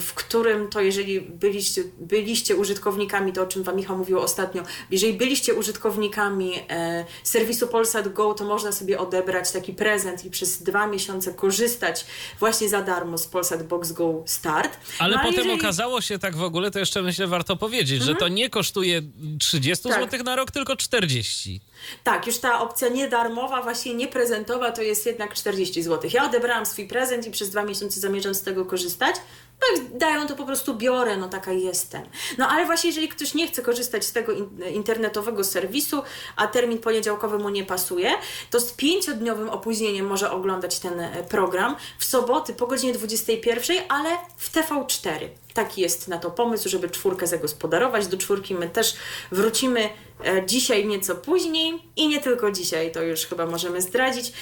w 0.00 0.10
którym 0.14 0.68
to 0.68 0.80
jeżeli 0.80 1.20
byliście, 1.20 1.84
byliście 1.98 2.56
użytkownikami, 2.56 3.32
to 3.32 3.42
o 3.42 3.46
czym 3.46 3.62
Wam 3.62 3.76
Michał 3.76 3.98
mówił 3.98 4.18
ostatnio, 4.18 4.62
jeżeli 4.90 5.14
byliście 5.14 5.54
użytkownikami 5.54 6.52
e, 6.70 7.04
serwisu 7.22 7.68
Polsat 7.68 8.12
Go, 8.12 8.34
to 8.34 8.44
można 8.44 8.72
sobie 8.72 8.98
odebrać 8.98 9.52
taki 9.52 9.72
prezent 9.72 10.24
i 10.24 10.30
przez 10.30 10.62
dwa 10.62 10.86
miesiące 10.86 11.34
korzystać 11.34 12.06
właśnie 12.38 12.68
za 12.68 12.82
darmo 12.82 13.18
z 13.18 13.26
Polsat 13.26 13.66
Box 13.66 13.92
Go 13.92 14.22
Start. 14.26 14.78
Ale 14.98 15.16
no, 15.16 15.22
potem 15.22 15.44
jeżeli... 15.44 15.60
okazało 15.60 16.00
się 16.00 16.18
tak 16.18 16.36
w 16.36 16.42
ogóle, 16.42 16.70
to 16.70 16.78
jeszcze 16.78 17.02
myślę 17.02 17.26
warto 17.26 17.56
powiedzieć, 17.56 18.00
mhm. 18.00 18.10
że 18.10 18.16
to 18.16 18.28
nie 18.28 18.50
kosztuje 18.50 19.02
30 19.40 19.88
tak. 19.88 20.00
zł 20.00 20.24
na 20.24 20.36
rok, 20.36 20.50
tylko 20.50 20.76
40. 20.76 21.60
Tak, 22.04 22.26
już 22.26 22.38
ta 22.38 22.60
opcja 22.60 22.88
niedarmowa, 22.88 23.62
właśnie 23.62 23.94
nieprezentowa 23.94 24.72
to 24.72 24.82
jest 24.82 25.06
jednak 25.06 25.34
40 25.34 25.82
zł. 25.82 26.10
Ja 26.14 26.24
odebrałam 26.24 26.66
swój 26.66 26.88
prezent 26.88 27.26
i 27.26 27.30
przez 27.30 27.50
dwa 27.50 27.64
miesiące 27.64 28.00
zamierzam 28.00 28.34
z 28.34 28.42
tego 28.42 28.64
korzystać. 28.64 29.16
No 29.60 29.82
jak 29.82 29.98
dają, 29.98 30.26
to 30.26 30.36
po 30.36 30.46
prostu 30.46 30.74
biorę, 30.74 31.16
no 31.16 31.28
taka 31.28 31.52
jestem. 31.52 32.02
No 32.38 32.48
ale 32.48 32.66
właśnie 32.66 32.90
jeżeli 32.90 33.08
ktoś 33.08 33.34
nie 33.34 33.48
chce 33.48 33.62
korzystać 33.62 34.04
z 34.04 34.12
tego 34.12 34.32
internetowego 34.72 35.44
serwisu, 35.44 36.02
a 36.36 36.46
termin 36.46 36.78
poniedziałkowy 36.78 37.38
mu 37.38 37.48
nie 37.48 37.64
pasuje, 37.64 38.10
to 38.50 38.60
z 38.60 38.72
pięciodniowym 38.72 39.50
opóźnieniem 39.50 40.06
może 40.06 40.30
oglądać 40.30 40.78
ten 40.78 41.00
e, 41.00 41.24
program 41.28 41.76
w 41.98 42.04
soboty 42.04 42.54
po 42.54 42.66
godzinie 42.66 42.92
21, 42.92 43.76
ale 43.88 44.10
w 44.36 44.52
TV4. 44.52 45.43
Taki 45.54 45.80
jest 45.80 46.08
na 46.08 46.18
to 46.18 46.30
pomysł, 46.30 46.68
żeby 46.68 46.90
czwórkę 46.90 47.26
zagospodarować. 47.26 48.06
Do 48.06 48.16
czwórki 48.16 48.54
my 48.54 48.68
też 48.68 48.94
wrócimy 49.32 49.88
e, 50.24 50.46
dzisiaj 50.46 50.86
nieco 50.86 51.14
później 51.14 51.82
i 51.96 52.08
nie 52.08 52.20
tylko 52.20 52.50
dzisiaj, 52.50 52.92
to 52.92 53.02
już 53.02 53.26
chyba 53.26 53.46
możemy 53.46 53.82
zdradzić. 53.82 54.32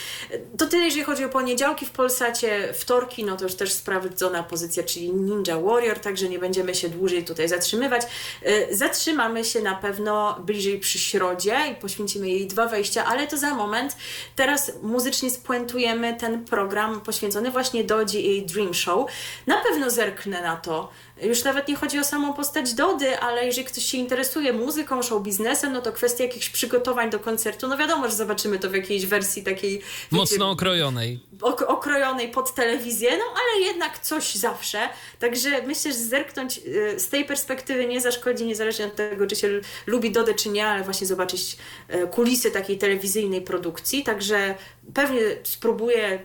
To 0.59 0.67
tyle, 0.67 0.85
jeżeli 0.85 1.05
chodzi 1.05 1.25
o 1.25 1.29
poniedziałki 1.29 1.87
w 1.87 1.91
Polsacie, 1.91 2.75
wtorki, 2.75 3.25
no 3.25 3.37
to 3.37 3.45
już 3.45 3.55
też 3.55 3.73
sprawdzona 3.73 4.43
pozycja, 4.43 4.83
czyli 4.83 5.13
Ninja 5.13 5.61
Warrior, 5.61 5.99
także 5.99 6.29
nie 6.29 6.39
będziemy 6.39 6.75
się 6.75 6.89
dłużej 6.89 7.25
tutaj 7.25 7.49
zatrzymywać. 7.49 8.03
E, 8.43 8.75
Zatrzymamy 8.75 9.45
się 9.45 9.61
na 9.63 9.75
pewno 9.75 10.41
bliżej 10.41 10.79
przy 10.81 10.99
środzie 10.99 11.57
i 11.73 11.75
poświęcimy 11.75 12.29
jej 12.29 12.47
dwa 12.47 12.67
wejścia, 12.67 13.05
ale 13.05 13.27
to 13.27 13.39
za 13.39 13.55
moment. 13.55 13.97
Teraz 14.37 14.73
muzycznie 14.83 15.31
spuentujemy 15.31 16.17
ten 16.17 16.45
program 16.45 17.01
poświęcony 17.01 17.51
właśnie 17.51 17.85
Dodzi 17.85 18.37
i 18.37 18.47
Dream 18.47 18.75
Show. 18.75 19.11
Na 19.47 19.61
pewno 19.61 19.91
zerknę 19.91 20.43
na 20.43 20.57
to. 20.57 20.91
Już 21.23 21.45
nawet 21.45 21.69
nie 21.69 21.77
chodzi 21.77 21.99
o 21.99 22.05
samą 22.05 22.33
postać 22.33 22.75
Dody, 22.75 23.19
ale 23.19 23.47
jeżeli 23.47 23.65
ktoś 23.67 23.85
się 23.85 23.99
interesuje 23.99 24.53
muzyką, 24.53 25.03
show 25.03 25.23
biznesem, 25.23 25.73
no 25.73 25.81
to 25.83 25.93
kwestia 25.93 26.25
jakichś 26.25 26.49
przygotowań 26.49 27.11
do 27.11 27.19
koncertu, 27.21 27.69
no 27.69 27.77
wiadomo, 27.77 28.09
że 28.09 28.15
zobaczymy 28.15 28.59
to 28.59 28.71
w 28.71 28.75
jakiejś 28.75 29.07
wersji 29.07 29.43
takiej 29.43 29.73
wiecie, 29.79 29.87
Mocno 30.11 30.51
okrojonej. 30.51 31.21
ok- 31.41 31.63
okrojonej 31.69 32.29
pod 32.29 32.55
telewizję, 32.55 33.11
no 33.11 33.25
ale 33.25 33.67
jednak 33.67 33.99
coś 33.99 34.35
zawsze. 34.35 34.89
Także 35.19 35.63
myślę, 35.67 35.93
że 35.93 35.99
zerknąć 35.99 36.59
y, 36.59 37.01
z 37.01 37.09
tej 37.09 37.25
perspektywy 37.25 37.87
nie 37.87 38.01
zaszkodzi, 38.01 38.45
niezależnie 38.47 38.87
od 38.87 38.97
tego, 38.97 39.27
czy 39.27 39.37
się 39.37 39.49
lubi 39.87 40.11
Dodę, 40.11 40.35
czy 40.35 40.49
nie, 40.49 40.67
ale 40.67 40.85
właśnie 40.85 41.07
zobaczyć 41.07 41.57
y, 41.95 42.09
kulisy 42.09 42.51
takiej 42.51 42.79
telewizyjnej 42.79 43.43
produkcji. 43.43 44.03
Także 44.05 44.55
pewnie 44.95 45.21
spróbuję 45.45 46.23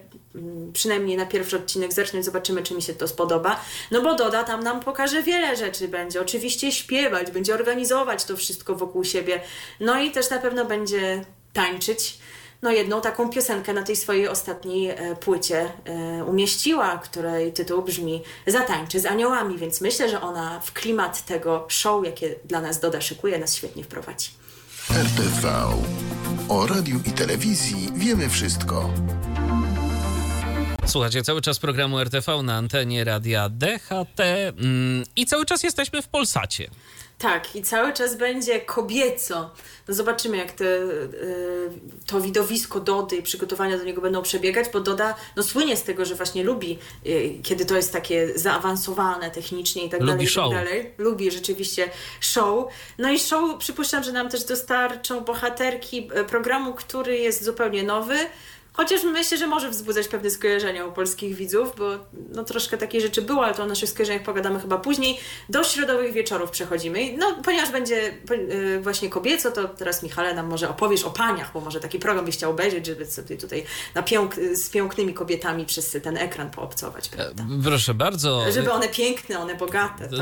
przynajmniej 0.74 1.18
na 1.18 1.26
pierwszy 1.26 1.56
odcinek 1.56 1.94
zerknąć, 1.94 2.26
zobaczymy, 2.26 2.64
czy 2.64 2.74
mi 2.74 2.82
się 2.82 2.94
to 2.94 3.08
spodoba. 3.08 3.62
No 3.92 4.02
bo 4.02 4.16
Doda 4.16 4.44
tam 4.44 4.64
nam 4.64 4.80
pokaże 4.80 5.24
wiele 5.24 5.56
rzeczy, 5.56 5.88
będzie 5.88 6.22
oczywiście 6.22 6.72
śpiewać, 6.72 7.32
będzie 7.32 7.54
organizować 7.54 8.26
to 8.26 8.38
wszystko 8.38 8.76
wokół 8.76 9.04
siebie, 9.04 9.42
no 9.80 10.02
i 10.02 10.12
też 10.12 10.30
na 10.30 10.40
pewno 10.40 10.66
będzie 10.66 11.26
tańczyć 11.54 12.20
no 12.62 12.72
jedną 12.72 13.02
taką 13.02 13.30
piosenkę 13.30 13.74
na 13.74 13.84
tej 13.84 13.96
swojej 13.96 14.28
ostatniej 14.28 14.90
e, 14.90 15.16
płycie 15.16 15.72
e, 15.86 16.24
umieściła, 16.24 16.98
której 16.98 17.54
tytuł 17.54 17.82
brzmi 17.82 18.24
Zatańczy 18.48 19.00
z 19.00 19.06
aniołami, 19.06 19.58
więc 19.58 19.82
myślę, 19.82 20.10
że 20.10 20.22
ona 20.22 20.60
w 20.60 20.74
klimat 20.74 21.26
tego 21.26 21.66
show, 21.70 22.06
jakie 22.06 22.36
dla 22.46 22.62
nas 22.62 22.80
Doda 22.80 23.02
szykuje, 23.02 23.40
nas 23.40 23.56
świetnie 23.56 23.84
wprowadzi. 23.84 24.30
RTV. 24.92 25.50
O 26.50 26.68
radiu 26.68 27.00
i 27.06 27.12
telewizji 27.12 27.90
wiemy 27.96 28.30
wszystko. 28.30 28.90
Słuchajcie 30.88 31.24
cały 31.24 31.42
czas 31.42 31.60
programu 31.60 32.00
RTV 32.00 32.44
na 32.44 32.56
antenie 32.56 33.04
radia 33.04 33.50
DHT 33.50 34.20
mm, 34.20 35.04
i 35.16 35.26
cały 35.26 35.46
czas 35.46 35.64
jesteśmy 35.64 36.02
w 36.02 36.08
Polsacie. 36.08 36.70
Tak, 37.18 37.56
i 37.56 37.62
cały 37.62 37.94
czas 37.94 38.16
będzie 38.16 38.60
kobieco. 38.62 39.50
No 39.88 39.94
zobaczymy, 39.94 40.38
jak 40.38 40.52
te, 40.52 40.66
y, 40.66 41.70
to 42.06 42.22
widowisko 42.22 42.80
Dody 42.80 43.16
i 43.16 43.24
przygotowania 43.24 43.78
do 43.78 43.84
niego 43.84 44.02
będą 44.02 44.22
przebiegać, 44.22 44.68
bo 44.74 44.80
Doda 44.80 45.16
no, 45.36 45.44
słynie 45.44 45.78
z 45.78 45.84
tego, 45.84 46.06
że 46.06 46.16
właśnie 46.16 46.44
lubi, 46.44 46.80
y, 47.06 47.40
kiedy 47.44 47.66
to 47.66 47.76
jest 47.76 47.94
takie 47.94 48.40
zaawansowane 48.40 49.32
technicznie 49.32 49.86
i 49.86 49.90
tak 49.90 50.00
Lubi 50.00 50.12
dalej. 50.12 50.26
i 50.26 50.30
show. 50.30 50.54
Tak 50.54 50.66
dalej. 50.66 50.94
Lubi 50.98 51.32
rzeczywiście 51.32 51.90
show. 52.22 52.66
No 52.98 53.12
i 53.12 53.20
show 53.20 53.58
przypuszczam, 53.58 54.04
że 54.04 54.12
nam 54.12 54.30
też 54.30 54.44
dostarczą 54.44 55.22
bohaterki 55.22 56.10
y, 56.22 56.24
programu, 56.24 56.74
który 56.74 57.18
jest 57.18 57.44
zupełnie 57.44 57.84
nowy. 57.84 58.18
Chociaż 58.78 59.04
myślę, 59.04 59.38
że 59.38 59.48
może 59.48 59.70
wzbudzać 59.70 60.08
pewne 60.08 60.30
skojarzenia 60.30 60.86
u 60.86 60.92
polskich 60.92 61.36
widzów, 61.36 61.74
bo 61.78 61.90
no 62.30 62.44
troszkę 62.44 62.78
takiej 62.78 63.02
rzeczy 63.02 63.22
było, 63.22 63.46
ale 63.46 63.54
to 63.54 63.64
o 63.64 63.66
naszych 63.66 63.90
skojarzeniach 63.90 64.24
pogadamy 64.24 64.60
chyba 64.60 64.78
później. 64.78 65.20
Do 65.50 65.64
środowych 65.64 66.14
wieczorów 66.14 66.52
przechodzimy. 66.52 67.18
No, 67.18 67.38
ponieważ 67.44 67.72
będzie 67.72 68.14
y, 68.32 68.80
właśnie 68.82 69.10
kobieco, 69.10 69.52
to 69.52 69.68
teraz 69.68 70.04
Michale 70.04 70.34
nam 70.34 70.48
może 70.48 70.70
opowiesz 70.70 71.04
o 71.04 71.10
paniach, 71.10 71.52
bo 71.54 71.62
może 71.62 71.80
taki 71.80 72.00
program 72.00 72.26
byś 72.26 72.36
chciał 72.36 72.52
obejrzeć, 72.52 72.86
żeby 72.86 73.06
sobie 73.06 73.38
tutaj 73.38 73.64
na 73.96 74.04
pięk, 74.04 74.36
z 74.54 74.70
pięknymi 74.70 75.14
kobietami 75.14 75.66
przez 75.66 75.98
ten 76.04 76.18
ekran 76.18 76.50
poobcować, 76.50 77.10
prawda? 77.10 77.46
Proszę 77.64 77.94
bardzo. 77.94 78.52
Żeby 78.52 78.72
one 78.72 78.88
piękne, 78.88 79.40
one 79.40 79.56
bogate. 79.56 80.10
To. 80.10 80.18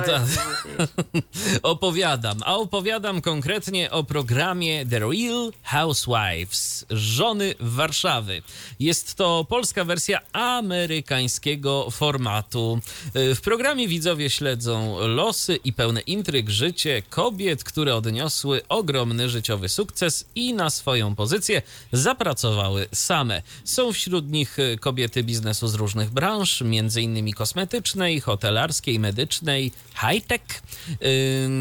Opowiadam, 1.64 2.38
a 2.45 2.56
opowiadam 2.56 3.22
konkretnie 3.22 3.91
o 3.91 4.03
programie 4.03 4.86
The 4.86 4.99
Real 4.99 5.52
Housewives, 5.64 6.86
żony 6.90 7.56
Warszawy. 7.60 8.45
Jest 8.80 9.16
to 9.16 9.46
polska 9.50 9.86
wersja 9.86 10.22
amerykańskiego 10.34 11.92
formatu. 11.92 12.80
W 13.14 13.42
programie 13.44 13.88
widzowie 13.88 14.30
śledzą 14.30 15.08
losy 15.08 15.60
i 15.64 15.74
pełne 15.74 16.02
intryg 16.02 16.50
życie 16.50 17.02
kobiet, 17.10 17.64
które 17.64 17.96
odniosły 17.96 18.62
ogromny 18.70 19.30
życiowy 19.30 19.70
sukces 19.70 20.26
i 20.36 20.54
na 20.54 20.70
swoją 20.70 21.16
pozycję 21.16 21.62
zapracowały 21.92 22.88
same. 22.94 23.42
Są 23.64 23.94
wśród 23.94 24.32
nich 24.32 24.58
kobiety 24.80 25.24
biznesu 25.24 25.68
z 25.68 25.76
różnych 25.76 26.10
branż, 26.10 26.62
m.in. 26.62 27.34
kosmetycznej, 27.34 28.22
hotelarskiej, 28.22 29.00
medycznej, 29.00 29.72
high-tech, 29.96 30.62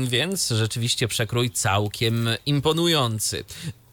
więc 0.05 0.49
rzeczywiście 0.49 1.09
przekrój 1.09 1.51
całkiem 1.51 2.29
imponujący. 2.47 3.45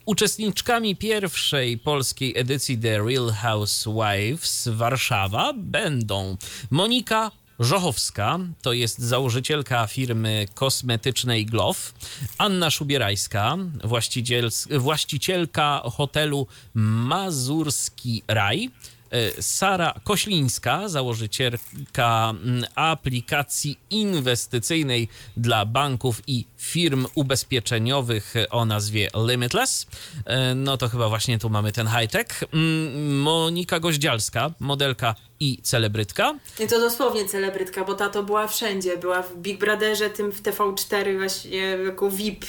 Uczestniczkami 0.05 0.95
pierwszej 0.95 1.77
polskiej 1.77 2.37
edycji 2.37 2.77
The 2.77 2.97
Real 2.97 3.31
Housewives 3.41 4.67
Warszawa 4.67 5.53
będą 5.53 6.37
Monika 6.71 7.31
Żochowska, 7.59 8.39
to 8.61 8.73
jest 8.73 8.99
założycielka 8.99 9.87
firmy 9.87 10.45
kosmetycznej 10.53 11.45
Glow, 11.45 11.93
Anna 12.37 12.69
Szubierajska, 12.69 13.57
właściciel, 13.83 14.49
właścicielka 14.79 15.81
hotelu 15.85 16.47
Mazurski 16.73 18.23
Raj, 18.27 18.69
e, 19.11 19.41
Sara 19.41 19.93
Koślińska, 20.03 20.89
założycielka 20.89 22.29
mm, 22.29 22.65
aplikacji 22.75 23.79
inwestycyjnej 23.89 25.07
dla 25.37 25.65
banków 25.65 26.21
i 26.27 26.45
firm 26.61 27.07
ubezpieczeniowych 27.15 28.33
o 28.49 28.65
nazwie 28.65 29.09
Limitless. 29.27 29.87
E, 30.25 30.55
No 30.55 30.77
to 30.77 30.89
chyba 30.89 31.09
właśnie 31.09 31.39
tu 31.39 31.49
mamy 31.49 31.71
ten 31.71 31.87
high-tech. 31.87 32.43
Mm, 32.53 33.19
Monika 33.21 33.79
Goździalska, 33.79 34.51
modelka 34.59 35.15
i 35.39 35.57
celebrytka. 35.61 36.35
I 36.59 36.67
to 36.67 36.79
dosłownie 36.79 37.25
celebrytka, 37.25 37.83
bo 37.85 37.93
ta 37.93 38.09
to 38.09 38.23
była 38.23 38.47
wszędzie. 38.47 38.97
Była 38.97 39.21
w 39.21 39.37
Big 39.37 39.59
Brotherze, 39.59 40.09
tym 40.09 40.31
w 40.31 40.41
TV4 40.43 41.17
właśnie 41.17 41.57
jako 41.57 42.11
VIP, 42.11 42.45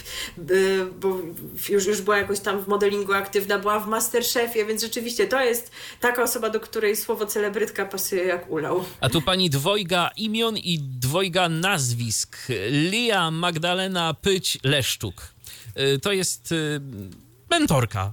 y, 0.51 0.86
bo 1.01 1.18
już, 1.68 1.86
już 1.86 2.01
była 2.02 2.18
jakoś 2.18 2.40
tam 2.40 2.60
w 2.64 2.68
modelingu 2.68 3.12
aktywna, 3.12 3.59
była 3.59 3.80
w 3.80 3.89
Masterchefie, 3.89 4.64
więc 4.66 4.82
rzeczywiście 4.82 5.26
to 5.26 5.40
jest 5.40 5.70
taka 6.01 6.22
osoba, 6.22 6.51
do 6.51 6.60
której 6.60 6.97
słowo 6.97 7.26
celebrytka 7.26 7.86
pasuje 7.86 8.24
jak 8.24 8.51
ulał. 8.51 8.84
A 9.01 9.09
tu 9.09 9.22
pani 9.22 9.51
dwojga 9.51 10.10
imion 10.16 10.56
i 10.56 10.78
dwojga 10.78 11.48
nazwisk. 11.48 12.36
Lia 12.90 13.30
Magdalena 13.30 14.01
Pyć-Leszczuk. 14.22 15.34
Y, 15.78 15.98
To 15.98 16.12
jest 16.12 16.52
y, 16.52 16.80
mentorka. 17.50 18.12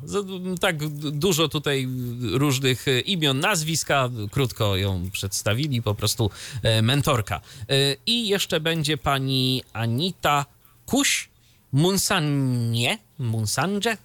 Tak 0.61 0.87
dużo 1.11 1.47
tutaj 1.47 1.87
różnych 2.31 2.87
y, 2.87 2.99
imion, 2.99 3.39
nazwiska. 3.39 4.09
Krótko 4.31 4.77
ją 4.77 5.09
przedstawili, 5.11 5.81
po 5.81 5.95
prostu 5.95 6.29
mentorka. 6.81 7.41
I 8.05 8.27
jeszcze 8.27 8.59
będzie 8.59 8.97
pani 8.97 9.63
Anita 9.73 10.45
Kuś 10.85 11.29
Munsanie. 11.71 12.97
Munsanże? 13.19 13.97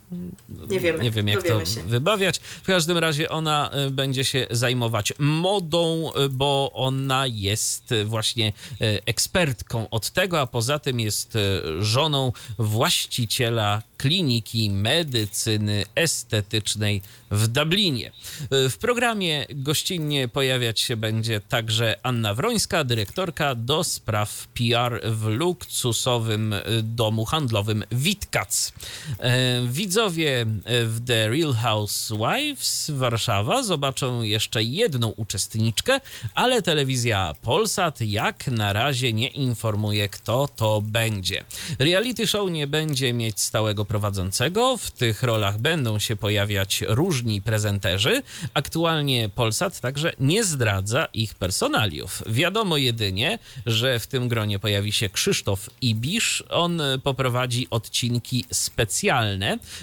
Nie 0.68 0.80
wiemy, 0.80 1.02
Nie 1.04 1.10
wiem, 1.10 1.28
jak 1.28 1.42
to 1.42 1.64
się. 1.64 1.82
wybawiać. 1.82 2.38
W 2.38 2.66
każdym 2.66 2.98
razie 2.98 3.28
ona 3.28 3.70
y, 3.86 3.90
będzie 3.90 4.24
się 4.24 4.46
zajmować 4.50 5.12
modą, 5.18 6.12
y, 6.14 6.28
bo 6.28 6.70
ona 6.74 7.26
jest 7.26 7.92
y, 7.92 8.04
właśnie 8.04 8.52
ekspertką 8.80 9.90
od 9.90 10.10
tego, 10.10 10.40
a 10.40 10.46
poza 10.46 10.78
tym 10.78 11.00
jest 11.00 11.38
żoną 11.80 12.32
właściciela 12.58 13.82
kliniki 13.96 14.70
medycyny 14.70 15.84
estetycznej 15.94 17.02
w 17.30 17.48
Dublinie. 17.48 18.12
W 18.50 18.76
programie 18.80 19.46
gościnnie 19.50 20.28
pojawiać 20.28 20.80
się 20.80 20.96
będzie 20.96 21.40
także 21.40 21.96
Anna 22.02 22.34
Wrońska, 22.34 22.84
dyrektorka 22.84 23.54
do 23.54 23.84
spraw 23.84 24.48
PR 24.48 25.00
w 25.04 25.26
luksusowym 25.26 26.54
domu 26.82 27.24
handlowym 27.24 27.84
Witkac. 27.92 28.72
E, 29.18 29.60
widzowie 29.66 30.46
w 30.66 31.00
The 31.06 31.28
Real 31.28 31.54
Housewives 31.54 32.90
Warszawa 32.90 33.62
zobaczą 33.62 34.22
jeszcze 34.22 34.62
jedną 34.62 35.08
uczestniczkę, 35.08 36.00
ale 36.34 36.62
telewizja 36.62 37.34
Polsat 37.42 38.00
jak 38.00 38.46
na 38.46 38.72
razie 38.72 39.12
nie 39.12 39.28
informuje, 39.28 40.08
kto 40.08 40.48
to 40.56 40.80
będzie. 40.80 41.44
Reality 41.78 42.26
show 42.26 42.50
nie 42.50 42.66
będzie 42.66 43.12
mieć 43.12 43.40
stałego 43.40 43.84
prowadzącego. 43.84 44.76
W 44.76 44.90
tych 44.90 45.22
rolach 45.22 45.58
będą 45.58 45.98
się 45.98 46.16
pojawiać 46.16 46.84
różni 46.88 47.42
prezenterzy. 47.42 48.22
Aktualnie 48.54 49.28
Polsat 49.28 49.80
także 49.80 50.12
nie 50.20 50.44
zdradza 50.44 51.08
ich 51.12 51.34
personaliów. 51.34 52.22
Wiadomo 52.26 52.76
jedynie, 52.76 53.38
że 53.66 53.98
w 53.98 54.06
tym 54.06 54.28
gronie 54.28 54.58
pojawi 54.58 54.92
się 54.92 55.08
Krzysztof 55.08 55.70
Ibisz. 55.80 56.44
On 56.48 56.82
poprowadzi 57.02 57.66
odcinki 57.70 58.44
specjalne 58.52 58.93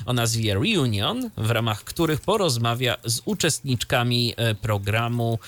o 0.06 0.14
nazwie 0.14 0.54
Reunion, 0.54 1.30
w 1.38 1.52
ramach 1.52 1.84
których 1.84 2.22
porozmawia 2.22 2.98
z 3.06 3.22
uczestniczkami 3.26 4.34
e, 4.38 4.56
programu, 4.56 5.40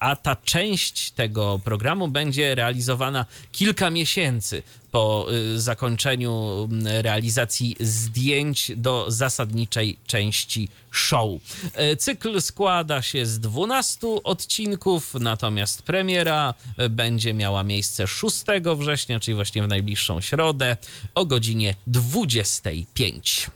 a 0.00 0.16
ta 0.16 0.36
część 0.36 1.10
tego 1.10 1.60
programu 1.64 2.08
będzie 2.08 2.54
realizowana 2.54 3.26
kilka 3.52 3.90
miesięcy 3.90 4.62
po 4.90 5.26
y, 5.32 5.60
zakończeniu 5.60 6.68
realizacji 6.84 7.76
zdjęć 7.80 8.72
do 8.76 9.04
zasadniczej 9.08 9.96
części 10.06 10.68
show. 10.90 11.30
E, 11.74 11.96
cykl 11.96 12.40
składa 12.40 13.02
się 13.02 13.26
z 13.26 13.40
12 13.40 14.06
odcinków, 14.24 15.14
natomiast 15.14 15.82
premiera 15.82 16.54
e, 16.76 16.88
będzie 16.88 17.34
miała 17.34 17.62
miejsce 17.62 18.06
6 18.06 18.44
września, 18.76 19.20
czyli 19.20 19.34
właśnie 19.34 19.62
w 19.62 19.68
najbliższą 19.68 20.20
środę 20.20 20.76
o 21.14 21.26
godzinie 21.26 21.74
25. 21.86 23.50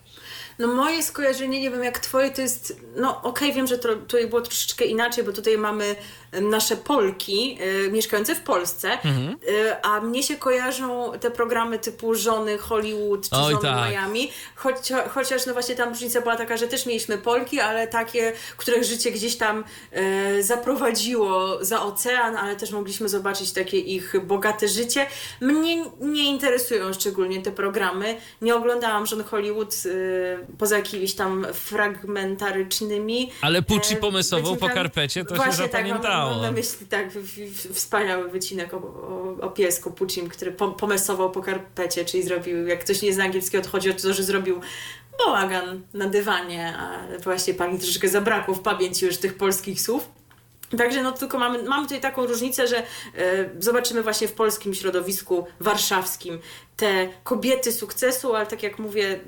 No 0.58 0.66
moje 0.66 1.02
skojarzenie, 1.02 1.60
nie 1.60 1.70
wiem 1.70 1.84
jak 1.84 1.98
twoje, 1.98 2.30
to 2.30 2.42
jest, 2.42 2.80
no 2.96 3.18
okej, 3.18 3.30
okay, 3.30 3.52
wiem, 3.52 3.66
że 3.66 3.78
to, 3.78 3.88
tutaj 3.96 4.26
było 4.26 4.40
troszeczkę 4.40 4.84
inaczej, 4.84 5.24
bo 5.24 5.32
tutaj 5.32 5.58
mamy 5.58 5.96
nasze 6.40 6.76
Polki 6.76 7.58
y, 7.86 7.90
mieszkające 7.90 8.34
w 8.34 8.40
Polsce, 8.40 8.92
mhm. 8.92 9.36
y, 9.48 9.82
a 9.82 10.00
mnie 10.00 10.22
się 10.22 10.36
kojarzą 10.36 11.12
te 11.20 11.30
programy 11.30 11.78
typu 11.78 12.14
Żony 12.14 12.58
Hollywood 12.58 13.28
czy 13.28 13.36
Oj, 13.36 13.52
Żony 13.52 13.62
tak. 13.62 13.90
Miami, 13.90 14.30
choć, 14.54 14.76
chociaż 15.10 15.46
no 15.46 15.52
właśnie 15.52 15.74
tam 15.74 15.88
różnica 15.88 16.20
była 16.20 16.36
taka, 16.36 16.56
że 16.56 16.68
też 16.68 16.86
mieliśmy 16.86 17.18
Polki, 17.18 17.60
ale 17.60 17.88
takie, 17.88 18.32
których 18.56 18.84
życie 18.84 19.10
gdzieś 19.10 19.36
tam 19.36 19.64
y, 20.38 20.42
zaprowadziło 20.42 21.64
za 21.64 21.82
ocean, 21.82 22.36
ale 22.36 22.56
też 22.56 22.70
mogliśmy 22.70 23.08
zobaczyć 23.08 23.52
takie 23.52 23.78
ich 23.78 24.14
bogate 24.26 24.68
życie. 24.68 25.06
Mnie 25.40 25.84
nie 26.00 26.30
interesują 26.30 26.92
szczególnie 26.92 27.42
te 27.42 27.52
programy. 27.52 28.16
Nie 28.40 28.54
oglądałam 28.54 29.06
Żon 29.06 29.24
Hollywood 29.24 29.74
y, 29.86 30.43
poza 30.58 30.76
jakimiś 30.76 31.14
tam 31.14 31.46
fragmentarycznymi. 31.52 33.30
Ale 33.40 33.62
Pucci 33.62 33.96
pomysłową 33.96 34.56
po 34.56 34.68
karpecie 34.68 35.24
to 35.24 35.36
się 35.36 35.42
tak, 35.42 35.54
zapamiętało. 35.54 36.30
Mam 36.30 36.42
na 36.42 36.52
myśli 36.52 36.86
tak 36.86 37.08
wspaniały 37.72 38.28
wycinek 38.28 38.74
o, 38.74 38.76
o, 38.76 39.36
o 39.40 39.50
piesku 39.50 39.90
Pucim, 39.90 40.28
który 40.28 40.52
pomesował 40.52 41.30
po 41.30 41.42
karpecie, 41.42 42.04
czyli 42.04 42.22
zrobił, 42.22 42.66
jak 42.66 42.84
ktoś 42.84 43.02
nie 43.02 43.14
zna 43.14 43.24
angielskiego, 43.24 43.64
to 43.64 43.70
chodzi 43.70 43.90
o 43.90 43.94
to, 43.94 44.12
że 44.12 44.22
zrobił 44.22 44.60
bałagan 45.18 45.82
na 45.94 46.08
dywanie, 46.08 46.74
a 46.78 47.18
właśnie 47.18 47.54
pani 47.54 47.78
troszeczkę 47.78 48.08
zabrakło 48.08 48.54
w 48.54 48.60
pamięci 48.60 49.06
już 49.06 49.16
tych 49.16 49.34
polskich 49.34 49.80
słów. 49.80 50.08
Także 50.78 51.02
no 51.02 51.12
tylko 51.12 51.38
mamy, 51.38 51.62
mamy 51.62 51.82
tutaj 51.82 52.00
taką 52.00 52.26
różnicę, 52.26 52.68
że 52.68 52.78
y, 52.78 52.82
zobaczymy 53.58 54.02
właśnie 54.02 54.28
w 54.28 54.32
polskim 54.32 54.74
środowisku 54.74 55.46
warszawskim 55.60 56.38
te 56.76 57.08
kobiety 57.24 57.72
sukcesu, 57.72 58.34
ale 58.34 58.46
tak 58.46 58.62
jak 58.62 58.78
mówię, 58.78 59.20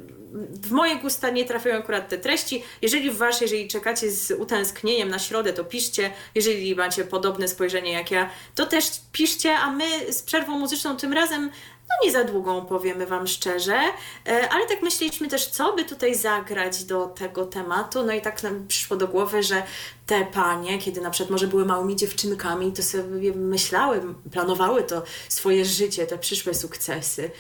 w 0.63 0.71
moje 0.71 0.97
gusta 0.97 1.31
nie 1.31 1.45
trafiają 1.45 1.79
akurat 1.79 2.09
te 2.09 2.19
treści. 2.19 2.63
Jeżeli 2.83 3.11
w 3.11 3.17
wasze, 3.17 3.45
jeżeli 3.45 3.69
czekacie 3.69 4.11
z 4.11 4.31
utęsknieniem 4.31 5.09
na 5.09 5.19
środę, 5.19 5.53
to 5.53 5.65
piszcie. 5.65 6.11
Jeżeli 6.35 6.75
macie 6.75 7.05
podobne 7.05 7.49
spojrzenie 7.49 7.93
jak 7.93 8.11
ja, 8.11 8.31
to 8.55 8.67
też 8.67 8.85
piszcie, 9.13 9.59
a 9.59 9.71
my 9.71 10.13
z 10.13 10.23
przerwą 10.23 10.59
muzyczną 10.59 10.97
tym 10.97 11.13
razem 11.13 11.51
no 11.89 12.07
nie 12.07 12.13
za 12.13 12.25
długą, 12.25 12.67
powiemy 12.67 13.07
Wam 13.07 13.27
szczerze, 13.27 13.79
e, 14.27 14.49
ale 14.49 14.67
tak 14.67 14.83
myśleliśmy 14.83 15.29
też, 15.29 15.47
co 15.47 15.73
by 15.73 15.85
tutaj 15.85 16.15
zagrać 16.15 16.85
do 16.85 17.07
tego 17.07 17.47
tematu. 17.47 18.03
No 18.03 18.13
i 18.13 18.21
tak 18.21 18.43
nam 18.43 18.67
przyszło 18.67 18.97
do 18.97 19.09
głowy, 19.09 19.43
że 19.43 19.63
te 20.07 20.25
panie, 20.25 20.79
kiedy 20.79 21.01
na 21.01 21.11
przykład 21.11 21.31
może 21.31 21.47
były 21.47 21.65
małymi 21.65 21.97
dziewczynkami, 21.97 22.73
to 22.73 22.83
sobie 22.83 23.33
myślały, 23.33 24.01
planowały 24.33 24.83
to 24.83 25.03
swoje 25.29 25.65
życie, 25.65 26.07
te 26.07 26.19
przyszłe 26.19 26.55
sukcesy. 26.55 27.31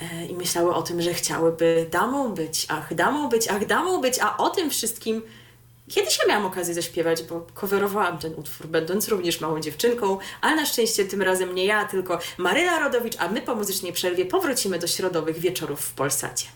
E, 0.00 0.26
i 0.26 0.34
myślały 0.34 0.74
o 0.74 0.82
tym, 0.82 1.02
że 1.02 1.14
chciałyby 1.14 1.86
damą 1.90 2.34
być, 2.34 2.66
ach, 2.68 2.94
damą 2.94 3.28
być, 3.28 3.48
ach, 3.48 3.66
damą 3.66 4.00
być, 4.00 4.18
a 4.18 4.36
o 4.36 4.50
tym 4.50 4.70
wszystkim 4.70 5.22
Kiedyś 5.90 6.18
ja 6.18 6.26
miałam 6.28 6.46
okazję 6.46 6.74
zaśpiewać, 6.74 7.22
bo 7.22 7.46
coverowałam 7.54 8.18
ten 8.18 8.34
utwór, 8.34 8.66
będąc 8.66 9.08
również 9.08 9.40
małą 9.40 9.60
dziewczynką, 9.60 10.18
ale 10.40 10.56
na 10.56 10.66
szczęście 10.66 11.04
tym 11.04 11.22
razem 11.22 11.54
nie 11.54 11.64
ja, 11.64 11.84
tylko 11.84 12.18
Maryla 12.38 12.78
Rodowicz, 12.78 13.16
a 13.18 13.28
my 13.28 13.42
po 13.42 13.54
muzycznej 13.54 13.92
przerwie 13.92 14.26
powrócimy 14.26 14.78
do 14.78 14.86
środowych 14.86 15.38
wieczorów 15.38 15.80
w 15.80 15.92
Polsacie. 15.92 16.46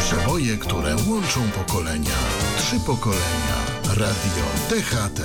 Przeboje, 0.00 0.56
które 0.56 0.96
łączą 1.08 1.40
pokolenia. 1.50 2.16
Trzy 2.58 2.76
pokolenia. 2.86 3.56
Radio 3.96 4.44
DHT. 4.70 5.20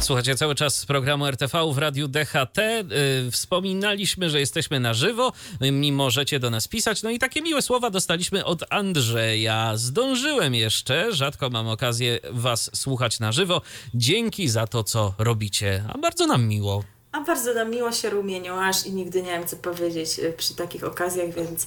Słuchajcie 0.00 0.36
cały 0.36 0.54
czas 0.54 0.86
programu 0.86 1.26
RTV 1.26 1.72
w 1.72 1.78
Radiu 1.78 2.08
DHT. 2.08 2.58
Yy, 2.58 3.30
wspominaliśmy, 3.30 4.30
że 4.30 4.40
jesteśmy 4.40 4.80
na 4.80 4.94
żywo, 4.94 5.32
mi 5.60 5.92
możecie 5.92 6.40
do 6.40 6.50
nas 6.50 6.68
pisać. 6.68 7.02
No 7.02 7.10
i 7.10 7.18
takie 7.18 7.42
miłe 7.42 7.62
słowa 7.62 7.90
dostaliśmy 7.90 8.44
od 8.44 8.64
Andrzeja. 8.70 9.76
Zdążyłem 9.76 10.54
jeszcze, 10.54 11.12
rzadko 11.12 11.50
mam 11.50 11.68
okazję 11.68 12.18
was 12.30 12.70
słuchać 12.74 13.20
na 13.20 13.32
żywo. 13.32 13.62
Dzięki 13.94 14.48
za 14.48 14.66
to, 14.66 14.84
co 14.84 15.14
robicie, 15.18 15.84
a 15.88 15.98
bardzo 15.98 16.26
nam 16.26 16.48
miło. 16.48 16.84
A 17.12 17.20
bardzo 17.20 17.54
nam 17.54 17.70
miło 17.70 17.92
się 17.92 18.10
rumienią, 18.10 18.60
aż 18.60 18.86
i 18.86 18.92
nigdy 18.92 19.22
nie 19.22 19.30
wiem, 19.30 19.46
co 19.46 19.56
powiedzieć 19.56 20.18
e, 20.18 20.32
przy 20.32 20.54
takich 20.54 20.84
okazjach, 20.84 21.34
więc... 21.34 21.66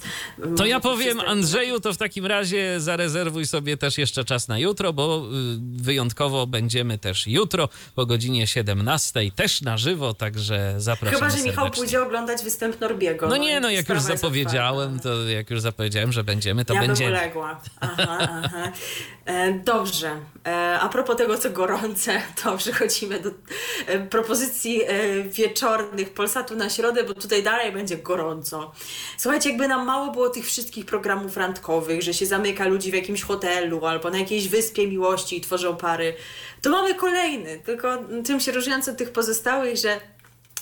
To 0.56 0.66
ja 0.66 0.80
powiem, 0.80 1.20
Andrzeju, 1.20 1.80
to 1.80 1.92
w 1.92 1.96
takim 1.96 2.26
razie 2.26 2.80
zarezerwuj 2.80 3.46
sobie 3.46 3.76
też 3.76 3.98
jeszcze 3.98 4.24
czas 4.24 4.48
na 4.48 4.58
jutro, 4.58 4.92
bo 4.92 5.18
y, 5.18 5.82
wyjątkowo 5.82 6.46
będziemy 6.46 6.98
też 6.98 7.26
jutro 7.26 7.68
po 7.94 8.06
godzinie 8.06 8.46
17, 8.46 9.20
też 9.36 9.62
na 9.62 9.78
żywo, 9.78 10.14
także 10.14 10.74
zapraszam 10.78 11.18
Chyba, 11.18 11.30
że 11.30 11.36
serdecznie. 11.36 11.50
Michał 11.50 11.70
pójdzie 11.70 12.02
oglądać 12.02 12.42
występ 12.42 12.80
Norbiego. 12.80 13.28
No 13.28 13.36
nie, 13.36 13.60
no 13.60 13.70
jak 13.70 13.88
już 13.88 14.00
zapowiedziałem, 14.00 15.00
to 15.00 15.28
jak 15.28 15.50
już 15.50 15.60
zapowiedziałem, 15.60 16.12
że 16.12 16.24
będziemy, 16.24 16.64
to 16.64 16.74
ja 16.74 16.80
będziemy. 16.80 17.10
Ja 17.10 17.18
bym 17.18 17.26
uległa. 17.26 17.60
Aha, 17.80 18.18
aha. 18.44 18.72
E, 19.24 19.52
dobrze. 19.52 20.10
E, 20.46 20.78
a 20.80 20.88
propos 20.88 21.16
tego, 21.16 21.38
co 21.38 21.50
gorące, 21.50 22.22
to 22.42 22.56
przechodzimy 22.58 23.20
do 23.20 23.30
propozycji 24.10 24.80
wieczornych 25.36 26.10
Polsatu 26.10 26.56
na 26.56 26.70
środę, 26.70 27.04
bo 27.04 27.14
tutaj 27.14 27.42
dalej 27.42 27.72
będzie 27.72 27.96
gorąco. 27.96 28.72
Słuchajcie, 29.18 29.48
jakby 29.48 29.68
nam 29.68 29.86
mało 29.86 30.12
było 30.12 30.28
tych 30.28 30.46
wszystkich 30.46 30.86
programów 30.86 31.36
randkowych, 31.36 32.02
że 32.02 32.14
się 32.14 32.26
zamyka 32.26 32.66
ludzi 32.68 32.90
w 32.90 32.94
jakimś 32.94 33.22
hotelu 33.22 33.86
albo 33.86 34.10
na 34.10 34.18
jakiejś 34.18 34.48
wyspie 34.48 34.88
miłości 34.88 35.36
i 35.36 35.40
tworzą 35.40 35.76
pary, 35.76 36.14
to 36.62 36.70
mamy 36.70 36.94
kolejny, 36.94 37.60
tylko 37.64 37.98
tym 38.24 38.40
się 38.40 38.52
różniąc 38.52 38.88
od 38.88 38.96
tych 38.96 39.12
pozostałych, 39.12 39.76
że 39.76 40.00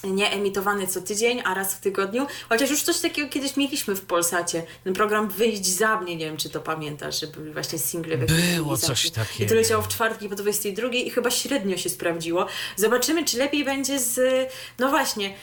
nie 0.05 0.31
emitowany 0.31 0.87
co 0.87 1.01
tydzień, 1.01 1.43
a 1.45 1.55
raz 1.55 1.75
w 1.75 1.81
tygodniu. 1.81 2.27
Chociaż 2.49 2.71
już 2.71 2.83
coś 2.83 3.01
takiego 3.01 3.29
kiedyś 3.29 3.57
mieliśmy 3.57 3.95
w 3.95 4.01
Polsacie. 4.01 4.63
Ten 4.85 4.95
program 4.95 5.29
Wyjść 5.29 5.67
za 5.67 6.01
mnie, 6.01 6.17
nie 6.17 6.27
wiem 6.27 6.37
czy 6.37 6.51
to 6.51 6.61
pamiętasz, 6.61 7.21
że 7.21 7.27
były 7.27 7.53
właśnie 7.53 7.79
single. 7.79 8.19
Było 8.57 8.77
coś 8.77 9.11
takiego. 9.11 9.45
I 9.45 9.47
to 9.47 9.55
leciało 9.55 9.83
w 9.83 9.89
czwartki 9.89 10.29
po 10.29 10.35
22 10.35 10.89
i 10.89 11.11
chyba 11.11 11.31
średnio 11.31 11.77
się 11.77 11.89
sprawdziło. 11.89 12.47
Zobaczymy, 12.77 13.25
czy 13.25 13.39
lepiej 13.39 13.65
będzie 13.65 13.99
z... 13.99 14.21
No 14.79 14.89
właśnie, 14.89 15.35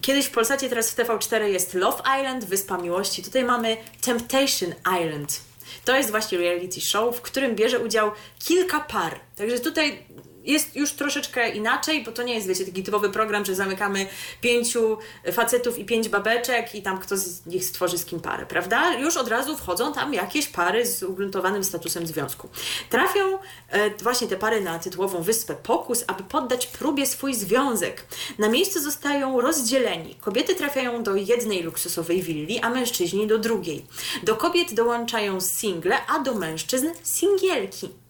kiedyś 0.00 0.26
w 0.26 0.30
Polsacie, 0.30 0.68
teraz 0.68 0.90
w 0.90 0.96
TV4 0.96 1.42
jest 1.42 1.74
Love 1.74 2.02
Island, 2.20 2.44
Wyspa 2.44 2.78
Miłości. 2.78 3.22
Tutaj 3.22 3.44
mamy 3.44 3.76
Temptation 4.00 4.74
Island. 5.02 5.40
To 5.84 5.96
jest 5.96 6.10
właśnie 6.10 6.38
reality 6.38 6.80
show, 6.80 7.16
w 7.16 7.20
którym 7.20 7.54
bierze 7.54 7.78
udział 7.78 8.10
kilka 8.44 8.80
par. 8.80 9.20
Także 9.36 9.60
tutaj 9.60 10.03
jest 10.44 10.76
już 10.76 10.92
troszeczkę 10.92 11.48
inaczej, 11.48 12.04
bo 12.04 12.12
to 12.12 12.22
nie 12.22 12.34
jest, 12.34 12.48
wiecie, 12.48 12.64
taki 12.64 12.82
typowy 12.82 13.10
program, 13.10 13.44
że 13.44 13.54
zamykamy 13.54 14.06
pięciu 14.40 14.98
facetów 15.32 15.78
i 15.78 15.84
pięć 15.84 16.08
babeczek 16.08 16.74
i 16.74 16.82
tam 16.82 16.98
kto 16.98 17.16
z 17.16 17.46
nich 17.46 17.64
stworzy 17.64 17.98
z 17.98 18.04
kim 18.04 18.20
parę, 18.20 18.46
prawda? 18.46 18.94
Już 18.98 19.16
od 19.16 19.28
razu 19.28 19.56
wchodzą 19.56 19.92
tam 19.92 20.14
jakieś 20.14 20.46
pary 20.46 20.86
z 20.86 21.02
ugruntowanym 21.02 21.64
statusem 21.64 22.06
związku. 22.06 22.48
Trafią 22.90 23.38
e, 23.70 23.90
właśnie 23.90 24.28
te 24.28 24.36
pary 24.36 24.60
na 24.60 24.78
tytułową 24.78 25.22
wyspę 25.22 25.54
Pokus, 25.54 26.04
aby 26.06 26.22
poddać 26.22 26.66
próbie 26.66 27.06
swój 27.06 27.34
związek. 27.34 28.06
Na 28.38 28.48
miejscu 28.48 28.80
zostają 28.80 29.40
rozdzieleni. 29.40 30.14
Kobiety 30.14 30.54
trafiają 30.54 31.02
do 31.02 31.16
jednej 31.16 31.62
luksusowej 31.62 32.22
willi, 32.22 32.60
a 32.60 32.70
mężczyźni 32.70 33.26
do 33.26 33.38
drugiej. 33.38 33.86
Do 34.22 34.36
kobiet 34.36 34.74
dołączają 34.74 35.40
single, 35.40 36.06
a 36.06 36.18
do 36.18 36.34
mężczyzn 36.34 36.86
singielki. 37.02 38.03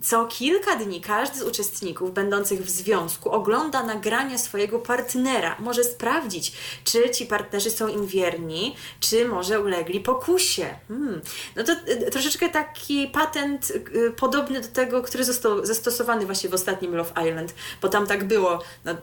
Co 0.00 0.26
kilka 0.26 0.76
dni 0.76 1.00
każdy 1.00 1.38
z 1.38 1.42
uczestników 1.42 2.12
będących 2.12 2.64
w 2.64 2.70
związku 2.70 3.30
ogląda 3.30 3.82
nagrania 3.82 4.38
swojego 4.38 4.78
partnera. 4.78 5.56
Może 5.58 5.84
sprawdzić, 5.84 6.52
czy 6.84 7.10
ci 7.10 7.26
partnerzy 7.26 7.70
są 7.70 7.88
im 7.88 8.06
wierni, 8.06 8.76
czy 9.00 9.28
może 9.28 9.60
ulegli 9.60 10.00
pokusie. 10.00 10.66
Hmm. 10.88 11.20
No 11.56 11.64
to 11.64 11.72
y, 11.72 12.10
troszeczkę 12.10 12.48
taki 12.48 13.08
patent 13.08 13.70
y, 13.70 14.10
podobny 14.16 14.60
do 14.60 14.68
tego, 14.68 15.02
który 15.02 15.24
został 15.24 15.66
zastosowany 15.66 16.26
właśnie 16.26 16.50
w 16.50 16.54
ostatnim 16.54 16.96
Love 16.96 17.28
Island, 17.28 17.54
bo 17.82 17.88
tam 17.88 18.06
tak 18.06 18.24
było 18.24 18.58
na 18.84 18.96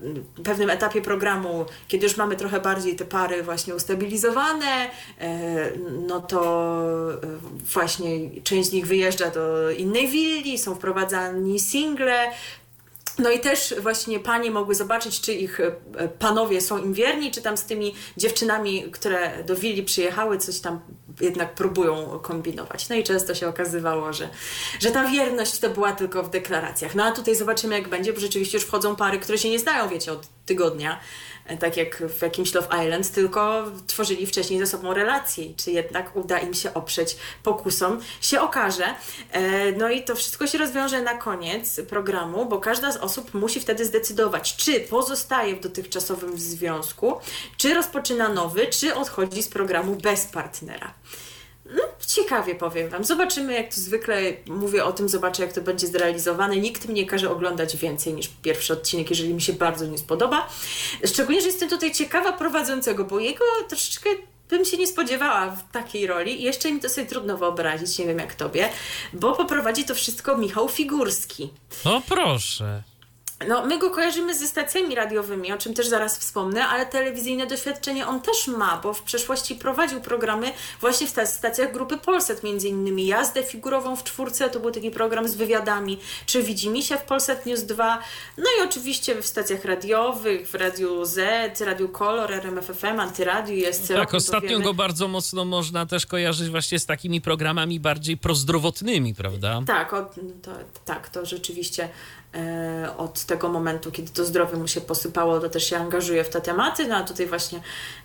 pewnym 0.43 0.69
etapie 0.69 1.01
programu, 1.01 1.65
kiedy 1.87 2.07
już 2.07 2.17
mamy 2.17 2.35
trochę 2.35 2.59
bardziej 2.59 2.95
te 2.95 3.05
pary 3.05 3.43
właśnie 3.43 3.75
ustabilizowane, 3.75 4.89
e, 5.19 5.71
no 6.07 6.19
to 6.21 6.39
właśnie 7.73 8.41
część 8.43 8.69
z 8.69 8.71
nich 8.71 8.87
wyjeżdża 8.87 9.29
do 9.29 9.71
innej 9.71 10.07
willi, 10.07 10.57
są 10.57 10.78
wprowadzani 10.79 11.59
single, 11.59 12.31
no 13.19 13.31
i 13.31 13.39
też 13.39 13.75
właśnie 13.81 14.19
panie 14.19 14.51
mogły 14.51 14.75
zobaczyć, 14.75 15.21
czy 15.21 15.33
ich 15.33 15.59
e, 15.59 15.71
panowie 16.07 16.61
są 16.61 16.77
im 16.77 16.93
wierni, 16.93 17.31
czy 17.31 17.41
tam 17.41 17.57
z 17.57 17.63
tymi 17.63 17.95
dziewczynami, 18.17 18.91
które 18.91 19.43
do 19.43 19.55
willi 19.55 19.83
przyjechały, 19.83 20.37
coś 20.37 20.59
tam 20.59 20.79
jednak 21.21 21.53
próbują 21.53 22.19
kombinować. 22.19 22.89
No 22.89 22.95
i 22.95 23.03
często 23.03 23.35
się 23.35 23.47
okazywało, 23.47 24.13
że, 24.13 24.29
że 24.79 24.91
ta 24.91 25.05
wierność 25.09 25.59
to 25.59 25.69
była 25.69 25.91
tylko 25.91 26.23
w 26.23 26.29
deklaracjach. 26.29 26.95
No 26.95 27.03
a 27.03 27.11
tutaj 27.11 27.35
zobaczymy, 27.35 27.75
jak 27.75 27.89
będzie, 27.89 28.13
bo 28.13 28.19
rzeczywiście 28.19 28.57
już 28.57 28.67
wchodzą 28.67 28.95
pary, 28.95 29.19
które 29.19 29.37
się 29.37 29.49
nie 29.49 29.59
znają, 29.59 29.89
wiecie, 29.89 30.11
od 30.11 30.27
tygodnia 30.45 30.99
tak 31.57 31.77
jak 31.77 32.03
w 32.09 32.21
jakimś 32.21 32.53
Love 32.53 32.67
Island, 32.85 33.11
tylko 33.11 33.63
tworzyli 33.87 34.27
wcześniej 34.27 34.59
ze 34.59 34.67
sobą 34.67 34.93
relacje. 34.93 35.45
Czy 35.57 35.71
jednak 35.71 36.15
uda 36.15 36.39
im 36.39 36.53
się 36.53 36.73
oprzeć 36.73 37.17
pokusom, 37.43 37.99
się 38.21 38.41
okaże. 38.41 38.85
E, 39.31 39.71
no 39.71 39.89
i 39.89 40.03
to 40.03 40.15
wszystko 40.15 40.47
się 40.47 40.57
rozwiąże 40.57 41.01
na 41.01 41.13
koniec 41.13 41.81
programu, 41.89 42.45
bo 42.45 42.59
każda 42.59 42.91
z 42.91 42.97
osób 42.97 43.33
musi 43.33 43.59
wtedy 43.59 43.85
zdecydować, 43.85 44.55
czy 44.55 44.79
pozostaje 44.79 45.55
w 45.55 45.59
dotychczasowym 45.59 46.39
związku, 46.39 47.19
czy 47.57 47.73
rozpoczyna 47.73 48.29
nowy, 48.29 48.67
czy 48.67 48.95
odchodzi 48.95 49.43
z 49.43 49.47
programu 49.47 49.95
bez 49.95 50.25
partnera. 50.25 50.93
No, 51.69 51.83
ciekawie 52.07 52.55
powiem 52.55 52.89
Wam. 52.89 53.03
Zobaczymy, 53.03 53.53
jak 53.53 53.75
to 53.75 53.81
zwykle 53.81 54.21
mówię 54.47 54.85
o 54.85 54.91
tym, 54.91 55.09
zobaczę, 55.09 55.43
jak 55.43 55.53
to 55.53 55.61
będzie 55.61 55.87
zrealizowane. 55.87 56.57
Nikt 56.57 56.87
mi 56.87 56.93
nie 56.93 57.05
każe 57.05 57.31
oglądać 57.31 57.77
więcej 57.77 58.13
niż 58.13 58.27
pierwszy 58.41 58.73
odcinek, 58.73 59.09
jeżeli 59.09 59.33
mi 59.33 59.41
się 59.41 59.53
bardzo 59.53 59.85
nie 59.85 59.97
spodoba. 59.97 60.47
Szczególnie, 61.05 61.41
że 61.41 61.47
jestem 61.47 61.69
tutaj 61.69 61.91
ciekawa 61.91 62.33
prowadzącego, 62.33 63.05
bo 63.05 63.19
jego 63.19 63.45
troszeczkę 63.67 64.09
bym 64.49 64.65
się 64.65 64.77
nie 64.77 64.87
spodziewała 64.87 65.49
w 65.49 65.71
takiej 65.71 66.07
roli 66.07 66.41
i 66.41 66.43
jeszcze 66.43 66.71
mi 66.71 66.79
to 66.79 66.89
sobie 66.89 67.07
trudno 67.07 67.37
wyobrazić, 67.37 67.99
nie 67.99 68.05
wiem 68.05 68.19
jak 68.19 68.35
tobie, 68.35 68.69
bo 69.13 69.35
poprowadzi 69.35 69.85
to 69.85 69.95
wszystko 69.95 70.37
Michał 70.37 70.69
Figurski. 70.69 71.49
O 71.85 72.01
proszę. 72.09 72.83
No, 73.47 73.65
my 73.65 73.79
go 73.79 73.89
kojarzymy 73.89 74.35
ze 74.35 74.47
stacjami 74.47 74.95
radiowymi, 74.95 75.53
o 75.53 75.57
czym 75.57 75.73
też 75.73 75.87
zaraz 75.87 76.17
wspomnę, 76.17 76.67
ale 76.67 76.85
telewizyjne 76.85 77.47
doświadczenie 77.47 78.07
on 78.07 78.21
też 78.21 78.47
ma, 78.47 78.79
bo 78.83 78.93
w 78.93 79.01
przeszłości 79.01 79.55
prowadził 79.55 80.01
programy 80.01 80.51
właśnie 80.81 81.07
w 81.07 81.09
stacjach 81.25 81.73
grupy 81.73 81.97
Polsat, 81.97 82.43
między 82.43 82.67
innymi 82.67 83.07
jazdę 83.07 83.43
figurową 83.43 83.95
w 83.95 84.03
czwórce, 84.03 84.49
to 84.49 84.59
był 84.59 84.71
taki 84.71 84.91
program 84.91 85.27
z 85.27 85.35
wywiadami, 85.35 85.99
czy 86.25 86.43
widzi 86.43 86.69
mi 86.69 86.83
się 86.83 86.97
w 86.97 87.01
Polsat 87.01 87.45
News 87.45 87.63
2, 87.63 87.99
no 88.37 88.43
i 88.59 88.67
oczywiście 88.67 89.21
w 89.21 89.27
stacjach 89.27 89.65
radiowych, 89.65 90.49
w 90.49 90.55
Radiu 90.55 91.05
Z, 91.05 91.61
Radiu 91.61 91.89
Kolor, 91.89 92.33
RMFFM, 92.33 92.99
Antyradiu, 92.99 93.55
jest 93.55 93.87
Tak, 93.87 94.13
ostatnio 94.13 94.59
go 94.59 94.73
bardzo 94.73 95.07
mocno 95.07 95.45
można 95.45 95.85
też 95.85 96.05
kojarzyć 96.05 96.49
właśnie 96.49 96.79
z 96.79 96.85
takimi 96.85 97.21
programami 97.21 97.79
bardziej 97.79 98.17
prozdrowotnymi, 98.17 99.15
prawda? 99.15 99.61
Tak, 99.67 99.93
o, 99.93 100.01
to, 100.41 100.51
tak, 100.85 101.09
to 101.09 101.25
rzeczywiście 101.25 101.89
od 102.97 103.23
tego 103.23 103.49
momentu, 103.49 103.91
kiedy 103.91 104.11
to 104.11 104.25
zdrowie 104.25 104.57
mu 104.57 104.67
się 104.67 104.81
posypało, 104.81 105.39
to 105.39 105.49
też 105.49 105.69
się 105.69 105.77
angażuje 105.77 106.23
w 106.23 106.29
te 106.29 106.41
tematy. 106.41 106.87
No 106.87 106.95
a 106.95 107.03
tutaj 107.03 107.25
właśnie 107.25 107.61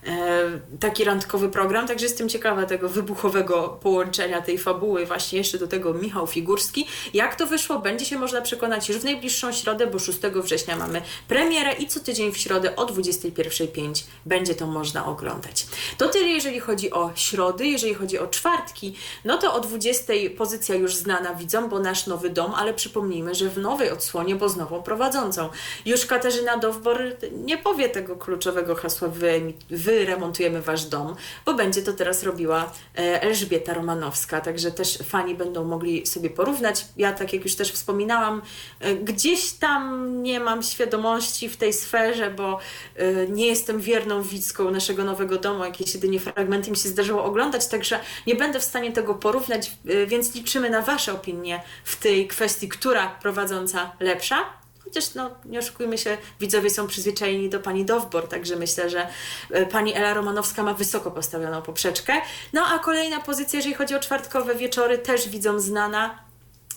e, 0.06 0.50
taki 0.80 1.04
randkowy 1.04 1.48
program, 1.48 1.86
także 1.86 2.06
jestem 2.06 2.28
ciekawa 2.28 2.66
tego 2.66 2.88
wybuchowego 2.88 3.78
połączenia 3.82 4.42
tej 4.42 4.58
fabuły, 4.58 5.06
właśnie 5.06 5.38
jeszcze 5.38 5.58
do 5.58 5.66
tego 5.66 5.94
Michał 5.94 6.26
Figurski. 6.26 6.86
Jak 7.14 7.36
to 7.36 7.46
wyszło, 7.46 7.78
będzie 7.78 8.04
się 8.04 8.18
można 8.18 8.40
przekonać 8.40 8.88
już 8.88 8.98
w 8.98 9.04
najbliższą 9.04 9.52
środę, 9.52 9.86
bo 9.86 9.98
6 9.98 10.18
września 10.18 10.76
mamy 10.76 11.02
premierę 11.28 11.72
i 11.72 11.86
co 11.86 12.00
tydzień 12.00 12.32
w 12.32 12.38
środę 12.38 12.76
o 12.76 12.86
21.05 12.86 14.04
będzie 14.26 14.54
to 14.54 14.66
można 14.66 15.06
oglądać. 15.06 15.66
To 15.98 16.08
tyle, 16.08 16.28
jeżeli 16.28 16.60
chodzi 16.60 16.90
o 16.90 17.10
środy, 17.14 17.66
jeżeli 17.66 17.94
chodzi 17.94 18.18
o 18.18 18.26
czwartki, 18.26 18.96
no 19.24 19.38
to 19.38 19.54
o 19.54 19.60
20 19.60 20.12
pozycja 20.38 20.74
już 20.74 20.96
znana 20.96 21.34
widzom, 21.34 21.68
bo 21.68 21.78
nasz 21.78 22.06
nowy 22.06 22.30
dom, 22.30 22.54
ale 22.54 22.74
przypomnijmy, 22.74 23.34
że 23.34 23.48
w 23.48 23.58
nowej 23.58 23.90
odsłonie 23.90 24.13
zasłonie, 24.14 24.36
bo 24.36 24.48
z 24.48 24.56
nową 24.56 24.82
prowadzącą. 24.82 25.48
Już 25.86 26.06
Katarzyna 26.06 26.56
Dowbor 26.56 27.02
nie 27.32 27.58
powie 27.58 27.88
tego 27.88 28.16
kluczowego 28.16 28.74
hasła 28.74 29.08
wy, 29.08 29.52
wyremontujemy 29.70 30.62
wasz 30.62 30.84
dom, 30.84 31.16
bo 31.46 31.54
będzie 31.54 31.82
to 31.82 31.92
teraz 31.92 32.22
robiła 32.22 32.72
e, 32.98 33.22
Elżbieta 33.22 33.74
Romanowska, 33.74 34.40
także 34.40 34.70
też 34.70 34.98
fani 34.98 35.34
będą 35.34 35.64
mogli 35.64 36.06
sobie 36.06 36.30
porównać. 36.30 36.84
Ja, 36.96 37.12
tak 37.12 37.32
jak 37.32 37.44
już 37.44 37.54
też 37.54 37.72
wspominałam, 37.72 38.42
e, 38.80 38.94
gdzieś 38.94 39.52
tam 39.52 40.22
nie 40.22 40.40
mam 40.40 40.62
świadomości 40.62 41.48
w 41.48 41.56
tej 41.56 41.72
sferze, 41.72 42.30
bo 42.30 42.58
e, 42.96 43.26
nie 43.28 43.46
jestem 43.46 43.80
wierną 43.80 44.22
widzką 44.22 44.70
naszego 44.70 45.04
nowego 45.04 45.38
domu, 45.38 45.64
jakieś 45.64 45.94
jedynie 45.94 46.20
fragmenty 46.20 46.70
mi 46.70 46.76
się 46.76 46.88
zdarzyło 46.88 47.24
oglądać, 47.24 47.66
także 47.66 48.00
nie 48.26 48.34
będę 48.34 48.60
w 48.60 48.64
stanie 48.64 48.92
tego 48.92 49.14
porównać, 49.14 49.72
więc 50.06 50.34
liczymy 50.34 50.70
na 50.70 50.82
Wasze 50.82 51.12
opinie 51.12 51.62
w 51.84 51.96
tej 51.96 52.28
kwestii, 52.28 52.68
która 52.68 53.08
prowadząca 53.08 53.92
lepsza. 54.04 54.44
Chociaż 54.84 55.14
no, 55.14 55.30
nie 55.44 55.58
oszukujmy 55.58 55.98
się, 55.98 56.18
widzowie 56.40 56.70
są 56.70 56.86
przyzwyczajeni 56.86 57.50
do 57.50 57.60
pani 57.60 57.84
Dowbor, 57.84 58.28
także 58.28 58.56
myślę, 58.56 58.90
że 58.90 59.08
e, 59.50 59.66
pani 59.66 59.94
Ela 59.94 60.14
Romanowska 60.14 60.62
ma 60.62 60.74
wysoko 60.74 61.10
postawioną 61.10 61.62
poprzeczkę. 61.62 62.12
No 62.52 62.66
a 62.66 62.78
kolejna 62.78 63.20
pozycja, 63.20 63.56
jeżeli 63.56 63.74
chodzi 63.74 63.94
o 63.94 64.00
czwartkowe 64.00 64.54
wieczory, 64.54 64.98
też 64.98 65.28
widzą 65.28 65.58
znana 65.60 66.24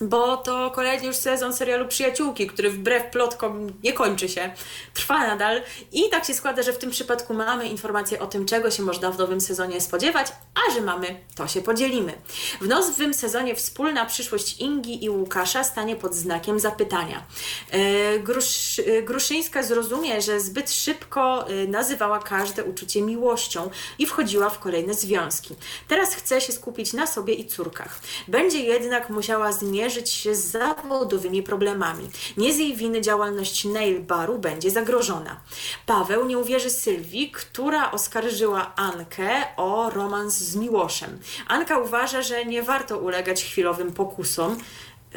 bo 0.01 0.37
to 0.37 0.71
kolejny 0.71 1.07
już 1.07 1.15
sezon 1.15 1.53
serialu 1.53 1.87
Przyjaciółki, 1.87 2.47
który 2.47 2.69
wbrew 2.69 3.11
plotkom 3.11 3.73
nie 3.83 3.93
kończy 3.93 4.29
się, 4.29 4.53
trwa 4.93 5.27
nadal 5.27 5.61
i 5.91 6.09
tak 6.09 6.25
się 6.25 6.33
składa, 6.33 6.63
że 6.63 6.73
w 6.73 6.77
tym 6.77 6.91
przypadku 6.91 7.33
mamy 7.33 7.67
informacje 7.67 8.19
o 8.19 8.27
tym, 8.27 8.45
czego 8.45 8.71
się 8.71 8.83
można 8.83 9.11
w 9.11 9.17
nowym 9.17 9.41
sezonie 9.41 9.81
spodziewać, 9.81 10.27
a 10.55 10.73
że 10.73 10.81
mamy, 10.81 11.19
to 11.35 11.47
się 11.47 11.61
podzielimy. 11.61 12.13
W 12.61 12.67
nowym 12.67 13.13
sezonie 13.13 13.55
wspólna 13.55 14.05
przyszłość 14.05 14.57
Ingi 14.59 15.03
i 15.03 15.09
Łukasza 15.09 15.63
stanie 15.63 15.95
pod 15.95 16.15
znakiem 16.15 16.59
zapytania. 16.59 17.23
E, 17.71 18.19
Grusz, 18.19 18.79
e, 18.79 19.01
Gruszyńska 19.01 19.63
zrozumie, 19.63 20.21
że 20.21 20.39
zbyt 20.39 20.71
szybko 20.71 21.47
e, 21.47 21.67
nazywała 21.67 22.19
każde 22.19 22.63
uczucie 22.63 23.01
miłością 23.01 23.69
i 23.99 24.05
wchodziła 24.05 24.49
w 24.49 24.59
kolejne 24.59 24.93
związki. 24.93 25.55
Teraz 25.87 26.15
chce 26.15 26.41
się 26.41 26.53
skupić 26.53 26.93
na 26.93 27.07
sobie 27.07 27.33
i 27.33 27.45
córkach. 27.45 27.99
Będzie 28.27 28.59
jednak 28.59 29.09
musiała 29.09 29.51
zmierzyć 29.51 29.86
mierzyć 29.87 30.09
się 30.09 30.35
z 30.35 30.51
zawodowymi 30.51 31.43
problemami. 31.43 32.09
Nie 32.37 32.53
z 32.53 32.57
jej 32.57 32.75
winy 32.75 33.01
działalność 33.01 33.65
nail 33.65 33.99
baru 34.01 34.39
będzie 34.39 34.71
zagrożona. 34.71 35.41
Paweł 35.85 36.25
nie 36.25 36.37
uwierzy 36.37 36.69
Sylwii, 36.69 37.31
która 37.31 37.91
oskarżyła 37.91 38.75
Ankę 38.75 39.29
o 39.57 39.89
romans 39.89 40.37
z 40.37 40.55
Miłoszem. 40.55 41.19
Anka 41.47 41.79
uważa, 41.79 42.21
że 42.21 42.45
nie 42.45 42.63
warto 42.63 42.97
ulegać 42.97 43.43
chwilowym 43.43 43.91
pokusom, 43.91 44.57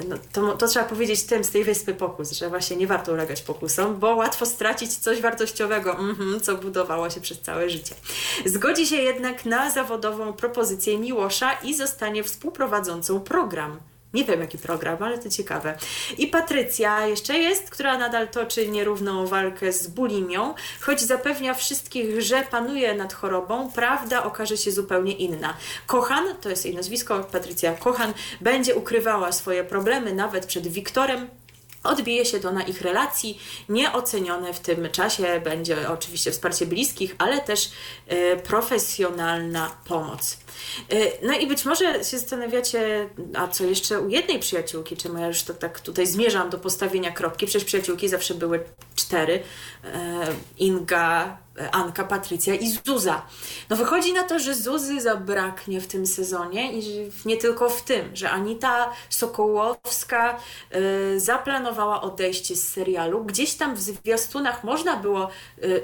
no, 0.08 0.16
to, 0.32 0.56
to, 0.56 0.68
trzeba 0.68 0.84
powiedzieć 0.84 1.22
tym 1.22 1.44
z 1.44 1.50
tej 1.50 1.64
wyspy 1.64 1.94
pokus, 1.94 2.32
że 2.32 2.48
właśnie 2.48 2.76
nie 2.76 2.86
warto 2.86 3.12
ulegać 3.12 3.42
pokusom, 3.42 3.98
bo 3.98 4.16
łatwo 4.16 4.46
stracić 4.46 4.96
coś 4.96 5.20
wartościowego, 5.20 5.92
-hmm, 5.92 6.40
co 6.40 6.56
budowało 6.56 7.10
się 7.10 7.20
przez 7.20 7.40
całe 7.40 7.70
życie. 7.70 7.94
Zgodzi 8.46 8.86
się 8.86 8.96
jednak 8.96 9.44
na 9.44 9.70
zawodową 9.70 10.32
propozycję 10.32 10.98
Miłosza 10.98 11.52
i 11.52 11.74
zostanie 11.74 12.24
współprowadzącą 12.24 13.20
program. 13.20 13.80
Nie 14.14 14.24
wiem 14.24 14.40
jaki 14.40 14.58
program, 14.58 15.02
ale 15.02 15.18
to 15.18 15.30
ciekawe. 15.30 15.78
I 16.18 16.26
Patrycja 16.26 17.06
jeszcze 17.06 17.38
jest, 17.38 17.70
która 17.70 17.98
nadal 17.98 18.28
toczy 18.28 18.68
nierówną 18.68 19.26
walkę 19.26 19.72
z 19.72 19.86
bulimią, 19.86 20.54
choć 20.80 21.00
zapewnia 21.00 21.54
wszystkich, 21.54 22.20
że 22.22 22.42
panuje 22.42 22.94
nad 22.94 23.12
chorobą, 23.12 23.72
prawda 23.72 24.22
okaże 24.22 24.56
się 24.56 24.72
zupełnie 24.72 25.12
inna. 25.12 25.56
Kochan, 25.86 26.24
to 26.40 26.48
jest 26.48 26.64
jej 26.64 26.74
nazwisko, 26.74 27.24
Patrycja 27.24 27.72
Kochan, 27.74 28.14
będzie 28.40 28.74
ukrywała 28.74 29.32
swoje 29.32 29.64
problemy 29.64 30.14
nawet 30.14 30.46
przed 30.46 30.68
Wiktorem, 30.68 31.28
Odbije 31.82 32.24
się 32.24 32.40
to 32.40 32.52
na 32.52 32.62
ich 32.62 32.80
relacji. 32.80 33.40
Nieocenione 33.68 34.54
w 34.54 34.60
tym 34.60 34.88
czasie 34.92 35.40
będzie 35.44 35.90
oczywiście 35.90 36.30
wsparcie 36.30 36.66
bliskich, 36.66 37.14
ale 37.18 37.40
też 37.40 37.70
y, 38.12 38.36
profesjonalna 38.36 39.70
pomoc. 39.84 40.38
Y, 40.92 41.12
no 41.22 41.38
i 41.38 41.46
być 41.46 41.64
może 41.64 41.94
się 41.94 42.18
zastanawiacie, 42.18 43.08
a 43.34 43.48
co 43.48 43.64
jeszcze 43.64 44.00
u 44.00 44.08
jednej 44.08 44.38
przyjaciółki, 44.38 44.96
czemu 44.96 45.18
ja 45.18 45.26
już 45.26 45.42
to 45.42 45.54
tak 45.54 45.80
tutaj 45.80 46.06
zmierzam 46.06 46.50
do 46.50 46.58
postawienia 46.58 47.10
kropki, 47.10 47.46
przecież 47.46 47.64
przyjaciółki 47.64 48.08
zawsze 48.08 48.34
były 48.34 48.64
cztery. 48.96 49.34
Y, 49.34 49.88
Inga, 50.58 51.38
e, 51.58 51.70
Anka, 51.70 52.04
Patrycja 52.04 52.54
i 52.54 52.78
Zuza. 52.86 53.22
No 53.70 53.76
wychodzi 53.76 54.12
na 54.12 54.22
to, 54.22 54.38
że 54.38 54.54
Zuzy 54.54 55.00
zabraknie 55.00 55.80
w 55.80 55.86
tym 55.86 56.06
sezonie 56.06 56.72
i 56.72 57.10
nie 57.24 57.36
tylko 57.36 57.70
w 57.70 57.82
tym, 57.82 58.16
że 58.16 58.30
Anita 58.30 58.92
Sokołowska 59.08 60.36
zaplanowała 61.16 62.02
odejście 62.02 62.56
z 62.56 62.68
serialu. 62.68 63.24
Gdzieś 63.24 63.54
tam 63.54 63.74
w 63.74 63.80
zwiastunach 63.80 64.64
można 64.64 64.96
było 64.96 65.28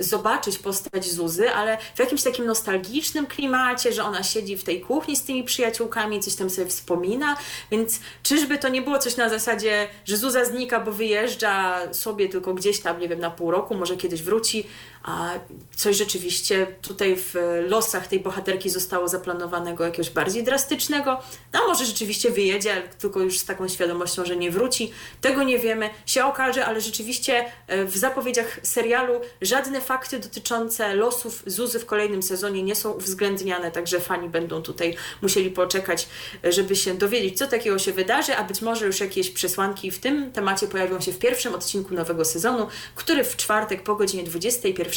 zobaczyć 0.01 0.59
postać 0.59 1.11
Zuzy, 1.11 1.51
ale 1.51 1.79
w 1.95 1.99
jakimś 1.99 2.23
takim 2.23 2.47
nostalgicznym 2.47 3.27
klimacie, 3.27 3.93
że 3.93 4.05
ona 4.05 4.23
siedzi 4.23 4.57
w 4.57 4.65
tej 4.67 4.81
kuchni 4.81 5.17
z 5.17 5.25
tymi 5.25 5.45
przyjaciółkami, 5.45 6.21
coś 6.21 6.35
tam 6.35 6.51
sobie 6.51 6.67
wspomina, 6.69 7.37
więc 7.71 8.01
czyżby 8.23 8.59
to 8.59 8.69
nie 8.69 8.83
było 8.83 8.99
coś 8.99 9.17
na 9.17 9.29
zasadzie, 9.29 9.89
że 10.05 10.17
Zuza 10.17 10.45
znika, 10.45 10.81
bo 10.81 10.93
wyjeżdża 10.93 11.81
sobie 11.95 12.29
tylko 12.29 12.55
gdzieś 12.55 12.81
tam, 12.81 13.01
nie 13.01 13.09
wiem, 13.09 13.21
na 13.21 13.31
pół 13.31 13.51
roku, 13.51 13.75
może 13.75 13.97
kiedyś 13.97 14.23
wróci, 14.23 14.67
a 15.07 15.31
coś 15.77 15.97
rzeczywiście 15.97 16.67
tutaj 16.83 17.17
w 17.17 17.35
losach 17.69 18.07
tej 18.07 18.21
bohaterki 18.21 18.71
zostało 18.71 19.09
zaplanowanego 19.09 19.85
jakiegoś 19.85 20.11
bardziej 20.11 20.45
drastycznego, 20.45 21.21
a 21.53 21.59
może 21.69 21.85
rzeczywiście 21.85 22.31
wyjedzie, 22.31 22.83
tylko 22.99 23.21
już 23.21 23.39
z 23.39 23.45
taką 23.45 23.69
świadomością, 23.69 24.25
że 24.25 24.37
nie 24.37 24.51
wróci. 24.51 24.93
Tego 25.21 25.43
nie 25.43 25.59
wiemy, 25.59 25.91
się 26.07 26.25
okaże, 26.25 26.67
ale 26.67 26.81
rzeczywiście 26.81 27.45
e, 27.67 27.85
w 27.85 27.97
zapowiedziach 27.97 28.61
serialu 28.63 29.21
żadne 29.43 29.81
fakty 29.81 30.19
dotyczące 30.19 30.95
losów 30.95 31.43
Zuzy 31.47 31.79
w 31.79 31.87
kolejnym 31.87 32.23
sezonie 32.23 32.63
nie 32.63 32.75
są 32.75 32.93
uwzględniane, 32.93 33.71
także 33.71 34.01
fani 34.01 34.29
będą 34.29 34.63
tutaj 34.63 34.97
musieli 35.23 35.51
poczekać, 35.51 36.09
e, 36.45 36.53
żeby 36.53 36.77
się 36.77 36.95
dowiedzieć, 36.95 37.39
co 37.39 37.47
takiego 37.47 37.79
się 37.79 37.93
wydarzy, 37.93 38.37
a 38.37 38.45
być 38.45 38.63
może 38.63 38.87
już 38.87 39.01
jakieś 39.01 39.31
przesłanki 39.31 39.91
w 39.91 39.99
tym 39.99 40.33
temacie 40.33 40.67
pojawią 40.67 41.01
się 41.01 41.13
w 41.13 41.19
pierwszym 41.19 41.55
odcinku 41.55 41.95
nowego 41.95 42.25
sezonu, 42.25 42.67
który 42.95 43.25
w 43.25 43.37
czwartek 43.37 43.83
po 43.83 43.97
godzinie 43.97 44.25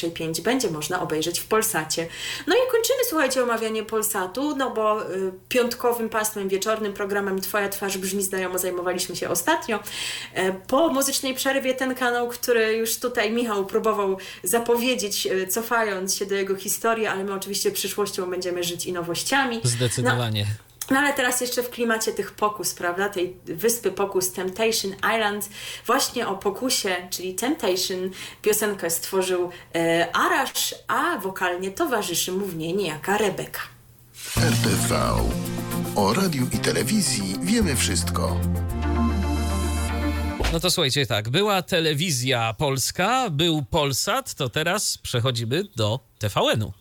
21.05 0.03 0.41
będzie 0.41 0.69
można 0.69 1.01
obejrzeć 1.01 1.39
w 1.39 1.45
Polsacie. 1.45 2.07
No 2.47 2.55
i 2.55 2.71
kończymy, 2.71 2.99
słuchajcie, 3.09 3.43
omawianie 3.43 3.84
Polsatu, 3.84 4.55
no 4.55 4.71
bo 4.71 5.11
y, 5.11 5.31
piątkowym 5.49 6.09
pasmem 6.09 6.49
wieczornym 6.49 6.93
programem 6.93 7.41
Twoja 7.41 7.69
twarz 7.69 7.97
brzmi 7.97 8.23
znajomo 8.23 8.57
zajmowaliśmy 8.57 9.15
się 9.15 9.30
ostatnio. 9.30 9.80
E, 10.34 10.51
po 10.53 10.89
muzycznej 10.89 11.34
przerwie 11.34 11.73
ten 11.73 11.95
kanał, 11.95 12.27
który 12.27 12.73
już 12.73 12.99
tutaj 12.99 13.31
Michał 13.31 13.65
próbował 13.65 14.17
zapowiedzieć, 14.43 15.27
e, 15.27 15.47
cofając 15.47 16.15
się 16.15 16.26
do 16.26 16.35
jego 16.35 16.55
historii, 16.55 17.07
ale 17.07 17.23
my 17.23 17.34
oczywiście 17.34 17.71
przyszłością 17.71 18.30
będziemy 18.30 18.63
żyć 18.63 18.85
i 18.85 18.93
nowościami. 18.93 19.61
Zdecydowanie. 19.63 20.45
No, 20.49 20.68
no 20.91 20.99
ale 20.99 21.13
teraz 21.13 21.41
jeszcze 21.41 21.63
w 21.63 21.69
klimacie 21.69 22.11
tych 22.11 22.31
pokus, 22.31 22.73
prawda, 22.73 23.09
tej 23.09 23.35
wyspy 23.45 23.91
pokus 23.91 24.31
Temptation 24.31 24.91
Island, 25.15 25.49
właśnie 25.85 26.27
o 26.27 26.37
pokusie, 26.37 26.95
czyli 27.09 27.35
Temptation, 27.35 28.09
piosenkę 28.41 28.89
stworzył 28.89 29.49
e, 29.75 30.07
Arash, 30.15 30.75
a 30.87 31.17
wokalnie 31.17 31.71
towarzyszy 31.71 32.31
mu 32.31 32.45
w 32.45 32.55
niej 32.55 32.75
niejaka 32.75 33.17
Rebeka. 33.17 33.61
RTV. 34.37 35.15
O 35.95 36.13
radiu 36.13 36.47
i 36.53 36.57
telewizji 36.57 37.35
wiemy 37.41 37.75
wszystko. 37.75 38.39
No 40.53 40.59
to 40.59 40.71
słuchajcie, 40.71 41.05
tak, 41.05 41.29
była 41.29 41.61
telewizja 41.61 42.53
polska, 42.53 43.29
był 43.29 43.63
Polsat, 43.63 44.33
to 44.33 44.49
teraz 44.49 44.97
przechodzimy 44.97 45.63
do 45.75 45.99
TVN-u. 46.19 46.73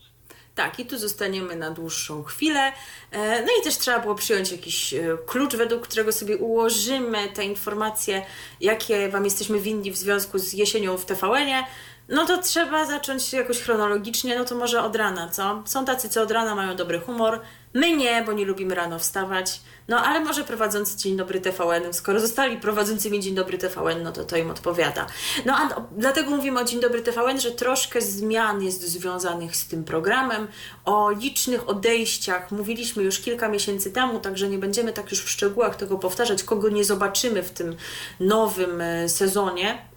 Tak, 0.59 0.81
i 0.81 0.87
tu 0.87 0.99
zostaniemy 0.99 1.57
na 1.57 1.71
dłuższą 1.71 2.23
chwilę. 2.23 2.73
E, 3.11 3.43
no 3.43 3.49
i 3.61 3.65
też 3.65 3.79
trzeba 3.79 3.99
było 3.99 4.15
przyjąć 4.15 4.53
jakiś 4.53 4.95
e, 4.95 5.19
klucz, 5.27 5.57
według 5.57 5.83
którego 5.83 6.13
sobie 6.13 6.37
ułożymy 6.37 7.29
te 7.29 7.45
informacje, 7.45 8.27
jakie 8.61 9.09
Wam 9.09 9.25
jesteśmy 9.25 9.61
winni 9.61 9.91
w 9.91 9.97
związku 9.97 10.39
z 10.39 10.53
jesienią 10.53 10.97
w 10.97 11.05
TVN-ie. 11.05 11.65
No 12.09 12.27
to 12.27 12.43
trzeba 12.43 12.87
zacząć 12.87 13.33
jakoś 13.33 13.61
chronologicznie, 13.61 14.39
no 14.39 14.45
to 14.45 14.55
może 14.55 14.83
od 14.83 14.97
rana, 14.97 15.29
co? 15.29 15.63
Są 15.67 15.85
tacy, 15.85 16.09
co 16.09 16.23
od 16.23 16.31
rana 16.31 16.55
mają 16.55 16.77
dobry 16.77 17.01
humor, 17.01 17.41
my 17.75 17.97
nie, 17.97 18.23
bo 18.27 18.33
nie 18.33 18.45
lubimy 18.45 18.75
rano 18.75 18.99
wstawać. 18.99 19.61
No 19.89 20.05
ale 20.05 20.21
może 20.21 20.45
prowadzący 20.45 20.97
Dzień 20.97 21.17
Dobry 21.17 21.41
TVN, 21.41 21.93
skoro 21.93 22.21
zostali 22.21 22.57
prowadzącymi 22.57 23.21
Dzień 23.21 23.35
Dobry 23.35 23.59
TVN, 23.59 24.03
no 24.03 24.13
to 24.13 24.25
to 24.25 24.37
im 24.37 24.51
odpowiada. 24.51 25.07
No 25.47 25.57
a 25.57 25.87
dlatego 25.97 26.31
mówimy 26.31 26.61
o 26.61 26.65
Dzień 26.65 26.81
Dobry 26.81 27.03
TVN, 27.03 27.41
że 27.41 27.51
troszkę 27.51 28.01
zmian 28.01 28.63
jest 28.63 28.89
związanych 28.89 29.57
z 29.57 29.69
tym 29.69 29.85
programem. 29.85 30.49
O 30.85 31.11
licznych 31.11 31.69
odejściach 31.69 32.51
mówiliśmy 32.51 33.03
już 33.03 33.21
kilka 33.21 33.49
miesięcy 33.49 33.91
temu, 33.91 34.21
także 34.21 34.49
nie 34.49 34.59
będziemy 34.59 34.93
tak 34.93 35.11
już 35.11 35.21
w 35.21 35.31
szczegółach 35.31 35.77
tego 35.77 35.99
powtarzać, 35.99 36.43
kogo 36.43 36.69
nie 36.69 36.85
zobaczymy 36.85 37.43
w 37.43 37.51
tym 37.51 37.77
nowym 38.21 38.81
e, 38.81 39.09
sezonie. 39.09 39.89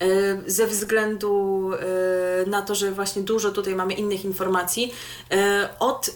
E, 0.00 0.06
ze 0.46 0.66
względu 0.66 1.70
e, 1.72 2.50
na 2.50 2.62
to, 2.62 2.74
że 2.74 2.92
właśnie 2.92 3.22
dużo 3.22 3.50
tutaj 3.50 3.74
mamy 3.74 3.94
innych 3.94 4.24
informacji. 4.24 4.92
Od 5.78 6.10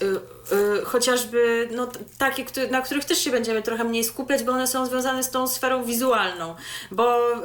Y, 0.51 0.85
chociażby 0.85 1.69
no, 1.71 1.87
takie, 2.17 2.45
na 2.71 2.81
których 2.81 3.05
też 3.05 3.19
się 3.19 3.31
będziemy 3.31 3.61
trochę 3.61 3.83
mniej 3.83 4.03
skupiać, 4.03 4.43
bo 4.43 4.51
one 4.51 4.67
są 4.67 4.85
związane 4.85 5.23
z 5.23 5.29
tą 5.29 5.47
sferą 5.47 5.83
wizualną. 5.83 6.55
Bo 6.91 7.31
y, 7.31 7.35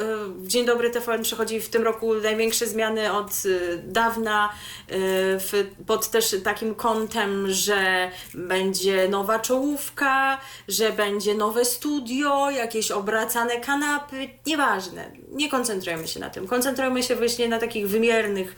Dzień 0.43 0.67
Dobry 0.67 0.91
TVN 0.91 1.23
przechodzi 1.23 1.61
w 1.61 1.69
tym 1.69 1.83
roku 1.83 2.15
największe 2.15 2.67
zmiany 2.67 3.13
od 3.13 3.45
y, 3.45 3.83
dawna 3.87 4.53
w, 4.91 5.67
pod 5.87 6.11
też 6.11 6.37
takim 6.45 6.75
kątem, 6.75 7.51
że 7.51 8.11
będzie 8.35 9.09
nowa 9.09 9.39
czołówka, 9.39 10.41
że 10.69 10.93
będzie 10.93 11.35
nowe 11.35 11.65
studio, 11.65 12.51
jakieś 12.51 12.91
obracane 12.91 13.61
kanapy, 13.61 14.29
nieważne. 14.47 15.11
Nie 15.29 15.51
koncentrujemy 15.51 16.09
się 16.09 16.21
na 16.21 16.31
tym. 16.31 16.47
Koncentrujemy 16.47 17.03
się 17.03 17.17
właśnie 17.17 17.49
na 17.49 17.59
takich 17.59 17.89
wymiernych 17.89 18.55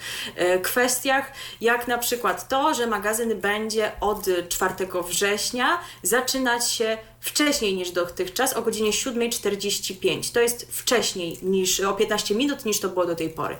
kwestiach, 0.63 1.33
jak 1.61 1.89
na 1.89 1.99
przykład 1.99 2.49
to, 2.49 2.75
że 2.75 2.87
magazyn 2.87 3.41
będzie 3.41 3.93
od 4.01 4.30
4 4.49 4.75
września 5.09 5.79
zaczynać 6.03 6.71
się 6.71 6.99
wcześniej 7.21 7.75
niż 7.75 7.91
dotychczas, 7.91 8.53
o 8.53 8.63
godzinie 8.63 8.91
7.45. 8.91 10.33
To 10.33 10.41
jest 10.41 10.67
wcześniej 10.71 11.39
niż 11.43 11.81
o 11.81 11.93
15 11.93 12.35
minut 12.35 12.65
niż 12.65 12.81
to 12.81 12.89
było 12.89 13.07
do 13.07 13.15
tej 13.15 13.31
pory. 13.31 13.57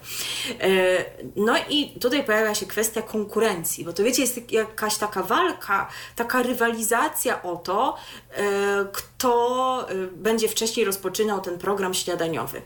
E, 0.61 1.05
no 1.37 1.55
i 1.69 2.01
tutaj 2.01 2.25
pojawia 2.25 2.55
się 2.55 2.67
kwestia 2.67 3.03
konkurencji, 3.03 3.85
bo 3.85 3.93
to 3.93 4.03
wiecie, 4.03 4.23
jest 4.23 4.53
jakaś 4.53 4.97
taka 4.97 5.23
walka, 5.23 5.89
taka 6.17 6.43
rywalizacja 6.43 7.43
o 7.43 7.57
to, 7.57 7.97
e, 8.31 8.43
kto 8.93 9.87
e, 9.89 9.95
będzie 10.13 10.49
wcześniej 10.49 10.87
rozpoczynał 10.87 11.41
ten 11.41 11.59
program 11.59 11.95
śniadaniowy. 11.95 12.63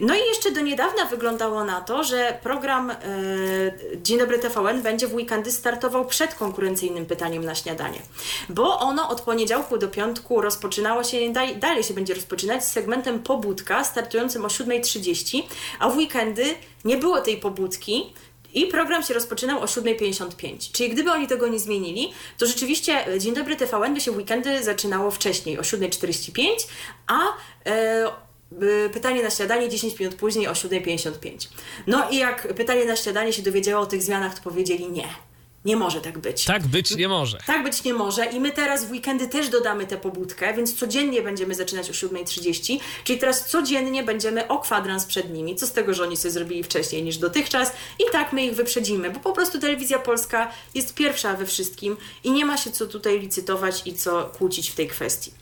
No 0.00 0.14
i 0.14 0.18
jeszcze 0.18 0.50
do 0.50 0.60
niedawna 0.60 1.04
wyglądało 1.04 1.64
na 1.64 1.80
to, 1.80 2.04
że 2.04 2.38
program 2.42 2.92
Dzień 4.02 4.18
Dobry 4.18 4.38
TVN 4.38 4.82
będzie 4.82 5.08
w 5.08 5.14
weekendy 5.14 5.52
startował 5.52 6.06
przed 6.06 6.34
konkurencyjnym 6.34 7.06
pytaniem 7.06 7.44
na 7.44 7.54
śniadanie, 7.54 8.02
bo 8.48 8.78
ono 8.78 9.08
od 9.08 9.20
poniedziałku 9.20 9.78
do 9.78 9.88
piątku 9.88 10.29
roku 10.30 10.40
rozpoczynało 10.40 11.04
się, 11.04 11.32
dalej 11.56 11.82
się 11.82 11.94
będzie 11.94 12.14
rozpoczynać 12.14 12.64
z 12.64 12.72
segmentem 12.72 13.22
pobudka 13.22 13.84
startującym 13.84 14.44
o 14.44 14.48
7.30, 14.48 15.42
a 15.78 15.88
w 15.88 15.96
weekendy 15.96 16.44
nie 16.84 16.96
było 16.96 17.20
tej 17.20 17.36
pobudki, 17.36 18.12
i 18.54 18.66
program 18.66 19.02
się 19.02 19.14
rozpoczynał 19.14 19.60
o 19.60 19.64
7.55. 19.64 20.72
Czyli 20.72 20.90
gdyby 20.90 21.10
oni 21.10 21.26
tego 21.26 21.48
nie 21.48 21.58
zmienili, 21.58 22.12
to 22.38 22.46
rzeczywiście 22.46 23.06
e, 23.06 23.18
Dzień 23.18 23.34
Dobry 23.34 23.56
TVN 23.56 23.94
by 23.94 24.00
się 24.00 24.12
w 24.12 24.16
weekendy 24.16 24.62
zaczynało 24.62 25.10
wcześniej, 25.10 25.58
o 25.58 25.62
7.45, 25.62 26.42
a 27.06 27.18
e, 27.70 28.90
pytanie 28.92 29.22
na 29.22 29.30
śniadanie 29.30 29.68
10 29.68 29.98
minut 29.98 30.14
później 30.14 30.48
o 30.48 30.52
7.55. 30.52 31.48
No 31.86 32.10
i 32.10 32.16
jak 32.16 32.54
pytanie 32.54 32.84
na 32.84 32.96
śniadanie 32.96 33.32
się 33.32 33.42
dowiedziało 33.42 33.82
o 33.82 33.86
tych 33.86 34.02
zmianach, 34.02 34.34
to 34.34 34.42
powiedzieli 34.42 34.90
nie 34.90 35.08
nie 35.64 35.76
może 35.76 36.00
tak 36.00 36.18
być. 36.18 36.44
Tak 36.44 36.66
być 36.66 36.96
nie 36.96 37.08
może. 37.08 37.38
Tak 37.46 37.64
być 37.64 37.84
nie 37.84 37.94
może 37.94 38.26
i 38.26 38.40
my 38.40 38.50
teraz 38.52 38.84
w 38.84 38.90
weekendy 38.90 39.28
też 39.28 39.48
dodamy 39.48 39.86
tę 39.86 39.96
pobudkę, 39.96 40.54
więc 40.54 40.74
codziennie 40.74 41.22
będziemy 41.22 41.54
zaczynać 41.54 41.90
o 41.90 41.92
7.30, 41.92 42.80
czyli 43.04 43.18
teraz 43.18 43.46
codziennie 43.46 44.02
będziemy 44.02 44.48
o 44.48 44.58
kwadrans 44.58 45.06
przed 45.06 45.32
nimi. 45.32 45.56
Co 45.56 45.66
z 45.66 45.72
tego, 45.72 45.94
że 45.94 46.02
oni 46.02 46.16
sobie 46.16 46.32
zrobili 46.32 46.62
wcześniej 46.62 47.02
niż 47.02 47.18
dotychczas 47.18 47.72
i 47.98 48.12
tak 48.12 48.32
my 48.32 48.46
ich 48.46 48.54
wyprzedzimy, 48.54 49.10
bo 49.10 49.20
po 49.20 49.32
prostu 49.32 49.58
telewizja 49.58 49.98
polska 49.98 50.52
jest 50.74 50.94
pierwsza 50.94 51.36
we 51.36 51.46
wszystkim 51.46 51.96
i 52.24 52.30
nie 52.30 52.44
ma 52.44 52.56
się 52.56 52.70
co 52.70 52.86
tutaj 52.86 53.20
licytować 53.20 53.82
i 53.86 53.94
co 53.94 54.24
kłócić 54.24 54.70
w 54.70 54.74
tej 54.74 54.88
kwestii. 54.88 55.39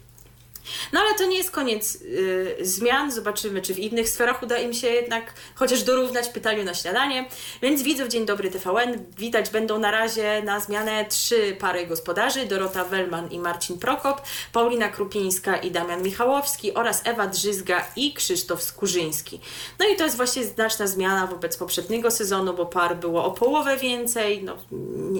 No 0.92 1.00
ale 1.00 1.14
to 1.18 1.26
nie 1.26 1.36
jest 1.36 1.50
koniec 1.50 1.96
y, 2.02 2.56
zmian. 2.60 3.12
Zobaczymy, 3.12 3.62
czy 3.62 3.74
w 3.74 3.78
innych 3.78 4.08
sferach 4.08 4.42
uda 4.42 4.58
im 4.58 4.74
się 4.74 4.86
jednak 4.86 5.34
chociaż 5.54 5.82
dorównać 5.82 6.28
pytaniu 6.28 6.64
na 6.64 6.74
śniadanie. 6.74 7.28
Więc 7.62 7.82
widzów 7.82 8.08
Dzień 8.08 8.26
Dobry 8.26 8.50
TVN 8.50 9.04
widać 9.18 9.50
będą 9.50 9.78
na 9.78 9.90
razie 9.90 10.42
na 10.42 10.60
zmianę 10.60 11.04
trzy 11.04 11.56
pary 11.60 11.86
gospodarzy. 11.86 12.46
Dorota 12.46 12.84
Wellman 12.84 13.30
i 13.30 13.38
Marcin 13.38 13.78
Prokop, 13.78 14.22
Paulina 14.52 14.88
Krupińska 14.88 15.56
i 15.56 15.70
Damian 15.70 16.02
Michałowski 16.02 16.74
oraz 16.74 17.02
Ewa 17.04 17.26
Drzyzga 17.26 17.84
i 17.96 18.14
Krzysztof 18.14 18.62
Skurzyński. 18.62 19.40
No 19.78 19.88
i 19.88 19.96
to 19.96 20.04
jest 20.04 20.16
właśnie 20.16 20.44
znaczna 20.44 20.86
zmiana 20.86 21.26
wobec 21.26 21.56
poprzedniego 21.56 22.10
sezonu, 22.10 22.54
bo 22.54 22.66
par 22.66 22.96
było 22.96 23.24
o 23.24 23.30
połowę 23.30 23.76
więcej. 23.76 24.44
No, 24.44 24.56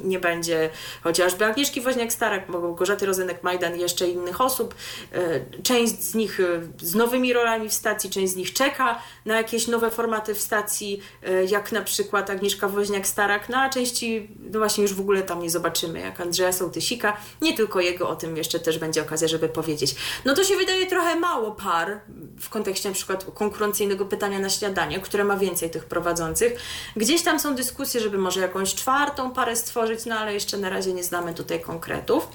nie, 0.05 0.21
będzie 0.21 0.71
chociażby 1.03 1.45
Agnieszki 1.45 1.83
Woźniak-Starak, 1.83 2.49
Małgorzaty 2.49 3.07
Rozenek-Majdan 3.07 3.77
jeszcze 3.77 4.09
innych 4.09 4.41
osób. 4.41 4.75
Y, 5.15 5.38
część 5.63 6.03
z 6.03 6.15
nich 6.15 6.41
e, 6.41 6.45
z 6.81 6.95
nowymi 6.95 7.33
rolami 7.33 7.69
w 7.69 7.73
stacji, 7.73 8.11
część 8.11 8.33
z 8.33 8.37
nich 8.37 8.53
czeka 8.53 8.99
na 9.25 9.37
jakieś 9.37 9.67
nowe 9.67 9.91
formaty 9.91 10.35
w 10.35 10.41
stacji, 10.41 11.03
e, 11.23 11.45
jak 11.45 11.73
na 11.73 11.83
przykład 11.83 12.31
Agnieszka 12.31 12.69
Woźniak-Starak, 12.69 13.41
no 13.49 13.59
a 13.59 13.69
części 13.69 14.29
no 14.53 14.59
właśnie 14.59 14.83
już 14.83 14.95
w 14.95 15.01
ogóle 15.01 15.23
tam 15.23 15.43
nie 15.43 15.51
zobaczymy, 15.51 16.01
jak 16.01 16.21
Andrzeja 16.21 16.53
Sołtysika, 16.53 17.17
nie 17.43 17.57
tylko 17.57 17.81
jego, 17.81 18.09
o 18.09 18.17
tym 18.17 18.37
jeszcze 18.37 18.59
też 18.59 18.79
będzie 18.79 19.03
okazja, 19.03 19.29
żeby 19.29 19.49
powiedzieć. 19.49 19.95
No 20.25 20.35
to 20.35 20.45
się 20.45 20.57
wydaje 20.57 20.87
trochę 20.87 21.17
mało 21.17 21.53
par 21.53 22.01
w 22.41 22.49
kontekście 22.49 22.89
na 22.89 22.95
przykład 22.95 23.27
konkurencyjnego 23.35 24.05
pytania 24.05 24.39
na 24.39 24.49
śniadanie, 24.49 25.01
które 25.01 25.25
ma 25.25 25.37
więcej 25.37 25.71
tych 25.71 25.85
prowadzących. 25.85 26.53
Gdzieś 26.97 27.23
tam 27.23 27.41
są 27.41 27.55
dyskusje, 27.55 28.01
żeby 28.01 28.19
może 28.19 28.41
jakąś 28.41 28.75
czwartą 28.75 29.31
parę 29.31 29.57
stworzyć, 29.57 30.07
no 30.07 30.19
ale 30.19 30.35
jeszcze 30.35 30.59
na 30.59 30.71
razie 30.71 30.93
nie 30.93 31.05
znamy 31.05 31.35
tutaj 31.35 31.61
konkretów. 31.61 32.29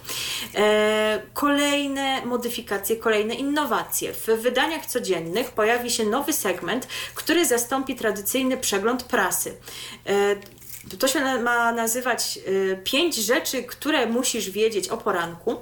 E, 0.56 1.22
kolejne 1.34 2.26
modyfikacje, 2.26 2.93
kolejne 2.96 3.34
innowacje. 3.34 4.14
W 4.14 4.26
wydaniach 4.26 4.86
codziennych 4.86 5.52
pojawi 5.52 5.92
się 5.92 6.06
nowy 6.06 6.34
segment, 6.34 6.88
który 7.16 7.46
zastąpi 7.46 7.96
tradycyjny 7.96 8.58
przegląd 8.58 9.04
prasy. 9.04 9.56
E, 10.92 10.98
to 10.98 11.08
się 11.08 11.40
ma 11.40 11.72
nazywać 11.72 12.40
y, 12.48 12.80
pięć 12.84 13.16
rzeczy, 13.16 13.64
które 13.64 14.08
musisz 14.08 14.50
wiedzieć 14.50 14.90
o 14.90 14.98
poranku. 14.98 15.56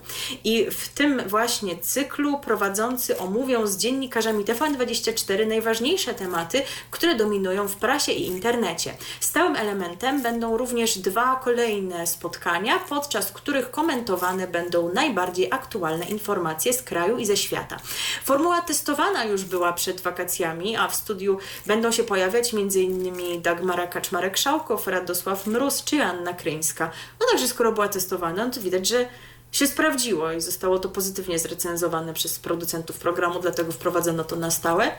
I 0.44 0.68
w 0.72 0.90
tym 0.90 1.22
właśnie 1.28 1.78
cyklu 1.78 2.40
prowadzący 2.40 3.18
omówią 3.18 3.68
z 3.68 3.78
dziennikarzami 3.78 4.46
TVN24 4.46 5.48
najważniejsze 5.48 6.14
tematy, 6.14 6.62
które 6.92 7.16
dominują 7.16 7.68
w 7.68 7.76
prasie 7.76 8.12
i 8.12 8.28
internecie. 8.28 8.94
Stałym 9.20 9.56
elementem 9.56 10.22
będą 10.22 10.58
również 10.58 10.98
dwa 10.98 11.42
kolejne 11.44 12.08
spotkania, 12.08 12.80
podczas 12.80 13.32
których 13.32 13.72
komentowane 13.72 14.48
będą 14.48 14.94
najbardziej 14.94 15.48
aktualne 15.52 16.06
informacje 16.06 16.74
z 16.74 16.82
kraju 16.82 17.18
i 17.18 17.26
ze 17.26 17.38
świata. 17.38 17.78
Formuła 18.24 18.62
testowana 18.62 19.26
już 19.26 19.44
była 19.44 19.74
przed 19.74 20.02
wakacjami, 20.02 20.76
a 20.76 20.88
w 20.88 20.96
studiu 20.96 21.38
będą 21.66 21.92
się 21.92 22.04
pojawiać 22.04 22.54
m.in. 22.54 23.42
Dagmara 23.42 23.88
Kaczmarek-Szałkow, 23.88 24.88
Radosław 24.88 25.11
Radosław 25.12 25.48
Mróz 25.48 25.84
czy 25.84 26.04
Anna 26.04 26.34
Kryńska. 26.34 26.92
No 27.20 27.26
także 27.32 27.48
skoro 27.48 27.72
była 27.72 27.88
testowana, 27.88 28.46
no 28.46 28.52
to 28.52 28.62
widać, 28.62 28.88
że 28.88 29.06
się 29.52 29.68
sprawdziło 29.68 30.32
i 30.32 30.42
zostało 30.42 30.80
to 30.80 30.90
pozytywnie 30.90 31.40
zrecenzowane 31.40 32.14
przez 32.14 32.40
producentów 32.40 32.98
programu, 32.98 33.40
dlatego 33.40 33.72
wprowadzono 33.72 34.24
to 34.24 34.36
na 34.36 34.52
stałe. 34.52 34.92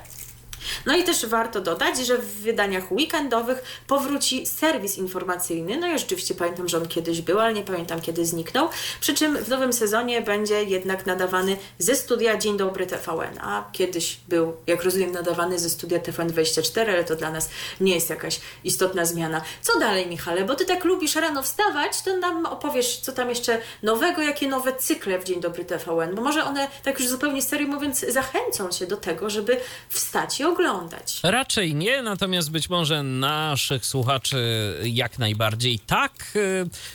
No 0.86 0.96
i 0.96 1.04
też 1.04 1.26
warto 1.26 1.60
dodać, 1.60 2.06
że 2.06 2.18
w 2.18 2.40
wydaniach 2.40 2.92
weekendowych 2.92 3.82
powróci 3.86 4.46
serwis 4.46 4.98
informacyjny. 4.98 5.76
No 5.76 5.86
i 5.94 5.98
rzeczywiście 5.98 6.34
pamiętam, 6.34 6.68
że 6.68 6.78
on 6.78 6.88
kiedyś 6.88 7.20
był, 7.20 7.40
ale 7.40 7.54
nie 7.54 7.62
pamiętam 7.62 8.00
kiedy 8.00 8.26
zniknął. 8.26 8.68
Przy 9.00 9.14
czym 9.14 9.36
w 9.36 9.48
nowym 9.48 9.72
sezonie 9.72 10.22
będzie 10.22 10.64
jednak 10.64 11.06
nadawany 11.06 11.56
ze 11.78 11.96
studia 11.96 12.36
Dzień 12.36 12.56
Dobry 12.56 12.86
TVN, 12.86 13.38
a 13.40 13.64
kiedyś 13.72 14.20
był, 14.28 14.52
jak 14.66 14.82
rozumiem, 14.82 15.12
nadawany 15.12 15.58
ze 15.58 15.70
studia 15.70 15.98
TVN24, 15.98 16.80
ale 16.80 17.04
to 17.04 17.16
dla 17.16 17.30
nas 17.30 17.48
nie 17.80 17.94
jest 17.94 18.10
jakaś 18.10 18.40
istotna 18.64 19.04
zmiana. 19.04 19.42
Co 19.62 19.78
dalej, 19.78 20.06
Michale? 20.06 20.44
Bo 20.44 20.54
ty 20.54 20.64
tak 20.64 20.84
lubisz 20.84 21.14
rano 21.14 21.42
wstawać, 21.42 22.02
to 22.02 22.16
nam 22.16 22.46
opowiesz, 22.46 23.00
co 23.00 23.12
tam 23.12 23.28
jeszcze 23.28 23.58
nowego, 23.82 24.22
jakie 24.22 24.48
nowe 24.48 24.72
cykle 24.76 25.18
w 25.18 25.24
Dzień 25.24 25.40
Dobry 25.40 25.64
TVN, 25.64 26.14
bo 26.14 26.22
może 26.22 26.44
one, 26.44 26.68
tak 26.82 27.00
już 27.00 27.08
zupełnie 27.08 27.42
serio 27.42 27.68
mówiąc, 27.68 28.00
zachęcą 28.08 28.68
cię 28.68 28.86
do 28.86 28.96
tego, 28.96 29.30
żeby 29.30 29.60
wstać 29.88 30.40
i 30.40 30.44
oglądać. 30.52 31.20
Raczej 31.22 31.74
nie, 31.74 32.02
natomiast 32.02 32.50
być 32.50 32.70
może 32.70 33.02
naszych 33.02 33.86
słuchaczy 33.86 34.36
jak 34.84 35.18
najbardziej 35.18 35.78
tak. 35.78 36.38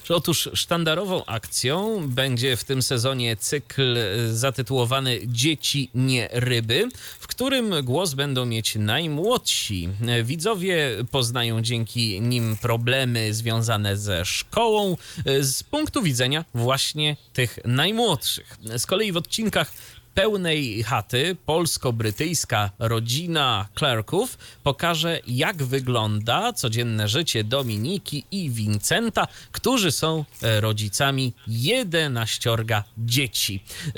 Że 0.06 0.16
otóż 0.16 0.50
sztandarową 0.54 1.26
akcją 1.26 2.08
będzie 2.10 2.58
w 2.58 2.64
tym 2.64 2.82
sezonie 2.82 3.38
cykl 3.38 3.98
zatytułowany 4.32 5.20
Dzieci 5.26 5.90
nie 5.94 6.30
ryby, 6.32 6.90
w 7.20 7.28
którym 7.28 7.74
głos 7.84 8.14
będą 8.14 8.46
mieć 8.46 8.76
najmłodsi. 8.76 9.90
Widzowie 10.24 10.90
poznają 11.12 11.62
dzięki 11.62 12.22
nim 12.22 12.58
problemy 12.62 13.34
związane 13.34 13.98
ze 13.98 14.26
szkołą 14.26 14.98
z 15.42 15.64
punktu 15.64 16.02
widzenia 16.02 16.46
właśnie 16.54 17.18
tych 17.34 17.60
najmłodszych. 17.66 18.58
Z 18.78 18.86
kolei 18.86 19.12
w 19.12 19.18
odcinkach 19.18 19.72
pełnej 20.18 20.84
chaty 20.84 21.35
polsko-brytyjska 21.45 22.72
rodzina 22.80 23.68
Clarków 23.80 24.38
pokaże, 24.64 25.19
jak 25.27 25.64
wygląda 25.64 26.53
codzienne 26.53 27.07
życie 27.07 27.44
Dominiki 27.44 28.23
i 28.31 28.49
Vincenta, 28.49 29.27
którzy 29.52 29.91
są 29.91 30.26
e, 30.44 30.61
rodzicami 30.61 31.34
11 31.48 32.49
dzieci. 32.98 33.64
E, 33.88 33.91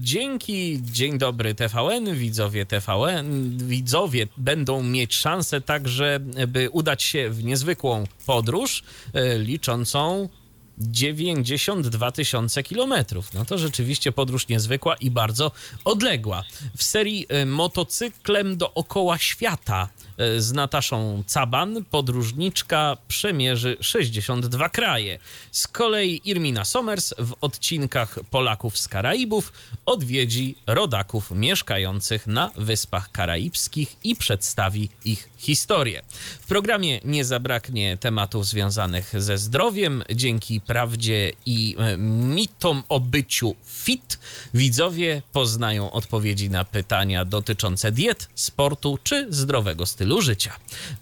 dzięki 0.00 0.78
Dzień 0.82 1.18
Dobry 1.18 1.54
TVN, 1.54 2.14
widzowie 2.14 2.66
TVN, 2.66 3.58
widzowie 3.58 4.28
będą 4.36 4.82
mieć 4.82 5.14
szansę 5.14 5.60
także, 5.60 6.20
by 6.48 6.70
udać 6.70 7.02
się 7.02 7.30
w 7.30 7.44
niezwykłą 7.44 8.04
podróż 8.26 8.82
e, 9.12 9.38
liczącą 9.38 10.28
92 10.78 12.12
tysiące 12.12 12.62
kilometrów. 12.62 13.32
No 13.34 13.44
to 13.44 13.58
rzeczywiście 13.58 14.12
podróż 14.12 14.48
niezwykła 14.48 14.96
i 14.96 15.10
bardzo 15.10 15.50
odległa. 15.84 16.44
W 16.76 16.82
serii 16.82 17.26
e, 17.28 17.46
Motocyklem 17.46 18.56
dookoła 18.56 19.18
świata 19.18 19.88
z 20.38 20.52
Nataszą 20.52 21.22
Caban 21.26 21.84
podróżniczka 21.90 22.96
przemierzy 23.08 23.76
62 23.80 24.68
kraje. 24.68 25.18
Z 25.52 25.68
kolei 25.68 26.20
Irmina 26.24 26.64
Somers 26.64 27.14
w 27.18 27.34
odcinkach 27.40 28.18
Polaków 28.30 28.78
z 28.78 28.88
Karaibów 28.88 29.52
odwiedzi 29.86 30.54
rodaków 30.66 31.30
mieszkających 31.30 32.26
na 32.26 32.50
Wyspach 32.56 33.12
Karaibskich 33.12 33.96
i 34.04 34.16
przedstawi 34.16 34.88
ich 35.04 35.28
historię. 35.38 36.02
W 36.40 36.46
programie 36.46 37.00
nie 37.04 37.24
zabraknie 37.24 37.96
tematów 37.96 38.46
związanych 38.46 39.22
ze 39.22 39.38
zdrowiem. 39.38 40.04
Dzięki 40.14 40.60
prawdzie 40.60 41.32
i 41.46 41.76
e, 41.78 41.96
mitom 41.98 42.82
o 42.88 43.00
byciu 43.00 43.54
fit 43.66 44.18
widzowie 44.54 45.22
poznają 45.32 45.92
odpowiedzi 45.92 46.50
na 46.50 46.64
pytania 46.64 47.24
dotyczące 47.24 47.92
diet, 47.92 48.28
sportu 48.34 48.98
czy 49.02 49.26
zdrowego 49.30 49.86
stylu 49.86 50.03
życia. 50.20 50.56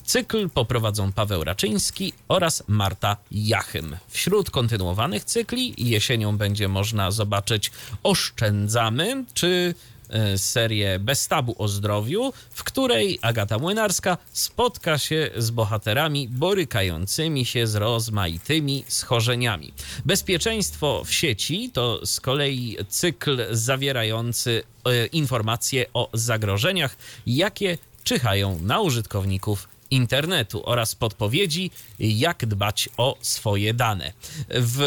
Cykl 0.04 0.48
poprowadzą 0.48 1.12
Paweł 1.12 1.44
Raczyński 1.44 2.12
oraz 2.28 2.62
Marta 2.68 3.16
Jachym. 3.30 3.96
Wśród 4.08 4.50
kontynuowanych 4.50 5.24
cykli 5.24 5.74
jesienią 5.78 6.36
będzie 6.36 6.68
można 6.68 7.10
zobaczyć 7.10 7.70
Oszczędzamy 8.02 9.24
czy 9.34 9.74
E, 10.12 10.38
serię 10.38 10.98
Bez 10.98 11.28
tabu 11.28 11.54
o 11.58 11.68
zdrowiu, 11.68 12.32
w 12.50 12.64
której 12.64 13.18
Agata 13.22 13.58
Młynarska 13.58 14.18
spotka 14.32 14.98
się 14.98 15.30
z 15.36 15.50
bohaterami 15.50 16.28
borykającymi 16.28 17.44
się 17.44 17.66
z 17.66 17.74
rozmaitymi 17.74 18.84
schorzeniami. 18.88 19.72
Bezpieczeństwo 20.04 21.02
w 21.04 21.12
sieci 21.12 21.70
to 21.72 22.06
z 22.06 22.20
kolei 22.20 22.76
cykl 22.88 23.46
zawierający 23.50 24.62
e, 24.84 25.06
informacje 25.06 25.86
o 25.94 26.10
zagrożeniach, 26.12 26.96
jakie 27.26 27.78
czyhają 28.04 28.58
na 28.62 28.80
użytkowników 28.80 29.68
internetu 29.90 30.62
oraz 30.64 30.94
podpowiedzi, 30.94 31.70
jak 31.98 32.46
dbać 32.46 32.88
o 32.96 33.16
swoje 33.20 33.74
dane. 33.74 34.12
W 34.48 34.82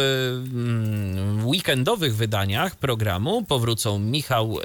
mm, 0.54 1.48
weekendowych 1.48 2.16
wydaniach 2.16 2.76
programu 2.76 3.44
powrócą 3.44 4.00
Michał 4.00 4.60
e, 4.60 4.64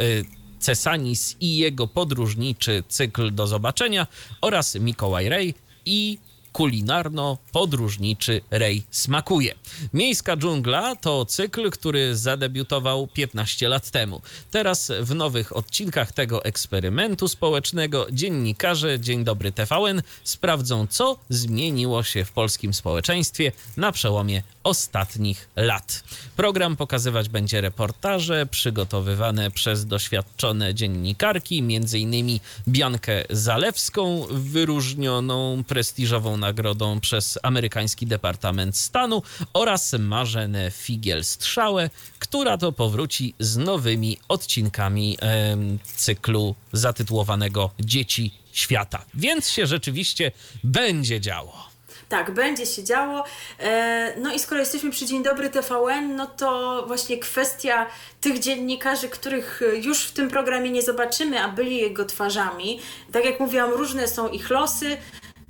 Cesanis 0.58 1.36
i 1.40 1.56
jego 1.56 1.86
podróżniczy 1.86 2.84
cykl 2.88 3.34
do 3.34 3.46
zobaczenia 3.46 4.06
oraz 4.40 4.74
Mikołaj 4.74 5.28
Rej 5.28 5.54
i 5.86 6.18
kulinarno-podróżniczy 6.52 8.40
Rej 8.50 8.82
Smakuje. 8.90 9.54
Miejska 9.94 10.36
dżungla 10.36 10.96
to 10.96 11.24
cykl, 11.24 11.70
który 11.70 12.16
zadebiutował 12.16 13.06
15 13.06 13.68
lat 13.68 13.90
temu. 13.90 14.22
Teraz 14.50 14.92
w 15.00 15.14
nowych 15.14 15.56
odcinkach 15.56 16.12
tego 16.12 16.44
eksperymentu 16.44 17.28
społecznego 17.28 18.06
dziennikarze 18.12 19.00
Dzień 19.00 19.24
Dobry 19.24 19.52
TVN 19.52 20.02
sprawdzą, 20.24 20.86
co 20.86 21.18
zmieniło 21.28 22.02
się 22.02 22.24
w 22.24 22.32
polskim 22.32 22.74
społeczeństwie 22.74 23.52
na 23.76 23.92
przełomie 23.92 24.42
ostatnich 24.64 25.48
lat. 25.56 26.04
Program 26.36 26.76
pokazywać 26.76 27.28
będzie 27.28 27.60
reportaże 27.60 28.46
przygotowywane 28.46 29.50
przez 29.50 29.86
doświadczone 29.86 30.74
dziennikarki, 30.74 31.58
m.in. 31.58 32.40
Biankę 32.68 33.24
Zalewską, 33.30 34.26
wyróżnioną 34.30 35.64
prestiżową 35.64 36.36
nagrodą 36.40 37.00
przez 37.00 37.38
amerykański 37.42 38.06
Departament 38.06 38.76
Stanu 38.76 39.22
oraz 39.52 39.92
Marzenę 39.98 40.70
Figiel-Strzałę, 40.70 41.90
która 42.18 42.58
to 42.58 42.72
powróci 42.72 43.34
z 43.38 43.56
nowymi 43.56 44.18
odcinkami 44.28 45.18
e, 45.22 45.56
cyklu 45.96 46.54
zatytułowanego 46.72 47.70
Dzieci 47.80 48.34
Świata. 48.52 49.04
Więc 49.14 49.48
się 49.48 49.66
rzeczywiście 49.66 50.32
będzie 50.64 51.20
działo. 51.20 51.70
Tak, 52.10 52.30
będzie 52.30 52.66
się 52.66 52.84
działo. 52.84 53.24
E, 53.58 54.14
no 54.20 54.34
i 54.34 54.38
skoro 54.38 54.60
jesteśmy 54.60 54.90
przy 54.90 55.06
Dzień 55.06 55.22
Dobry 55.22 55.50
TVN, 55.50 56.16
no 56.16 56.26
to 56.26 56.84
właśnie 56.86 57.18
kwestia 57.18 57.86
tych 58.20 58.38
dziennikarzy, 58.38 59.08
których 59.08 59.62
już 59.82 60.04
w 60.04 60.12
tym 60.12 60.30
programie 60.30 60.70
nie 60.70 60.82
zobaczymy, 60.82 61.40
a 61.40 61.48
byli 61.48 61.76
jego 61.76 62.04
twarzami. 62.04 62.80
Tak 63.12 63.24
jak 63.24 63.40
mówiłam, 63.40 63.70
różne 63.70 64.08
są 64.08 64.28
ich 64.28 64.50
losy. 64.50 64.96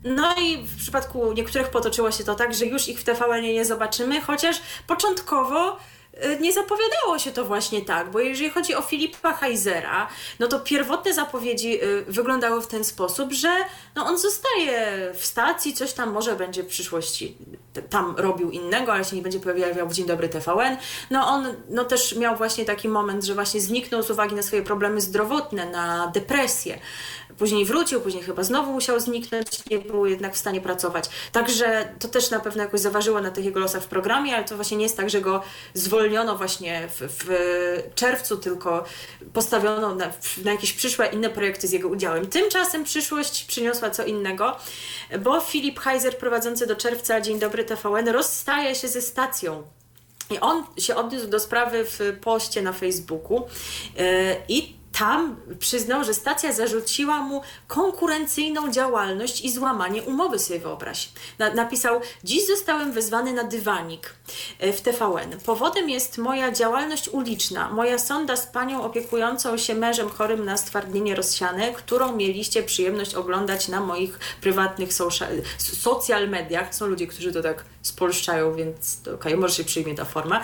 No 0.04 0.34
i 0.40 0.66
w 0.66 0.76
przypadku 0.76 1.32
niektórych 1.32 1.68
potoczyło 1.68 2.10
się 2.10 2.24
to 2.24 2.34
tak, 2.34 2.54
że 2.54 2.66
już 2.66 2.88
ich 2.88 3.00
w 3.00 3.04
TVN 3.04 3.42
nie 3.42 3.64
zobaczymy, 3.64 4.20
chociaż 4.20 4.60
początkowo 4.86 5.76
y, 6.24 6.38
nie 6.40 6.52
zapowiadało 6.52 7.18
się 7.18 7.32
to 7.32 7.44
właśnie 7.44 7.82
tak, 7.82 8.10
bo 8.10 8.20
jeżeli 8.20 8.50
chodzi 8.50 8.74
o 8.74 8.82
Filipa 8.82 9.32
Heizera, 9.32 10.08
no 10.38 10.48
to 10.48 10.60
pierwotne 10.60 11.14
zapowiedzi 11.14 11.84
y, 11.84 12.04
wyglądały 12.08 12.62
w 12.62 12.66
ten 12.66 12.84
sposób, 12.84 13.32
że 13.32 13.56
no 13.94 14.06
on 14.06 14.18
zostaje 14.18 15.12
w 15.14 15.26
stacji, 15.26 15.74
coś 15.74 15.92
tam 15.92 16.12
może 16.12 16.36
będzie 16.36 16.62
w 16.62 16.66
przyszłości 16.66 17.36
tam 17.90 18.14
robił 18.16 18.50
innego, 18.50 18.92
ale 18.92 19.04
się 19.04 19.16
nie 19.16 19.22
będzie 19.22 19.40
pojawiał 19.40 19.88
w 19.88 19.94
Dzień 19.94 20.06
Dobry 20.06 20.28
TVN. 20.28 20.76
No 21.10 21.26
on 21.26 21.54
no 21.68 21.84
też 21.84 22.16
miał 22.16 22.36
właśnie 22.36 22.64
taki 22.64 22.88
moment, 22.88 23.24
że 23.24 23.34
właśnie 23.34 23.60
zniknął 23.60 24.02
z 24.02 24.10
uwagi 24.10 24.34
na 24.34 24.42
swoje 24.42 24.62
problemy 24.62 25.00
zdrowotne, 25.00 25.70
na 25.70 26.06
depresję. 26.14 26.78
Później 27.38 27.64
wrócił, 27.64 28.00
później 28.00 28.22
chyba 28.22 28.42
znowu 28.42 28.72
musiał 28.72 29.00
zniknąć, 29.00 29.46
nie 29.70 29.78
był 29.78 30.06
jednak 30.06 30.34
w 30.34 30.38
stanie 30.38 30.60
pracować. 30.60 31.04
Także 31.32 31.88
to 31.98 32.08
też 32.08 32.30
na 32.30 32.40
pewno 32.40 32.62
jakoś 32.62 32.80
zaważyło 32.80 33.20
na 33.20 33.30
tych 33.30 33.44
jego 33.44 33.60
losach 33.60 33.82
w 33.82 33.86
programie, 33.86 34.36
ale 34.36 34.44
to 34.44 34.56
właśnie 34.56 34.76
nie 34.76 34.82
jest 34.82 34.96
tak, 34.96 35.10
że 35.10 35.20
go 35.20 35.42
zwolniono 35.74 36.36
właśnie 36.36 36.88
w, 36.88 37.00
w 37.00 37.94
czerwcu, 37.94 38.36
tylko 38.36 38.84
postawiono 39.32 39.94
na, 39.94 40.12
na 40.44 40.52
jakieś 40.52 40.72
przyszłe 40.72 41.06
inne 41.06 41.30
projekty 41.30 41.68
z 41.68 41.72
jego 41.72 41.88
udziałem. 41.88 42.26
Tymczasem 42.26 42.84
przyszłość 42.84 43.44
przyniosła 43.44 43.90
co 43.90 44.04
innego, 44.04 44.56
bo 45.20 45.40
Filip 45.40 45.80
Heiser 45.80 46.18
prowadzący 46.18 46.66
do 46.66 46.76
czerwca 46.76 47.20
Dzień 47.20 47.38
Dobry 47.38 47.59
TVN 47.64 48.08
rozstaje 48.08 48.74
się 48.74 48.88
ze 48.88 49.02
stacją. 49.02 49.62
I 50.30 50.40
on 50.40 50.64
się 50.78 50.96
odniósł 50.96 51.26
do 51.26 51.40
sprawy 51.40 51.84
w 51.84 51.98
poście 52.20 52.62
na 52.62 52.72
Facebooku 52.72 53.46
yy, 53.96 54.04
i 54.48 54.79
tam 55.00 55.36
przyznał, 55.58 56.04
że 56.04 56.14
stacja 56.14 56.52
zarzuciła 56.52 57.20
mu 57.20 57.42
konkurencyjną 57.68 58.70
działalność 58.70 59.40
i 59.40 59.52
złamanie 59.52 60.02
umowy, 60.02 60.38
sobie 60.38 60.60
wyobraź. 60.60 61.08
Na, 61.38 61.54
napisał, 61.54 62.00
dziś 62.24 62.46
zostałem 62.46 62.92
wezwany 62.92 63.32
na 63.32 63.44
dywanik 63.44 64.14
e, 64.58 64.72
w 64.72 64.80
TVN. 64.80 65.40
Powodem 65.46 65.90
jest 65.90 66.18
moja 66.18 66.52
działalność 66.52 67.08
uliczna, 67.08 67.70
moja 67.70 67.98
sonda 67.98 68.36
z 68.36 68.46
panią 68.46 68.82
opiekującą 68.82 69.56
się 69.56 69.74
mężem 69.74 70.08
chorym 70.08 70.44
na 70.44 70.56
stwardnienie 70.56 71.14
rozsiane, 71.14 71.72
którą 71.72 72.16
mieliście 72.16 72.62
przyjemność 72.62 73.14
oglądać 73.14 73.68
na 73.68 73.80
moich 73.80 74.18
prywatnych 74.40 74.92
social, 74.92 75.32
social 75.58 76.28
mediach. 76.28 76.74
Są 76.74 76.86
ludzie, 76.86 77.06
którzy 77.06 77.32
to 77.32 77.42
tak 77.42 77.64
spolszczają, 77.82 78.54
więc 78.54 79.02
to 79.02 79.14
okay, 79.14 79.36
może 79.36 79.54
się 79.54 79.64
przyjmie 79.64 79.94
ta 79.94 80.04
forma. 80.04 80.40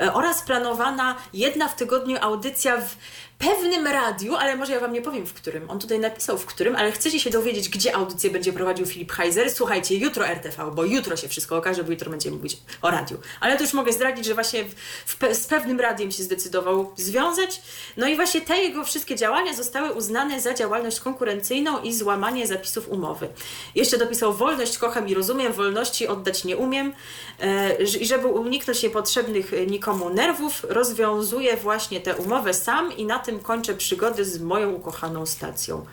E, 0.00 0.12
oraz 0.12 0.42
planowana 0.42 1.16
jedna 1.32 1.68
w 1.68 1.76
tygodniu 1.76 2.16
audycja 2.20 2.80
w 2.80 2.96
pewnym 3.40 3.86
radiu, 3.86 4.34
ale 4.36 4.56
może 4.56 4.72
ja 4.72 4.80
Wam 4.80 4.92
nie 4.92 5.02
powiem 5.02 5.26
w 5.26 5.34
którym. 5.34 5.70
On 5.70 5.78
tutaj 5.78 5.98
napisał 5.98 6.38
w 6.38 6.46
którym, 6.46 6.76
ale 6.76 6.92
chcecie 6.92 7.20
się 7.20 7.30
dowiedzieć, 7.30 7.68
gdzie 7.68 7.96
audycję 7.96 8.30
będzie 8.30 8.52
prowadził 8.52 8.86
Filip 8.86 9.12
Heiser? 9.12 9.50
Słuchajcie, 9.50 9.96
jutro 9.96 10.26
RTV, 10.26 10.70
bo 10.74 10.84
jutro 10.84 11.16
się 11.16 11.28
wszystko 11.28 11.56
okaże, 11.56 11.84
bo 11.84 11.90
jutro 11.90 12.10
będziemy 12.10 12.36
mówić 12.36 12.56
o 12.82 12.90
radiu. 12.90 13.18
Ale 13.40 13.56
to 13.56 13.62
już 13.62 13.72
mogę 13.72 13.92
zdradzić, 13.92 14.24
że 14.24 14.34
właśnie 14.34 14.64
w, 14.64 14.74
w, 15.06 15.34
z 15.34 15.46
pewnym 15.46 15.80
radiem 15.80 16.10
się 16.10 16.22
zdecydował 16.22 16.92
związać. 16.96 17.62
No 17.96 18.08
i 18.08 18.16
właśnie 18.16 18.40
te 18.40 18.58
jego 18.58 18.84
wszystkie 18.84 19.16
działania 19.16 19.54
zostały 19.54 19.92
uznane 19.92 20.40
za 20.40 20.54
działalność 20.54 21.00
konkurencyjną 21.00 21.82
i 21.82 21.94
złamanie 21.94 22.46
zapisów 22.46 22.88
umowy. 22.88 23.28
Jeszcze 23.74 23.98
dopisał 23.98 24.34
wolność 24.34 24.78
kocham 24.78 25.08
i 25.08 25.14
rozumiem, 25.14 25.52
wolności 25.52 26.08
oddać 26.08 26.44
nie 26.44 26.56
umiem 26.56 26.92
e, 27.40 27.82
i 27.82 28.06
żeby 28.06 28.26
uniknąć 28.26 28.82
niepotrzebnych 28.82 29.52
nikomu 29.66 30.10
nerwów, 30.10 30.66
rozwiązuje 30.68 31.56
właśnie 31.56 32.00
tę 32.00 32.16
umowę 32.16 32.54
sam 32.54 32.96
i 32.96 33.04
na 33.04 33.18
tym 33.18 33.29
tym 33.30 33.40
kończę 33.40 33.74
przygody 33.74 34.24
z 34.24 34.40
moją 34.40 34.72
ukochaną 34.72 35.26
stacją. 35.26 35.86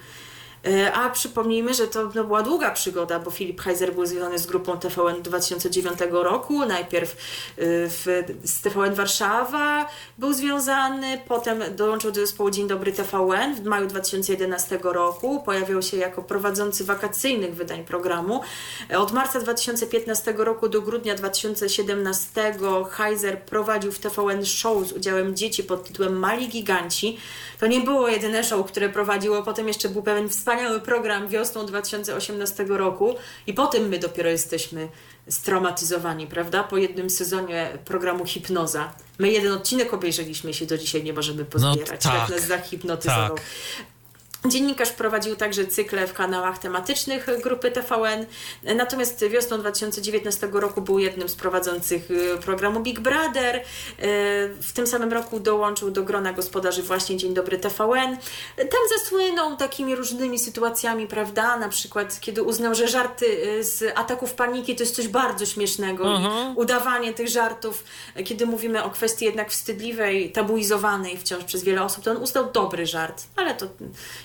E, 0.67 0.93
a 0.93 1.09
przypomnijmy, 1.09 1.73
że 1.73 1.87
to 1.87 2.09
no, 2.15 2.23
była 2.23 2.43
długa 2.43 2.71
przygoda, 2.71 3.19
bo 3.19 3.31
Filip 3.31 3.61
Heiser 3.61 3.93
był 3.93 4.05
związany 4.05 4.39
z 4.39 4.45
grupą 4.45 4.79
TVN 4.79 5.21
2009 5.21 5.99
roku. 6.11 6.65
Najpierw 6.65 7.11
e, 7.11 7.15
w, 7.67 8.23
z 8.43 8.61
TVN 8.61 8.93
Warszawa 8.93 9.87
był 10.17 10.33
związany, 10.33 11.21
potem 11.27 11.63
dołączył 11.75 12.11
do 12.11 12.21
zespołu 12.21 12.49
Dzień 12.49 12.67
Dobry 12.67 12.91
TVN 12.91 13.55
w 13.55 13.63
maju 13.63 13.87
2011 13.87 14.79
roku. 14.83 15.41
Pojawiał 15.45 15.81
się 15.81 15.97
jako 15.97 16.23
prowadzący 16.23 16.83
wakacyjnych 16.83 17.55
wydań 17.55 17.83
programu. 17.83 18.41
E, 18.91 18.99
od 18.99 19.11
marca 19.11 19.39
2015 19.39 20.33
roku 20.37 20.69
do 20.69 20.81
grudnia 20.81 21.15
2017 21.15 22.53
Heiser 22.89 23.41
prowadził 23.41 23.91
w 23.91 23.99
TVN 23.99 24.45
show 24.45 24.87
z 24.87 24.93
udziałem 24.93 25.35
dzieci 25.35 25.63
pod 25.63 25.87
tytułem 25.87 26.19
Mali 26.19 26.47
Giganci. 26.47 27.17
To 27.59 27.67
nie 27.67 27.81
było 27.81 28.07
jedyne 28.07 28.43
show, 28.43 28.67
które 28.67 28.89
prowadziło, 28.89 29.43
potem 29.43 29.67
jeszcze 29.67 29.89
był 29.89 30.03
pewien 30.03 30.29
wspaniały 30.29 30.56
wspaniały 30.57 30.81
program 30.81 31.27
wiosną 31.27 31.65
2018 31.65 32.65
roku 32.69 33.15
i 33.47 33.53
potem 33.53 33.89
my 33.89 33.99
dopiero 33.99 34.29
jesteśmy 34.29 34.89
straumatyzowani, 35.29 36.27
prawda? 36.27 36.63
Po 36.63 36.77
jednym 36.77 37.09
sezonie 37.09 37.77
programu 37.85 38.25
Hipnoza. 38.25 38.93
My 39.19 39.31
jeden 39.31 39.53
odcinek 39.53 39.93
obejrzeliśmy 39.93 40.53
się 40.53 40.65
do 40.65 40.77
dzisiaj 40.77 41.03
nie 41.03 41.13
możemy 41.13 41.45
pozbierać. 41.45 42.05
No, 42.05 42.11
tak. 42.11 42.19
tak 42.19 42.29
nas 42.29 42.47
zahipnotyzował. 42.47 43.35
Tak. 43.35 43.45
Dziennikarz 44.45 44.91
prowadził 44.91 45.35
także 45.35 45.65
cykle 45.65 46.07
w 46.07 46.13
kanałach 46.13 46.57
tematycznych 46.57 47.27
grupy 47.43 47.71
TVN, 47.71 48.25
natomiast 48.63 49.27
wiosną 49.27 49.57
2019 49.57 50.49
roku 50.53 50.81
był 50.81 50.99
jednym 50.99 51.29
z 51.29 51.35
prowadzących 51.35 52.11
y, 52.11 52.37
programu 52.41 52.79
Big 52.79 52.99
Brother. 52.99 53.55
Y, 53.55 53.63
w 54.61 54.71
tym 54.73 54.87
samym 54.87 55.13
roku 55.13 55.39
dołączył 55.39 55.91
do 55.91 56.03
grona 56.03 56.33
gospodarzy 56.33 56.83
właśnie 56.83 57.17
Dzień 57.17 57.33
Dobry 57.33 57.57
TVN. 57.57 58.17
Tam 58.57 58.99
zasłynął 58.99 59.57
takimi 59.57 59.95
różnymi 59.95 60.39
sytuacjami, 60.39 61.07
prawda? 61.07 61.57
Na 61.57 61.69
przykład, 61.69 62.19
kiedy 62.19 62.43
uznał, 62.43 62.75
że 62.75 62.87
żarty 62.87 63.25
y, 63.25 63.63
z 63.63 63.97
ataków 63.97 64.33
paniki 64.33 64.75
to 64.75 64.83
jest 64.83 64.95
coś 64.95 65.07
bardzo 65.07 65.45
śmiesznego. 65.45 66.15
Mhm. 66.15 66.57
Udawanie 66.57 67.13
tych 67.13 67.27
żartów, 67.27 67.83
kiedy 68.25 68.45
mówimy 68.45 68.83
o 68.83 68.89
kwestii 68.89 69.25
jednak 69.25 69.51
wstydliwej, 69.51 70.31
tabuizowanej 70.31 71.17
wciąż 71.17 71.43
przez 71.43 71.63
wiele 71.63 71.83
osób, 71.83 72.03
to 72.03 72.11
on 72.11 72.17
uznał 72.17 72.51
dobry 72.51 72.85
żart, 72.85 73.23
ale 73.35 73.55
to 73.55 73.67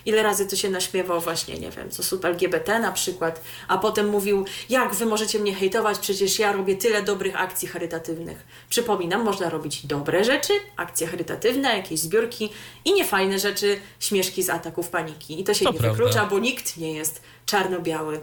ile 0.06 0.22
razy 0.22 0.46
to 0.46 0.56
się 0.56 0.70
naśmiewał 0.70 1.20
właśnie, 1.20 1.54
nie 1.54 1.70
wiem, 1.70 1.90
co 1.90 2.02
osób 2.02 2.24
LGBT 2.24 2.78
na 2.78 2.92
przykład, 2.92 3.42
a 3.68 3.78
potem 3.78 4.08
mówił, 4.08 4.44
jak 4.68 4.94
wy 4.94 5.06
możecie 5.06 5.38
mnie 5.38 5.54
hejtować, 5.54 5.98
przecież 5.98 6.38
ja 6.38 6.52
robię 6.52 6.76
tyle 6.76 7.02
dobrych 7.02 7.40
akcji 7.40 7.68
charytatywnych. 7.68 8.46
Przypominam, 8.68 9.22
można 9.22 9.50
robić 9.50 9.86
dobre 9.86 10.24
rzeczy, 10.24 10.52
akcje 10.76 11.06
charytatywne, 11.06 11.76
jakieś 11.76 12.00
zbiórki 12.00 12.50
i 12.84 12.92
niefajne 12.94 13.38
rzeczy, 13.38 13.80
śmieszki 14.00 14.42
z 14.42 14.50
ataków 14.50 14.88
paniki. 14.88 15.40
I 15.40 15.44
to 15.44 15.54
się 15.54 15.64
to 15.64 15.72
nie 15.72 15.78
prawda. 15.78 15.96
wyklucza, 15.96 16.26
bo 16.26 16.38
nikt 16.38 16.76
nie 16.76 16.92
jest 16.92 17.22
czarno-biały. 17.46 18.20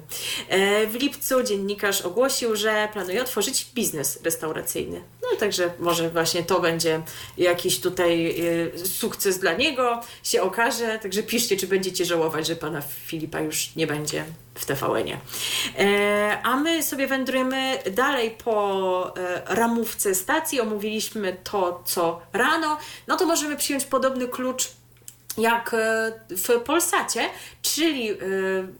E, 0.49 0.87
w 0.87 0.95
lipcu 0.95 1.43
dziennikarz 1.43 2.01
ogłosił, 2.01 2.55
że 2.55 2.89
planuje 2.93 3.21
otworzyć 3.21 3.67
biznes 3.75 4.19
restauracyjny. 4.23 5.01
Także 5.39 5.71
może 5.79 6.09
właśnie 6.09 6.43
to 6.43 6.59
będzie 6.59 7.01
jakiś 7.37 7.79
tutaj 7.79 8.35
e, 8.75 8.85
sukces 8.85 9.39
dla 9.39 9.53
niego, 9.53 10.01
się 10.23 10.41
okaże. 10.41 10.99
Także 10.99 11.23
piszcie, 11.23 11.57
czy 11.57 11.67
będziecie 11.67 12.05
żałować, 12.05 12.47
że 12.47 12.55
pana 12.55 12.81
Filipa 12.81 13.39
już 13.39 13.75
nie 13.75 13.87
będzie 13.87 14.25
w 14.55 14.65
TVN-ie. 14.65 15.17
E, 15.79 16.41
a 16.43 16.55
my 16.55 16.83
sobie 16.83 17.07
wędrujemy 17.07 17.77
dalej 17.91 18.35
po 18.43 19.13
ramówce 19.45 20.15
stacji. 20.15 20.61
Omówiliśmy 20.61 21.37
to, 21.43 21.83
co 21.85 22.21
rano. 22.33 22.77
No 23.07 23.17
to 23.17 23.25
możemy 23.25 23.57
przyjąć 23.57 23.85
podobny 23.85 24.27
klucz 24.27 24.79
jak 25.39 25.73
e, 25.73 26.11
w 26.29 26.59
Polsacie, 26.59 27.29
czyli 27.61 28.11
e, 28.11 28.15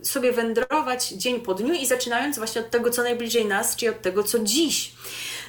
sobie 0.01 0.31
wędrować 0.31 1.07
dzień 1.07 1.39
po 1.39 1.53
dniu 1.53 1.73
i 1.73 1.85
zaczynając 1.85 2.37
właśnie 2.37 2.61
od 2.61 2.69
tego, 2.69 2.89
co 2.89 3.03
najbliżej 3.03 3.45
nas, 3.45 3.75
czyli 3.75 3.89
od 3.89 4.01
tego, 4.01 4.23
co 4.23 4.39
dziś. 4.39 4.91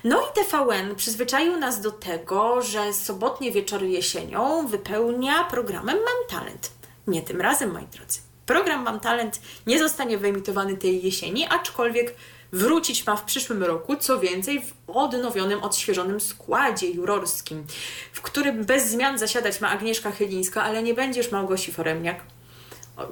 No 0.05 0.20
i 0.20 0.35
TVN 0.35 0.94
przyzwyczaił 0.97 1.56
nas 1.56 1.81
do 1.81 1.90
tego, 1.90 2.62
że 2.62 2.93
sobotnie 2.93 3.52
wieczory 3.52 3.89
jesienią 3.89 4.66
wypełnia 4.66 5.44
programem 5.44 5.97
Mam 5.97 6.40
Talent. 6.40 6.70
Nie 7.06 7.22
tym 7.22 7.40
razem, 7.40 7.72
moi 7.72 7.86
drodzy. 7.86 8.18
Program 8.47 8.82
Mam 8.82 9.01
Talent 9.01 9.40
nie 9.66 9.78
zostanie 9.78 10.18
wyemitowany 10.18 10.77
tej 10.77 11.05
jesieni, 11.05 11.47
aczkolwiek 11.47 12.14
wrócić 12.52 13.06
ma 13.06 13.16
w 13.16 13.24
przyszłym 13.24 13.62
roku, 13.62 13.97
co 13.97 14.20
więcej 14.20 14.60
w 14.60 14.72
odnowionym, 14.86 15.62
odświeżonym 15.62 16.20
składzie 16.20 16.90
jurorskim, 16.90 17.66
w 18.12 18.20
którym 18.20 18.64
bez 18.64 18.90
zmian 18.90 19.18
zasiadać 19.18 19.60
ma 19.60 19.70
Agnieszka 19.70 20.10
Chylińska, 20.10 20.62
ale 20.62 20.82
nie 20.82 20.94
będzie 20.94 21.20
już 21.20 21.31
Małgosi 21.31 21.72
Foremniak, 21.72 22.20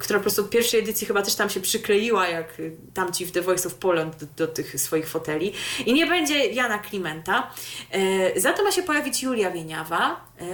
która 0.00 0.18
po 0.18 0.22
prostu 0.22 0.42
od 0.42 0.50
pierwszej 0.50 0.80
edycji 0.80 1.06
chyba 1.06 1.22
też 1.22 1.34
tam 1.34 1.50
się 1.50 1.60
przykleiła, 1.60 2.28
jak 2.28 2.60
y, 2.60 2.76
tamci 2.94 3.26
w 3.26 3.32
The 3.32 3.42
Voice 3.42 3.68
of 3.68 3.74
Poland 3.74 4.16
do, 4.16 4.26
do 4.36 4.52
tych 4.52 4.80
swoich 4.80 5.08
foteli. 5.08 5.52
I 5.86 5.92
nie 5.92 6.06
będzie 6.06 6.46
Jana 6.46 6.78
Klimenta. 6.78 7.50
E, 7.90 8.40
za 8.40 8.52
to 8.52 8.64
ma 8.64 8.72
się 8.72 8.82
pojawić 8.82 9.22
Julia 9.22 9.50
Wieniawa, 9.50 10.20
e, 10.40 10.44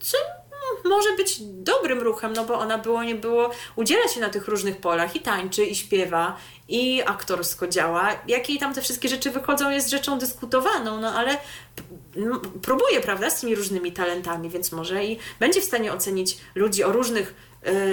co 0.00 0.16
no, 0.50 0.90
może 0.90 1.16
być 1.16 1.36
dobrym 1.40 1.98
ruchem, 1.98 2.32
no 2.32 2.44
bo 2.44 2.54
ona 2.58 2.78
było 2.78 3.04
nie 3.04 3.14
było, 3.14 3.50
udziela 3.76 4.08
się 4.08 4.20
na 4.20 4.28
tych 4.28 4.48
różnych 4.48 4.76
polach 4.76 5.16
i 5.16 5.20
tańczy, 5.20 5.64
i 5.64 5.74
śpiewa, 5.74 6.36
i 6.68 7.02
aktorsko 7.06 7.68
działa. 7.68 8.08
Jakie 8.28 8.58
tam 8.58 8.74
te 8.74 8.82
wszystkie 8.82 9.08
rzeczy 9.08 9.30
wychodzą, 9.30 9.70
jest 9.70 9.90
rzeczą 9.90 10.18
dyskutowaną, 10.18 11.00
no 11.00 11.14
ale 11.14 11.36
próbuje, 12.62 13.00
prawda, 13.00 13.30
z 13.30 13.40
tymi 13.40 13.54
różnymi 13.54 13.92
talentami, 13.92 14.50
więc 14.50 14.72
może 14.72 15.04
i 15.04 15.18
będzie 15.40 15.60
w 15.60 15.64
stanie 15.64 15.92
ocenić 15.92 16.38
ludzi 16.54 16.84
o 16.84 16.92
różnych 16.92 17.34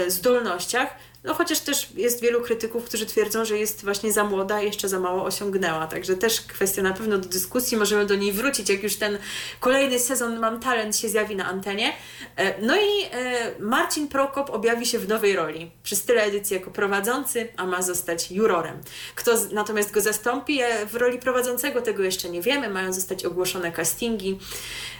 zdolnościach, 0.07 0.89
no 1.23 1.33
chociaż 1.33 1.59
też 1.59 1.87
jest 1.95 2.21
wielu 2.21 2.41
krytyków, 2.41 2.85
którzy 2.85 3.05
twierdzą, 3.05 3.45
że 3.45 3.57
jest 3.57 3.83
właśnie 3.83 4.11
za 4.11 4.23
młoda 4.23 4.61
i 4.61 4.65
jeszcze 4.65 4.89
za 4.89 4.99
mało 4.99 5.23
osiągnęła. 5.23 5.87
Także 5.87 6.15
też 6.15 6.41
kwestia 6.41 6.81
na 6.81 6.93
pewno 6.93 7.17
do 7.17 7.29
dyskusji, 7.29 7.77
możemy 7.77 8.05
do 8.05 8.15
niej 8.15 8.31
wrócić, 8.31 8.69
jak 8.69 8.83
już 8.83 8.95
ten 8.95 9.17
kolejny 9.59 9.99
sezon 9.99 10.39
Mam 10.39 10.59
Talent 10.59 10.97
się 10.97 11.09
zjawi 11.09 11.35
na 11.35 11.45
antenie. 11.45 11.93
E, 12.35 12.61
no 12.61 12.75
i 12.75 13.03
e, 13.11 13.51
Marcin 13.59 14.07
Prokop 14.07 14.49
objawi 14.49 14.85
się 14.85 14.99
w 14.99 15.07
nowej 15.07 15.35
roli. 15.35 15.71
Przez 15.83 16.03
tyle 16.03 16.23
edycji 16.23 16.53
jako 16.53 16.71
prowadzący, 16.71 17.47
a 17.57 17.65
ma 17.65 17.81
zostać 17.81 18.31
jurorem. 18.31 18.81
Kto 19.15 19.31
natomiast 19.51 19.91
go 19.91 20.01
zastąpi 20.01 20.59
w 20.91 20.95
roli 20.95 21.19
prowadzącego, 21.19 21.81
tego 21.81 22.03
jeszcze 22.03 22.29
nie 22.29 22.41
wiemy. 22.41 22.69
Mają 22.69 22.93
zostać 22.93 23.25
ogłoszone 23.25 23.71
castingi. 23.71 24.39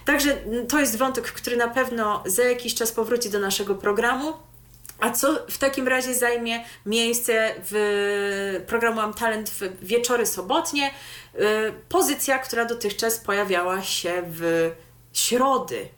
Także 0.05 0.37
to 0.69 0.79
jest 0.79 0.97
wątek, 0.97 1.31
który 1.31 1.57
na 1.57 1.67
pewno 1.67 2.23
za 2.25 2.43
jakiś 2.43 2.75
czas 2.75 2.91
powróci 2.91 3.29
do 3.29 3.39
naszego 3.39 3.75
programu. 3.75 4.33
A 4.99 5.11
co 5.11 5.45
w 5.49 5.57
takim 5.57 5.88
razie 5.88 6.13
zajmie 6.13 6.63
miejsce 6.85 7.55
w 7.71 8.63
programu 8.67 8.95
Mam 8.95 9.13
Talent 9.13 9.49
w 9.49 9.85
wieczory 9.85 10.26
sobotnie? 10.26 10.91
Y, 11.35 11.39
pozycja, 11.89 12.39
która 12.39 12.65
dotychczas 12.65 13.19
pojawiała 13.19 13.81
się 13.81 14.23
w 14.26 14.71
środy 15.13 15.89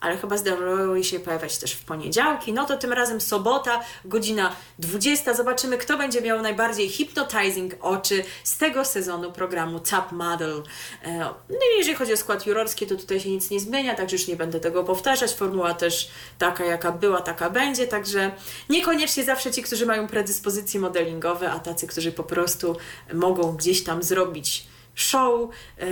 ale 0.00 0.16
chyba 0.16 0.36
zdarzyło 0.36 1.02
się 1.02 1.20
pojawiać 1.20 1.58
też 1.58 1.72
w 1.72 1.84
poniedziałki. 1.84 2.52
No 2.52 2.64
to 2.64 2.76
tym 2.76 2.92
razem 2.92 3.20
sobota, 3.20 3.80
godzina 4.04 4.56
20. 4.78 5.34
Zobaczymy, 5.34 5.78
kto 5.78 5.98
będzie 5.98 6.20
miał 6.22 6.42
najbardziej 6.42 6.88
hypnotizing 6.88 7.74
oczy 7.80 8.24
z 8.44 8.58
tego 8.58 8.84
sezonu 8.84 9.32
programu 9.32 9.80
Top 9.80 10.12
Model. 10.12 10.62
E, 11.04 11.18
no 11.48 11.56
i 11.74 11.78
jeżeli 11.78 11.96
chodzi 11.96 12.12
o 12.12 12.16
skład 12.16 12.46
jurorski, 12.46 12.86
to 12.86 12.96
tutaj 12.96 13.20
się 13.20 13.30
nic 13.30 13.50
nie 13.50 13.60
zmienia, 13.60 13.94
także 13.94 14.16
już 14.16 14.28
nie 14.28 14.36
będę 14.36 14.60
tego 14.60 14.84
powtarzać. 14.84 15.34
Formuła 15.34 15.74
też 15.74 16.10
taka, 16.38 16.64
jaka 16.64 16.92
była, 16.92 17.20
taka 17.20 17.50
będzie, 17.50 17.86
także 17.86 18.32
niekoniecznie 18.68 19.24
zawsze 19.24 19.50
ci, 19.50 19.62
którzy 19.62 19.86
mają 19.86 20.06
predyspozycje 20.06 20.80
modelingowe, 20.80 21.50
a 21.50 21.58
tacy, 21.58 21.86
którzy 21.86 22.12
po 22.12 22.24
prostu 22.24 22.76
mogą 23.14 23.52
gdzieś 23.52 23.84
tam 23.84 24.02
zrobić 24.02 24.66
show, 25.00 25.50
y, 25.82 25.84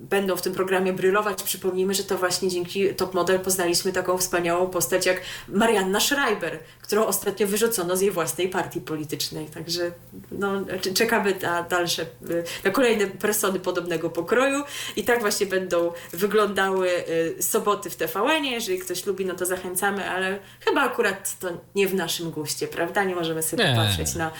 będą 0.00 0.36
w 0.36 0.42
tym 0.42 0.52
programie 0.54 0.92
brylować. 0.92 1.42
Przypomnijmy, 1.42 1.94
że 1.94 2.04
to 2.04 2.18
właśnie 2.18 2.48
dzięki 2.48 2.94
Top 2.94 3.14
Model 3.14 3.40
poznaliśmy 3.40 3.92
taką 3.92 4.18
wspaniałą 4.18 4.66
postać 4.68 5.06
jak 5.06 5.20
Marianna 5.48 6.00
Schreiber, 6.00 6.58
którą 6.92 7.06
ostatnio 7.06 7.46
wyrzucono 7.46 7.96
z 7.96 8.00
jej 8.00 8.10
własnej 8.10 8.48
partii 8.48 8.80
politycznej. 8.80 9.46
Także 9.46 9.92
no, 10.32 10.52
czekamy 10.94 11.34
na 11.42 11.62
dalsze, 11.62 12.02
y, 12.02 12.44
na 12.64 12.70
kolejne 12.70 13.06
persony 13.06 13.60
podobnego 13.60 14.10
pokroju 14.10 14.64
i 14.96 15.04
tak 15.04 15.20
właśnie 15.20 15.46
będą 15.46 15.92
wyglądały 16.12 16.88
y, 17.08 17.42
soboty 17.42 17.90
w 17.90 17.96
tvn 17.96 18.44
Jeżeli 18.44 18.78
ktoś 18.78 19.06
lubi, 19.06 19.26
no 19.26 19.34
to 19.34 19.46
zachęcamy, 19.46 20.10
ale 20.10 20.38
chyba 20.60 20.80
akurat 20.80 21.38
to 21.38 21.48
nie 21.74 21.88
w 21.88 21.94
naszym 21.94 22.30
guście, 22.30 22.68
prawda? 22.68 23.04
Nie 23.04 23.14
możemy 23.14 23.42
sobie 23.42 23.64
nie. 23.64 23.76
patrzeć 23.76 24.14
na 24.14 24.30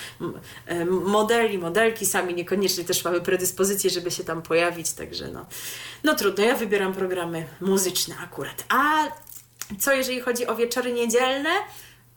modeli, 0.91 1.59
modelki, 1.59 2.07
sami 2.07 2.35
niekoniecznie 2.35 2.85
też 2.85 3.05
mamy 3.05 3.21
predyspozycję, 3.21 3.91
żeby 3.91 4.11
się 4.11 4.25
tam 4.25 4.43
pojawić, 4.43 4.93
także 4.93 5.29
no, 5.29 5.47
no 6.05 6.15
trudno, 6.15 6.45
ja 6.45 6.57
wybieram 6.57 6.93
programy 6.93 7.47
muzyczne 7.61 8.15
akurat. 8.25 8.65
A 8.69 9.09
co 9.79 9.93
jeżeli 9.93 10.21
chodzi 10.21 10.47
o 10.47 10.57
wieczory 10.57 10.93
niedzielne? 10.93 11.51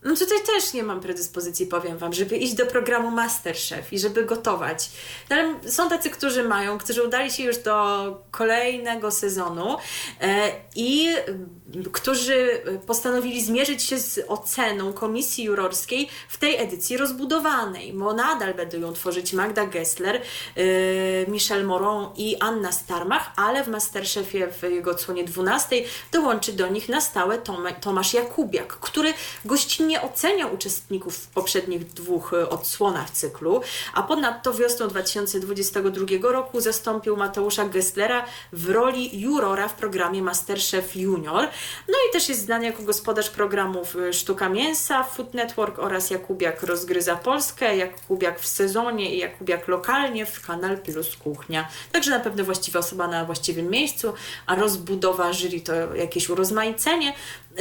No 0.06 0.16
tutaj 0.16 0.38
też 0.46 0.74
nie 0.74 0.84
mam 0.84 1.02
predyspozycji, 1.02 1.68
powiem 1.68 1.98
Wam, 1.98 2.14
żeby 2.14 2.38
iść 2.38 2.54
do 2.54 2.66
programu 2.66 3.12
Masterchef 3.12 3.94
i 3.94 4.00
żeby 4.00 4.26
gotować. 4.26 4.90
No, 5.30 5.36
ale 5.36 5.72
są 5.72 5.90
tacy, 5.90 6.10
którzy 6.10 6.44
mają, 6.44 6.78
którzy 6.78 7.04
udali 7.04 7.32
się 7.32 7.44
już 7.44 7.58
do 7.58 8.24
kolejnego 8.32 9.12
sezonu 9.12 9.78
e, 10.22 10.52
i 10.76 11.08
którzy 11.92 12.62
postanowili 12.88 13.44
zmierzyć 13.44 13.84
się 13.84 14.00
z 14.00 14.20
oceną 14.28 14.94
komisji 14.94 15.44
jurorskiej 15.44 16.10
w 16.30 16.38
tej 16.38 16.56
edycji 16.56 16.98
rozbudowanej, 16.98 17.94
bo 17.94 18.14
nadal 18.14 18.54
będą 18.54 18.80
ją 18.80 18.94
tworzyć 18.94 19.34
Magda 19.34 19.66
Gessler, 19.66 20.22
yy, 20.56 20.64
Michel 21.28 21.66
Moron 21.66 22.10
i 22.18 22.38
Anna 22.40 22.72
Starmach, 22.72 23.32
ale 23.36 23.64
w 23.64 23.68
Masterchefie 23.68 24.48
w 24.48 24.64
jego 24.64 24.92
odsłonie 24.92 25.24
12 25.24 25.84
dołączy 26.12 26.54
do 26.54 26.68
nich 26.68 26.90
na 26.90 27.02
stałe 27.02 27.38
Tom 27.38 27.68
Tomasz 27.82 28.14
Jakubiak, 28.14 28.68
który 28.68 29.14
gościnnie 29.46 30.02
ocenia 30.02 30.48
uczestników 30.48 31.18
w 31.18 31.28
poprzednich 31.28 31.88
dwóch 31.88 32.34
y, 32.34 32.50
odsłonach 32.50 33.10
cyklu, 33.10 33.62
a 33.94 34.04
ponadto 34.04 34.54
wiosną 34.54 34.88
2022 34.88 36.06
roku 36.32 36.62
zastąpił 36.62 37.18
Mateusza 37.18 37.66
Gesslera 37.66 38.26
w 38.54 38.70
roli 38.70 39.22
jurora 39.22 39.68
w 39.68 39.74
programie 39.74 40.22
Masterchef 40.22 40.96
Junior. 40.96 41.48
No 41.88 41.94
i 42.10 42.14
też 42.14 42.30
jest 42.30 42.42
znany 42.42 42.66
jako 42.66 42.84
gospodarz 42.84 43.30
programów 43.30 43.96
y, 43.96 44.14
Sztuka 44.14 44.50
Mięsa, 44.50 45.04
Food 45.04 45.34
Network 45.34 45.80
oraz 45.80 46.10
Jakubiak 46.10 46.64
Rozgryza 46.64 47.16
Polskę, 47.16 47.78
Jakubiak 47.78 48.40
w 48.40 48.48
sezonie 48.48 49.16
i 49.16 49.18
Jakubiak 49.18 49.68
lokalnie 49.68 50.26
w 50.26 50.42
Kanal 50.42 50.78
Plus 50.78 51.16
Kuchnia. 51.18 51.68
Także 51.92 52.12
na 52.12 52.20
pewno 52.20 52.44
właściwa 52.44 52.80
osoba 52.80 53.08
na 53.08 53.26
właściwym 53.26 53.70
miejscu, 53.70 54.14
a 54.46 54.56
rozbudowa 54.56 55.34
jury 55.34 55.62
to 55.62 55.96
jakieś 55.96 56.30
urozmaicenie. 56.30 57.14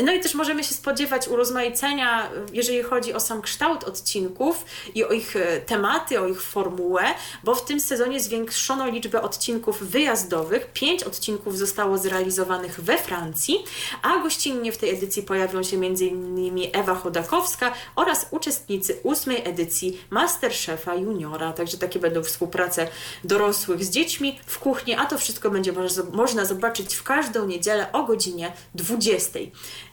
No 0.03 0.13
i 0.13 0.21
też 0.21 0.35
możemy 0.35 0.65
się 0.65 0.75
spodziewać 0.75 1.29
urozmaicenia, 1.29 2.31
jeżeli 2.53 2.83
chodzi 2.83 3.15
o 3.15 3.21
sam 3.21 3.43
kształt 3.43 3.85
odcinków 3.85 4.65
i 4.95 5.05
o 5.05 5.13
ich 5.13 5.37
e, 5.37 5.61
tematy, 5.61 6.21
o 6.21 6.27
ich 6.27 6.43
formułę, 6.43 7.03
bo 7.45 7.55
w 7.55 7.65
tym 7.65 7.81
sezonie 7.81 8.21
zwiększono 8.21 8.87
liczbę 8.87 9.23
odcinków 9.23 9.83
wyjazdowych. 9.83 10.73
Pięć 10.73 11.05
odcinków 11.05 11.59
zostało 11.59 11.99
zrealizowanych 11.99 12.81
we 12.81 12.99
Francji, 12.99 13.65
a 14.03 14.19
gościnnie 14.19 14.73
w 14.73 14.79
tej 14.79 14.91
edycji 14.91 15.23
pojawią 15.23 15.63
się 15.63 15.77
m.in. 15.77 16.71
Ewa 16.73 16.95
Chodakowska 16.95 17.73
oraz 17.97 18.27
uczestnicy 18.31 19.01
ósmej 19.03 19.43
edycji 19.45 20.01
Masterchefa 20.11 20.95
Juniora. 20.95 21.53
Także 21.53 21.79
takie 21.79 21.99
będą 21.99 22.23
współprace 22.23 22.89
dorosłych 23.25 23.85
z 23.85 23.91
dziećmi 23.91 24.39
w 24.47 24.59
kuchni, 24.59 24.95
a 24.95 25.07
to 25.07 25.19
wszystko 25.19 25.51
będzie 25.51 25.73
można 26.13 26.45
zobaczyć 26.45 26.95
w 26.95 27.03
każdą 27.03 27.47
niedzielę 27.47 27.93
o 27.93 28.03
godzinie 28.03 28.53
20. 28.75 29.39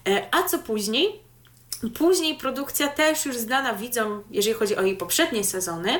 E, 0.08 0.34
a 0.34 0.42
co 0.42 0.58
później? 0.58 1.22
Później 1.98 2.34
produkcja 2.34 2.88
też 2.88 3.26
już 3.26 3.36
znana 3.36 3.74
widzom, 3.74 4.22
jeżeli 4.30 4.54
chodzi 4.54 4.76
o 4.76 4.82
jej 4.82 4.96
poprzednie 4.96 5.44
sezony. 5.44 5.90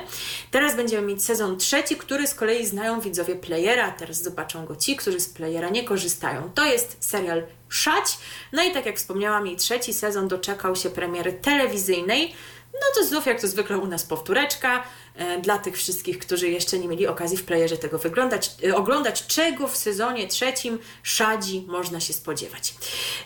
Teraz 0.50 0.76
będziemy 0.76 1.06
mieć 1.06 1.24
sezon 1.24 1.58
trzeci, 1.58 1.96
który 1.96 2.26
z 2.26 2.34
kolei 2.34 2.66
znają 2.66 3.00
widzowie 3.00 3.36
Playera. 3.36 3.90
Teraz 3.90 4.22
zobaczą 4.22 4.66
go 4.66 4.76
ci, 4.76 4.96
którzy 4.96 5.20
z 5.20 5.28
Playera 5.28 5.68
nie 5.68 5.84
korzystają. 5.84 6.50
To 6.54 6.64
jest 6.64 6.96
serial 7.00 7.42
Szać. 7.68 8.18
No 8.52 8.62
i 8.62 8.72
tak 8.72 8.86
jak 8.86 8.96
wspomniałam, 8.96 9.46
jej 9.46 9.56
trzeci 9.56 9.92
sezon 9.92 10.28
doczekał 10.28 10.76
się 10.76 10.90
premiery 10.90 11.32
telewizyjnej. 11.32 12.34
No 12.72 12.86
to 12.94 13.04
znów, 13.04 13.26
jak 13.26 13.40
to 13.40 13.48
zwykle 13.48 13.78
u 13.78 13.86
nas 13.86 14.02
powtóreczka. 14.02 14.82
E, 15.16 15.40
dla 15.40 15.58
tych 15.58 15.76
wszystkich, 15.76 16.18
którzy 16.18 16.48
jeszcze 16.48 16.78
nie 16.78 16.88
mieli 16.88 17.06
okazji 17.06 17.36
w 17.36 17.44
playerze 17.44 17.78
tego 17.78 17.98
wyglądać, 17.98 18.50
e, 18.64 18.76
oglądać, 18.76 19.26
czego 19.26 19.68
w 19.68 19.76
sezonie 19.76 20.28
trzecim 20.28 20.78
Szadzi 21.02 21.64
można 21.68 22.00
się 22.00 22.12
spodziewać. 22.12 22.74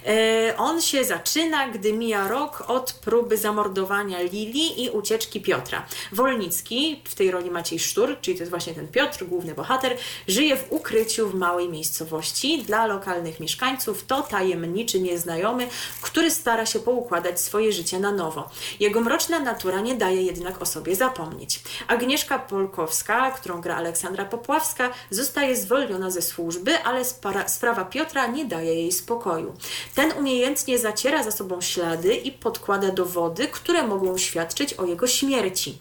E, 0.07 0.57
on 0.57 0.83
się 0.83 1.05
zaczyna, 1.05 1.69
gdy 1.69 1.93
mija 1.93 2.29
rok 2.29 2.65
od 2.67 2.93
próby 2.93 3.37
zamordowania 3.37 4.23
Lili 4.23 4.85
i 4.85 4.91
ucieczki 4.91 5.41
Piotra. 5.41 5.87
Wolnicki, 6.13 7.03
w 7.05 7.15
tej 7.15 7.31
roli 7.31 7.51
Maciej 7.51 7.79
Sztur, 7.79 8.17
czyli 8.21 8.37
to 8.37 8.43
jest 8.43 8.51
właśnie 8.51 8.75
ten 8.75 8.89
Piotr, 8.89 9.25
główny 9.25 9.55
bohater, 9.55 9.97
żyje 10.29 10.57
w 10.57 10.73
ukryciu 10.73 11.29
w 11.29 11.35
małej 11.35 11.69
miejscowości. 11.69 12.63
Dla 12.63 12.87
lokalnych 12.87 13.41
mieszkańców 13.41 14.05
to 14.07 14.23
tajemniczy 14.23 15.01
nieznajomy, 15.01 15.69
który 16.03 16.31
stara 16.31 16.67
się 16.67 16.79
poukładać 16.79 17.41
swoje 17.41 17.73
życie 17.73 17.99
na 17.99 18.13
nowo. 18.13 18.51
Jego 18.81 19.01
mroczna 19.01 19.39
natura 19.39 19.81
nie 19.81 19.95
daje 19.95 20.23
jednak 20.23 20.63
o 20.63 20.67
sobie 20.67 20.97
zapomnieć. 20.97 21.61
Agnieszka 21.89 22.39
Polkowska, 22.39 23.31
którą 23.31 23.61
gra 23.61 23.77
Aleksandra 23.77 24.25
Popławska, 24.25 24.91
zostaje 25.11 25.57
zwolniona 25.57 26.11
ze 26.11 26.23
służby, 26.23 26.79
ale 26.79 27.05
sprawa 27.47 27.85
Piotra 27.85 28.27
nie 28.27 28.45
daje 28.45 28.75
jej 28.75 28.93
spokoju. 28.93 29.55
Ten 29.95 30.13
umiejętnie 30.13 30.79
zaciera 30.79 31.23
za 31.23 31.31
sobą 31.31 31.61
ślady 31.61 32.15
i 32.15 32.33
podkłada 32.33 32.91
dowody, 32.91 33.49
które 33.49 33.83
mogą 33.83 34.19
świadczyć 34.19 34.75
o 34.75 34.85
jego 34.85 35.07
śmierci. 35.07 35.79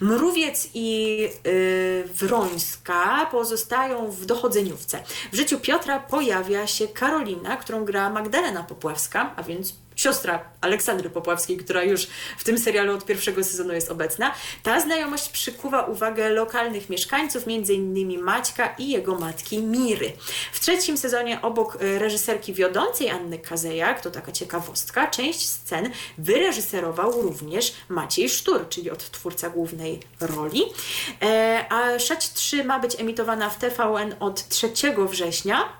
Mrówiec 0.00 0.68
i 0.74 1.18
yy, 1.44 2.08
Wrońska 2.14 3.26
pozostają 3.30 4.10
w 4.10 4.26
dochodzeniówce. 4.26 5.02
W 5.32 5.36
życiu 5.36 5.60
Piotra 5.60 6.00
pojawia 6.00 6.66
się 6.66 6.88
Karolina, 6.88 7.56
którą 7.56 7.84
gra 7.84 8.10
Magdalena 8.10 8.62
Popławska, 8.62 9.32
a 9.36 9.42
więc 9.42 9.74
siostra 9.98 10.44
Aleksandry 10.60 11.10
Popławskiej, 11.10 11.56
która 11.56 11.82
już 11.82 12.06
w 12.38 12.44
tym 12.44 12.58
serialu 12.58 12.94
od 12.94 13.04
pierwszego 13.04 13.44
sezonu 13.44 13.74
jest 13.74 13.90
obecna. 13.90 14.34
Ta 14.62 14.80
znajomość 14.80 15.28
przykuwa 15.28 15.82
uwagę 15.82 16.28
lokalnych 16.28 16.90
mieszkańców, 16.90 17.44
m.in. 17.46 18.22
Maćka 18.22 18.74
i 18.78 18.88
jego 18.88 19.14
matki 19.14 19.58
Miry. 19.58 20.12
W 20.52 20.60
trzecim 20.60 20.96
sezonie 20.96 21.42
obok 21.42 21.78
e, 21.80 21.98
reżyserki 21.98 22.54
wiodącej 22.54 23.10
Anny 23.10 23.38
Kazejak, 23.38 24.00
to 24.00 24.10
taka 24.10 24.32
ciekawostka, 24.32 25.06
część 25.06 25.48
scen 25.48 25.90
wyreżyserował 26.18 27.22
również 27.22 27.74
Maciej 27.88 28.28
Sztur, 28.28 28.68
czyli 28.68 28.90
odtwórca 28.90 29.50
głównej 29.50 30.00
roli. 30.20 30.62
E, 31.22 31.64
a 31.70 31.98
Szać 31.98 32.32
3 32.32 32.64
ma 32.64 32.78
być 32.78 33.00
emitowana 33.00 33.50
w 33.50 33.58
TVN 33.58 34.14
od 34.20 34.48
3 34.48 34.72
września. 35.08 35.77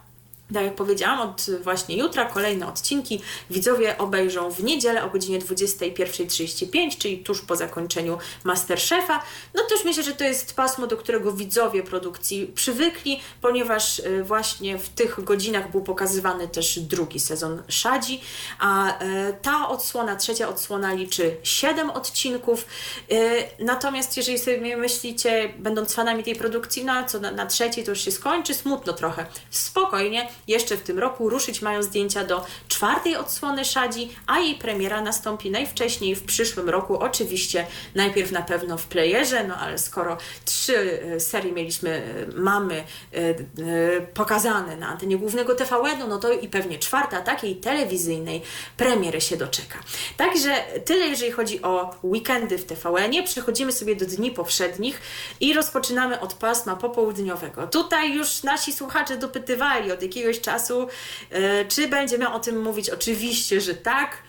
Tak 0.55 0.65
jak 0.65 0.75
powiedziałam, 0.75 1.21
od 1.21 1.47
właśnie 1.63 1.97
jutra 1.97 2.25
kolejne 2.25 2.69
odcinki 2.69 3.21
widzowie 3.51 3.99
obejrzą 3.99 4.51
w 4.51 4.65
niedzielę 4.65 5.05
o 5.05 5.11
godzinie 5.11 5.39
21.35, 5.39 6.99
czyli 6.99 7.19
tuż 7.19 7.41
po 7.41 7.57
zakończeniu 7.57 8.19
Masterchefa. 8.45 9.23
No 9.55 9.63
już 9.79 9.85
myślę, 9.85 10.03
że 10.03 10.13
to 10.13 10.25
jest 10.25 10.57
pasmo, 10.57 10.87
do 10.87 10.97
którego 10.97 11.33
widzowie 11.33 11.83
produkcji 11.83 12.53
przywykli, 12.55 13.21
ponieważ 13.41 13.99
y, 13.99 14.25
właśnie 14.25 14.79
w 14.79 14.89
tych 14.89 15.25
godzinach 15.25 15.71
był 15.71 15.83
pokazywany 15.83 16.49
też 16.49 16.79
drugi 16.79 17.21
sezon 17.21 17.63
Szadzi, 17.69 18.21
a 18.59 19.03
y, 19.05 19.35
ta 19.43 19.69
odsłona, 19.69 20.17
trzecia 20.17 20.49
odsłona 20.49 20.93
liczy 20.93 21.37
7 21.43 21.91
odcinków. 21.91 22.67
Y, 23.13 23.45
natomiast 23.59 24.17
jeżeli 24.17 24.39
sobie 24.39 24.77
myślicie, 24.77 25.55
będąc 25.59 25.95
fanami 25.95 26.25
tej 26.25 26.37
produkcji, 26.37 26.85
no 26.85 27.05
co 27.05 27.21
na, 27.21 27.31
na 27.31 27.47
trzeciej 27.47 27.85
to 27.85 27.91
już 27.91 28.01
się 28.01 28.11
skończy, 28.11 28.55
smutno 28.55 28.93
trochę. 28.93 29.27
Spokojnie, 29.51 30.29
jeszcze 30.47 30.77
w 30.77 30.83
tym 30.83 30.99
roku 30.99 31.31
ruszyć 31.31 31.63
mają 31.63 31.83
zdjęcia 31.83 32.25
do 32.25 32.47
czwartej 32.69 33.17
odsłony 33.17 33.65
Szadzi, 33.65 34.17
a 34.27 34.39
jej 34.39 34.55
premiera 34.55 35.03
nastąpi 35.03 35.51
najwcześniej 35.51 36.15
w 36.15 36.23
przyszłym 36.23 36.69
roku. 36.69 36.99
Oczywiście 36.99 37.67
najpierw 37.95 38.33
na 38.33 38.43
pewno 38.43 38.79
w 38.79 38.87
playerze, 38.87 39.45
no 39.45 39.57
ale 39.57 39.79
skoro 39.79 40.17
trzy 40.45 41.03
e, 41.03 41.21
serie 41.21 41.53
mieliśmy, 41.53 41.91
e, 41.91 42.41
mamy 42.41 42.85
e, 43.13 44.01
pokazane 44.01 44.77
na 44.77 44.89
antenie 44.89 45.17
głównego 45.17 45.55
TVN-u, 45.55 46.09
no 46.09 46.19
to 46.19 46.33
i 46.33 46.49
pewnie 46.49 46.79
czwarta 46.79 47.21
takiej 47.21 47.57
telewizyjnej 47.57 48.43
premiery 48.77 49.21
się 49.21 49.37
doczeka. 49.37 49.79
Także 50.17 50.55
tyle, 50.85 51.09
jeżeli 51.09 51.33
chodzi 51.33 51.63
o 51.63 51.95
weekendy 52.05 52.59
w 52.59 52.65
TVN-ie. 52.65 53.23
Przechodzimy 53.23 53.73
sobie 53.73 53.97
do 53.97 54.07
dni 54.07 54.31
powszednich 54.31 55.01
i 55.41 55.55
rozpoczynamy 55.55 56.21
od 56.21 56.35
pasma 56.35 56.77
popołudniowego. 56.77 57.67
Tutaj 57.67 58.15
już 58.15 58.43
nasi 58.43 58.73
słuchacze 58.73 59.17
dopytywali 59.17 59.93
od 59.93 60.03
jakiegoś 60.03 60.28
jakiegoś 60.29 60.45
czasu. 60.45 60.89
E, 61.31 61.65
czy 61.65 61.89
będziemy 61.89 62.33
o 62.33 62.41
tym 62.41 62.63
mówić? 62.63 62.91
Oczywiście, 62.91 63.61
że 63.61 63.75
tak. 63.75 64.29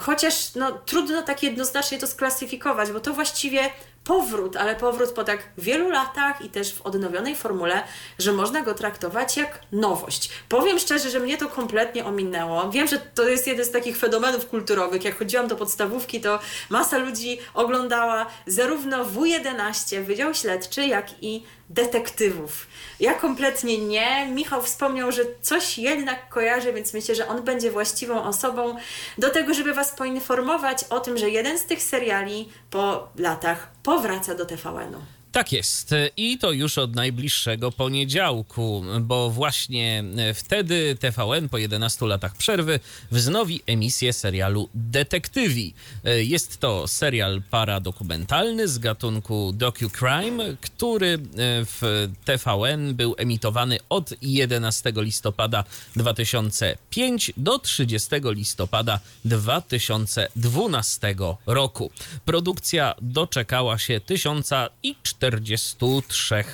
Chociaż 0.00 0.54
no, 0.54 0.72
trudno 0.72 1.22
tak 1.22 1.42
jednoznacznie 1.42 1.98
to 1.98 2.06
sklasyfikować, 2.06 2.92
bo 2.92 3.00
to 3.00 3.14
właściwie 3.14 3.70
powrót, 4.08 4.56
ale 4.56 4.76
powrót 4.76 5.12
po 5.12 5.24
tak 5.24 5.38
wielu 5.58 5.90
latach 5.90 6.44
i 6.44 6.48
też 6.48 6.74
w 6.74 6.82
odnowionej 6.82 7.36
formule, 7.36 7.82
że 8.18 8.32
można 8.32 8.62
go 8.62 8.74
traktować 8.74 9.36
jak 9.36 9.60
nowość. 9.72 10.30
Powiem 10.48 10.78
szczerze, 10.78 11.10
że 11.10 11.20
mnie 11.20 11.38
to 11.38 11.48
kompletnie 11.48 12.04
ominęło. 12.04 12.70
Wiem, 12.70 12.88
że 12.88 12.98
to 12.98 13.28
jest 13.28 13.46
jeden 13.46 13.64
z 13.64 13.70
takich 13.70 13.96
fenomenów 13.96 14.46
kulturowych. 14.46 15.04
Jak 15.04 15.18
chodziłam 15.18 15.48
do 15.48 15.56
podstawówki, 15.56 16.20
to 16.20 16.38
masa 16.70 16.98
ludzi 16.98 17.38
oglądała 17.54 18.26
zarówno 18.46 19.04
W11, 19.04 20.02
Wydział 20.02 20.34
Śledczy, 20.34 20.86
jak 20.86 21.06
i 21.22 21.42
detektywów. 21.70 22.66
Ja 23.00 23.14
kompletnie 23.14 23.78
nie. 23.78 24.26
Michał 24.26 24.62
wspomniał, 24.62 25.12
że 25.12 25.22
coś 25.42 25.78
jednak 25.78 26.28
kojarzy, 26.28 26.72
więc 26.72 26.94
myślę, 26.94 27.14
że 27.14 27.28
on 27.28 27.42
będzie 27.42 27.70
właściwą 27.70 28.24
osobą 28.24 28.76
do 29.18 29.30
tego, 29.30 29.54
żeby 29.54 29.74
Was 29.74 29.92
poinformować 29.92 30.84
o 30.90 31.00
tym, 31.00 31.18
że 31.18 31.30
jeden 31.30 31.58
z 31.58 31.64
tych 31.64 31.82
seriali 31.82 32.48
po 32.70 33.08
latach 33.16 33.70
powraca 33.82 34.34
do 34.34 34.46
TVN-u. 34.46 35.17
Tak 35.32 35.52
jest. 35.52 35.94
I 36.16 36.38
to 36.38 36.52
już 36.52 36.78
od 36.78 36.94
najbliższego 36.94 37.72
poniedziałku, 37.72 38.84
bo 39.00 39.30
właśnie 39.30 40.04
wtedy 40.34 40.96
TVN 41.00 41.48
po 41.48 41.58
11 41.58 42.06
latach 42.06 42.36
przerwy 42.36 42.80
wznowi 43.10 43.60
emisję 43.66 44.12
serialu 44.12 44.68
Detektywi. 44.74 45.74
Jest 46.18 46.58
to 46.58 46.88
serial 46.88 47.42
paradokumentalny 47.50 48.68
z 48.68 48.78
gatunku 48.78 49.52
docu-crime, 49.52 50.56
który 50.60 51.18
w 51.64 52.08
TVN 52.24 52.94
był 52.94 53.14
emitowany 53.18 53.78
od 53.88 54.14
11 54.22 54.92
listopada 54.96 55.64
2005 55.96 57.32
do 57.36 57.58
30 57.58 58.08
listopada 58.22 59.00
2012 59.24 61.14
roku. 61.46 61.90
Produkcja 62.24 62.94
doczekała 63.02 63.78
się 63.78 64.00
1004 64.00 65.27
43 65.30 66.44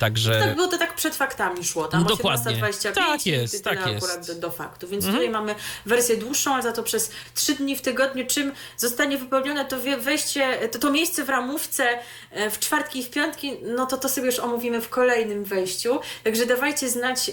Także... 0.00 0.40
Tak 0.40 0.54
było 0.54 0.68
to 0.68 0.78
tak 0.78 0.94
przed 0.94 1.16
faktami 1.16 1.64
szło, 1.64 1.88
tam 1.88 2.02
no, 2.02 2.08
dokładnie. 2.08 2.52
18.25 2.52 2.92
tak 2.92 3.26
jest, 3.26 3.64
tak 3.64 3.78
akurat 3.78 4.28
jest. 4.28 4.34
Do, 4.34 4.34
do 4.34 4.50
faktu. 4.50 4.88
Więc 4.88 5.04
mhm. 5.04 5.14
tutaj 5.14 5.32
mamy 5.32 5.54
wersję 5.86 6.16
dłuższą, 6.16 6.54
a 6.54 6.62
za 6.62 6.72
to 6.72 6.82
przez 6.82 7.10
trzy 7.34 7.54
dni 7.54 7.76
w 7.76 7.80
tygodniu, 7.80 8.26
czym 8.26 8.52
zostanie 8.76 9.18
wypełnione 9.18 9.64
to 9.64 9.76
wejście, 10.00 10.68
to, 10.68 10.78
to 10.78 10.92
miejsce 10.92 11.24
w 11.24 11.28
ramówce 11.28 11.98
e, 12.30 12.50
w 12.50 12.58
czwartki 12.58 12.98
i 12.98 13.04
w 13.04 13.10
piątki, 13.10 13.52
no 13.62 13.86
to 13.86 13.96
to 13.96 14.08
sobie 14.08 14.26
już 14.26 14.38
omówimy 14.38 14.80
w 14.80 14.88
kolejnym 14.88 15.44
wejściu. 15.44 16.00
Także 16.24 16.46
dawajcie 16.46 16.88
znać, 16.88 17.28
e, 17.28 17.32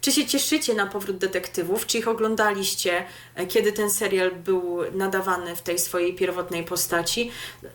czy 0.00 0.12
się 0.12 0.26
cieszycie 0.26 0.74
na 0.74 0.86
powrót 0.86 1.16
detektywów, 1.16 1.86
czy 1.86 1.98
ich 1.98 2.08
oglądaliście, 2.08 3.04
e, 3.34 3.46
kiedy 3.46 3.72
ten 3.72 3.90
serial 3.90 4.30
był 4.30 4.78
nadawany 4.92 5.56
w 5.56 5.62
tej 5.62 5.78
swojej 5.78 6.14
pierwotnej 6.14 6.64
postaci. 6.64 7.30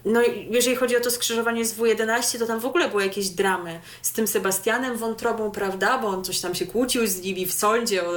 No 0.05 0.22
jeżeli 0.49 0.76
chodzi 0.76 0.97
o 0.97 0.99
to 0.99 1.11
skrzyżowanie 1.11 1.65
z 1.65 1.77
W11, 1.77 2.39
to 2.39 2.47
tam 2.47 2.59
w 2.59 2.65
ogóle 2.65 2.89
były 2.89 3.03
jakieś 3.03 3.30
dramy 3.30 3.80
z 4.01 4.11
tym 4.11 4.27
Sebastianem 4.28 4.98
Wątrobą, 4.98 5.52
prawda, 5.52 5.98
bo 5.98 6.08
on 6.08 6.24
coś 6.24 6.40
tam 6.40 6.56
się 6.56 6.66
kłócił 6.66 7.08
z 7.08 7.22
nimi 7.22 7.45
w 7.45 7.54
sądzie 7.54 8.08
o 8.08 8.12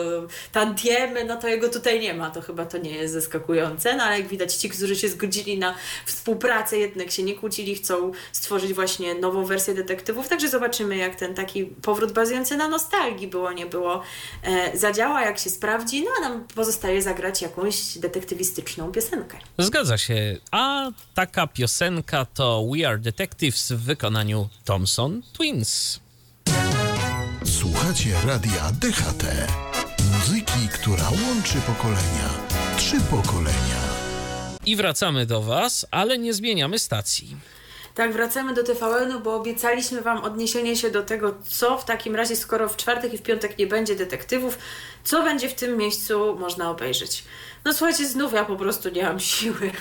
tantiemy, 0.52 1.24
no 1.24 1.36
to 1.36 1.48
jego 1.48 1.68
tutaj 1.68 2.00
nie 2.00 2.14
ma, 2.14 2.30
to 2.30 2.40
chyba 2.40 2.66
to 2.66 2.78
nie 2.78 2.90
jest 2.90 3.14
zaskakujące, 3.14 3.96
no 3.96 4.02
ale 4.02 4.20
jak 4.20 4.28
widać 4.28 4.54
ci, 4.54 4.68
którzy 4.68 4.96
się 4.96 5.08
zgodzili 5.08 5.58
na 5.58 5.74
współpracę, 6.06 6.78
jednak 6.78 7.10
się 7.10 7.22
nie 7.22 7.34
kłócili, 7.34 7.74
chcą 7.74 8.12
stworzyć 8.32 8.72
właśnie 8.72 9.14
nową 9.14 9.44
wersję 9.44 9.74
detektywów, 9.74 10.28
także 10.28 10.48
zobaczymy, 10.48 10.96
jak 10.96 11.16
ten 11.16 11.34
taki 11.34 11.64
powrót 11.64 12.12
bazujący 12.12 12.56
na 12.56 12.68
nostalgii 12.68 13.28
było, 13.28 13.52
nie 13.52 13.66
było, 13.66 14.02
e, 14.42 14.78
zadziała, 14.78 15.22
jak 15.22 15.38
się 15.38 15.50
sprawdzi, 15.50 16.04
no 16.04 16.10
a 16.18 16.28
nam 16.28 16.46
pozostaje 16.54 17.02
zagrać 17.02 17.42
jakąś 17.42 17.98
detektywistyczną 17.98 18.92
piosenkę. 18.92 19.38
Zgadza 19.58 19.98
się. 19.98 20.36
A 20.50 20.90
taka 21.14 21.46
piosenka 21.46 22.24
to 22.24 22.64
We 22.72 22.88
Are 22.88 22.98
Detectives 22.98 23.72
w 23.72 23.80
wykonaniu 23.80 24.48
Thompson 24.64 25.22
Twins. 25.32 25.99
Słuchacie 27.44 28.14
radia 28.26 28.72
DHT. 28.72 29.24
Muzyki, 30.12 30.68
która 30.74 31.04
łączy 31.04 31.60
pokolenia. 31.66 32.28
Trzy 32.76 33.00
pokolenia. 33.00 33.80
I 34.66 34.76
wracamy 34.76 35.26
do 35.26 35.42
Was, 35.42 35.86
ale 35.90 36.18
nie 36.18 36.34
zmieniamy 36.34 36.78
stacji. 36.78 37.36
Tak, 37.94 38.12
wracamy 38.12 38.54
do 38.54 38.64
TVN-u, 38.64 39.20
bo 39.20 39.34
obiecaliśmy 39.34 40.02
Wam 40.02 40.18
odniesienie 40.18 40.76
się 40.76 40.90
do 40.90 41.02
tego, 41.02 41.34
co 41.48 41.78
w 41.78 41.84
takim 41.84 42.16
razie, 42.16 42.36
skoro 42.36 42.68
w 42.68 42.76
czwartek 42.76 43.14
i 43.14 43.18
w 43.18 43.22
piątek 43.22 43.58
nie 43.58 43.66
będzie 43.66 43.96
detektywów, 43.96 44.58
co 45.04 45.22
będzie 45.22 45.48
w 45.48 45.54
tym 45.54 45.76
miejscu 45.76 46.36
można 46.38 46.70
obejrzeć. 46.70 47.24
No 47.64 47.72
słuchajcie, 47.72 48.06
znów 48.06 48.32
ja 48.32 48.44
po 48.44 48.56
prostu 48.56 48.88
nie 48.88 49.02
mam 49.02 49.20
siły, 49.20 49.72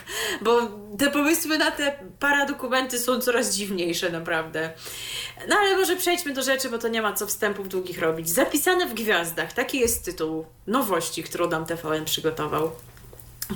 bo 0.42 0.62
te 0.98 1.12
pomysły 1.12 1.58
na 1.58 1.72
te 1.72 2.00
paradokumenty 2.20 3.00
są 3.00 3.20
coraz 3.20 3.56
dziwniejsze, 3.56 4.10
naprawdę. 4.10 4.74
No 5.50 5.56
ale 5.60 5.76
może 5.78 5.96
przejdźmy 5.96 6.34
do 6.34 6.42
rzeczy, 6.42 6.70
bo 6.70 6.78
to 6.78 6.88
nie 6.88 7.02
ma 7.02 7.14
co 7.14 7.28
wstępów 7.28 7.70
długich 7.70 8.00
robić. 8.00 8.30
Zapisane 8.30 8.86
w 8.86 8.94
gwiazdach, 8.94 9.54
taki 9.54 9.80
jest 9.80 10.06
tytuł 10.06 10.46
nowości, 10.68 11.24
którą 11.24 11.50
nam 11.50 11.66
TVN 11.66 12.06
przygotował 12.06 12.72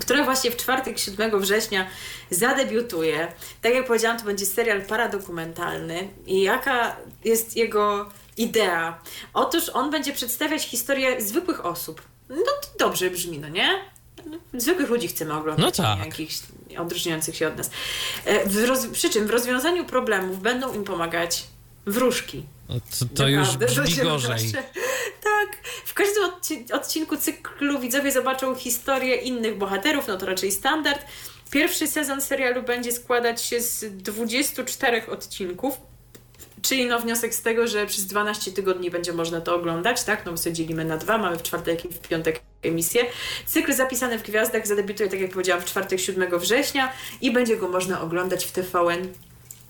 która 0.02 0.24
właśnie 0.24 0.52
w 0.52 0.58
czwartek 0.58 1.00
7 1.00 1.40
września 1.42 1.88
zadebiutuje. 2.30 3.34
Tak 3.62 3.74
jak 3.74 3.86
powiedziałam, 3.88 4.20
to 4.20 4.26
będzie 4.26 4.46
serial 4.46 4.82
paradokumentalny. 4.82 6.10
I 6.26 6.42
jaka 6.42 6.96
jest 7.26 7.58
jego 7.58 8.10
idea? 8.38 9.00
Otóż 9.34 9.70
on 9.70 9.92
będzie 9.92 10.14
przedstawiać 10.14 10.64
historię 10.68 11.22
zwykłych 11.22 11.66
osób. 11.66 12.02
No 12.30 12.36
to 12.36 12.68
dobrze 12.88 13.10
brzmi, 13.10 13.40
no 13.40 13.50
nie? 13.50 13.70
Zwykłych 14.54 14.90
ludzi 14.90 15.08
chcemy 15.08 15.34
oglądać, 15.34 15.78
No 15.78 15.84
tak. 15.84 16.00
nie 16.00 16.06
jakichś 16.06 16.40
odróżniających 16.80 17.36
się 17.36 17.48
od 17.48 17.58
nas. 17.58 17.70
E, 18.26 18.46
W 18.50 18.64
roz... 18.66 18.88
Przy 18.88 19.10
czym 19.10 19.28
w 19.28 19.30
rozwiązaniu 19.30 19.86
problemów 19.86 20.42
będą 20.42 20.74
im 20.74 20.84
pomagać 20.84 21.44
wróżki. 21.86 22.44
To, 22.68 23.06
to 23.16 23.28
już 23.28 23.58
brzmi 23.58 23.96
gorzej. 23.96 24.52
Tak. 25.24 25.58
W 25.86 25.94
każdym 25.94 26.24
odci- 26.24 26.74
odcinku 26.74 27.18
cyklu 27.18 27.80
widzowie 27.80 28.12
zobaczą 28.12 28.56
historię 28.56 29.16
innych 29.16 29.58
bohaterów, 29.58 30.08
no 30.08 30.18
to 30.18 30.26
raczej 30.26 30.52
standard. 30.52 31.06
Pierwszy 31.52 31.88
sezon 31.88 32.22
serialu 32.22 32.64
będzie 32.64 32.92
składać 32.92 33.42
się 33.42 33.62
z 33.62 33.98
24 33.98 35.08
odcinków. 35.08 35.78
Czyli 36.62 36.86
no 36.86 37.00
wniosek 37.00 37.36
z 37.36 37.42
tego, 37.42 37.68
że 37.68 37.86
przez 37.86 38.06
12 38.06 38.52
tygodni 38.52 38.92
będzie 38.92 39.14
można 39.14 39.42
to 39.42 39.56
oglądać, 39.56 40.04
tak? 40.04 40.26
No 40.26 40.32
bo 40.32 40.38
sobie 40.38 40.54
dzielimy 40.54 40.86
na 40.86 40.98
dwa, 40.98 41.18
mamy 41.18 41.38
w 41.38 41.44
czwartek 41.44 41.86
i 41.86 41.88
w 41.90 42.00
piątek 42.00 42.42
emisję. 42.62 43.06
Cykl 43.46 43.74
zapisany 43.74 44.20
w 44.20 44.24
Gwiazdach 44.24 44.68
zadebiutuje, 44.68 45.10
tak 45.10 45.20
jak 45.20 45.32
powiedziałam, 45.32 45.62
w 45.62 45.66
czwartek 45.66 46.00
7 46.00 46.40
września 46.40 46.94
i 47.22 47.32
będzie 47.32 47.58
go 47.58 47.68
można 47.70 48.02
oglądać 48.02 48.46
w 48.46 48.52
TVN 48.52 49.08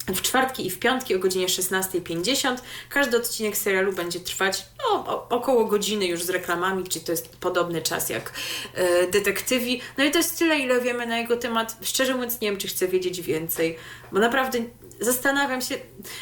w 0.07 0.21
czwartki 0.21 0.67
i 0.67 0.69
w 0.69 0.79
piątki 0.79 1.15
o 1.15 1.19
godzinie 1.19 1.45
16.50. 1.45 2.57
Każdy 2.89 3.17
odcinek 3.17 3.57
serialu 3.57 3.93
będzie 3.93 4.19
trwać 4.19 4.65
no, 4.79 5.27
około 5.29 5.65
godziny 5.65 6.05
już 6.05 6.23
z 6.23 6.29
reklamami, 6.29 6.83
czyli 6.83 7.05
to 7.05 7.11
jest 7.11 7.37
podobny 7.37 7.81
czas 7.81 8.09
jak 8.09 8.33
e, 8.73 9.07
detektywi. 9.07 9.81
No 9.97 10.03
i 10.03 10.11
to 10.11 10.17
jest 10.17 10.39
tyle, 10.39 10.59
ile 10.59 10.81
wiemy 10.81 11.05
na 11.05 11.17
jego 11.17 11.37
temat. 11.37 11.77
Szczerze 11.81 12.13
mówiąc, 12.13 12.41
nie 12.41 12.49
wiem, 12.49 12.57
czy 12.57 12.67
chcę 12.67 12.87
wiedzieć 12.87 13.21
więcej, 13.21 13.77
bo 14.11 14.19
naprawdę 14.19 14.59
zastanawiam 14.99 15.61
się. 15.61 15.75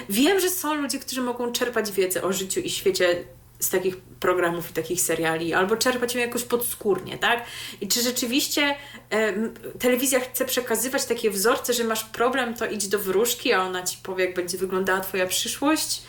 Wiem, 0.10 0.40
że 0.40 0.50
są 0.50 0.74
ludzie, 0.74 1.00
którzy 1.00 1.22
mogą 1.22 1.52
czerpać 1.52 1.92
wiedzę 1.92 2.24
o 2.24 2.34
życiu 2.34 2.60
i 2.60 2.70
świecie 2.70 3.24
z 3.62 3.70
takich 3.70 3.98
programów 3.98 4.70
i 4.70 4.74
takich 4.74 5.02
seriali, 5.02 5.54
albo 5.54 5.78
czerpać 5.78 6.16
ją 6.16 6.22
jakoś 6.22 6.44
podskórnie, 6.44 7.18
tak? 7.18 7.44
I 7.82 7.88
czy 7.88 8.02
rzeczywiście 8.02 8.76
em, 9.10 9.54
telewizja 9.80 10.20
chce 10.20 10.46
przekazywać 10.46 11.06
takie 11.06 11.32
wzorce, 11.32 11.74
że 11.74 11.84
masz 11.84 12.04
problem, 12.04 12.54
to 12.54 12.66
idź 12.66 12.88
do 12.88 13.00
wróżki, 13.00 13.54
a 13.54 13.64
ona 13.64 13.84
ci 13.84 13.98
powie, 14.04 14.26
jak 14.26 14.36
będzie 14.36 14.58
wyglądała 14.58 15.00
twoja 15.00 15.28
przyszłość? 15.28 16.02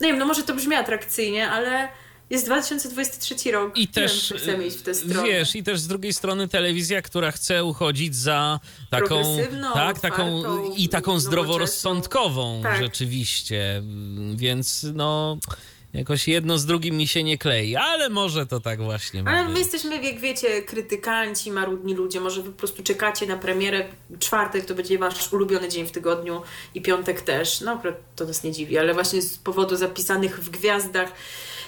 No 0.00 0.06
nie 0.06 0.12
wiem, 0.12 0.18
no 0.20 0.26
może 0.26 0.42
to 0.42 0.54
brzmi 0.54 0.74
atrakcyjnie, 0.74 1.50
ale 1.50 1.88
jest 2.30 2.44
2023 2.46 3.52
rok. 3.52 3.78
I 3.78 3.88
też, 3.88 4.34
chcemy 4.36 4.66
iść 4.66 4.76
w 4.76 4.82
tę 4.82 4.94
stronę. 4.94 5.28
wiesz, 5.28 5.56
i 5.56 5.62
też 5.62 5.80
z 5.80 5.86
drugiej 5.86 6.12
strony 6.12 6.48
telewizja, 6.48 7.02
która 7.02 7.30
chce 7.30 7.64
uchodzić 7.64 8.16
za 8.16 8.60
taką, 8.90 9.36
tak, 9.74 10.00
taką 10.00 10.38
otwartą, 10.38 10.74
i 10.76 10.88
taką 10.88 11.20
zdroworozsądkową 11.20 12.60
Tak. 12.62 12.82
rzeczywiście, 12.82 13.76
Mm, 13.76 14.36
więc 14.36 14.86
no 14.94 15.38
jakoś 15.98 16.28
jedno 16.28 16.58
z 16.58 16.66
drugim 16.66 16.96
mi 16.96 17.06
się 17.06 17.24
nie 17.24 17.38
klei, 17.38 17.76
ale 17.76 18.08
może 18.08 18.46
to 18.46 18.60
tak 18.60 18.82
właśnie 18.82 19.22
Ale 19.26 19.44
być. 19.44 19.52
my 19.52 19.58
jesteśmy, 19.58 20.02
jak 20.02 20.20
wiecie, 20.20 20.62
krytykanci, 20.62 21.50
marudni 21.50 21.94
ludzie. 21.94 22.20
Może 22.20 22.42
wy 22.42 22.50
po 22.50 22.58
prostu 22.58 22.82
czekacie 22.82 23.26
na 23.26 23.36
premierę. 23.36 23.84
Czwartek 24.18 24.64
to 24.64 24.74
będzie 24.74 24.98
wasz 24.98 25.32
ulubiony 25.32 25.68
dzień 25.68 25.86
w 25.86 25.90
tygodniu 25.90 26.42
i 26.74 26.82
piątek 26.82 27.20
też. 27.20 27.60
No, 27.60 27.82
to 28.16 28.24
nas 28.24 28.44
nie 28.44 28.52
dziwi, 28.52 28.78
ale 28.78 28.94
właśnie 28.94 29.22
z 29.22 29.38
powodu 29.38 29.76
zapisanych 29.76 30.40
w 30.40 30.50
gwiazdach. 30.50 31.12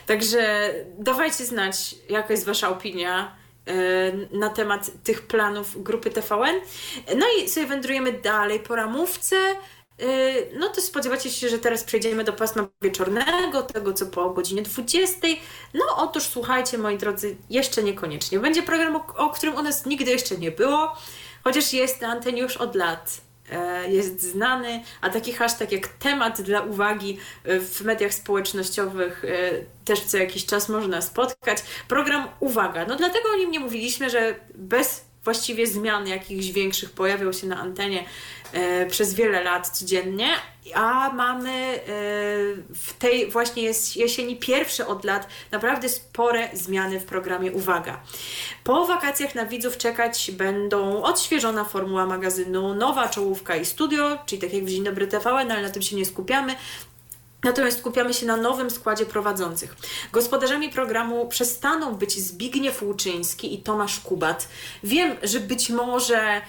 Także 0.07 0.74
dawajcie 0.98 1.44
znać, 1.44 1.94
jaka 2.09 2.32
jest 2.32 2.47
wasza 2.47 2.69
opinia 2.69 3.36
e, 3.66 4.12
na 4.39 4.48
temat 4.48 4.90
tych 5.05 5.23
planów 5.27 5.82
grupy 5.82 6.11
TVN. 6.11 6.61
No 7.16 7.27
i 7.39 7.48
sobie 7.48 7.66
wędrujemy 7.66 8.12
dalej 8.12 8.61
po 8.61 8.77
ramówce. 8.77 9.36
Yy, 10.01 10.51
No 10.59 10.68
to 10.68 10.81
spodziewacie 10.81 11.31
się, 11.31 11.48
że 11.48 11.59
teraz 11.59 11.85
przejdziemy 11.85 12.24
do 12.24 12.32
pasma 12.32 12.68
wieczornego, 12.82 13.62
tego 13.62 13.93
co 13.93 14.06
po 14.06 14.31
godzinie 14.31 14.62
20. 14.62 15.18
No 15.74 15.85
otóż 15.97 16.22
słuchajcie, 16.22 16.78
moi 16.78 16.98
drodzy, 16.98 17.36
jeszcze 17.51 17.82
niekoniecznie. 17.82 18.39
Będzie 18.40 18.62
program, 18.62 18.97
o, 18.97 19.06
o 19.16 19.31
którym 19.31 19.55
u 19.55 19.62
nas 19.62 19.86
nigdy 19.86 20.10
jeszcze 20.10 20.39
nie 20.39 20.51
było, 20.51 20.97
chociaż 21.44 21.72
jest 21.72 22.01
na 22.01 22.09
antenie 22.09 22.43
już 22.43 22.56
od 22.56 22.74
lat. 22.74 23.20
E, 23.52 23.90
Jest 23.90 24.22
znany, 24.22 24.82
a 25.01 25.10
taki 25.10 25.32
hashtag 25.32 25.72
jak 25.72 25.89
temat 25.89 26.43
dla 26.43 26.60
uwagi 26.60 27.18
e, 27.44 27.60
w 27.60 27.81
mediach 27.81 28.14
społecznościowych 28.14 29.24
e, 29.24 29.51
też 29.85 30.01
co 30.01 30.16
jakiś 30.18 30.47
czas 30.47 30.68
można 30.68 31.02
spotkać. 31.02 31.59
Program 31.89 32.28
Uwaga. 32.40 32.85
No 32.86 32.97
dlatego 32.97 33.28
o 33.35 33.36
nim 33.36 33.51
nie 33.51 33.60
mówiliśmy, 33.60 34.10
że 34.10 34.35
bez 34.55 35.05
właściwie 35.24 35.66
zmian 35.66 36.06
jakichś 36.06 36.47
większych 36.47 36.90
pojawiał 36.90 37.32
się 37.32 37.47
na 37.47 37.60
antenie 37.60 38.05
przez 38.89 39.14
wiele 39.14 39.43
lat 39.43 39.68
codziennie, 39.68 40.28
a 40.74 41.10
mamy 41.14 41.51
e, 41.51 41.81
w 42.74 42.93
tej 42.98 43.31
właśnie 43.31 43.62
jest 43.62 43.97
jesieni 43.97 44.36
pierwsze 44.36 44.86
od 44.86 45.05
lat 45.05 45.28
naprawdę 45.51 45.89
spore 45.89 46.48
zmiany 46.52 47.01
w 47.01 47.05
programie 47.05 47.52
Uwaga. 47.52 48.01
Po 48.64 48.86
wakacjach 48.86 49.35
na 49.35 49.47
widzów 49.47 49.77
czekać 49.77 50.31
będą 50.31 51.02
odświeżona 51.02 51.64
formuła 51.64 52.06
magazynu, 52.06 52.74
nowa 52.74 53.09
czołówka 53.09 53.56
i 53.56 53.64
studio, 53.64 54.18
czyli 54.27 54.43
tak 54.43 54.52
jak 54.52 54.64
w 54.64 54.68
Dzień 54.68 54.85
Dobry 54.85 55.06
TVN, 55.06 55.52
ale 55.52 55.62
na 55.62 55.70
tym 55.70 55.82
się 55.82 55.97
nie 55.97 56.05
skupiamy. 56.05 56.55
Natomiast 57.44 57.78
skupiamy 57.78 58.14
się 58.14 58.27
na 58.27 58.36
nowym 58.36 58.70
składzie 58.70 59.06
prowadzących. 59.06 59.77
Gospodarzami 60.12 60.68
programu 60.68 61.28
przestaną 61.28 61.94
być 61.94 62.18
Zbigniew 62.18 62.82
Łuczyński 62.82 63.55
i 63.55 63.62
Tomasz 63.62 64.01
Kubat. 64.01 64.48
Wiem, 64.85 65.16
że 65.22 65.40
być 65.40 65.70
może 65.70 66.40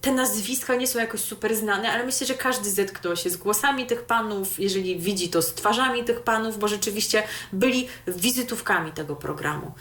te 0.00 0.12
nazwiska 0.12 0.74
nie 0.74 0.86
są 0.86 0.98
jakoś 0.98 1.20
super 1.20 1.56
znane, 1.56 1.92
ale 1.92 2.06
myślę, 2.06 2.26
że 2.26 2.34
każdy 2.34 2.70
zetknął 2.70 3.16
się 3.16 3.30
z 3.30 3.36
głosami 3.36 3.86
tych 3.86 4.02
panów, 4.02 4.60
jeżeli 4.60 4.98
widzi 4.98 5.28
to 5.28 5.42
z 5.42 5.54
twarzami 5.54 6.04
tych 6.04 6.20
panów, 6.20 6.58
bo 6.58 6.68
rzeczywiście 6.68 7.22
byli 7.52 7.88
wizytówkami 8.06 8.92
tego 8.92 9.16
programu. 9.16 9.72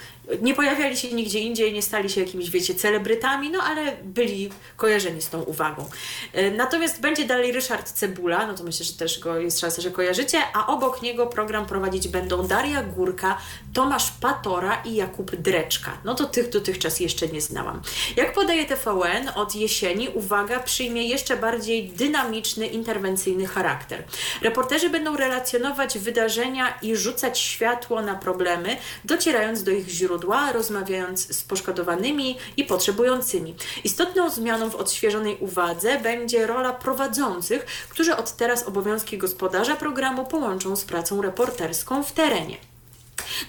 Nie 0.41 0.53
pojawiali 0.53 0.97
się 0.97 1.13
nigdzie 1.13 1.39
indziej, 1.39 1.73
nie 1.73 1.81
stali 1.81 2.09
się 2.09 2.21
jakimiś, 2.21 2.49
wiecie, 2.49 2.75
celebrytami, 2.75 3.49
no 3.49 3.59
ale 3.63 3.97
byli 4.03 4.49
kojarzeni 4.77 5.21
z 5.21 5.29
tą 5.29 5.41
uwagą. 5.41 5.89
Y, 6.37 6.51
Natomiast 6.51 7.01
będzie 7.01 7.25
dalej 7.25 7.51
Ryszard 7.51 7.91
Cebula, 7.91 8.47
no 8.47 8.53
to 8.53 8.63
myślę, 8.63 8.85
że 8.85 8.93
też 8.93 9.19
go 9.19 9.37
jest 9.37 9.59
szansa, 9.59 9.81
że 9.81 9.91
kojarzycie, 9.91 10.37
a 10.53 10.67
obok 10.67 11.01
niego 11.01 11.27
program 11.27 11.65
prowadzić 11.65 12.07
będą 12.07 12.47
Daria 12.47 12.83
Górka, 12.83 13.37
Tomasz 13.73 14.11
Patora 14.21 14.81
i 14.85 14.95
Jakub 14.95 15.35
Dreczka. 15.35 15.97
No 16.05 16.15
to 16.15 16.25
tych 16.25 16.49
dotychczas 16.49 16.99
jeszcze 16.99 17.27
nie 17.27 17.41
znałam. 17.41 17.81
Jak 18.15 18.33
podaje 18.33 18.65
TVN, 18.65 19.29
od 19.35 19.55
jesieni 19.55 20.09
uwaga 20.09 20.59
przyjmie 20.59 21.07
jeszcze 21.07 21.37
bardziej 21.37 21.89
dynamiczny, 21.89 22.67
interwencyjny 22.67 23.45
charakter. 23.47 24.03
Reporterzy 24.41 24.89
będą 24.89 25.17
relacjonować 25.17 25.99
wydarzenia 25.99 26.77
i 26.81 26.95
rzucać 26.95 27.39
światło 27.39 28.01
na 28.01 28.15
problemy, 28.15 28.77
docierając 29.05 29.63
do 29.63 29.71
ich 29.71 29.89
źródeł 29.89 30.20
źródła, 30.21 30.51
rozmawiając 30.51 31.35
z 31.35 31.43
poszkodowanymi 31.43 32.37
i 32.57 32.63
potrzebującymi. 32.63 33.55
Istotną 33.83 34.29
zmianą 34.29 34.69
w 34.69 34.75
odświeżonej 34.75 35.37
uwadze 35.39 35.99
będzie 35.99 36.47
rola 36.47 36.73
prowadzących, 36.73 37.65
którzy 37.89 38.15
od 38.15 38.31
teraz 38.31 38.67
obowiązki 38.67 39.17
gospodarza 39.17 39.75
programu 39.75 40.25
połączą 40.25 40.75
z 40.75 40.85
pracą 40.85 41.21
reporterską 41.21 42.03
w 42.03 42.11
terenie. 42.11 42.70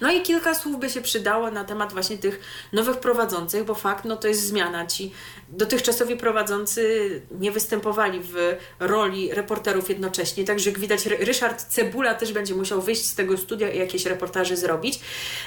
No 0.00 0.12
i 0.12 0.22
kilka 0.22 0.54
słów 0.54 0.80
by 0.80 0.90
się 0.90 1.00
przydało 1.00 1.50
na 1.50 1.64
temat 1.64 1.92
właśnie 1.92 2.18
tych 2.18 2.40
nowych 2.72 2.96
prowadzących, 2.96 3.64
bo 3.64 3.74
fakt, 3.74 4.04
no 4.04 4.16
to 4.16 4.28
jest 4.28 4.46
zmiana. 4.46 4.86
Ci 4.86 5.12
dotychczasowi 5.48 6.16
prowadzący 6.16 7.22
nie 7.30 7.52
występowali 7.52 8.20
w 8.22 8.56
roli 8.80 9.34
reporterów 9.34 9.88
jednocześnie, 9.88 10.44
także 10.44 10.70
jak 10.70 10.78
widać 10.78 11.06
Ryszard 11.06 11.62
Cebula 11.62 12.14
też 12.14 12.32
będzie 12.32 12.54
musiał 12.54 12.82
wyjść 12.82 13.04
z 13.04 13.14
tego 13.14 13.36
studia 13.36 13.70
i 13.70 13.78
jakieś 13.78 14.06
reportaże 14.06 14.56
zrobić. 14.56 15.00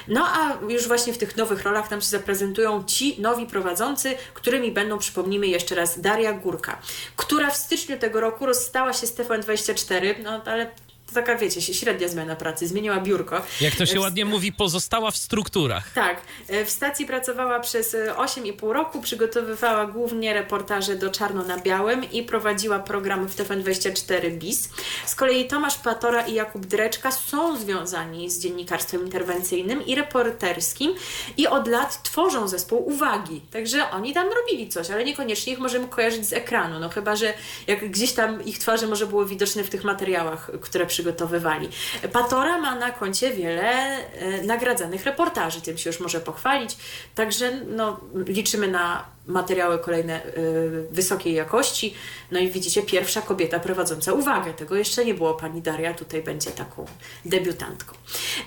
No 0.08 0.26
a 0.26 0.58
już 0.68 0.88
właśnie 0.88 1.12
w 1.12 1.18
tych 1.18 1.36
nowych 1.36 1.62
rolach 1.62 1.88
tam 1.88 2.00
się 2.00 2.06
zaprezentują 2.06 2.84
ci 2.84 3.20
nowi 3.20 3.46
prowadzący, 3.46 4.14
którymi 4.34 4.72
będą, 4.72 4.98
przypomnijmy 4.98 5.46
jeszcze 5.46 5.74
raz, 5.74 6.00
Daria 6.00 6.32
Górka, 6.32 6.78
która 7.16 7.50
w 7.50 7.56
styczniu 7.56 7.98
tego 7.98 8.20
roku 8.20 8.46
rozstała 8.46 8.92
się 8.92 9.06
z 9.06 9.14
TVN24, 9.14 10.14
no 10.22 10.42
ale 10.44 10.70
to 11.06 11.14
taka, 11.14 11.36
wiecie, 11.36 11.74
średnia 11.74 12.08
zmiana 12.08 12.36
pracy, 12.36 12.66
zmieniła 12.66 13.00
biurko. 13.00 13.42
Jak 13.60 13.76
to 13.76 13.86
się 13.86 14.00
ładnie 14.00 14.24
mówi, 14.24 14.52
pozostała 14.52 15.10
w 15.10 15.16
strukturach. 15.16 15.92
Tak. 15.92 16.20
E, 16.48 16.64
w 16.64 16.70
stacji 16.70 17.06
pracowała 17.06 17.60
przez 17.60 17.94
8,5 17.94 18.70
e, 18.70 18.74
roku, 18.74 19.00
przygotowywała 19.00 19.86
głównie 19.86 20.34
reportaże 20.34 20.96
do 20.96 21.10
Czarno 21.10 21.44
na 21.44 21.58
Białym 21.58 22.10
i 22.12 22.22
prowadziła 22.22 22.78
programy 22.78 23.28
w 23.28 23.36
TVN24 23.36 24.30
BIS. 24.38 24.68
Z 25.06 25.14
kolei 25.14 25.46
Tomasz 25.46 25.78
Patora 25.78 26.26
i 26.26 26.34
Jakub 26.34 26.66
Dreczka 26.66 27.10
są 27.10 27.58
związani 27.58 28.30
z 28.30 28.38
dziennikarstwem 28.38 29.04
interwencyjnym 29.04 29.86
i 29.86 29.94
reporterskim 29.94 30.94
i 31.36 31.46
od 31.46 31.68
lat 31.68 32.02
tworzą 32.02 32.48
zespół 32.48 32.88
Uwagi. 32.88 33.40
Także 33.52 33.90
oni 33.90 34.12
tam 34.12 34.28
robili 34.28 34.68
coś, 34.68 34.90
ale 34.90 35.04
niekoniecznie 35.04 35.52
ich 35.52 35.58
możemy 35.58 35.88
kojarzyć 35.88 36.26
z 36.26 36.32
ekranu, 36.32 36.80
no 36.80 36.88
chyba, 36.88 37.16
że 37.16 37.34
jak 37.66 37.90
gdzieś 37.90 38.12
tam 38.12 38.44
ich 38.44 38.58
twarze 38.58 38.86
może 38.86 39.06
było 39.06 39.26
widoczne 39.26 39.64
w 39.64 39.70
tych 39.70 39.84
materiałach, 39.84 40.50
które 40.60 40.86
przygotowywali. 40.96 41.68
Patora 42.12 42.58
ma 42.58 42.74
na 42.74 42.90
koncie 42.90 43.32
wiele 43.32 43.72
e, 43.72 44.42
nagradzanych 44.42 45.04
reportaży, 45.04 45.60
tym 45.60 45.78
się 45.78 45.90
już 45.90 46.00
może 46.00 46.20
pochwalić. 46.20 46.76
Także 47.14 47.52
no, 47.66 48.00
liczymy 48.26 48.68
na 48.68 49.04
materiały 49.26 49.78
kolejne 49.78 50.26
y, 50.26 50.86
wysokiej 50.90 51.34
jakości. 51.34 51.94
No 52.30 52.38
i 52.38 52.48
widzicie, 52.48 52.82
pierwsza 52.82 53.22
kobieta 53.22 53.60
prowadząca 53.60 54.12
uwagę. 54.12 54.54
Tego 54.54 54.76
jeszcze 54.76 55.04
nie 55.04 55.14
było. 55.14 55.34
Pani 55.34 55.62
Daria 55.62 55.94
tutaj 55.94 56.22
będzie 56.22 56.50
taką 56.50 56.86
debiutantką. 57.24 57.94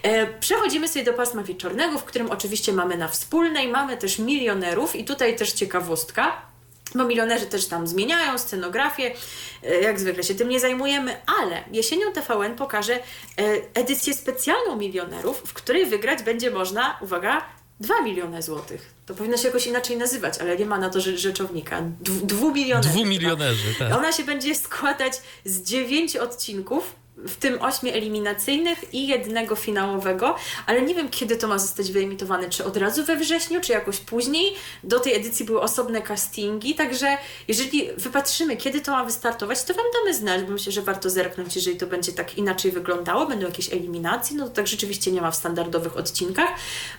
E, 0.03 0.27
przechodzimy 0.27 0.87
sobie 0.87 1.05
do 1.05 1.13
pasma 1.13 1.43
wieczornego, 1.43 1.99
w 1.99 2.03
którym 2.03 2.31
oczywiście 2.31 2.73
mamy 2.73 2.97
na 2.97 3.07
wspólnej, 3.07 3.67
mamy 3.67 3.97
też 3.97 4.19
milionerów 4.19 4.95
i 4.95 5.05
tutaj 5.05 5.35
też 5.35 5.51
ciekawostka 5.51 6.48
bo 6.95 7.03
milionerzy 7.03 7.45
też 7.45 7.67
tam 7.67 7.87
zmieniają 7.87 8.37
scenografię, 8.37 9.11
e, 9.63 9.81
jak 9.81 9.99
zwykle 9.99 10.23
się 10.23 10.35
tym 10.35 10.49
nie 10.49 10.59
zajmujemy, 10.59 11.15
ale 11.41 11.63
jesienią 11.71 12.11
TVN 12.11 12.55
pokaże 12.55 12.93
e, 12.93 13.01
edycję 13.73 14.13
specjalną 14.13 14.75
milionerów, 14.75 15.41
w 15.45 15.53
której 15.53 15.85
wygrać 15.85 16.23
będzie 16.23 16.51
można, 16.51 16.97
uwaga, 17.01 17.45
2 17.79 18.01
miliony 18.01 18.41
złotych. 18.41 18.93
To 19.05 19.13
powinno 19.13 19.37
się 19.37 19.47
jakoś 19.47 19.67
inaczej 19.67 19.97
nazywać, 19.97 20.37
ale 20.39 20.57
nie 20.57 20.65
ma 20.65 20.77
na 20.77 20.89
to 20.89 21.01
rzeczownika. 21.01 21.81
Dwu 22.01 22.51
milionerzy. 22.51 22.89
Dwu 22.89 23.05
milionerzy, 23.05 23.75
tak. 23.79 23.93
Ona 23.93 24.11
się 24.11 24.23
będzie 24.23 24.55
składać 24.55 25.13
z 25.45 25.61
dziewięciu 25.61 26.23
odcinków 26.23 26.95
w 27.27 27.35
tym 27.35 27.61
ośmiu 27.61 27.91
eliminacyjnych 27.93 28.93
i 28.93 29.07
jednego 29.07 29.55
finałowego, 29.55 30.35
ale 30.65 30.81
nie 30.81 30.95
wiem 30.95 31.09
kiedy 31.09 31.35
to 31.35 31.47
ma 31.47 31.59
zostać 31.59 31.91
wyemitowane, 31.91 32.49
czy 32.49 32.65
od 32.65 32.77
razu 32.77 33.05
we 33.05 33.15
wrześniu, 33.15 33.61
czy 33.61 33.71
jakoś 33.71 33.97
później. 33.97 34.55
Do 34.83 34.99
tej 34.99 35.15
edycji 35.15 35.45
były 35.45 35.61
osobne 35.61 36.01
castingi, 36.01 36.75
także 36.75 37.17
jeżeli 37.47 37.89
wypatrzymy, 37.97 38.57
kiedy 38.57 38.81
to 38.81 38.91
ma 38.91 39.05
wystartować, 39.05 39.63
to 39.63 39.73
Wam 39.73 39.85
damy 39.93 40.13
znać, 40.13 40.43
bo 40.43 40.51
myślę, 40.51 40.71
że 40.71 40.81
warto 40.81 41.09
zerknąć, 41.09 41.55
jeżeli 41.55 41.77
to 41.77 41.87
będzie 41.87 42.11
tak 42.11 42.37
inaczej 42.37 42.71
wyglądało, 42.71 43.25
będą 43.25 43.45
jakieś 43.45 43.73
eliminacje, 43.73 44.37
no 44.37 44.47
to 44.47 44.53
tak 44.53 44.67
rzeczywiście 44.67 45.11
nie 45.11 45.21
ma 45.21 45.31
w 45.31 45.35
standardowych 45.35 45.97
odcinkach. 45.97 46.49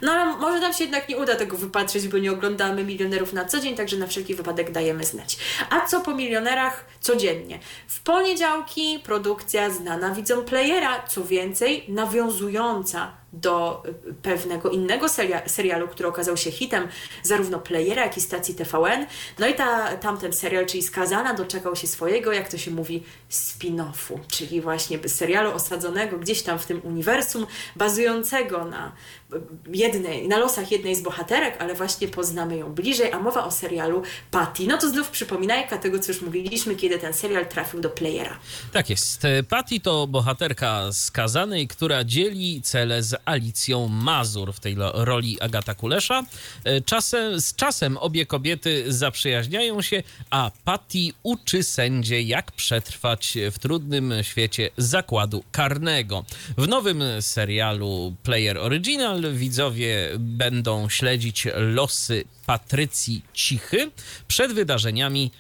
No 0.03 0.13
ale 0.13 0.37
może 0.37 0.61
nam 0.61 0.73
się 0.73 0.85
jednak 0.85 1.09
nie 1.09 1.17
uda 1.17 1.35
tego 1.37 1.57
wypatrzeć, 1.57 2.09
bo 2.09 2.19
nie 2.19 2.33
oglądamy 2.33 2.85
milionerów 2.85 3.33
na 3.33 3.45
co 3.45 3.61
dzień, 3.61 3.77
także 3.77 3.97
na 3.97 4.07
wszelki 4.07 4.35
wypadek 4.35 4.73
dajemy 4.73 5.05
znać. 5.05 5.39
A 5.71 5.87
co 5.87 6.01
po 6.01 6.15
milionerach 6.15 6.85
codziennie? 7.01 7.59
W 7.87 8.01
poniedziałki 8.01 8.99
produkcja 9.05 9.71
znana 9.71 10.10
widzą 10.11 10.45
playera, 10.45 11.03
co 11.09 11.25
więcej, 11.25 11.85
nawiązująca 11.89 13.20
do 13.33 13.83
y, 14.09 14.15
pewnego 14.15 14.71
innego 14.71 15.09
seria, 15.09 15.49
serialu, 15.49 15.89
który 15.89 16.09
okazał 16.09 16.37
się 16.37 16.51
hitem 16.51 16.89
zarówno 17.23 17.59
playera, 17.59 18.03
jak 18.03 18.17
i 18.17 18.21
stacji 18.21 18.55
TVN. 18.55 19.07
No 19.39 19.47
i 19.47 19.55
ta, 19.55 19.97
tamten 19.97 20.33
serial, 20.33 20.67
czyli 20.67 20.83
Skazana, 20.83 21.35
doczekał 21.35 21.77
się 21.77 21.87
swojego, 21.87 22.33
jak 22.33 22.49
to 22.49 22.59
się 22.59 22.71
mówi, 22.71 23.03
spin-offu, 23.31 24.19
czyli 24.29 24.61
właśnie 24.61 25.09
serialu 25.09 25.53
osadzonego 25.53 26.19
gdzieś 26.19 26.43
tam 26.43 26.59
w 26.59 26.67
tym 26.67 26.81
uniwersum, 26.85 27.47
bazującego 27.77 28.65
na 28.65 28.93
y, 29.33 29.41
jednej, 29.73 30.29
na 30.29 30.39
losach 30.39 30.73
jednej 30.73 30.95
z 30.95 31.03
bohaterek, 31.03 31.57
ale 31.63 31.75
właśnie 31.75 32.09
poznamy 32.09 32.57
ją 32.57 32.73
bliżej, 32.73 33.13
a 33.13 33.19
mowa 33.19 33.45
o 33.45 33.51
serialu 33.51 34.03
Patty. 34.31 34.67
No 34.67 34.79
to 34.79 34.91
znów 34.91 35.11
przypominajka 35.11 35.79
tego, 35.79 35.99
co 35.99 36.13
już 36.13 36.23
mówiliśmy, 36.23 36.77
kiedy 36.77 36.99
ten 36.99 37.15
serial 37.15 37.47
trafił 37.47 37.81
do 37.81 37.91
playera. 37.91 38.39
Tak 38.73 38.91
jest. 38.91 39.23
Patty 39.49 39.81
to 39.81 40.07
bohaterka 40.07 40.93
skazanej, 40.93 41.69
która 41.69 42.05
dzieli 42.05 42.63
cele 42.63 43.03
z 43.03 43.20
Alicją 43.25 43.89
Mazur 43.89 44.53
w 44.53 44.61
tej 44.61 44.77
roli 44.95 45.41
Agata 45.41 45.75
Kulesza. 45.75 46.23
E, 46.65 46.81
czasem, 46.81 47.41
z 47.41 47.55
czasem 47.55 47.97
obie 47.97 48.27
kobiety 48.27 48.93
zaprzyjaźniają 48.93 49.83
się, 49.83 50.03
a 50.31 50.51
Patty 50.65 50.99
uczy 51.23 51.63
sędzie, 51.63 52.23
jak 52.23 52.53
przetrwać 52.53 53.39
w 53.53 53.59
trudnym 53.59 54.15
świecie 54.23 54.71
zakładu 54.77 55.45
karnego. 55.53 56.25
W 56.59 56.69
nowym 56.69 57.03
serialu 57.21 58.15
Player 58.23 58.59
Original 58.59 59.35
widzowie 59.35 60.09
będą 60.19 60.89
śledzić 60.89 61.47
losy 61.57 62.25
Patrycji 62.47 63.23
Cichy 63.35 63.91
przed 64.29 64.53
wydarzeniami, 64.53 65.31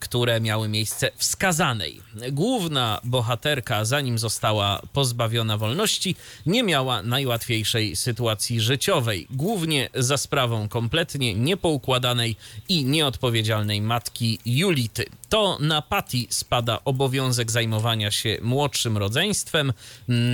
które 0.00 0.40
miały 0.40 0.68
miejsce 0.68 1.10
w 1.16 1.24
Skazanej. 1.24 2.00
Główna 2.32 3.00
bohaterka, 3.04 3.84
zanim 3.84 4.18
została 4.18 4.82
pozbawiona 4.92 5.58
wolności, 5.58 6.16
nie 6.46 6.62
miała 6.62 7.02
najłatwiejszej 7.02 7.96
sytuacji 7.96 8.60
życiowej, 8.60 9.26
głównie 9.30 9.88
za 9.94 10.16
sprawą 10.16 10.68
kompletnie 10.68 11.34
niepoukładanej 11.34 12.36
i 12.68 12.84
nieodpowiedzialnej 12.84 13.80
matki 13.80 14.38
Julity. 14.46 15.04
To 15.32 15.58
na 15.60 15.82
Patty 15.82 16.26
spada 16.30 16.84
obowiązek 16.84 17.50
zajmowania 17.50 18.10
się 18.10 18.38
młodszym 18.42 18.98
rodzeństwem, 18.98 19.72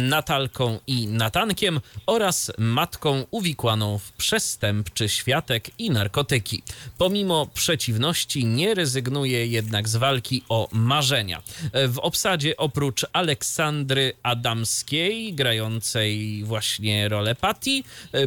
Natalką 0.08 0.78
i 0.86 1.06
Natankiem 1.06 1.80
oraz 2.06 2.52
matką 2.58 3.24
uwikłaną 3.30 3.98
w 3.98 4.12
przestępczy 4.12 5.08
światek 5.08 5.70
i 5.78 5.90
narkotyki. 5.90 6.62
Pomimo 6.98 7.46
przeciwności 7.46 8.44
nie 8.44 8.74
rezygnuje 8.74 9.46
jednak 9.46 9.88
z 9.88 9.96
walki 9.96 10.42
o 10.48 10.68
marzenia. 10.72 11.42
W 11.88 11.98
obsadzie 11.98 12.56
oprócz 12.56 13.06
Aleksandry 13.12 14.12
Adamskiej, 14.22 15.34
grającej 15.34 16.44
właśnie 16.44 17.08
rolę 17.08 17.34
Patty, 17.34 17.82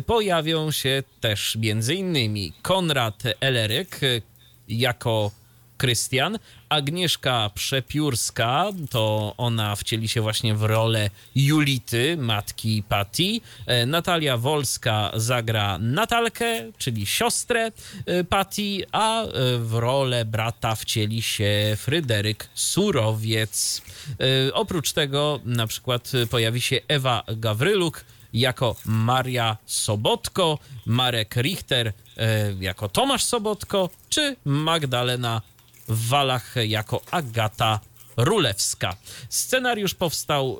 pojawią 0.05 0.71
się 0.71 1.03
też 1.21 1.57
m.in. 1.63 2.53
Konrad 2.61 3.23
Eleryk 3.39 3.99
jako 4.67 5.31
Krystian, 5.77 6.39
Agnieszka 6.71 7.49
Przepiórska, 7.53 8.65
to 8.89 9.33
ona 9.37 9.75
wcieli 9.75 10.07
się 10.07 10.21
właśnie 10.21 10.55
w 10.55 10.63
rolę 10.63 11.09
Julity, 11.35 12.17
matki 12.17 12.83
Patty. 12.89 13.41
E, 13.65 13.85
Natalia 13.85 14.37
Wolska 14.37 15.11
zagra 15.15 15.77
Natalkę, 15.77 16.71
czyli 16.77 17.05
siostrę 17.05 17.71
e, 18.05 18.23
Patty, 18.23 18.85
a 18.91 19.23
e, 19.23 19.27
w 19.57 19.73
rolę 19.73 20.25
brata 20.25 20.75
wcieli 20.75 21.21
się 21.21 21.77
Fryderyk 21.77 22.49
Surowiec. 22.53 23.81
Oprócz 24.53 24.93
tego 24.93 25.39
na 25.45 25.67
przykład 25.67 26.11
pojawi 26.29 26.61
się 26.61 26.79
Ewa 26.87 27.23
Gawryluk, 27.27 28.05
jako 28.33 28.75
Maria 28.85 29.57
Sobotko, 29.65 30.59
Marek 30.85 31.35
Richter 31.35 31.93
jako 32.59 32.89
Tomasz 32.89 33.23
Sobotko, 33.23 33.89
czy 34.09 34.35
Magdalena 34.45 35.41
w 35.87 36.07
Walach 36.07 36.55
jako 36.67 37.01
Agata 37.11 37.79
Rulewska. 38.17 38.95
Scenariusz 39.29 39.93
powstał 39.93 40.57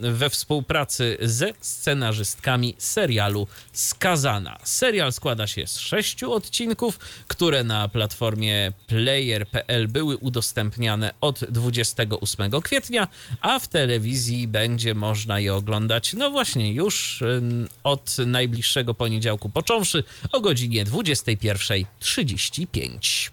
we 0.00 0.30
współpracy 0.30 1.16
ze 1.20 1.52
scenarzystkami 1.60 2.74
serialu 2.78 3.46
Skazana. 3.72 4.58
Serial 4.64 5.12
składa 5.12 5.46
się 5.46 5.66
z 5.66 5.78
sześciu 5.78 6.32
odcinków, 6.32 6.98
które 7.28 7.64
na 7.64 7.88
platformie 7.88 8.72
player.pl 8.86 9.88
były 9.88 10.16
udostępniane 10.16 11.14
od 11.20 11.44
28 11.44 12.60
kwietnia, 12.60 13.08
a 13.40 13.58
w 13.58 13.68
telewizji 13.68 14.48
będzie 14.48 14.94
można 14.94 15.40
je 15.40 15.54
oglądać, 15.54 16.12
no 16.12 16.30
właśnie, 16.30 16.72
już 16.72 17.22
od 17.84 18.16
najbliższego 18.26 18.94
poniedziałku 18.94 19.48
począwszy 19.48 20.04
o 20.32 20.40
godzinie 20.40 20.84
21.35. 20.84 23.30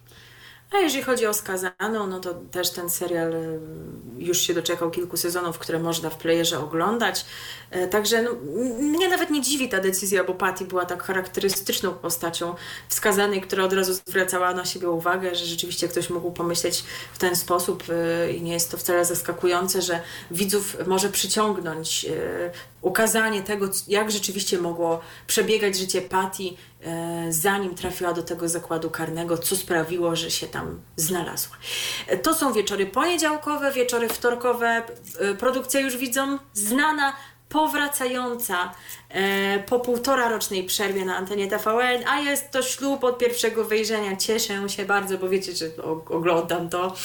A 0.72 0.78
jeżeli 0.78 1.04
chodzi 1.04 1.28
o 1.28 1.34
Skazaną, 1.34 2.08
no 2.08 2.20
to 2.20 2.34
też 2.52 2.70
ten 2.70 2.90
serial 2.90 3.34
y, 3.34 3.60
już 4.18 4.42
się 4.42 4.54
doczekał 4.54 4.92
kilku 4.92 5.18
sezonów, 5.18 5.60
które 5.60 5.80
można 5.80 6.10
w 6.10 6.18
playerze 6.18 6.60
oglądać. 6.60 7.26
E, 7.72 7.88
Także 7.88 8.22
no, 8.22 8.32
mnie 8.80 9.10
nawet 9.10 9.30
nie 9.30 9.42
dziwi 9.42 9.70
ta 9.70 9.80
decyzja, 9.80 10.24
bo 10.24 10.34
Patty 10.34 10.66
była 10.66 10.86
tak 10.86 11.04
charakterystyczną 11.04 11.92
postacią 11.92 12.56
wskazanej, 12.90 13.42
która 13.42 13.64
od 13.64 13.74
razu 13.74 13.94
zwracała 13.94 14.54
na 14.54 14.66
siebie 14.66 14.90
uwagę, 14.90 15.36
że 15.36 15.46
rzeczywiście 15.46 15.88
ktoś 15.88 16.10
mógł 16.10 16.32
pomyśleć 16.32 16.84
w 17.14 17.18
ten 17.18 17.36
sposób 17.36 17.84
y, 17.90 18.34
i 18.34 18.42
nie 18.42 18.54
jest 18.54 18.72
to 18.72 18.78
wcale 18.78 19.06
zaskakujące, 19.06 19.82
że 19.82 20.02
widzów 20.32 20.78
może 20.88 21.10
przyciągnąć 21.10 22.06
y, 22.06 22.52
ukazanie 22.82 23.44
tego, 23.44 23.70
jak 23.88 24.12
rzeczywiście 24.12 24.58
mogło 24.58 25.02
przebiegać 25.28 25.78
życie 25.78 26.02
Patty, 26.02 26.44
zanim 27.30 27.76
trafiła 27.76 28.14
do 28.14 28.24
tego 28.24 28.50
zakładu 28.50 28.90
karnego, 28.90 29.38
co 29.38 29.56
sprawiło, 29.56 30.16
że 30.16 30.32
się 30.32 30.48
tam 30.48 30.82
znalazła. 30.96 31.56
E, 32.08 32.18
To 32.18 32.34
są 32.34 32.54
wieczory 32.54 32.86
poniedziałkowe, 32.86 33.72
wieczory 33.72 34.10
wtorkowe. 34.10 34.84
e, 35.20 35.36
Produkcja 35.36 35.80
już 35.80 35.98
widzą 35.98 36.38
znana, 36.54 37.14
powracająca 37.50 38.72
e, 39.09 39.09
po 39.66 39.80
półtora 39.80 40.30
rocznej 40.30 40.64
przerwie 40.64 41.06
na 41.06 41.18
antenie 41.18 41.48
TVN, 41.48 42.04
a 42.08 42.20
jest 42.20 42.52
to 42.52 42.62
ślub 42.62 43.04
od 43.04 43.18
pierwszego 43.18 43.64
wejrzenia. 43.64 44.16
Cieszę 44.16 44.70
się 44.70 44.86
bardzo, 44.86 45.18
bo 45.18 45.30
wiecie, 45.30 45.52
że 45.56 45.66
oglądam 46.10 46.70
to. 46.70 46.96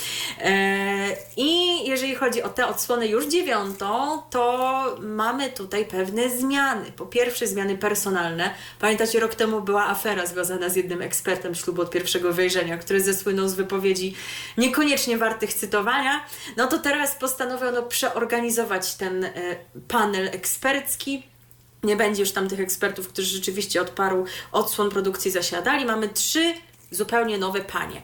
E, 0.41 1.17
I 1.37 1.79
jeżeli 1.89 2.15
chodzi 2.15 2.43
o 2.43 2.49
tę 2.49 2.67
odsłonę 2.67 3.07
już 3.07 3.27
dziewiątą, 3.27 4.23
to 4.31 4.85
mamy 5.01 5.51
tutaj 5.51 5.85
pewne 5.85 6.31
zmiany. 6.31 6.93
Po 6.93 7.07
pierwsze 7.07 7.47
zmiany 7.47 7.79
personalne. 7.79 8.55
Pamiętacie, 8.81 9.21
rok 9.21 9.35
temu 9.35 9.61
była 9.61 9.87
afera 9.87 10.27
związana 10.27 10.69
z 10.69 10.77
jednym 10.77 11.03
ekspertem 11.03 11.55
ślubu 11.55 11.83
od 11.83 11.91
pierwszego 11.91 12.33
wejrzenia, 12.33 12.79
który 12.79 13.01
zesłynął 13.01 13.49
z 13.49 13.55
wypowiedzi 13.55 14.15
niekoniecznie 14.59 15.19
wartych 15.19 15.55
cytowania. 15.55 16.25
No 16.57 16.67
to 16.67 16.79
teraz 16.79 17.15
postanowiono 17.17 17.83
przeorganizować 17.83 18.95
ten 18.95 19.25
e, 19.25 19.31
panel 19.89 20.29
ekspercki. 20.33 21.34
Nie 21.85 21.97
będzie 21.97 22.23
już 22.23 22.33
tam 22.33 22.49
tych 22.49 22.61
ekspertów, 22.61 23.09
którzy 23.09 23.29
rzeczywiście 23.29 23.81
od 23.81 23.91
paru 23.91 24.25
odsłon 24.53 24.91
produkcji 24.91 25.31
zasiadali. 25.31 25.85
Mamy 25.85 26.09
trzy 26.09 26.55
zupełnie 26.91 27.39
nowe 27.39 27.61
panie. 27.61 28.03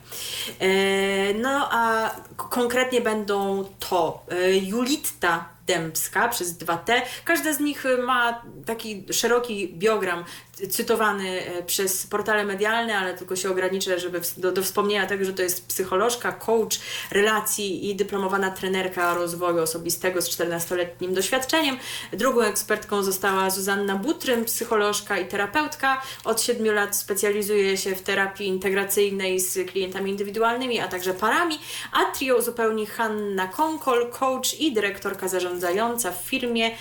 E, 0.58 1.34
no 1.34 1.68
a 1.72 2.10
konkretnie 2.36 3.00
będą 3.00 3.64
to 3.90 4.22
e, 4.30 4.56
Julitta 4.56 5.48
Dębska 5.70 6.28
przez 6.28 6.58
2T. 6.58 7.02
Każda 7.24 7.52
z 7.52 7.60
nich 7.60 7.86
e, 7.86 7.96
ma 7.96 8.42
taki 8.66 9.04
szeroki 9.10 9.68
biogram 9.68 10.24
cytowany 10.68 11.46
e, 11.46 11.62
przez 11.62 12.06
portale 12.06 12.44
medialne, 12.44 12.98
ale 12.98 13.14
tylko 13.14 13.36
się 13.36 13.50
ograniczę, 13.50 13.98
żeby 13.98 14.20
do, 14.36 14.52
do 14.52 14.62
wspomnienia 14.62 15.06
tego, 15.06 15.24
że 15.24 15.32
to 15.32 15.42
jest 15.42 15.68
psycholożka, 15.68 16.32
coach 16.32 16.80
relacji 17.10 17.90
i 17.90 17.96
dyplomowana 17.96 18.50
trenerka 18.50 19.14
rozwoju 19.14 19.62
osobistego 19.62 20.22
z 20.22 20.28
14-letnim 20.28 21.12
doświadczeniem. 21.12 21.76
Drugą 22.12 22.40
ekspertką 22.40 23.02
została 23.02 23.50
Zuzanna 23.50 23.96
Butrym, 23.96 24.44
psycholożka 24.44 25.18
i 25.18 25.28
terapeutka. 25.28 26.02
Od 26.24 26.42
7 26.42 26.74
lat 26.74 26.96
specjalizuje 26.96 27.76
się 27.76 27.94
w 27.94 28.02
terapii 28.02 28.46
integracyjnej 28.46 29.40
z 29.40 29.70
klientami 29.70 30.10
indywidualnymi, 30.10 30.80
a 30.80 30.88
także 30.88 31.14
parami. 31.14 31.58
A 31.92 32.04
trio 32.04 32.36
uzupełni 32.36 32.86
Hanna 32.86 33.48
Konkol, 33.48 34.10
coach 34.10 34.60
i 34.60 34.72
dyrektorka 34.72 35.28
zarządzająca 35.60 36.12
w 36.12 36.16
firmie 36.24 36.66
e, 36.66 36.72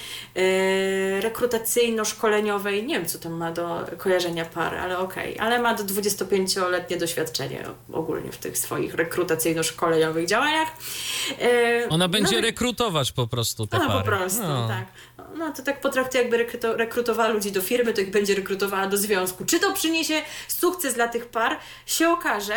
rekrutacyjno-szkoleniowej. 1.21 2.83
Nie 2.85 2.95
wiem, 2.95 3.05
co 3.05 3.19
tam 3.19 3.33
ma 3.33 3.51
do 3.51 3.85
kojarzenia 3.97 4.45
par, 4.45 4.75
ale 4.75 4.97
okej. 4.97 5.39
Ale 5.39 5.59
ma 5.59 5.73
do 5.73 5.83
25-letnie 5.83 6.97
doświadczenie 6.97 7.63
ogólnie 7.93 8.31
w 8.31 8.37
tych 8.37 8.57
swoich 8.57 8.95
rekrutacyjno-szkoleniowych 8.95 10.25
działaniach. 10.25 10.67
E, 11.41 11.89
Ona 11.89 12.07
będzie 12.07 12.35
no, 12.35 12.41
rekrutować 12.41 13.11
po 13.11 13.27
prostu 13.27 13.67
te 13.67 13.77
no 13.77 13.89
po 13.99 14.01
prostu, 14.01 14.43
No. 14.43 14.67
tak. 14.67 14.85
No 15.37 15.53
to 15.53 15.63
tak 15.63 15.81
potraktuję, 15.81 16.23
jakby 16.23 16.37
rekruto, 16.37 16.77
rekrutowała 16.77 17.29
ludzi 17.29 17.51
do 17.51 17.61
firmy, 17.61 17.93
to 17.93 18.01
ich 18.01 18.11
będzie 18.11 18.35
rekrutowała 18.35 18.87
do 18.87 18.97
związku. 18.97 19.45
Czy 19.45 19.59
to 19.59 19.73
przyniesie 19.73 20.21
sukces 20.47 20.93
dla 20.93 21.07
tych 21.07 21.25
par, 21.25 21.57
się 21.85 22.09
okaże. 22.09 22.55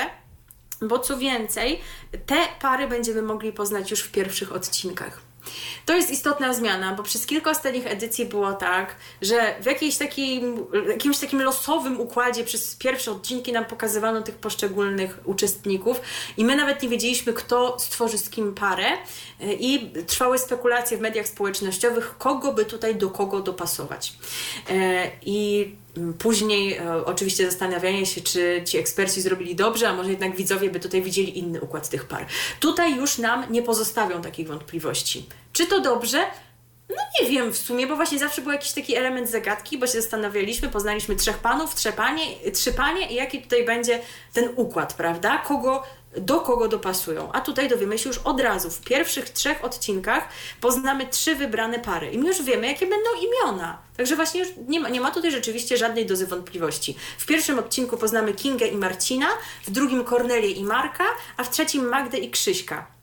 Bo 0.83 0.99
co 0.99 1.19
więcej, 1.19 1.81
te 2.27 2.37
pary 2.61 2.89
będziemy 2.89 3.23
mogli 3.23 3.53
poznać 3.53 3.91
już 3.91 4.01
w 4.01 4.11
pierwszych 4.11 4.53
odcinkach. 4.53 5.32
To 5.87 5.97
jest 5.97 6.11
istotna 6.11 6.55
zmiana, 6.55 6.95
bo 6.95 7.03
przez 7.03 7.27
kilka 7.27 7.51
ostatnich 7.51 7.87
edycji 7.87 8.25
było 8.25 8.53
tak, 8.53 8.97
że 9.23 9.55
w 9.61 9.67
jakiejś 9.67 9.97
takim, 9.97 10.67
jakimś 10.89 11.19
takim 11.19 11.43
losowym 11.43 12.01
układzie 12.01 12.45
przez 12.45 12.77
pierwsze 12.77 13.11
odcinki 13.11 13.53
nam 13.53 13.65
pokazywano 13.65 14.23
tych 14.23 14.35
poszczególnych 14.35 15.19
uczestników 15.25 16.01
i 16.37 16.45
my 16.45 16.57
nawet 16.57 16.83
nie 16.83 16.89
wiedzieliśmy, 16.89 17.33
kto 17.33 17.79
stworzy 17.79 18.19
z 18.19 18.31
kim 18.31 18.55
parę 18.55 18.87
e, 19.41 19.53
i 19.53 19.93
trwały 20.07 20.39
spekulacje 20.39 20.99
w 20.99 21.01
mediach 21.01 21.29
społecznościowych, 21.29 22.15
kogo 22.19 22.53
by 22.53 22.65
tutaj 22.65 22.97
do 22.97 23.11
kogo 23.11 23.41
dopasować. 23.41 24.13
E, 24.71 25.11
I 25.23 25.71
Później 26.19 26.77
e, 26.77 27.05
oczywiście 27.05 27.47
zastanawianie 27.47 28.07
się, 28.07 28.21
czy 28.21 28.63
ci 28.65 28.79
eksperci 28.79 29.21
zrobili 29.21 29.55
dobrze, 29.55 29.89
a 29.89 29.95
może 29.95 30.11
jednak 30.11 30.37
widzowie 30.37 30.71
by 30.71 30.81
tutaj 30.81 31.03
widzieli 31.03 31.39
inny 31.39 31.61
układ 31.61 31.89
tych 31.89 32.05
par. 32.05 32.27
Tutaj 32.61 32.97
już 32.97 33.19
nam 33.19 33.45
nie 33.51 33.63
pozostawią 33.63 34.23
takich 34.23 34.49
wątpliwości. 34.49 35.27
Czy 35.53 35.67
to 35.67 35.81
dobrze? 35.81 36.25
No 36.89 37.03
nie 37.21 37.31
wiem 37.31 37.53
w 37.53 37.57
sumie, 37.57 37.87
bo 37.87 37.97
właśnie 37.97 38.19
zawsze 38.19 38.43
był 38.43 38.53
jakiś 38.53 38.73
taki 38.73 38.97
element 38.97 39.31
zagadki, 39.31 39.79
bo 39.79 39.87
się 39.87 40.01
zastanawialiśmy, 40.01 40.69
poznaliśmy 40.69 41.17
trzech 41.17 41.39
panów, 41.39 41.75
trzy 41.75 41.93
panie, 41.93 42.25
trzy 42.55 42.73
panie 42.73 43.13
i 43.13 43.15
jaki 43.15 43.43
tutaj 43.43 43.65
będzie 43.65 44.01
ten 44.33 44.49
układ, 44.57 44.95
prawda? 44.95 45.39
Kogo, 45.39 45.83
do 46.17 46.41
kogo 46.41 46.69
dopasują. 46.69 47.33
A 47.33 47.41
tutaj 47.41 47.69
dowiemy 47.69 47.99
się 47.99 48.09
już 48.09 48.19
od 48.19 48.41
razu. 48.41 48.71
W 48.71 48.81
pierwszych 48.81 49.31
trzech 49.31 49.65
odcinkach 49.65 50.29
poznamy 50.61 51.07
trzy 51.07 51.35
wybrane 51.35 51.79
pary 51.79 52.11
i 52.11 52.19
my 52.19 52.29
już 52.29 52.43
wiemy, 52.43 52.67
jakie 52.67 52.87
będą 52.87 53.11
imiona. 53.21 53.79
Także 53.97 54.17
właśnie 54.17 54.41
już 54.41 54.49
nie 54.69 54.81
ma, 54.81 54.89
nie 54.89 55.01
ma 55.01 55.11
tutaj 55.11 55.31
rzeczywiście 55.31 55.77
żadnej 55.77 56.07
dozy 56.07 56.27
wątpliwości. 56.27 56.97
W 57.19 57.27
pierwszym 57.27 57.59
odcinku 57.59 57.97
poznamy 57.97 58.35
Kingę 58.35 58.67
i 58.67 58.77
Marcina, 58.77 59.29
w 59.67 59.71
drugim 59.71 60.05
Kornelię 60.05 60.51
i 60.51 60.65
Marka, 60.65 61.05
a 61.37 61.45
w 61.45 61.51
trzecim 61.51 61.89
Magdę 61.89 62.19
i 62.19 62.31
Krzyśka. 62.31 63.02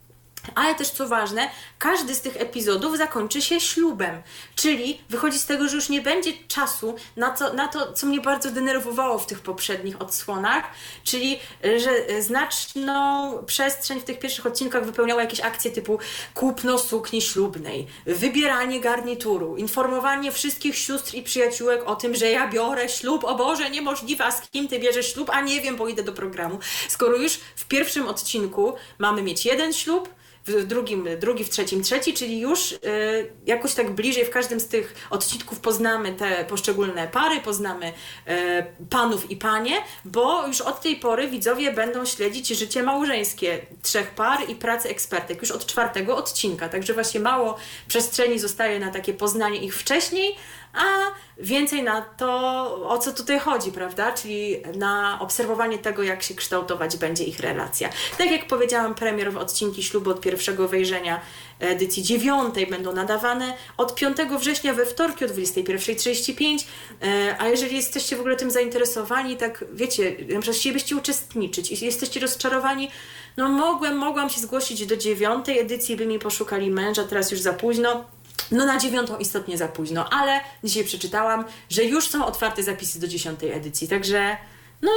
Ale 0.56 0.76
też 0.76 0.90
co 0.90 1.08
ważne, 1.08 1.50
każdy 1.80 2.16
z 2.16 2.22
tych 2.22 2.38
epizodów 2.38 2.98
zakończy 2.98 3.42
się 3.42 3.60
ślubem. 3.60 4.22
Czyli 4.56 5.02
wychodzi 5.10 5.40
z 5.40 5.46
tego, 5.46 5.70
że 5.70 5.76
już 5.76 5.90
nie 5.90 6.02
będzie 6.02 6.34
czasu 6.48 6.96
na 7.16 7.30
to, 7.30 7.54
na 7.54 7.68
to 7.68 7.94
co 7.94 8.08
mnie 8.08 8.22
bardzo 8.22 8.52
denerwowało 8.52 9.20
w 9.20 9.26
tych 9.26 9.40
poprzednich 9.40 10.02
odsłonach, 10.02 10.64
czyli 11.04 11.40
y, 11.66 11.80
że 11.80 12.10
y, 12.10 12.24
znaczną 12.24 13.34
przestrzeń 13.46 14.00
w 14.00 14.04
tych 14.04 14.20
pierwszych 14.20 14.46
odcinkach 14.46 14.86
wypełniały 14.86 15.22
jakieś 15.22 15.40
akcje 15.40 15.72
typu 15.72 16.00
kupno 16.34 16.78
sukni 16.78 17.22
ślubnej, 17.22 17.88
wybieranie 18.06 18.80
garnituru, 18.80 19.58
informowanie 19.58 20.32
wszystkich 20.32 20.78
sióstr 20.78 21.14
i 21.16 21.24
przyjaciółek 21.24 21.84
o 21.86 21.96
tym, 21.96 22.16
że 22.16 22.30
ja 22.30 22.48
biorę 22.48 22.90
ślub, 22.90 23.24
o 23.24 23.36
Boże, 23.36 23.70
niemożliwe, 23.70 24.26
a 24.26 24.32
z 24.32 24.50
kim 24.50 24.68
ty 24.68 24.80
bierzesz 24.80 25.14
ślub, 25.14 25.30
a 25.34 25.42
nie 25.42 25.62
wiem, 25.62 25.76
bo 25.76 25.88
idę 25.88 26.04
do 26.04 26.14
programu. 26.14 26.60
Skoro 26.88 27.18
już 27.18 27.34
w 27.56 27.66
pierwszym 27.66 28.08
odcinku 28.08 28.74
mamy 28.98 29.22
mieć 29.22 29.46
jeden 29.46 29.74
ślub, 29.74 30.10
w 30.50 30.66
drugim, 30.66 31.08
drugi, 31.20 31.44
w 31.44 31.50
trzecim, 31.50 31.84
trzeci, 31.84 32.14
czyli 32.14 32.40
już 32.40 32.72
y, 32.72 32.78
jakoś 33.46 33.74
tak 33.74 33.92
bliżej 33.92 34.26
w 34.26 34.30
każdym 34.30 34.60
z 34.60 34.68
tych 34.68 35.08
odcinków 35.10 35.60
poznamy 35.60 36.14
te 36.14 36.46
poszczególne 36.46 37.08
pary, 37.08 37.40
poznamy 37.40 37.88
y, 37.88 37.94
panów 38.90 39.32
i 39.32 39.36
panie, 39.36 39.76
bo 40.06 40.48
już 40.48 40.62
od 40.62 40.82
tej 40.82 40.96
pory 40.96 41.28
widzowie 41.28 41.74
będą 41.74 42.06
śledzić 42.06 42.48
życie 42.48 42.84
małżeńskie 42.84 43.66
trzech 43.82 44.12
par 44.12 44.50
i 44.50 44.56
pracę 44.56 44.90
ekspertek 44.90 45.42
już 45.42 45.52
od 45.52 45.66
czwartego 45.66 46.18
odcinka, 46.18 46.70
także 46.70 46.94
właśnie 46.94 47.20
mało 47.20 47.58
przestrzeni 47.88 48.40
zostaje 48.40 48.80
na 48.80 48.92
takie 48.92 49.14
poznanie 49.14 49.60
ich 49.60 49.76
wcześniej, 49.76 50.36
a 50.74 50.86
więcej 51.38 51.84
na 51.84 52.02
to, 52.02 52.30
o 52.90 52.98
co 52.98 53.14
tutaj 53.14 53.40
chodzi, 53.40 53.72
prawda? 53.72 54.12
Czyli 54.12 54.64
na 54.76 55.18
obserwowanie 55.22 55.78
tego, 55.78 56.04
jak 56.04 56.24
się 56.24 56.34
kształtować 56.34 56.98
będzie 56.98 57.24
ich 57.24 57.40
relacja. 57.40 57.90
Tak 58.18 58.32
jak 58.32 58.48
powiedziałam, 58.48 58.96
premierowe 58.96 59.40
odcinki 59.40 59.84
ślubu 59.84 60.10
od 60.10 60.22
pierwszego 60.22 60.68
wejrzenia 60.68 61.22
edycji 61.60 62.04
dziewiątej 62.04 62.68
będą 62.68 62.94
nadawane 62.94 63.54
od 63.78 63.96
5 63.96 64.18
września 64.40 64.74
we 64.74 64.86
wtorki 64.86 65.26
o 65.26 65.28
21.35. 65.28 66.66
E, 67.02 67.36
a 67.40 67.48
jeżeli 67.48 67.76
jesteście 67.76 68.16
w 68.16 68.20
ogóle 68.20 68.36
tym 68.36 68.52
zainteresowani, 68.52 69.38
tak 69.38 69.66
wiecie, 69.74 70.12
na 70.20 70.40
przykład 70.40 70.58
chcielibyście 70.58 70.96
uczestniczyć 70.96 71.72
i 71.72 71.86
jesteście 71.86 72.20
rozczarowani, 72.20 72.92
no 73.38 73.50
mogłem, 73.50 73.98
mogłam 73.98 74.30
się 74.30 74.42
zgłosić 74.42 74.86
do 74.86 74.98
dziewiątej 74.98 75.60
edycji, 75.60 75.96
by 75.96 76.06
mi 76.06 76.20
poszukali 76.20 76.72
męża, 76.72 77.04
teraz 77.04 77.32
już 77.32 77.40
za 77.40 77.54
późno. 77.54 78.06
No 78.52 78.66
na 78.66 78.78
dziewiątą 78.78 79.18
istotnie 79.18 79.58
za 79.58 79.68
późno, 79.68 80.10
ale 80.10 80.42
dzisiaj 80.64 80.84
przeczytałam, 80.84 81.46
że 81.70 81.84
już 81.84 82.10
są 82.10 82.26
otwarte 82.26 82.64
zapisy 82.64 83.00
do 83.00 83.08
dziesiątej 83.08 83.52
edycji, 83.52 83.88
także 83.88 84.38
no 84.82 84.92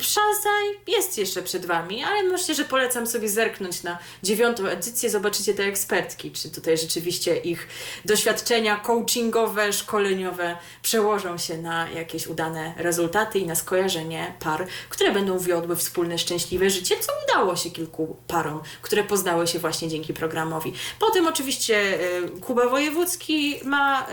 szansa 0.00 0.50
jest 0.86 1.18
jeszcze 1.18 1.42
przed 1.42 1.66
Wami, 1.66 2.04
ale 2.04 2.22
myślę, 2.22 2.54
że 2.54 2.64
polecam 2.64 3.06
sobie 3.06 3.28
zerknąć 3.28 3.82
na 3.82 3.98
dziewiątą 4.22 4.66
edycję, 4.66 5.10
zobaczycie 5.10 5.54
te 5.54 5.64
ekspertki, 5.64 6.30
czy 6.30 6.50
tutaj 6.50 6.78
rzeczywiście 6.78 7.36
ich 7.36 7.68
doświadczenia 8.04 8.76
coachingowe, 8.76 9.72
szkoleniowe 9.72 10.56
przełożą 10.82 11.38
się 11.38 11.58
na 11.58 11.90
jakieś 11.90 12.26
udane 12.26 12.74
rezultaty 12.76 13.38
i 13.38 13.46
na 13.46 13.54
skojarzenie 13.54 14.34
par, 14.40 14.66
które 14.88 15.12
będą 15.12 15.38
wiodły 15.38 15.76
wspólne 15.76 16.18
szczęśliwe 16.18 16.70
życie, 16.70 16.96
co 17.00 17.12
udało 17.24 17.56
się 17.56 17.70
kilku 17.70 18.16
parom, 18.26 18.60
które 18.82 19.04
poznały 19.04 19.46
się 19.46 19.58
właśnie 19.58 19.88
dzięki 19.88 20.14
programowi. 20.14 20.72
Potem 21.00 21.26
oczywiście 21.26 22.00
y, 22.18 22.40
Kuba 22.40 22.68
Wojewódzki 22.68 23.60
ma 23.64 24.06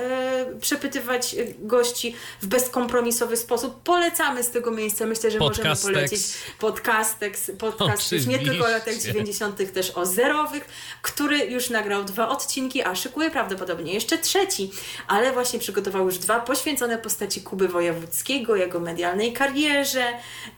y, 0.55 0.59
przepytywać 0.59 1.35
gości 1.59 2.15
w 2.41 2.47
bezkompromisowy 2.47 3.37
sposób. 3.37 3.83
Polecamy 3.83 4.43
z 4.43 4.49
tego 4.49 4.71
miejsca 4.71 5.05
myślę, 5.09 5.31
że 5.31 5.39
możemy 5.39 5.75
polecić 5.75 6.21
podcastek, 6.59 7.37
podcast 7.57 8.11
już 8.11 8.25
nie 8.25 8.39
tylko 8.39 8.65
o 8.65 8.69
latach 8.69 8.95
90., 8.95 9.73
też 9.73 9.91
o 9.91 10.05
zerowych, 10.05 10.65
który 11.01 11.37
już 11.37 11.69
nagrał 11.69 12.03
dwa 12.03 12.29
odcinki, 12.29 12.83
a 12.83 12.95
szykuje 12.95 13.31
prawdopodobnie 13.31 13.93
jeszcze 13.93 14.17
trzeci, 14.17 14.71
ale 15.07 15.31
właśnie 15.31 15.59
przygotował 15.59 16.05
już 16.05 16.17
dwa 16.17 16.39
poświęcone 16.39 16.97
postaci 16.97 17.41
Kuby 17.41 17.67
Wojewódzkiego, 17.67 18.55
jego 18.55 18.79
medialnej 18.79 19.33
karierze. 19.33 20.03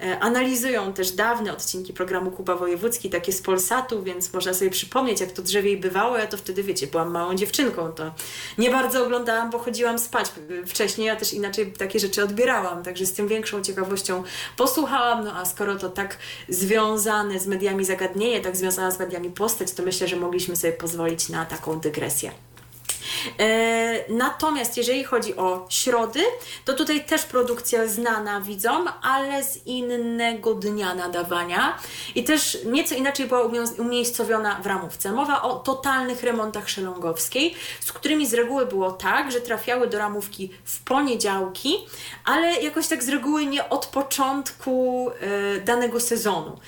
E, 0.01 0.19
analizują 0.19 0.93
też 0.93 1.11
dawne 1.11 1.53
odcinki 1.53 1.93
programu 1.93 2.31
Kuba 2.31 2.55
Wojewódzki, 2.55 3.09
takie 3.09 3.31
z 3.31 3.41
Polsatu, 3.41 4.03
więc 4.03 4.33
można 4.33 4.53
sobie 4.53 4.71
przypomnieć, 4.71 5.21
jak 5.21 5.31
to 5.31 5.41
drzewiej 5.41 5.77
bywało. 5.77 6.17
Ja 6.17 6.27
to 6.27 6.37
wtedy, 6.37 6.63
wiecie, 6.63 6.87
byłam 6.87 7.11
małą 7.11 7.35
dziewczynką, 7.35 7.91
to 7.91 8.13
nie 8.57 8.69
bardzo 8.69 9.05
oglądałam, 9.05 9.49
bo 9.49 9.59
chodziłam 9.59 9.99
spać 9.99 10.25
wcześniej, 10.67 11.07
ja 11.07 11.15
też 11.15 11.33
inaczej 11.33 11.71
takie 11.71 11.99
rzeczy 11.99 12.23
odbierałam, 12.23 12.83
także 12.83 13.05
z 13.05 13.13
tym 13.13 13.27
większą 13.27 13.63
ciekawością 13.63 14.23
posłuchałam, 14.57 15.23
no 15.25 15.35
a 15.35 15.45
skoro 15.45 15.75
to 15.75 15.89
tak 15.89 16.17
związane 16.49 17.39
z 17.39 17.47
mediami 17.47 17.85
zagadnienie, 17.85 18.41
tak 18.41 18.57
związana 18.57 18.91
z 18.91 18.99
mediami 18.99 19.29
postać, 19.29 19.71
to 19.71 19.83
myślę, 19.83 20.07
że 20.07 20.15
mogliśmy 20.15 20.55
sobie 20.55 20.73
pozwolić 20.73 21.29
na 21.29 21.45
taką 21.45 21.79
dygresję. 21.79 22.31
E, 23.39 24.13
natomiast 24.13 24.77
jeżeli 24.77 25.03
chodzi 25.03 25.35
o 25.35 25.65
środy, 25.69 26.23
to 26.65 26.73
tutaj 26.73 27.05
też 27.05 27.23
produkcja 27.23 27.87
znana 27.87 28.41
widzom, 28.41 28.89
ale 29.01 29.43
z 29.43 29.67
innego 29.67 30.53
dnia 30.53 30.95
nadawania 30.95 31.77
i 32.15 32.23
też 32.23 32.57
nieco 32.65 32.95
inaczej 32.95 33.27
była 33.27 33.41
umiejscowiona 33.77 34.59
w 34.63 34.65
ramówce. 34.65 35.11
Mowa 35.11 35.41
o 35.41 35.59
totalnych 35.59 36.23
remontach 36.23 36.69
szelongowskiej, 36.69 37.55
z 37.79 37.91
którymi 37.91 38.27
z 38.27 38.33
reguły 38.33 38.65
było 38.65 38.91
tak, 38.91 39.31
że 39.31 39.41
trafiały 39.41 39.87
do 39.87 39.97
ramówki 39.97 40.49
w 40.63 40.83
poniedziałki, 40.83 41.75
ale 42.25 42.61
jakoś 42.61 42.87
tak 42.87 43.03
z 43.03 43.09
reguły 43.09 43.45
nie 43.45 43.69
od 43.69 43.85
początku 43.85 45.09
e, 45.19 45.59
danego 45.59 45.99
sezonu 45.99 46.59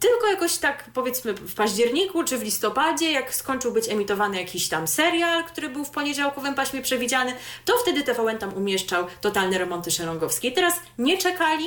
tylko 0.00 0.26
jakoś 0.26 0.56
tak 0.56 0.84
powiedzmy 0.94 1.32
w 1.34 1.54
październiku 1.54 2.24
czy 2.24 2.38
w 2.38 2.42
listopadzie, 2.42 3.12
jak 3.12 3.34
skończył 3.34 3.72
być 3.72 3.88
emitowany 3.88 4.36
jakiś 4.36 4.68
tam 4.68 4.88
serial, 4.88 5.44
który 5.44 5.68
był 5.68 5.84
w 5.84 5.90
poniedziałkowym 5.90 6.54
paśmie 6.54 6.82
przewidziany, 6.82 7.34
to 7.64 7.78
wtedy 7.78 8.02
TVN 8.02 8.38
tam 8.38 8.54
umieszczał 8.54 9.06
totalne 9.20 9.58
remonty 9.58 9.90
szelongowskie. 9.90 10.52
Teraz 10.52 10.80
nie 10.98 11.18
czekali, 11.18 11.66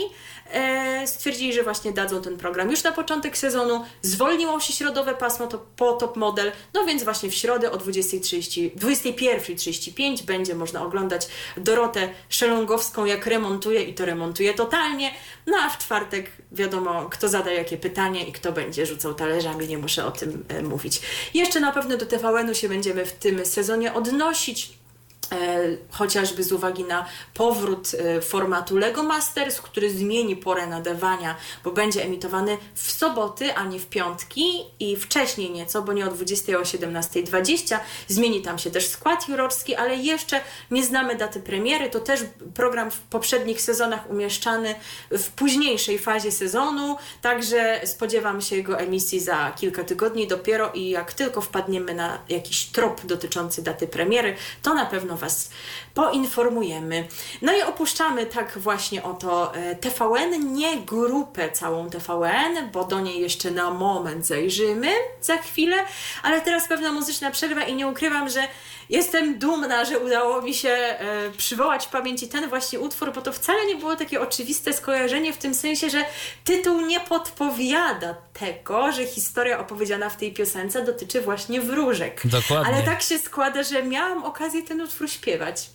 stwierdzili, 1.05 1.53
że 1.53 1.63
właśnie 1.63 1.91
dadzą 1.91 2.21
ten 2.21 2.37
program 2.37 2.71
już 2.71 2.83
na 2.83 2.91
początek 2.91 3.37
sezonu, 3.37 3.85
zwolniło 4.01 4.59
się 4.59 4.73
środowe 4.73 5.15
pasmo 5.15 5.47
to 5.47 5.65
po 5.75 5.93
top 5.93 6.15
model, 6.15 6.51
no 6.73 6.85
więc 6.85 7.03
właśnie 7.03 7.29
w 7.29 7.35
środę 7.35 7.71
o 7.71 7.77
20.30, 7.77 8.71
21.35 8.75 10.23
będzie 10.23 10.55
można 10.55 10.85
oglądać 10.85 11.27
Dorotę 11.57 12.09
Szelongowską, 12.29 13.05
jak 13.05 13.25
remontuje 13.25 13.83
i 13.83 13.93
to 13.93 14.05
remontuje 14.05 14.53
totalnie, 14.53 15.11
no 15.47 15.57
a 15.57 15.69
w 15.69 15.77
czwartek 15.77 16.31
wiadomo, 16.51 17.09
kto 17.09 17.29
zada 17.29 17.51
jakie 17.51 17.77
pytanie 17.77 18.27
i 18.27 18.31
kto 18.31 18.51
będzie 18.51 18.85
rzucał 18.85 19.13
talerzami, 19.13 19.67
nie 19.67 19.77
muszę 19.77 20.05
o 20.05 20.11
tym 20.11 20.45
e, 20.47 20.61
mówić. 20.61 21.01
Jeszcze 21.33 21.59
na 21.59 21.71
pewno 21.71 21.97
do 21.97 22.05
TVN-u 22.05 22.55
się 22.55 22.69
będziemy 22.69 23.05
w 23.05 23.13
tym 23.13 23.45
sezonie 23.45 23.93
odnosić. 23.93 24.78
E, 25.31 25.77
chociażby 25.91 26.43
z 26.43 26.51
uwagi 26.51 26.83
na 26.83 27.05
powrót 27.33 27.91
e, 27.93 28.21
formatu 28.21 28.77
Lego 28.77 29.03
Masters, 29.03 29.61
który 29.61 29.91
zmieni 29.91 30.35
porę 30.35 30.67
nadawania, 30.67 31.35
bo 31.63 31.71
będzie 31.71 32.03
emitowany 32.03 32.57
w 32.73 32.91
soboty, 32.91 33.55
a 33.55 33.65
nie 33.65 33.79
w 33.79 33.85
piątki 33.85 34.45
i 34.79 34.95
wcześniej 34.95 35.51
nieco, 35.51 35.81
bo 35.81 35.93
nie 35.93 36.07
o 36.07 36.11
20 36.11 36.57
o 36.57 36.61
17.20. 36.61 37.77
Zmieni 38.07 38.41
tam 38.41 38.59
się 38.59 38.71
też 38.71 38.87
skład 38.87 39.29
jurorski, 39.29 39.75
ale 39.75 39.95
jeszcze 39.95 40.41
nie 40.71 40.83
znamy 40.83 41.15
daty 41.15 41.39
premiery. 41.39 41.89
To 41.89 41.99
też 41.99 42.19
program 42.53 42.91
w 42.91 42.99
poprzednich 42.99 43.61
sezonach 43.61 44.09
umieszczany 44.09 44.75
w 45.11 45.29
późniejszej 45.29 45.99
fazie 45.99 46.31
sezonu, 46.31 46.97
także 47.21 47.81
spodziewam 47.85 48.41
się 48.41 48.55
jego 48.55 48.79
emisji 48.79 49.19
za 49.19 49.51
kilka 49.51 49.83
tygodni 49.83 50.27
dopiero 50.27 50.71
i 50.73 50.89
jak 50.89 51.13
tylko 51.13 51.41
wpadniemy 51.41 51.93
na 51.93 52.19
jakiś 52.29 52.65
trop 52.65 53.05
dotyczący 53.05 53.63
daty 53.63 53.87
premiery, 53.87 54.35
to 54.61 54.73
na 54.73 54.85
pewno 54.85 55.18
Was 55.21 55.49
poinformujemy. 55.93 57.07
No 57.41 57.57
i 57.57 57.61
opuszczamy 57.61 58.25
tak 58.25 58.59
właśnie 58.59 59.03
oto 59.03 59.55
e, 59.55 59.75
TVN, 59.75 60.53
nie 60.53 60.77
grupę 60.77 61.51
całą 61.51 61.89
TVN, 61.89 62.71
bo 62.73 62.83
do 62.83 62.99
niej 62.99 63.21
jeszcze 63.21 63.51
na 63.51 63.71
moment 63.71 64.25
zajrzymy 64.25 64.91
za 65.21 65.37
chwilę, 65.37 65.77
ale 66.23 66.41
teraz 66.41 66.67
pewna 66.67 66.91
muzyczna 66.91 67.31
przerwa 67.31 67.63
i 67.63 67.75
nie 67.75 67.87
ukrywam, 67.87 68.29
że 68.29 68.47
jestem 68.89 69.39
dumna, 69.39 69.85
że 69.85 69.99
udało 69.99 70.41
mi 70.41 70.53
się 70.53 70.69
e, 70.69 71.31
przywołać 71.37 71.85
w 71.85 71.89
pamięci 71.89 72.27
ten 72.27 72.49
właśnie 72.49 72.79
utwór, 72.79 73.13
bo 73.13 73.21
to 73.21 73.31
wcale 73.31 73.65
nie 73.65 73.75
było 73.75 73.95
takie 73.95 74.21
oczywiste 74.21 74.73
skojarzenie 74.73 75.33
w 75.33 75.37
tym 75.37 75.53
sensie, 75.53 75.89
że 75.89 76.05
tytuł 76.43 76.81
nie 76.81 76.99
podpowiada 76.99 78.15
tego, 78.39 78.91
że 78.91 79.05
historia 79.05 79.59
opowiedziana 79.59 80.09
w 80.09 80.17
tej 80.17 80.33
piosence 80.33 80.85
dotyczy 80.85 81.21
właśnie 81.21 81.61
wróżek. 81.61 82.21
Dokładnie. 82.25 82.73
Ale 82.73 82.83
tak 82.83 83.01
się 83.01 83.19
składa, 83.19 83.63
że 83.63 83.83
miałam 83.83 84.23
okazję 84.23 84.63
ten 84.63 84.81
utwór 84.81 85.09
śpiewać. 85.09 85.69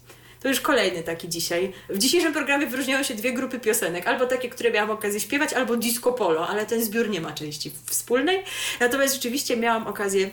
To 0.44 0.48
już 0.48 0.60
kolejny 0.60 1.02
taki 1.02 1.28
dzisiaj. 1.28 1.72
W 1.88 1.98
dzisiejszym 1.98 2.32
programie 2.32 2.66
wyróżniają 2.66 3.02
się 3.02 3.14
dwie 3.14 3.32
grupy 3.32 3.58
piosenek. 3.58 4.06
Albo 4.06 4.26
takie, 4.26 4.48
które 4.48 4.70
miałam 4.70 4.90
okazję 4.90 5.20
śpiewać, 5.20 5.52
albo 5.52 5.76
disco 5.76 6.12
polo, 6.12 6.48
ale 6.48 6.66
ten 6.66 6.84
zbiór 6.84 7.10
nie 7.10 7.20
ma 7.20 7.32
części 7.32 7.72
wspólnej. 7.86 8.42
Natomiast 8.80 9.14
rzeczywiście 9.14 9.56
miałam 9.56 9.86
okazję 9.86 10.30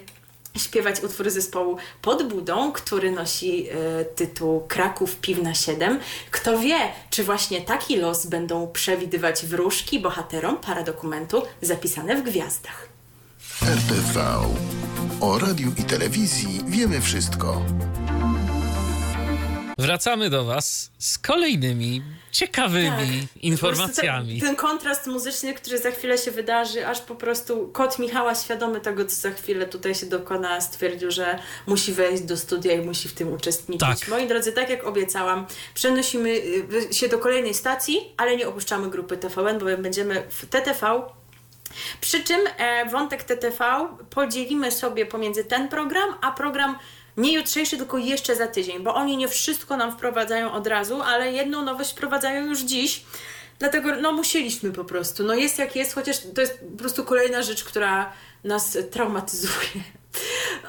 śpiewać 0.57 1.03
utwór 1.03 1.29
zespołu 1.29 1.77
Pod 2.01 2.23
Budą, 2.23 2.71
który 2.71 3.11
nosi 3.11 3.67
e, 3.69 4.05
tytuł 4.05 4.65
Kraków 4.67 5.15
Piwna 5.15 5.53
7. 5.53 5.99
Kto 6.31 6.59
wie, 6.59 6.77
czy 7.09 7.23
właśnie 7.23 7.61
taki 7.61 7.97
los 7.97 8.25
będą 8.25 8.67
przewidywać 8.67 9.45
wróżki 9.45 9.99
bohaterom 9.99 10.57
paradokumentu 10.57 11.43
zapisane 11.61 12.15
w 12.15 12.23
gwiazdach. 12.23 12.89
RTV. 13.61 14.23
O 15.21 15.39
radiu 15.39 15.71
i 15.77 15.83
telewizji 15.83 16.61
wiemy 16.67 17.01
wszystko. 17.01 17.61
Wracamy 19.77 20.29
do 20.29 20.45
Was 20.45 20.91
z 20.99 21.17
kolejnymi 21.17 22.01
ciekawymi 22.31 23.27
tak. 23.33 23.43
informacjami. 23.43 24.39
Ten, 24.39 24.47
ten, 24.47 24.55
kontrast 24.55 25.07
muzyczny, 25.07 25.53
który 25.53 25.77
za 25.77 25.91
chwilę 25.91 26.17
się 26.17 26.31
wydarzy, 26.31 26.87
aż 26.87 27.01
po 27.01 27.15
prostu 27.15 27.67
kot 27.67 27.99
Michała, 27.99 28.35
świadomy 28.35 28.81
tego, 28.81 29.05
co 29.05 29.15
za 29.15 29.31
chwilę 29.31 29.67
tutaj 29.67 29.95
się 29.95 30.05
dokona, 30.05 30.61
stwierdził, 30.61 31.11
że 31.11 31.39
musi 31.67 31.93
wejść 31.93 32.23
do 32.23 32.37
studia 32.37 32.73
i 32.73 32.81
musi 32.81 33.09
w 33.09 33.13
tym 33.13 33.33
uczestniczyć. 33.33 33.99
Tak. 33.99 34.07
Moi 34.07 34.27
drodzy, 34.27 34.51
tak 34.51 34.69
jak 34.69 34.83
obiecałam, 34.83 35.45
przenosimy 35.73 36.29
y, 36.29 36.93
się 36.93 37.07
do 37.07 37.19
kolejnej 37.19 37.53
stacji, 37.53 38.13
ale 38.17 38.37
nie 38.37 38.47
opuszczamy 38.47 38.89
grupy 38.89 39.17
TVN, 39.17 39.59
bo 39.59 39.65
będziemy 39.77 40.23
w 40.29 40.45
TTV 40.45 41.01
przy 42.01 42.23
czym 42.23 42.39
e, 42.57 42.85
wątek 42.85 43.23
TTV 43.23 43.87
podzielimy 44.09 44.71
sobie 44.71 45.05
pomiędzy 45.05 45.43
ten 45.43 45.67
program, 45.67 46.15
a 46.21 46.31
program 46.31 46.77
nie 47.17 47.33
jutrzejszy, 47.33 47.77
tylko 47.77 47.97
jeszcze 47.97 48.35
za 48.35 48.47
tydzień, 48.47 48.83
bo 48.83 48.95
oni 48.95 49.17
nie 49.17 49.27
wszystko 49.27 49.77
nam 49.77 49.91
wprowadzają 49.91 50.51
od 50.51 50.67
razu, 50.67 51.01
ale 51.01 51.31
jedną 51.31 51.61
nowość 51.61 51.91
wprowadzają 51.91 52.45
już 52.45 52.59
dziś. 52.59 53.03
Dlatego 53.59 53.95
no 53.95 54.11
musieliśmy 54.11 54.71
po 54.71 54.85
prostu. 54.85 55.23
No 55.23 55.33
jest 55.33 55.59
jak 55.59 55.75
jest, 55.75 55.95
chociaż 55.95 56.19
to 56.35 56.41
jest 56.41 56.59
po 56.71 56.77
prostu 56.77 57.05
kolejna 57.05 57.41
rzecz, 57.41 57.63
która 57.63 58.13
nas 58.43 58.77
traumatyzuje. 58.91 59.83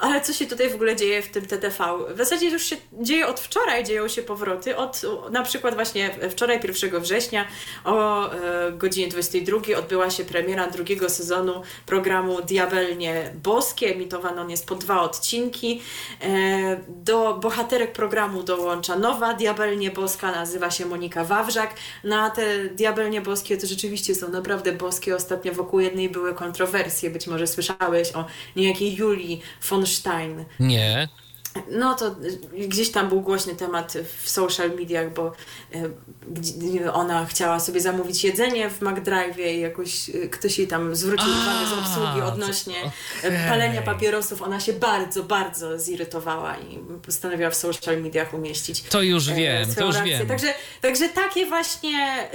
Ale 0.01 0.21
co 0.21 0.33
się 0.33 0.45
tutaj 0.45 0.69
w 0.69 0.75
ogóle 0.75 0.95
dzieje 0.95 1.21
w 1.21 1.29
tym 1.29 1.45
TTV? 1.45 1.85
W 2.13 2.17
zasadzie 2.17 2.49
już 2.49 2.63
się 2.65 2.75
dzieje 2.93 3.27
od 3.27 3.39
wczoraj, 3.39 3.83
dzieją 3.83 4.07
się 4.07 4.21
powroty. 4.21 4.77
Od 4.77 5.01
na 5.31 5.43
przykład 5.43 5.75
właśnie 5.75 6.15
wczoraj, 6.29 6.59
1 6.63 7.01
września 7.01 7.47
o 7.85 8.29
e, 8.31 8.71
godzinie 8.71 9.07
22 9.07 9.77
odbyła 9.77 10.09
się 10.09 10.25
premiera 10.25 10.67
drugiego 10.67 11.09
sezonu 11.09 11.61
programu 11.85 12.41
Diabelnie 12.41 13.33
Boskie. 13.43 13.87
Emitowano 13.95 14.41
on 14.41 14.49
jest 14.49 14.67
po 14.67 14.75
dwa 14.75 15.01
odcinki. 15.01 15.81
E, 16.21 16.79
do 16.87 17.33
bohaterek 17.33 17.91
programu 17.91 18.43
dołącza 18.43 18.95
nowa 18.99 19.33
Diabelnie 19.33 19.91
Boska, 19.91 20.31
nazywa 20.31 20.71
się 20.71 20.85
Monika 20.85 21.23
Wawrzak. 21.23 21.75
Na 22.03 22.29
te 22.29 22.69
Diabelnie 22.69 23.21
Boskie 23.21 23.57
to 23.57 23.67
rzeczywiście 23.67 24.15
są 24.15 24.29
naprawdę 24.29 24.71
boskie. 24.71 25.15
Ostatnio 25.15 25.53
wokół 25.53 25.79
jednej 25.79 26.09
były 26.09 26.33
kontrowersje. 26.33 27.09
Być 27.09 27.27
może 27.27 27.47
słyszałeś 27.47 28.15
o 28.15 28.25
niejakiej 28.55 28.95
Julii 28.95 29.32
von 29.69 29.85
Stein. 29.85 30.45
Nie. 30.59 31.07
No 31.71 31.95
to 31.95 32.15
gdzieś 32.67 32.91
tam 32.91 33.09
był 33.09 33.21
głośny 33.21 33.55
temat 33.55 33.93
w 34.17 34.29
social 34.29 34.71
mediach, 34.71 35.13
bo 35.13 35.31
e, 36.83 36.93
ona 36.93 37.25
chciała 37.25 37.59
sobie 37.59 37.81
zamówić 37.81 38.23
jedzenie 38.23 38.69
w 38.69 38.81
McDrive 38.81 39.39
i 39.39 39.59
jakoś 39.59 40.09
e, 40.09 40.13
ktoś 40.13 40.57
jej 40.59 40.67
tam 40.67 40.95
zwrócił 40.95 41.27
uwagę 41.29 41.67
z 41.69 41.73
obsługi 41.73 42.21
odnośnie 42.21 42.75
okay. 43.19 43.47
palenia 43.49 43.81
papierosów. 43.81 44.41
Ona 44.41 44.59
się 44.59 44.73
bardzo, 44.73 45.23
bardzo 45.23 45.79
zirytowała 45.79 46.57
i 46.57 46.79
postanowiła 47.05 47.49
w 47.49 47.55
social 47.55 48.01
mediach 48.01 48.33
umieścić. 48.33 48.81
To 48.81 49.01
już 49.01 49.27
e, 49.27 49.35
wiem, 49.35 49.75
to 49.75 49.85
już 49.85 50.01
wiem. 50.01 50.27
Także, 50.27 50.53
także 50.81 51.09
takie 51.09 51.45
właśnie 51.45 52.29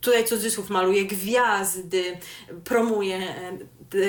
tutaj 0.00 0.24
cudzysłów 0.24 0.70
maluje 0.70 1.04
gwiazdy, 1.04 2.18
promuje 2.64 3.34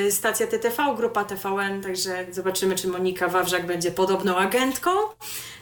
stacja 0.10 0.48
TTV, 0.48 0.96
grupa 0.98 1.24
TVN, 1.24 1.82
także 1.82 2.26
zobaczymy, 2.32 2.76
czy 2.76 2.88
Monika 2.88 3.28
Wawrzak 3.28 3.66
będzie 3.66 3.92
podobną 3.92 4.36
agentką. 4.36 4.92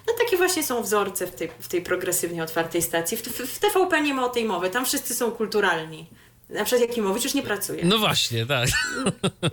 No 0.08 0.14
takie 0.20 0.38
właśnie 0.38 0.64
są 0.64 0.84
wzorce 0.84 1.28
w 1.28 1.36
tej, 1.36 1.50
w 1.60 1.68
tej 1.68 1.82
progresywnie 1.82 2.44
otwartej 2.44 2.82
stacji. 2.82 3.18
W, 3.18 3.22
w, 3.22 3.56
w 3.56 3.60
TVP 3.60 4.02
nie 4.02 4.14
ma 4.14 4.26
o 4.26 4.30
tej 4.30 4.46
mowy, 4.46 4.70
tam 4.70 4.86
wszyscy 4.86 5.14
są 5.14 5.32
kulturalni. 5.32 6.10
Na 6.50 6.66
przykład 6.66 6.90
Jakimowicz 6.90 7.24
już 7.24 7.34
nie 7.34 7.44
pracuje. 7.44 7.86
No 7.86 7.98
właśnie, 7.98 8.46
tak. 8.46 8.70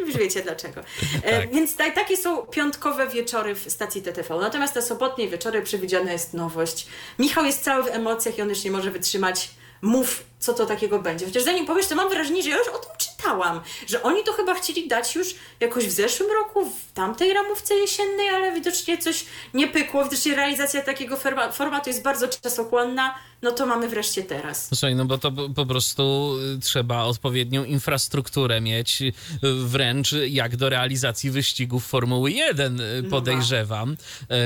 Już 0.07 0.17
wiecie 0.17 0.43
dlaczego. 0.43 0.81
E, 1.23 1.41
tak. 1.41 1.53
Więc 1.53 1.77
tak, 1.77 1.95
takie 1.95 2.17
są 2.17 2.47
piątkowe 2.47 3.09
wieczory 3.09 3.55
w 3.55 3.71
stacji 3.73 4.03
TTV. 4.03 4.39
Natomiast 4.41 4.75
na 4.75 4.83
sobotnie 4.83 5.29
wieczory 5.29 5.63
przewidziana 5.63 6.13
jest 6.13 6.35
nowość. 6.35 6.87
Michał 7.19 7.45
jest 7.45 7.65
cały 7.65 7.83
w 7.83 7.87
emocjach 7.87 8.39
i 8.39 8.43
on 8.43 8.49
już 8.49 8.65
nie 8.65 8.71
może 8.71 8.91
wytrzymać. 8.91 9.51
Mów 9.83 10.25
co 10.43 10.55
to 10.55 10.67
takiego 10.67 10.99
będzie. 10.99 11.27
Chociaż 11.27 11.43
zanim 11.43 11.67
powiesz, 11.67 11.87
to 11.87 11.95
mam 11.95 12.11
wrażenie, 12.11 12.43
że 12.43 12.51
ja 12.51 12.59
już 12.59 12.69
o 12.69 12.79
tym 12.79 12.91
czytałam, 12.99 13.61
że 13.87 14.03
oni 14.03 14.25
to 14.25 14.33
chyba 14.33 14.55
chcieli 14.55 14.89
dać 14.89 15.15
już 15.15 15.35
jakoś 15.61 15.87
w 15.87 15.91
zeszłym 15.91 16.29
roku, 16.31 16.71
w 16.71 16.93
tamtej 16.93 17.33
ramówce 17.33 17.75
jesiennej, 17.75 18.29
ale 18.29 18.53
widocznie 18.53 18.99
coś 18.99 19.25
nie 19.55 19.69
pykło, 19.69 20.05
widocznie 20.05 20.35
realizacja 20.35 20.83
takiego 20.83 21.17
formatu 21.53 21.91
jest 21.91 22.03
bardzo 22.03 22.29
czasochłonna, 22.29 23.15
no 23.43 23.53
to 23.53 23.67
mamy 23.67 23.89
wreszcie 23.89 24.23
teraz. 24.23 24.69
Słuchaj, 24.75 24.95
no 24.95 25.05
bo 25.05 25.19
to 25.19 25.33
po 25.55 25.67
prostu 25.67 26.35
y, 26.57 26.61
trzeba 26.61 27.03
odpowiednią 27.03 27.65
infrastrukturę 27.65 28.61
mieć, 28.61 29.03
y, 29.03 29.13
wręcz 29.43 30.15
jak 30.29 30.57
do 30.57 30.69
realizacji 30.69 31.31
wyścigów 31.31 31.87
Formuły 31.87 32.31
1 32.33 32.81
y, 32.81 33.03
podejrzewam, 33.11 33.97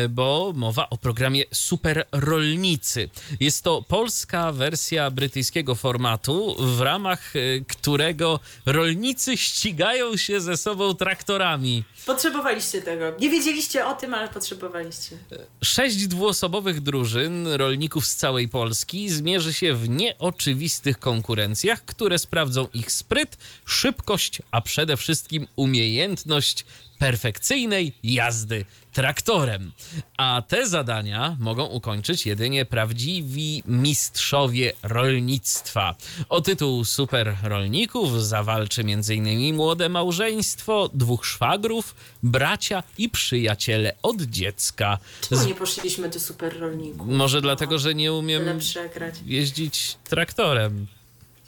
bo 0.09 0.53
mowa 0.55 0.91
o 0.91 0.97
programie 0.97 1.45
Super 1.53 2.07
Rolnicy. 2.13 3.11
Jest 3.41 3.65
to 3.65 3.83
polska 3.83 4.53
wersja 4.53 5.11
brytyjskiego 5.11 5.75
formatu, 5.87 6.57
w 6.59 6.81
ramach 6.81 7.37
y, 7.37 7.65
którego 7.69 8.41
rolnicy 8.67 9.37
ścigają 9.37 10.17
się 10.17 10.41
ze 10.41 10.57
sobą 10.57 10.95
traktorami. 10.95 11.85
Potrzebowaliście 12.07 12.83
tego. 12.83 13.05
Nie 13.21 13.31
wiedzieliście 13.31 13.87
o 13.87 13.95
tym, 13.95 14.15
ale 14.15 14.29
potrzebowaliście. 14.29 15.19
Sześć 15.63 16.07
dwuosobowych 16.07 16.81
drużyn 16.81 17.47
rolników 17.47 18.07
z 18.07 18.17
całej 18.17 18.49
Polski 18.49 19.11
zmierzy 19.11 19.55
się 19.55 19.75
w 19.75 19.89
nieoczywistych 19.89 20.99
konkurencjach, 20.99 21.85
które 21.85 22.19
sprawdzą 22.19 22.67
ich 22.75 22.93
spryt, 22.93 23.37
szybkość, 23.65 24.43
a 24.51 24.61
przede 24.61 24.97
wszystkim 24.97 25.47
umiejętność 25.57 26.65
perfekcyjnej 26.99 27.93
jazdy 28.03 28.65
traktorem. 28.97 29.73
A 30.17 30.43
te 30.49 30.69
zadania 30.69 31.37
mogą 31.41 31.65
ukończyć 31.67 32.27
jedynie 32.27 32.65
prawdziwi 32.65 33.63
mistrzowie 33.67 34.73
rolnictwa. 34.83 35.95
O 36.29 36.41
tytuł 36.41 36.85
super 36.85 37.37
rolników 37.43 38.25
zawalczy 38.25 38.81
m.in. 38.81 39.57
młode 39.57 39.89
małżeństwo, 39.89 40.91
dwóch 40.95 41.27
szwagrów, 41.27 41.95
bracia 42.23 42.83
i 42.99 43.09
przyjaciele 43.09 43.97
od 44.03 44.23
dziecka. 44.23 44.99
Czemu 45.29 45.47
nie 45.47 45.55
poszliśmy 45.55 46.09
do 46.09 46.21
super 46.21 46.61
rolników? 46.61 47.07
Może 47.09 47.41
dlatego, 47.41 47.79
że 47.79 47.95
nie 47.95 48.13
umiem 48.13 48.61
jeździć 49.27 49.97
traktorem. 50.05 50.87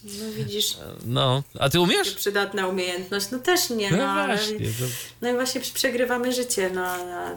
No 0.04 0.32
widzisz. 0.36 0.76
No, 1.06 1.42
a 1.58 1.68
ty 1.68 1.80
umiesz? 1.80 2.14
Przydatna 2.14 2.66
umiejętność. 2.66 3.26
No 3.30 3.38
też 3.38 3.70
nie, 3.70 3.90
no, 3.90 3.96
no 3.96 4.26
właśnie. 4.26 4.58
To... 4.58 4.84
No 5.22 5.30
i 5.30 5.32
właśnie 5.32 5.60
przegrywamy 5.60 6.32
życie, 6.32 6.70
no 6.74 6.86
a, 6.86 7.30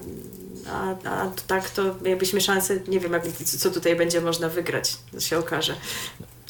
a, 0.70 0.96
a 1.06 1.32
tak 1.48 1.70
to 1.70 1.96
jakbyśmy 2.06 2.42
szansę, 2.42 2.80
nie 2.88 3.00
wiem 3.00 3.14
jak, 3.14 3.28
co 3.46 3.72
tutaj 3.72 3.96
będzie 3.96 4.22
można 4.22 4.50
wygrać, 4.50 4.98
to 5.12 5.20
się 5.20 5.38
okaże. 5.38 5.76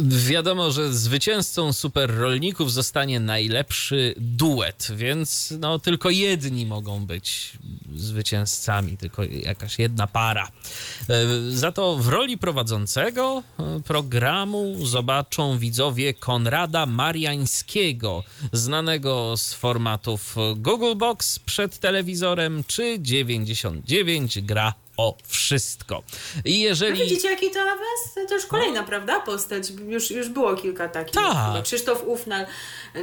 Wiadomo, 0.09 0.71
że 0.71 0.93
zwycięzcą 0.93 1.73
super 1.73 2.15
rolników 2.15 2.71
zostanie 2.71 3.19
najlepszy 3.19 4.15
duet, 4.17 4.87
więc 4.95 5.53
no, 5.59 5.79
tylko 5.79 6.09
jedni 6.09 6.65
mogą 6.65 7.05
być 7.05 7.53
zwycięzcami, 7.95 8.97
tylko 8.97 9.23
jakaś 9.23 9.79
jedna 9.79 10.07
para. 10.07 10.47
E, 11.09 11.25
za 11.51 11.71
to 11.71 11.97
w 11.97 12.07
roli 12.07 12.37
prowadzącego 12.37 13.43
e, 13.59 13.81
programu 13.81 14.85
zobaczą 14.85 15.57
widzowie 15.57 16.13
Konrada 16.13 16.85
Mariańskiego, 16.85 18.23
znanego 18.53 19.37
z 19.37 19.53
formatów 19.53 20.35
Google 20.55 20.95
Box 20.95 21.39
przed 21.39 21.79
telewizorem 21.79 22.63
czy 22.67 22.97
99 22.99 24.41
gra 24.41 24.73
o 25.01 25.15
wszystko. 25.27 26.03
I 26.45 26.59
jeżeli... 26.59 26.99
No 26.99 27.05
widzicie, 27.05 27.29
jaki 27.29 27.51
to 27.51 27.61
awans? 27.61 28.29
To 28.29 28.35
już 28.35 28.45
kolejna, 28.45 28.81
no. 28.81 28.87
prawda, 28.87 29.19
postać. 29.19 29.69
Już, 29.87 30.11
już 30.11 30.29
było 30.29 30.55
kilka 30.55 30.89
takich. 30.89 31.13
Tak. 31.13 31.63
Krzysztof 31.63 32.03
Ufnal, 32.07 32.45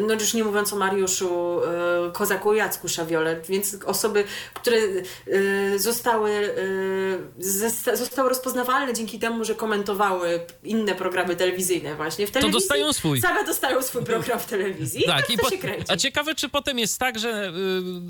no 0.00 0.14
już 0.14 0.34
nie 0.34 0.44
mówiąc 0.44 0.72
o 0.72 0.76
Mariuszu 0.76 1.60
e, 2.08 2.12
Kozaku 2.12 2.54
Jacku 2.54 2.88
Szawiole, 2.88 3.40
więc 3.48 3.76
osoby, 3.86 4.24
które 4.54 4.76
e, 4.76 5.78
zostały, 5.78 6.54
e, 7.90 7.96
zostały 7.96 8.28
rozpoznawalne 8.28 8.94
dzięki 8.94 9.18
temu, 9.18 9.44
że 9.44 9.54
komentowały 9.54 10.40
inne 10.64 10.94
programy 10.94 11.36
telewizyjne 11.36 11.94
właśnie 11.94 12.26
w 12.26 12.30
telewizji. 12.30 12.52
To 12.52 12.58
dostają 12.60 12.92
swój. 12.92 13.20
Same 13.20 13.44
dostają 13.44 13.82
swój 13.82 14.04
program 14.04 14.40
w 14.40 14.46
telewizji. 14.46 15.04
tak, 15.06 15.26
tak 15.26 15.30
i 15.30 15.38
po... 15.38 15.48
A 15.88 15.96
ciekawe, 15.96 16.34
czy 16.34 16.48
potem 16.48 16.78
jest 16.78 16.98
tak, 16.98 17.18
że 17.18 17.52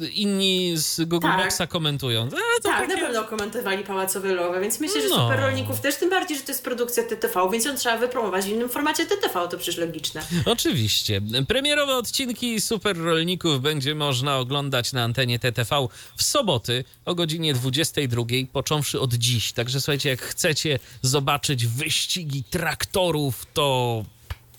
y, 0.03 0.09
inni 0.09 0.73
z 0.77 1.01
Google 1.05 1.27
tak. 1.27 1.45
Boxa 1.45 1.67
komentują. 1.69 2.29
A, 2.29 2.63
tak, 2.63 2.81
takie... 2.81 2.95
na 2.95 3.07
pewno 3.07 3.25
komentowali 3.25 3.78
Pałacowe 3.85 4.35
Lowe, 4.35 4.61
więc 4.61 4.81
myślę, 4.81 5.03
że 5.03 5.09
no. 5.09 5.29
Super 5.29 5.41
Rolników 5.41 5.81
też, 5.81 5.97
tym 5.97 6.11
bardziej, 6.11 6.39
że 6.39 6.43
to 6.45 6.53
jest 6.53 6.65
produkcja 6.65 7.03
TTV, 7.03 7.49
więc 7.53 7.65
ją 7.65 7.77
trzeba 7.77 7.99
wypromować 7.99 8.45
w 8.45 8.49
innym 8.49 8.69
formacie 8.69 9.07
TTV, 9.07 9.49
to 9.49 9.57
przecież 9.57 9.77
logiczne. 9.77 10.23
Oczywiście. 10.45 11.21
Premierowe 11.49 11.97
odcinki 11.97 12.61
Super 12.61 12.99
Rolników 12.99 13.61
będzie 13.61 13.95
można 13.95 14.39
oglądać 14.39 14.93
na 14.93 15.05
antenie 15.05 15.39
TTV 15.39 15.89
w 16.17 16.23
soboty 16.23 16.85
o 17.05 17.15
godzinie 17.15 17.55
22, 17.55 18.23
począwszy 18.53 19.01
od 19.01 19.15
dziś. 19.15 19.53
Także 19.53 19.81
słuchajcie, 19.81 20.09
jak 20.09 20.23
chcecie 20.23 20.79
zobaczyć 21.03 21.67
wyścigi 21.67 22.45
traktorów, 22.45 23.47
to 23.55 24.05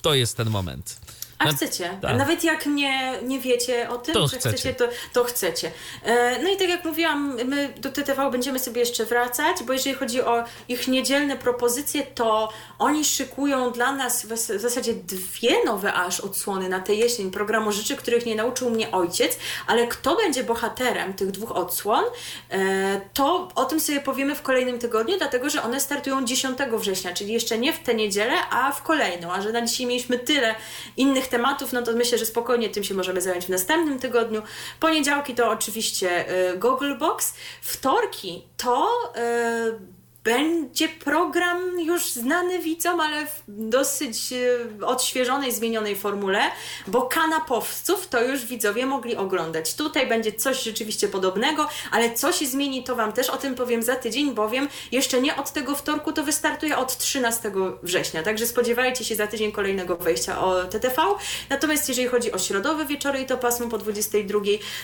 to 0.02 0.14
jest 0.14 0.36
ten 0.36 0.50
moment. 0.50 1.00
A 1.40 1.52
chcecie. 1.52 1.98
Tak. 2.02 2.16
Nawet 2.16 2.44
jak 2.44 2.66
nie, 2.66 3.12
nie 3.22 3.40
wiecie 3.40 3.88
o 3.88 3.98
tym, 3.98 4.14
to 4.14 4.28
że 4.28 4.38
chcecie, 4.38 4.56
chcecie 4.56 4.74
to, 4.74 4.88
to 5.12 5.24
chcecie. 5.24 5.70
E, 6.04 6.42
no 6.42 6.50
i 6.50 6.56
tak 6.56 6.68
jak 6.68 6.84
mówiłam, 6.84 7.36
my 7.44 7.74
do 7.76 7.90
TTV 7.92 8.30
będziemy 8.30 8.58
sobie 8.58 8.80
jeszcze 8.80 9.04
wracać, 9.04 9.62
bo 9.62 9.72
jeżeli 9.72 9.96
chodzi 9.96 10.22
o 10.22 10.44
ich 10.68 10.88
niedzielne 10.88 11.36
propozycje, 11.36 12.02
to 12.02 12.48
oni 12.78 13.04
szykują 13.04 13.70
dla 13.70 13.92
nas 13.92 14.26
w 14.26 14.36
zasadzie 14.60 14.94
dwie 14.94 15.64
nowe 15.64 15.92
aż 15.92 16.20
odsłony 16.20 16.68
na 16.68 16.80
tę 16.80 16.94
jesień 16.94 17.30
programu 17.30 17.72
Rzeczy, 17.72 17.96
których 17.96 18.26
nie 18.26 18.34
nauczył 18.34 18.70
mnie 18.70 18.90
ojciec, 18.90 19.38
ale 19.66 19.86
kto 19.86 20.16
będzie 20.16 20.44
bohaterem 20.44 21.14
tych 21.14 21.30
dwóch 21.30 21.52
odsłon, 21.52 22.04
e, 22.50 23.00
to 23.14 23.48
o 23.54 23.64
tym 23.64 23.80
sobie 23.80 24.00
powiemy 24.00 24.34
w 24.34 24.42
kolejnym 24.42 24.78
tygodniu, 24.78 25.18
dlatego 25.18 25.50
że 25.50 25.62
one 25.62 25.80
startują 25.80 26.24
10 26.24 26.58
września, 26.78 27.12
czyli 27.12 27.32
jeszcze 27.32 27.58
nie 27.58 27.72
w 27.72 27.78
tę 27.78 27.94
niedzielę, 27.94 28.34
a 28.50 28.72
w 28.72 28.82
kolejną. 28.82 29.32
A 29.32 29.42
że 29.42 29.52
na 29.52 29.66
dzisiaj 29.66 29.86
mieliśmy 29.86 30.18
tyle 30.18 30.54
innych 30.96 31.29
tematów, 31.30 31.72
no 31.72 31.82
to 31.82 31.92
myślę, 31.92 32.18
że 32.18 32.26
spokojnie 32.26 32.70
tym 32.70 32.84
się 32.84 32.94
możemy 32.94 33.20
zająć 33.20 33.46
w 33.46 33.48
następnym 33.48 33.98
tygodniu. 33.98 34.42
Poniedziałki 34.80 35.34
to 35.34 35.50
oczywiście 35.50 36.30
y, 36.50 36.58
Google 36.58 36.94
Box, 36.98 37.34
wtorki 37.62 38.42
to 38.56 38.88
y, 39.16 39.99
będzie 40.24 40.88
program 40.88 41.80
już 41.80 42.10
znany 42.12 42.58
widzom, 42.58 43.00
ale 43.00 43.26
w 43.26 43.42
dosyć 43.48 44.32
e, 44.32 44.86
odświeżonej, 44.86 45.52
zmienionej 45.52 45.96
formule, 45.96 46.40
bo 46.86 47.02
kanapowców 47.02 48.08
to 48.08 48.22
już 48.22 48.44
widzowie 48.44 48.86
mogli 48.86 49.16
oglądać. 49.16 49.74
Tutaj 49.74 50.06
będzie 50.06 50.32
coś 50.32 50.62
rzeczywiście 50.62 51.08
podobnego, 51.08 51.68
ale 51.90 52.14
co 52.14 52.32
się 52.32 52.46
zmieni, 52.46 52.84
to 52.84 52.96
Wam 52.96 53.12
też 53.12 53.30
o 53.30 53.36
tym 53.36 53.54
powiem 53.54 53.82
za 53.82 53.96
tydzień, 53.96 54.34
bowiem 54.34 54.68
jeszcze 54.92 55.20
nie 55.20 55.36
od 55.36 55.52
tego 55.52 55.74
wtorku, 55.74 56.12
to 56.12 56.22
wystartuje 56.22 56.76
od 56.76 56.98
13 56.98 57.52
września, 57.82 58.22
także 58.22 58.46
spodziewajcie 58.46 59.04
się 59.04 59.16
za 59.16 59.26
tydzień 59.26 59.52
kolejnego 59.52 59.96
wejścia 59.96 60.40
o 60.40 60.64
TTV. 60.64 61.02
Natomiast 61.50 61.88
jeżeli 61.88 62.08
chodzi 62.08 62.32
o 62.32 62.38
środowe 62.38 62.84
wieczory 62.84 63.20
i 63.20 63.26
to 63.26 63.36
pasmo 63.36 63.68
po 63.68 63.78
22, 63.78 64.40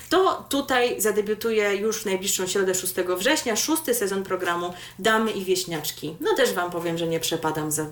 to 0.09 0.47
tutaj 0.49 1.01
zadebiutuje 1.01 1.77
już 1.77 2.03
w 2.03 2.07
najbliższą 2.07 2.47
środę 2.47 2.75
6 2.75 2.95
września 3.17 3.57
szósty 3.57 3.95
sezon 3.95 4.23
programu 4.25 4.75
Damy 5.27 5.39
i 5.39 5.45
Wieśniaczki. 5.45 6.17
No 6.21 6.35
też 6.35 6.53
Wam 6.53 6.71
powiem, 6.71 6.99
że 6.99 7.07
nie 7.07 7.21
przepadam 7.21 7.71
za 7.71 7.87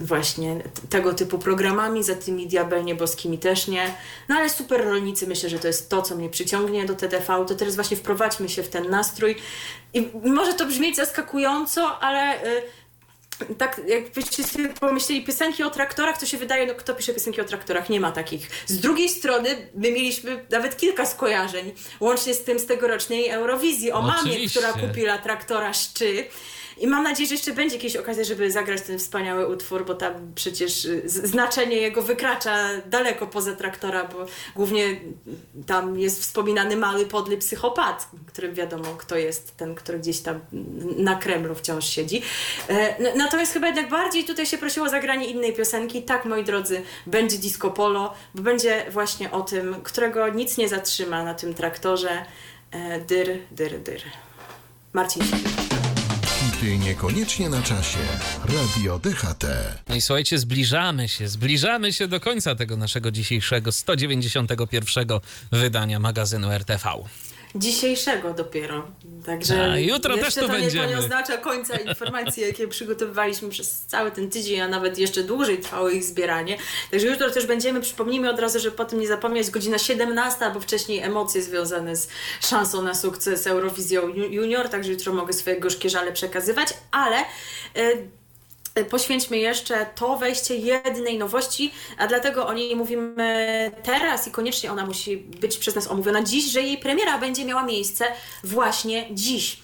właśnie 0.00 0.62
tego 0.90 1.14
typu 1.14 1.38
programami, 1.38 2.04
za 2.04 2.14
tymi 2.14 2.46
diabelnie 2.46 2.94
boskimi 2.94 3.38
też 3.38 3.68
nie. 3.68 3.94
No 4.28 4.36
ale 4.36 4.50
super 4.50 4.84
rolnicy 4.84 5.26
myślę, 5.26 5.48
że 5.48 5.58
to 5.58 5.66
jest 5.66 5.90
to, 5.90 6.02
co 6.02 6.16
mnie 6.16 6.28
przyciągnie 6.30 6.84
do 6.84 6.94
TTV. 6.94 7.44
To 7.48 7.54
teraz 7.54 7.74
właśnie 7.74 7.96
wprowadźmy 7.96 8.48
się 8.48 8.62
w 8.62 8.68
ten 8.68 8.90
nastrój. 8.90 9.36
I 9.94 10.10
może 10.24 10.54
to 10.54 10.66
brzmieć 10.66 10.96
zaskakująco, 10.96 11.98
ale... 12.00 12.46
Y, 12.46 12.62
tak 13.58 13.80
jakbyście 13.86 14.44
sobie 14.44 14.68
pomyśleli 14.68 15.24
piosenki 15.24 15.62
o 15.62 15.70
traktorach, 15.70 16.20
to 16.20 16.26
się 16.26 16.38
wydaje, 16.38 16.66
no 16.66 16.74
kto 16.74 16.94
pisze 16.94 17.14
piosenki 17.14 17.40
o 17.40 17.44
traktorach? 17.44 17.88
Nie 17.90 18.00
ma 18.00 18.12
takich. 18.12 18.50
Z 18.66 18.80
drugiej 18.80 19.08
strony 19.08 19.48
my 19.74 19.92
mieliśmy 19.92 20.46
nawet 20.50 20.76
kilka 20.76 21.06
skojarzeń, 21.06 21.72
łącznie 22.00 22.34
z 22.34 22.44
tym 22.44 22.58
z 22.58 22.66
tegorocznej 22.66 23.28
Eurowizji, 23.28 23.92
o 23.92 24.02
mamie, 24.02 24.30
Oczywiście. 24.30 24.60
która 24.60 24.72
kupiła 24.72 25.18
traktora 25.18 25.72
Szczy. 25.72 26.24
I 26.78 26.86
mam 26.86 27.02
nadzieję, 27.02 27.28
że 27.28 27.34
jeszcze 27.34 27.52
będzie 27.52 27.76
jakieś 27.76 27.96
okazja, 27.96 28.24
żeby 28.24 28.50
zagrać 28.50 28.82
ten 28.82 28.98
wspaniały 28.98 29.46
utwór, 29.48 29.84
bo 29.84 29.94
tam 29.94 30.12
przecież 30.34 30.84
y, 30.84 31.02
znaczenie 31.06 31.76
jego 31.76 32.02
wykracza 32.02 32.68
daleko 32.86 33.26
poza 33.26 33.56
traktora, 33.56 34.04
bo 34.04 34.26
głównie 34.56 35.00
tam 35.66 35.98
jest 35.98 36.20
wspominany 36.22 36.76
mały, 36.76 37.06
podły 37.06 37.36
psychopat, 37.36 38.08
którym 38.26 38.54
wiadomo, 38.54 38.84
kto 38.98 39.16
jest 39.16 39.56
ten, 39.56 39.74
który 39.74 39.98
gdzieś 39.98 40.20
tam 40.20 40.40
na 40.96 41.14
Kremlu 41.16 41.54
wciąż 41.54 41.84
siedzi. 41.84 42.22
E, 42.68 43.16
Natomiast 43.16 43.52
chyba 43.52 43.66
jednak 43.66 43.88
bardziej 43.88 44.24
tutaj 44.24 44.46
się 44.46 44.58
prosiło 44.58 44.86
o 44.86 44.90
zagranie 44.90 45.26
innej 45.26 45.52
piosenki. 45.52 46.02
Tak, 46.02 46.24
moi 46.24 46.44
drodzy, 46.44 46.82
będzie 47.06 47.38
disco 47.38 47.70
polo, 47.70 48.14
bo 48.34 48.42
będzie 48.42 48.86
właśnie 48.90 49.30
o 49.30 49.40
tym, 49.40 49.74
którego 49.82 50.28
nic 50.28 50.56
nie 50.58 50.68
zatrzyma 50.68 51.24
na 51.24 51.34
tym 51.34 51.54
traktorze. 51.54 52.24
E, 52.70 53.00
Dyr, 53.00 53.38
dyr, 53.50 53.80
dyr. 53.80 54.02
Marcin 54.92 55.22
Siwik. 55.22 55.71
Hity 56.62 56.78
niekoniecznie 56.78 57.48
na 57.48 57.62
czasie. 57.62 57.98
Radio 58.44 58.98
DHT. 58.98 59.44
No 59.88 59.94
i 59.94 60.00
słuchajcie, 60.00 60.38
zbliżamy 60.38 61.08
się, 61.08 61.28
zbliżamy 61.28 61.92
się 61.92 62.08
do 62.08 62.20
końca 62.20 62.54
tego 62.54 62.76
naszego 62.76 63.10
dzisiejszego 63.10 63.72
191 63.72 65.06
wydania 65.52 66.00
magazynu 66.00 66.50
RTV. 66.50 66.90
Dzisiejszego 67.54 68.34
dopiero. 68.34 68.86
Także 69.26 69.70
A, 69.72 69.78
jutro 69.78 70.16
też 70.16 70.34
to 70.34 70.40
Nie, 70.40 70.46
to 70.46 70.52
będziemy. 70.52 70.86
nie 70.86 70.98
oznacza 70.98 71.36
końca 71.36 71.76
informacji, 71.76 72.42
jakie 72.46 72.68
przygotowywaliśmy 72.68 73.48
przez 73.48 73.80
cały 73.86 74.10
ten 74.10 74.30
tydzień, 74.30 74.60
a 74.60 74.68
nawet 74.68 74.98
jeszcze 74.98 75.22
dłużej 75.22 75.58
trwało 75.58 75.88
ich 75.90 76.04
zbieranie. 76.04 76.56
Także 76.90 77.06
jutro 77.06 77.30
też 77.30 77.46
będziemy, 77.46 77.80
przypomnijmy 77.80 78.30
od 78.30 78.40
razu, 78.40 78.58
żeby 78.60 78.76
potem 78.76 79.00
nie 79.00 79.06
zapomnieć, 79.08 79.50
godzina 79.50 79.78
17 79.78 80.44
albo 80.44 80.60
wcześniej 80.60 80.98
emocje 81.00 81.42
związane 81.42 81.96
z 81.96 82.08
szansą 82.40 82.82
na 82.82 82.94
sukces 82.94 83.46
Eurowizją 83.46 84.02
Ju- 84.08 84.30
Junior, 84.32 84.68
także 84.68 84.92
jutro 84.92 85.12
mogę 85.12 85.32
swoje 85.32 85.60
gorzkie 85.60 85.90
żale 85.90 86.12
przekazywać, 86.12 86.68
ale... 86.90 87.20
y, 87.76 88.21
Poświęćmy 88.90 89.38
jeszcze 89.38 89.86
to 89.94 90.16
wejście 90.16 90.56
jednej 90.56 91.18
nowości, 91.18 91.72
a 91.98 92.06
dlatego 92.06 92.46
o 92.46 92.52
niej 92.52 92.76
mówimy 92.76 93.70
teraz 93.82 94.28
i 94.28 94.30
koniecznie 94.30 94.72
ona 94.72 94.86
musi 94.86 95.16
być 95.16 95.58
przez 95.58 95.74
nas 95.74 95.90
omówiona 95.90 96.22
dziś, 96.22 96.44
że 96.44 96.62
jej 96.62 96.78
premiera 96.78 97.18
będzie 97.18 97.44
miała 97.44 97.62
miejsce 97.62 98.04
właśnie 98.44 99.08
dziś. 99.10 99.62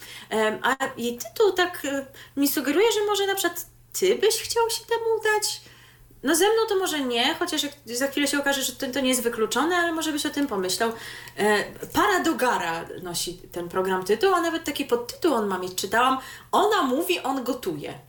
A 0.62 0.76
jej 0.96 1.18
tytuł 1.18 1.52
tak 1.52 1.84
e, 1.84 2.06
mi 2.36 2.48
sugeruje, 2.48 2.92
że 2.92 3.06
może 3.06 3.26
na 3.26 3.34
przykład 3.34 3.66
ty 3.92 4.14
byś 4.14 4.34
chciał 4.34 4.70
się 4.70 4.84
temu 4.84 5.04
udać? 5.20 5.60
No 6.22 6.36
ze 6.36 6.44
mną 6.44 6.62
to 6.68 6.76
może 6.76 7.00
nie, 7.00 7.34
chociaż 7.34 7.62
za 7.86 8.08
chwilę 8.08 8.28
się 8.28 8.38
okaże, 8.38 8.62
że 8.62 8.72
to, 8.72 8.86
to 8.86 9.00
nie 9.00 9.08
jest 9.08 9.22
wykluczone, 9.22 9.76
ale 9.76 9.92
może 9.92 10.12
byś 10.12 10.26
o 10.26 10.30
tym 10.30 10.46
pomyślał. 10.46 10.92
E, 11.36 11.64
Para 11.92 12.20
do 12.20 12.34
Gara 12.34 12.84
nosi 13.02 13.34
ten 13.34 13.68
program 13.68 14.04
tytuł, 14.04 14.34
a 14.34 14.40
nawet 14.40 14.64
taki 14.64 14.84
podtytuł 14.84 15.34
on 15.34 15.46
ma 15.46 15.58
mieć. 15.58 15.74
Czytałam, 15.74 16.18
ona 16.52 16.82
mówi, 16.82 17.20
on 17.20 17.44
gotuje. 17.44 18.07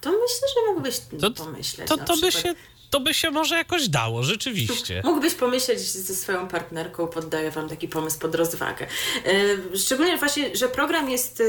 To 0.00 0.10
myślę, 0.10 0.48
że 0.54 0.72
mógłbyś 0.72 1.00
To, 1.20 1.30
pomyśleć. 1.30 1.88
to, 1.88 1.96
to, 1.96 2.16
by 2.16 2.32
się, 2.32 2.54
to 2.90 3.00
by 3.00 3.14
się 3.14 3.30
może 3.30 3.56
jakoś 3.56 3.88
dało, 3.88 4.22
rzeczywiście. 4.22 5.02
Mógłbyś 5.04 5.34
pomyśleć 5.34 5.80
ze 5.80 6.14
swoją 6.14 6.48
partnerką, 6.48 7.06
poddaję 7.08 7.50
Wam 7.50 7.68
taki 7.68 7.88
pomysł 7.88 8.18
pod 8.18 8.34
rozwagę. 8.34 8.86
E, 9.74 9.78
Szczególnie 9.78 10.16
właśnie, 10.16 10.56
że 10.56 10.68
program 10.68 11.10
jest 11.10 11.40
e, 11.40 11.44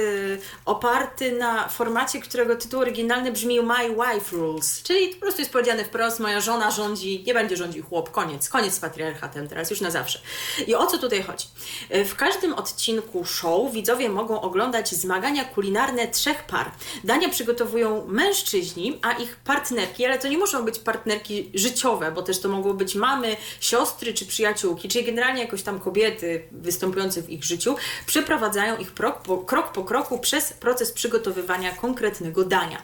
oparty 0.66 1.32
na 1.32 1.68
formacie, 1.68 2.20
którego 2.20 2.56
tytuł 2.56 2.80
oryginalny 2.82 3.32
brzmi 3.32 3.62
My 3.62 3.90
Wife 3.90 4.36
Rules, 4.36 4.84
czyli 4.84 5.08
po 5.08 5.20
prostu 5.22 5.42
jest 5.42 5.52
powiedziane 5.52 5.86
wprost, 5.86 6.20
moja 6.20 6.42
żona 6.42 6.72
rządzi, 6.72 7.24
nie 7.28 7.34
będzie 7.34 7.58
rządził 7.58 7.84
chłop, 7.84 8.12
koniec, 8.12 8.50
koniec 8.50 8.74
z 8.74 8.80
patriarchatem 8.80 9.48
teraz, 9.48 9.70
już 9.70 9.82
na 9.82 9.92
zawsze. 9.92 10.20
I 10.68 10.76
o 10.76 10.88
co 10.88 10.98
tutaj 10.98 11.24
chodzi? 11.24 11.46
E, 11.90 12.06
W 12.06 12.16
każdym 12.16 12.54
odcinku 12.54 13.26
show 13.26 13.72
widzowie 13.74 14.10
mogą 14.10 14.42
oglądać 14.42 14.90
zmagania 14.96 15.46
kulinarne 15.46 16.08
trzech 16.08 16.44
par. 16.44 16.72
Dania 17.04 17.30
przygotowują 17.30 18.06
mężczyźni, 18.08 19.00
a 19.02 19.12
ich 19.14 19.36
partnerki, 19.36 20.06
ale 20.06 20.20
to 20.20 20.28
nie 20.28 20.38
muszą 20.38 20.66
być 20.66 20.80
partnerki 20.80 21.29
życiowe, 21.54 22.12
bo 22.12 22.22
też 22.22 22.40
to 22.40 22.50
mogą 22.50 22.74
być 22.74 22.96
mamy, 22.96 23.38
siostry 23.60 24.14
czy 24.14 24.26
przyjaciółki, 24.26 24.90
czyli 24.90 25.06
generalnie 25.06 25.42
jakoś 25.42 25.64
tam 25.64 25.80
kobiety 25.80 26.44
występujące 26.52 27.22
w 27.22 27.30
ich 27.30 27.44
życiu, 27.44 27.76
przeprowadzają 28.06 28.78
ich 28.78 28.94
krok 28.94 29.22
po, 29.22 29.38
krok 29.38 29.72
po 29.72 29.84
kroku 29.84 30.20
przez 30.20 30.54
proces 30.54 30.92
przygotowywania 30.92 31.72
konkretnego 31.72 32.44
dania. 32.44 32.82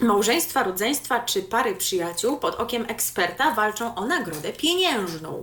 Małżeństwa, 0.00 0.62
rodzeństwa 0.62 1.20
czy 1.20 1.42
pary 1.42 1.76
przyjaciół 1.76 2.36
pod 2.36 2.54
okiem 2.54 2.84
eksperta 2.88 3.50
walczą 3.54 3.94
o 3.94 4.06
nagrodę 4.06 4.52
pieniężną. 4.52 5.42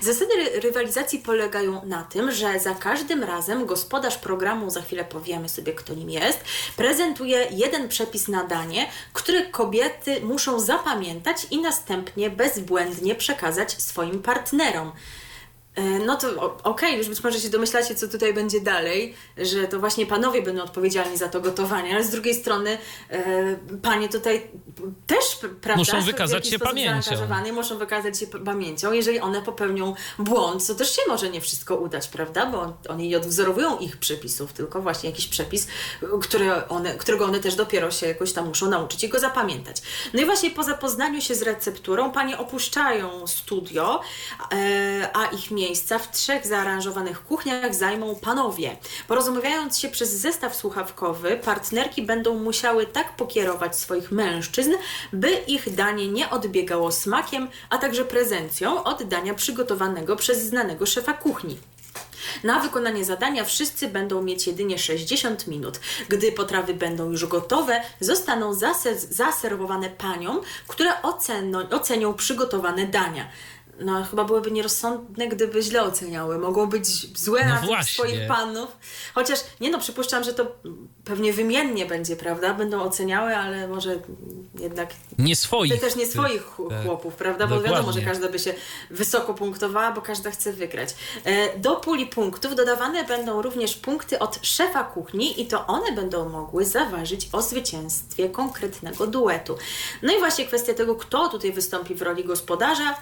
Zasady 0.00 0.30
ry- 0.36 0.60
rywalizacji 0.60 1.18
polegają 1.18 1.84
na 1.84 2.02
tym, 2.02 2.32
że 2.32 2.60
za 2.60 2.74
każdym 2.74 3.24
razem 3.24 3.66
gospodarz 3.66 4.18
programu, 4.18 4.70
za 4.70 4.82
chwilę 4.82 5.04
powiemy 5.04 5.48
sobie 5.48 5.72
kto 5.72 5.94
nim 5.94 6.10
jest, 6.10 6.40
prezentuje 6.76 7.46
jeden 7.50 7.88
przepis 7.88 8.28
na 8.28 8.44
danie, 8.44 8.88
który 9.12 9.46
kobiety 9.46 10.20
muszą 10.20 10.60
zapamiętać 10.60 11.46
i 11.50 11.60
następnie 11.60 12.30
bezbłędnie 12.30 13.14
przekazać 13.14 13.82
swoim 13.82 14.22
partnerom. 14.22 14.92
E, 15.78 15.98
No 16.06 16.16
to 16.16 16.56
okej, 16.64 16.98
już 16.98 17.08
być 17.08 17.24
może 17.24 17.40
się 17.40 17.48
domyślacie, 17.50 17.94
co 17.94 18.08
tutaj 18.08 18.34
będzie 18.34 18.60
dalej, 18.60 19.14
że 19.36 19.68
to 19.68 19.80
właśnie 19.80 20.06
panowie 20.06 20.42
będą 20.42 20.62
odpowiedzialni 20.62 21.16
za 21.16 21.28
to 21.28 21.40
gotowanie, 21.40 21.94
ale 21.94 22.04
z 22.04 22.10
drugiej 22.10 22.34
strony 22.34 22.78
e, 23.10 23.56
panie 23.82 24.08
tutaj 24.08 24.50
też, 25.06 25.24
prawda, 25.60 25.78
Muszą 25.80 26.02
wykazać 26.02 26.48
się 26.48 26.58
pamięcią. 26.58 27.10
muszą 27.52 27.78
wykazać 27.78 28.18
się 28.18 28.26
pamięcią. 28.26 28.92
Jeżeli 28.92 29.20
one 29.20 29.42
popełnią 29.42 29.94
błąd, 30.18 30.66
to 30.66 30.74
też 30.74 30.96
się 30.96 31.02
może 31.08 31.30
nie 31.30 31.40
wszystko 31.40 31.76
udać, 31.76 32.08
prawda, 32.08 32.46
bo 32.46 32.60
on- 32.60 32.72
oni 32.88 33.08
nie 33.08 33.16
odwzorowują 33.16 33.78
ich 33.78 33.96
przepisów, 33.96 34.52
tylko 34.52 34.82
właśnie 34.82 35.10
jakiś 35.10 35.28
przepis, 35.28 35.66
one, 36.68 36.94
którego 36.94 37.24
one 37.24 37.40
też 37.40 37.54
dopiero 37.54 37.90
się 37.90 38.06
jakoś 38.06 38.32
tam 38.32 38.46
muszą 38.48 38.70
nauczyć 38.70 39.04
i 39.04 39.08
go 39.08 39.18
zapamiętać. 39.18 39.82
No 40.14 40.22
i 40.22 40.24
właśnie 40.24 40.50
po 40.50 40.62
zapoznaniu 40.62 41.20
się 41.20 41.34
z 41.34 41.42
recepturą, 41.42 42.12
panie 42.12 42.38
opuszczają 42.38 43.26
studio, 43.26 44.00
e, 44.52 45.08
a 45.14 45.26
ich 45.26 45.50
miejsca 45.68 45.98
w 45.98 46.10
trzech 46.10 46.46
zaaranżowanych 46.46 47.24
kuchniach 47.24 47.74
zajmą 47.74 48.14
panowie. 48.14 48.76
Porozmawiając 49.08 49.78
się 49.78 49.88
przez 49.88 50.10
zestaw 50.10 50.56
słuchawkowy, 50.56 51.40
partnerki 51.44 52.02
będą 52.02 52.34
musiały 52.38 52.86
tak 52.86 53.16
pokierować 53.16 53.76
swoich 53.76 54.12
mężczyzn, 54.12 54.72
by 55.12 55.30
ich 55.30 55.74
danie 55.74 56.08
nie 56.08 56.30
odbiegało 56.30 56.92
smakiem, 56.92 57.48
a 57.70 57.78
także 57.78 58.04
prezencją 58.04 58.84
od 58.84 59.02
dania 59.02 59.34
przygotowanego 59.34 60.16
przez 60.16 60.38
znanego 60.42 60.86
szefa 60.86 61.12
kuchni. 61.12 61.58
Na 62.44 62.60
wykonanie 62.60 63.04
zadania 63.04 63.44
wszyscy 63.44 63.88
będą 63.88 64.22
mieć 64.22 64.46
jedynie 64.46 64.78
60 64.78 65.46
minut. 65.46 65.80
Gdy 66.08 66.32
potrawy 66.32 66.74
będą 66.74 67.10
już 67.10 67.26
gotowe, 67.26 67.80
zostaną 68.00 68.52
zase- 68.54 68.98
zaserwowane 69.10 69.90
paniom, 69.90 70.40
które 70.68 70.90
ocenią 71.70 72.14
przygotowane 72.14 72.86
dania. 72.86 73.28
No 73.80 74.04
chyba 74.04 74.24
byłyby 74.24 74.50
nierozsądne, 74.50 75.28
gdyby 75.28 75.62
źle 75.62 75.82
oceniały. 75.82 76.38
Mogą 76.38 76.66
być 76.66 77.18
złe 77.18 77.44
No 77.44 77.54
na 77.54 77.76
tych 77.78 77.90
swoich 77.90 78.28
panów. 78.28 78.68
Chociaż, 79.14 79.38
nie 79.60 79.70
no, 79.70 79.78
przypuszczam, 79.78 80.24
że 80.24 80.34
to 80.34 80.46
pewnie 81.04 81.32
wymiennie 81.32 81.86
będzie, 81.86 82.16
prawda? 82.16 82.54
Będą 82.54 82.82
oceniały, 82.82 83.36
ale 83.36 83.68
może 83.68 83.98
jednak 84.60 84.90
Nie 85.18 85.36
swoich. 85.36 85.74
to 85.74 85.80
też 85.80 85.96
nie 85.96 86.06
swoich 86.06 86.42
Tak. 86.68 86.82
chłopów, 86.84 87.14
prawda? 87.14 87.46
Bo 87.46 87.54
wiadomo, 87.60 87.76
Dokładnie. 87.76 88.00
że 88.00 88.06
każda 88.06 88.28
by 88.28 88.38
się 88.38 88.54
wysoko 88.90 89.34
punktowała, 89.34 89.92
bo 89.92 90.02
każda 90.02 90.30
chce 90.30 90.52
wygrać. 90.52 90.94
E, 91.24 91.58
Do 91.58 91.76
puli 91.76 92.06
punktów 92.06 92.54
dodawane 92.54 93.04
będą 93.04 93.42
również 93.42 93.74
punkty 93.76 94.18
od 94.18 94.38
szefa 94.42 94.84
kuchni 94.84 95.40
i 95.42 95.46
to 95.46 95.66
one 95.66 95.92
będą 95.92 96.28
mogły 96.28 96.64
zaważyć 96.64 97.28
o 97.32 97.42
zwycięstwie 97.42 98.28
konkretnego 98.28 99.06
duetu. 99.06 99.58
No 100.02 100.12
i 100.12 100.18
właśnie 100.18 100.46
kwestia 100.46 100.74
tego, 100.74 100.94
kto 100.94 101.28
tutaj 101.28 101.52
wystąpi 101.52 101.94
w 101.94 102.02
roli 102.02 102.24
gospodarza. 102.24 102.94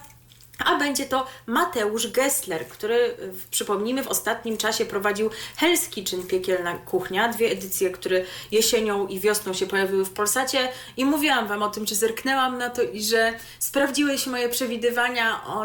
A 0.65 0.79
będzie 0.79 1.07
to 1.07 1.27
Mateusz 1.47 2.11
Gessler, 2.13 2.69
który, 2.69 3.17
w- 3.19 3.49
przypomnijmy, 3.49 4.03
w 4.05 4.09
ostatnim 4.09 4.57
czasie 4.57 4.85
prowadził 4.85 5.31
Hell's 5.61 5.91
Kitchen, 5.91 6.23
piekielna 6.27 6.79
kuchnia, 6.79 7.29
dwie 7.29 7.51
edycje, 7.51 7.91
które 7.91 8.25
jesienią 8.51 9.07
i 9.07 9.21
wiosną 9.21 9.53
się 9.53 9.67
pojawiły 9.67 10.05
w 10.05 10.13
Polsacie. 10.13 10.69
I 10.97 11.05
mówiłam 11.05 11.49
Wam 11.49 11.63
o 11.63 11.69
tym, 11.71 11.87
czy 11.87 11.95
zerknęłam 11.95 12.59
na 12.59 12.71
to 12.71 12.83
i 12.83 13.03
że 13.03 13.33
sprawdziły 13.59 14.19
się 14.19 14.31
moje 14.31 14.49
przewidywania 14.49 15.45
o 15.47 15.65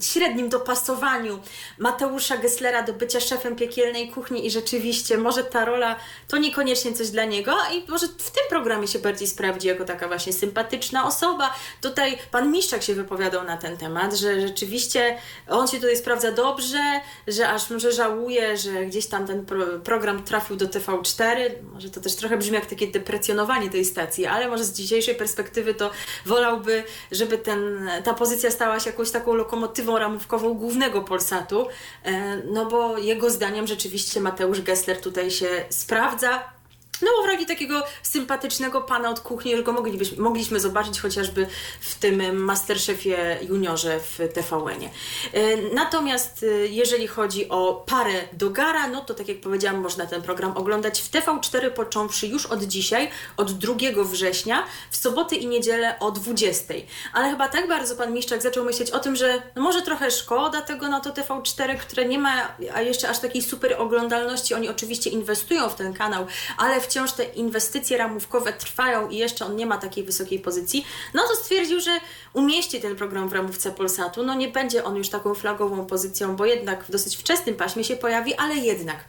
średnim 0.00 0.48
dopasowaniu 0.48 1.38
Mateusza 1.78 2.36
Gesslera 2.36 2.82
do 2.82 2.92
bycia 2.92 3.20
szefem 3.20 3.56
piekielnej 3.56 4.08
kuchni 4.08 4.46
i 4.46 4.50
rzeczywiście 4.50 5.18
może 5.18 5.44
ta 5.44 5.64
rola 5.64 5.96
to 6.28 6.36
niekoniecznie 6.36 6.92
coś 6.92 7.10
dla 7.10 7.24
niego 7.24 7.56
i 7.72 7.90
może 7.90 8.06
w 8.06 8.30
tym 8.30 8.42
programie 8.48 8.88
się 8.88 8.98
bardziej 8.98 9.28
sprawdzi 9.28 9.68
jako 9.68 9.84
taka 9.84 10.08
właśnie 10.08 10.32
sympatyczna 10.32 11.06
osoba. 11.06 11.54
Tutaj 11.80 12.18
pan 12.30 12.52
Miszczak 12.52 12.82
się 12.82 12.94
wypowiadał 12.94 13.44
na 13.44 13.56
ten 13.56 13.76
temat, 13.76 14.14
że 14.14 14.40
rzeczywiście 14.40 15.18
on 15.48 15.68
się 15.68 15.76
tutaj 15.76 15.96
sprawdza 15.96 16.32
dobrze, 16.32 17.00
że 17.26 17.48
aż 17.48 17.70
może 17.70 17.92
żałuje, 17.92 18.56
że 18.56 18.86
gdzieś 18.86 19.06
tam 19.06 19.26
ten 19.26 19.46
pro 19.46 19.64
program 19.84 20.22
trafił 20.22 20.56
do 20.56 20.66
TV4. 20.66 21.50
Może 21.72 21.90
to 21.90 22.00
też 22.00 22.16
trochę 22.16 22.36
brzmi 22.36 22.54
jak 22.54 22.66
takie 22.66 22.86
deprecjonowanie 22.86 23.70
tej 23.70 23.84
stacji, 23.84 24.26
ale 24.26 24.48
może 24.48 24.64
z 24.64 24.72
dzisiejszej 24.72 25.14
perspektywy 25.14 25.74
to 25.74 25.90
wolałby, 26.26 26.84
żeby 27.12 27.38
ten, 27.38 27.90
ta 28.04 28.14
pozycja 28.14 28.50
stała 28.50 28.80
się 28.80 28.90
jakąś 28.90 29.10
taką 29.10 29.34
lokomotywą 29.34 29.83
ramówkową 29.88 30.54
głównego 30.54 31.02
Polsatu, 31.02 31.66
e, 32.04 32.36
no 32.36 32.66
bo 32.66 32.98
jego 32.98 33.30
zdaniem 33.30 33.66
rzeczywiście 33.66 34.20
Mateusz 34.20 34.60
Gessler 34.60 35.00
tutaj 35.00 35.30
się 35.30 35.46
sprawdza. 35.70 36.53
No 37.02 37.10
bo 37.16 37.22
w 37.22 37.26
roli 37.26 37.46
takiego 37.46 37.82
sympatycznego 38.02 38.80
pana 38.80 39.10
od 39.10 39.20
kuchni 39.20 39.52
już 39.52 39.62
go 39.62 39.72
moglibyśmy, 39.72 40.22
mogliśmy 40.22 40.60
zobaczyć 40.60 41.00
chociażby 41.00 41.46
w 41.80 41.94
tym 41.94 42.42
Masterchefie 42.42 43.16
juniorze 43.48 44.00
w 44.00 44.18
TVN-ie. 44.34 44.90
E, 45.32 45.56
Natomiast 45.74 46.42
e, 46.42 46.46
jeżeli 46.66 47.06
chodzi 47.06 47.48
o 47.48 47.84
parę 47.86 48.12
Dogara, 48.32 48.88
no 48.88 49.00
to 49.00 49.14
tak 49.14 49.28
jak 49.28 49.40
powiedziałam, 49.40 49.80
można 49.80 50.06
ten 50.06 50.22
program 50.22 50.56
oglądać 50.56 51.02
w 51.02 51.10
TV4 51.10 51.70
począwszy 51.70 52.26
już 52.26 52.46
od 52.46 52.62
dzisiaj, 52.62 53.10
od 53.36 53.52
2 53.52 53.74
września, 54.04 54.64
w 54.90 54.96
soboty 54.96 55.36
i 55.36 55.46
niedzielę 55.46 55.98
o 56.00 56.10
20. 56.10 56.74
Ale 57.12 57.30
chyba 57.30 57.48
tak 57.48 57.68
bardzo 57.68 57.96
pan 57.96 58.12
Miszczak 58.12 58.42
zaczął 58.42 58.64
myśleć 58.64 58.90
o 58.90 58.98
tym, 58.98 59.16
że 59.16 59.42
no 59.56 59.62
może 59.62 59.82
trochę 59.82 60.10
szkoda 60.10 60.60
tego 60.60 60.88
na 60.88 61.00
to 61.00 61.10
TV4, 61.10 61.78
które 61.78 62.04
nie 62.04 62.18
ma 62.18 62.54
jeszcze 62.80 63.08
aż 63.08 63.18
takiej 63.18 63.42
super 63.42 63.74
oglądalności. 63.78 64.54
Oni 64.54 64.68
oczywiście 64.68 65.10
inwestują 65.10 65.68
w 65.68 65.74
ten 65.74 65.94
kanał, 65.94 66.26
ale 66.58 66.80
wciąż 66.84 67.12
te 67.12 67.24
inwestycje 67.24 67.98
ramówkowe 67.98 68.52
trwają 68.52 69.08
i 69.08 69.16
jeszcze 69.16 69.46
on 69.46 69.56
nie 69.56 69.66
ma 69.66 69.78
takiej 69.78 70.04
wysokiej 70.04 70.40
pozycji. 70.40 70.86
No 71.14 71.22
to 71.28 71.36
stwierdził, 71.36 71.80
że 71.80 71.90
umieści 72.32 72.80
ten 72.80 72.96
program 72.96 73.28
w 73.28 73.32
ramówce 73.32 73.70
Polsatu. 73.70 74.22
No 74.22 74.34
nie 74.34 74.48
będzie 74.48 74.84
on 74.84 74.96
już 74.96 75.08
taką 75.08 75.34
flagową 75.34 75.86
pozycją, 75.86 76.36
bo 76.36 76.46
jednak 76.46 76.84
w 76.84 76.90
dosyć 76.90 77.16
wczesnym 77.16 77.54
paśmie 77.56 77.84
się 77.84 77.96
pojawi, 77.96 78.34
ale 78.34 78.54
jednak 78.54 79.04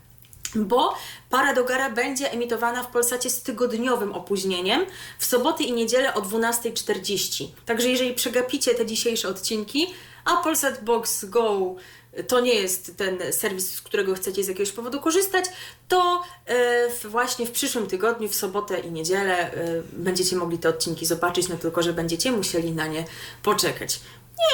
bo 0.55 0.95
Para 1.29 1.53
do 1.53 1.63
Gara 1.63 1.89
będzie 1.89 2.31
emitowana 2.31 2.83
w 2.83 2.87
Polsacie 2.87 3.29
z 3.29 3.41
tygodniowym 3.41 4.13
opóźnieniem 4.13 4.85
w 5.19 5.25
soboty 5.25 5.63
i 5.63 5.73
niedzielę 5.73 6.13
o 6.13 6.21
12.40. 6.21 7.47
Także 7.65 7.89
jeżeli 7.89 8.13
przegapicie 8.13 8.75
te 8.75 8.85
dzisiejsze 8.85 9.29
odcinki, 9.29 9.87
a 10.25 10.37
Polsat 10.37 10.83
Box 10.83 11.25
Go 11.25 11.75
to 12.23 12.39
nie 12.39 12.53
jest 12.53 12.97
ten 12.97 13.17
serwis, 13.31 13.71
z 13.71 13.81
którego 13.81 14.15
chcecie 14.15 14.43
z 14.43 14.47
jakiegoś 14.47 14.71
powodu 14.71 15.01
korzystać, 15.01 15.45
to 15.87 16.21
e, 16.45 16.89
właśnie 17.07 17.45
w 17.45 17.51
przyszłym 17.51 17.87
tygodniu, 17.87 18.29
w 18.29 18.35
sobotę 18.35 18.79
i 18.79 18.91
niedzielę 18.91 19.53
e, 19.53 19.81
będziecie 19.93 20.35
mogli 20.35 20.57
te 20.57 20.69
odcinki 20.69 21.05
zobaczyć, 21.05 21.47
no 21.47 21.57
tylko, 21.57 21.83
że 21.83 21.93
będziecie 21.93 22.31
musieli 22.31 22.71
na 22.71 22.87
nie 22.87 23.05
poczekać. 23.43 23.99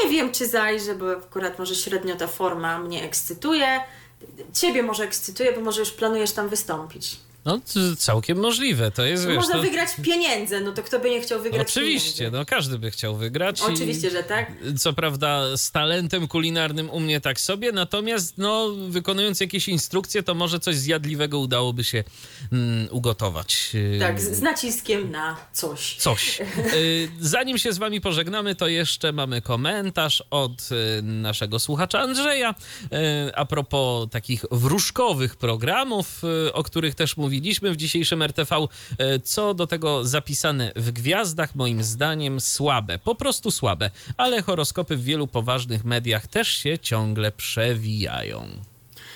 Nie 0.03 0.09
wiem, 0.09 0.31
czy 0.31 0.47
zajrzę, 0.47 0.95
bo 0.95 1.11
akurat 1.11 1.59
może 1.59 1.75
średnio 1.75 2.15
ta 2.15 2.27
forma 2.27 2.79
mnie 2.79 3.03
ekscytuje. 3.03 3.79
Ciebie 4.53 4.83
może 4.83 5.03
ekscytuje, 5.03 5.53
bo 5.53 5.61
może 5.61 5.79
już 5.79 5.91
planujesz 5.91 6.31
tam 6.31 6.49
wystąpić. 6.49 7.19
No, 7.45 7.59
całkiem 7.97 8.37
możliwe. 8.39 8.91
To 8.91 9.05
jest, 9.05 9.27
wiesz, 9.27 9.35
Można 9.35 9.55
to... 9.55 9.61
wygrać 9.61 9.89
pieniądze, 10.03 10.61
no 10.61 10.71
to 10.71 10.83
kto 10.83 10.99
by 10.99 11.09
nie 11.09 11.21
chciał 11.21 11.41
wygrać 11.41 11.67
Oczywiście, 11.67 12.17
pieniędzy? 12.17 12.37
no 12.37 12.45
każdy 12.45 12.79
by 12.79 12.91
chciał 12.91 13.15
wygrać. 13.15 13.59
i- 13.59 13.63
Oczywiście, 13.73 14.09
że 14.09 14.23
tak. 14.23 14.51
Co 14.79 14.93
prawda 14.93 15.57
z 15.57 15.71
talentem 15.71 16.27
kulinarnym 16.27 16.89
u 16.89 16.99
mnie 16.99 17.21
tak 17.21 17.39
sobie, 17.39 17.71
natomiast 17.71 18.37
no, 18.37 18.69
wykonując 18.89 19.39
jakieś 19.39 19.67
instrukcje, 19.67 20.23
to 20.23 20.33
może 20.35 20.59
coś 20.59 20.75
zjadliwego 20.75 21.39
udałoby 21.39 21.83
się 21.83 22.03
mm, 22.51 22.87
ugotować. 22.91 23.69
Yy, 23.73 23.99
Tak, 23.99 24.21
z, 24.21 24.31
z 24.37 24.41
naciskiem 24.41 25.11
na 25.11 25.37
coś. 25.53 25.95
Coś. 25.97 26.39
Yy, 26.39 26.45
Zanim 27.19 27.57
się 27.57 27.73
z 27.73 27.77
wami 27.77 28.01
pożegnamy, 28.01 28.55
to 28.55 28.67
jeszcze 28.67 29.11
mamy 29.11 29.41
komentarz 29.41 30.23
od 30.29 30.71
yy, 30.71 31.01
naszego 31.01 31.59
słuchacza 31.59 31.99
Andrzeja 31.99 32.55
a 33.35 33.45
propos 33.45 34.09
takich 34.11 34.45
wróżkowych 34.51 35.35
programów, 35.35 36.21
o 36.53 36.63
których 36.63 36.95
też 36.95 37.17
mówiliśmy 37.17 37.30
w 37.71 37.75
dzisiejszym 37.75 38.21
RTV. 38.21 38.55
Yy, 38.99 39.19
Co 39.19 39.53
do 39.53 39.67
tego 39.67 40.05
zapisane 40.05 40.71
w 40.75 40.91
gwiazdach, 40.91 41.55
moim 41.55 41.83
zdaniem 41.83 42.41
słabe, 42.41 42.99
po 42.99 43.15
prostu 43.15 43.51
słabe, 43.51 43.91
ale 44.17 44.41
horoskopy 44.41 44.97
w 44.97 45.03
wielu 45.03 45.27
poważnych 45.27 45.85
mediach 45.85 46.27
też 46.27 46.47
się 46.47 46.79
ciągle 46.79 47.31
przewijają. 47.31 48.70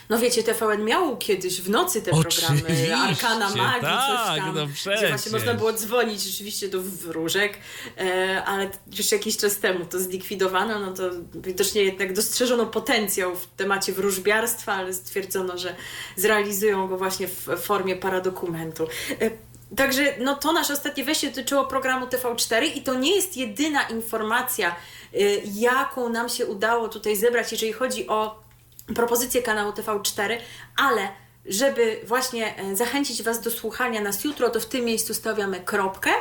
No 0.10 0.20
wiecie, 0.20 0.44
TVN 0.44 0.84
miał 0.84 1.18
kiedyś 1.18 1.62
w 1.62 1.70
nocy 1.70 2.02
te 2.02 2.12
Oczywiście, 2.12 2.48
programy, 2.48 2.96
Arkana 2.96 3.50
Magii, 3.50 3.82
tak, 3.82 4.28
coś 4.28 4.38
tam, 4.38 4.56
no 4.56 4.68
gdzie 4.98 5.08
właśnie 5.10 5.32
można 5.32 5.54
było 5.54 5.74
dzwonić 5.74 6.24
rzeczywiście 6.24 6.68
do 6.68 6.82
wróżek, 6.82 7.58
e, 7.98 8.44
ale 8.46 8.70
już 8.98 9.12
jakiś 9.12 9.38
czas 9.38 9.58
temu 9.60 9.86
to 9.86 10.00
zlikwidowano, 10.00 10.80
no 10.80 10.94
to 10.94 11.04
widocznie 11.36 11.84
jednak 11.84 12.14
dostrzeżono 12.14 12.66
potencjał 12.66 13.36
w 13.36 13.48
temacie 13.48 13.94
wróżbiarstwa, 13.94 14.74
ale 14.74 14.94
stwierdzono, 14.94 15.58
że 15.58 15.76
zrealizują 16.16 16.88
go 16.88 16.98
właśnie 16.98 17.28
w 17.28 17.50
formie 17.62 17.96
paradokumentu. 17.96 18.88
E, 19.22 19.32
Także 19.76 20.16
no 20.20 20.36
to 20.36 20.54
nasze 20.54 20.74
ostatnie 20.74 21.04
wejście 21.04 21.30
dotyczyło 21.30 21.66
programu 21.66 22.06
TV4 22.06 22.64
i 22.76 22.82
to 22.82 22.94
nie 22.94 23.16
jest 23.16 23.38
jedyna 23.38 23.84
informacja, 23.84 24.76
y, 25.14 25.42
jaką 25.54 26.10
nam 26.10 26.30
się 26.30 26.46
udało 26.46 26.88
tutaj 26.88 27.16
zebrać, 27.16 27.52
jeżeli 27.52 27.74
chodzi 27.74 28.08
o 28.08 28.45
propozycję 28.94 29.42
kanału 29.42 29.72
TV4, 29.72 30.38
ale 30.78 31.25
żeby 31.46 32.00
właśnie 32.04 32.58
e, 32.58 32.76
zachęcić 32.76 33.24
Was 33.24 33.42
do 33.42 33.52
słuchania 33.52 34.02
nas 34.02 34.24
jutro, 34.24 34.50
to 34.50 34.60
w 34.60 34.66
tym 34.66 34.86
miejscu 34.86 35.14
stawiamy 35.14 35.60
kropkę 35.60 36.12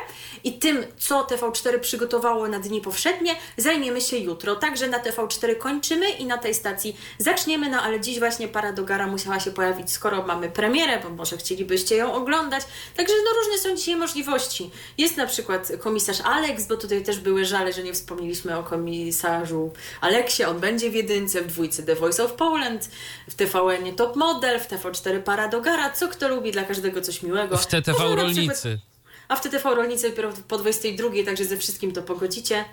i 0.45 0.59
tym, 0.59 0.85
co 0.99 1.23
TV4 1.23 1.79
przygotowało 1.81 2.49
na 2.49 2.59
dni 2.59 2.81
powszednie, 2.81 3.37
zajmiemy 3.57 4.01
się 4.01 4.17
jutro. 4.17 4.57
Także 4.57 4.89
na 4.89 4.99
TV4 4.99 5.59
kończymy 5.59 6.11
i 6.11 6.27
na 6.27 6.39
tej 6.39 6.55
stacji 6.55 6.97
zaczniemy, 7.19 7.71
no 7.71 7.83
ale 7.83 8.01
dziś 8.01 8.19
właśnie 8.19 8.49
para 8.49 8.73
do 8.73 8.85
gara 8.85 9.07
musiała 9.07 9.41
się 9.41 9.51
pojawić, 9.51 9.93
skoro 9.93 10.27
mamy 10.27 10.51
premierę, 10.51 11.01
bo 11.03 11.11
może 11.11 11.37
chcielibyście 11.37 11.97
ją 11.97 12.13
oglądać. 12.13 12.63
Także 12.97 13.15
no 13.25 13.41
różne 13.41 13.59
są 13.59 13.77
dzisiaj 13.77 13.97
możliwości. 13.97 14.71
Jest 14.99 15.17
na 15.17 15.27
przykład 15.27 15.73
komisarz 15.81 16.21
Alex, 16.21 16.67
bo 16.67 16.77
tutaj 16.77 17.03
też 17.03 17.21
były 17.21 17.45
żale, 17.45 17.73
że 17.73 17.83
nie 17.83 17.93
wspomnieliśmy 17.93 18.59
o 18.59 18.63
komisarzu 18.63 19.73
Aleksie. 20.01 20.45
On 20.45 20.61
będzie 20.61 20.91
w 20.91 20.95
jedynce, 20.95 21.43
w 21.43 21.47
dwójce 21.47 21.83
The 21.83 21.95
Voice 21.95 22.25
of 22.25 22.33
Poland, 22.33 22.89
w 23.29 23.35
TVN 23.35 23.97
Top 23.97 24.17
Model, 24.17 24.61
w 24.61 24.69
TV4 24.69 25.14
Para 25.21 25.49
do 25.49 25.61
Gara, 25.61 25.91
co 25.91 26.09
kto 26.09 26.29
lubi, 26.29 26.53
dla 26.53 26.65
każdego 26.65 27.01
coś 27.01 27.23
miłego. 27.23 27.57
W 27.57 27.67
TTV 27.67 27.93
Można 27.93 28.09
na 28.17 28.23
Rolnicy. 28.23 28.79
A 29.29 29.37
w 29.37 29.41
TTV 29.41 29.75
Rolnicy 29.75 30.11
dopiero 30.11 30.33
po 30.49 30.59
22, 30.59 31.09
także 31.25 31.45
ze 31.45 31.57
wszystkim 31.57 31.93
to 31.93 32.03
pogodzicie. 32.03 32.65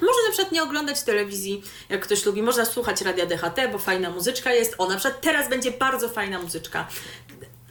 Można 0.00 0.22
na 0.26 0.32
przykład 0.32 0.52
nie 0.52 0.62
oglądać 0.62 1.02
telewizji, 1.02 1.62
jak 1.88 2.02
ktoś 2.02 2.26
lubi. 2.26 2.42
Można 2.42 2.64
słuchać 2.64 3.00
radia 3.00 3.26
DHT, 3.26 3.72
bo 3.72 3.78
fajna 3.78 4.10
muzyczka 4.10 4.52
jest. 4.52 4.74
O, 4.78 4.88
na 4.88 4.96
przykład 4.96 5.20
teraz 5.20 5.50
będzie 5.50 5.70
bardzo 5.70 6.08
fajna 6.08 6.38
muzyczka. 6.38 6.88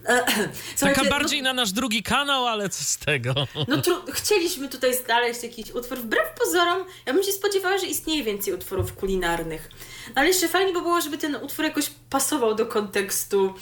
E, 0.06 0.26
Taka 0.80 1.04
no- 1.04 1.10
bardziej 1.10 1.42
na 1.42 1.54
nasz 1.54 1.72
drugi 1.72 2.04
kanał, 2.04 2.48
ale 2.48 2.70
co 2.70 2.84
z 2.84 2.98
tego? 2.98 3.34
no 3.68 3.82
chcieliśmy 4.14 4.70
tutaj 4.70 4.98
znaleźć 4.98 5.44
jakiś 5.44 5.72
utwór. 5.72 5.98
Wbrew 5.98 6.40
pozorom, 6.40 6.86
ja 7.06 7.14
bym 7.14 7.24
się 7.24 7.32
spodziewała, 7.32 7.78
że 7.78 7.86
istnieje 7.86 8.24
więcej 8.24 8.54
utworów 8.54 8.94
kulinarnych. 8.94 9.70
No 10.08 10.14
ale 10.16 10.28
jeszcze 10.28 10.48
fajnie 10.48 10.74
by 10.74 10.82
było, 10.82 11.02
żeby 11.02 11.18
ten 11.18 11.36
utwór 11.36 11.66
jakoś 11.66 11.92
pasował 12.10 12.56
do 12.56 12.66
kontekstu 12.66 13.54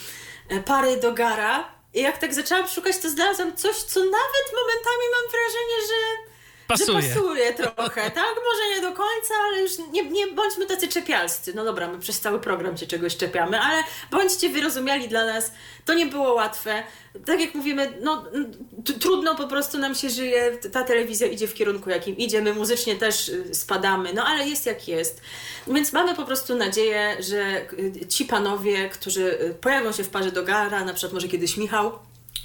pary 0.65 0.97
do 0.97 1.13
gara. 1.13 1.75
I 1.93 2.01
jak 2.01 2.17
tak 2.17 2.33
zaczęłam 2.33 2.67
szukać, 2.67 2.97
to 2.97 3.09
znalazłam 3.09 3.55
coś, 3.55 3.75
co 3.75 3.99
nawet 3.99 4.45
momentami 4.53 5.05
mam 5.15 5.31
wrażenie, 5.31 5.87
że 5.87 6.34
Pasuje. 6.67 7.01
że 7.01 7.07
pasuje 7.07 7.53
trochę, 7.53 8.11
tak? 8.21 8.35
Może 8.45 8.75
nie 8.75 8.81
do 8.81 8.87
końca, 8.87 9.33
ale 9.47 9.61
już 9.61 9.71
nie, 9.91 10.09
nie 10.09 10.27
bądźmy 10.27 10.65
tacy 10.65 10.87
czepialscy. 10.87 11.53
No 11.55 11.65
dobra, 11.65 11.87
my 11.87 11.99
przez 11.99 12.19
cały 12.19 12.39
program 12.39 12.77
się 12.77 12.87
czegoś 12.87 13.17
czepiamy, 13.17 13.59
ale 13.59 13.83
bądźcie 14.11 14.49
wyrozumiali 14.49 15.07
dla 15.07 15.25
nas. 15.25 15.51
To 15.85 15.93
nie 15.93 16.05
było 16.05 16.33
łatwe. 16.33 16.83
Tak 17.25 17.41
jak 17.41 17.55
mówimy, 17.55 17.97
no 18.01 18.25
trudno 18.99 19.35
po 19.35 19.47
prostu 19.47 19.77
nam 19.77 19.95
się 19.95 20.09
żyje. 20.09 20.57
Ta 20.71 20.83
telewizja 20.83 21.27
idzie 21.27 21.47
w 21.47 21.53
kierunku, 21.53 21.89
jakim 21.89 22.17
idzie. 22.17 22.41
My 22.41 22.53
muzycznie 22.53 22.95
też 22.95 23.29
y, 23.29 23.55
spadamy, 23.55 24.13
no 24.13 24.25
ale 24.25 24.47
jest 24.47 24.65
jak 24.65 24.87
jest. 24.87 25.21
Więc 25.67 25.93
mamy 25.93 26.15
po 26.15 26.25
prostu 26.25 26.55
nadzieję, 26.55 27.17
że 27.19 27.61
y, 27.73 28.07
ci 28.07 28.25
panowie, 28.25 28.89
którzy 28.89 29.39
y, 29.41 29.55
pojawią 29.61 29.91
się 29.91 30.03
w 30.03 30.09
parze 30.09 30.31
do 30.31 30.43
Gara, 30.43 30.85
na 30.85 30.93
przykład 30.93 31.13
może 31.13 31.27
kiedyś 31.27 31.57
Michał, 31.57 31.99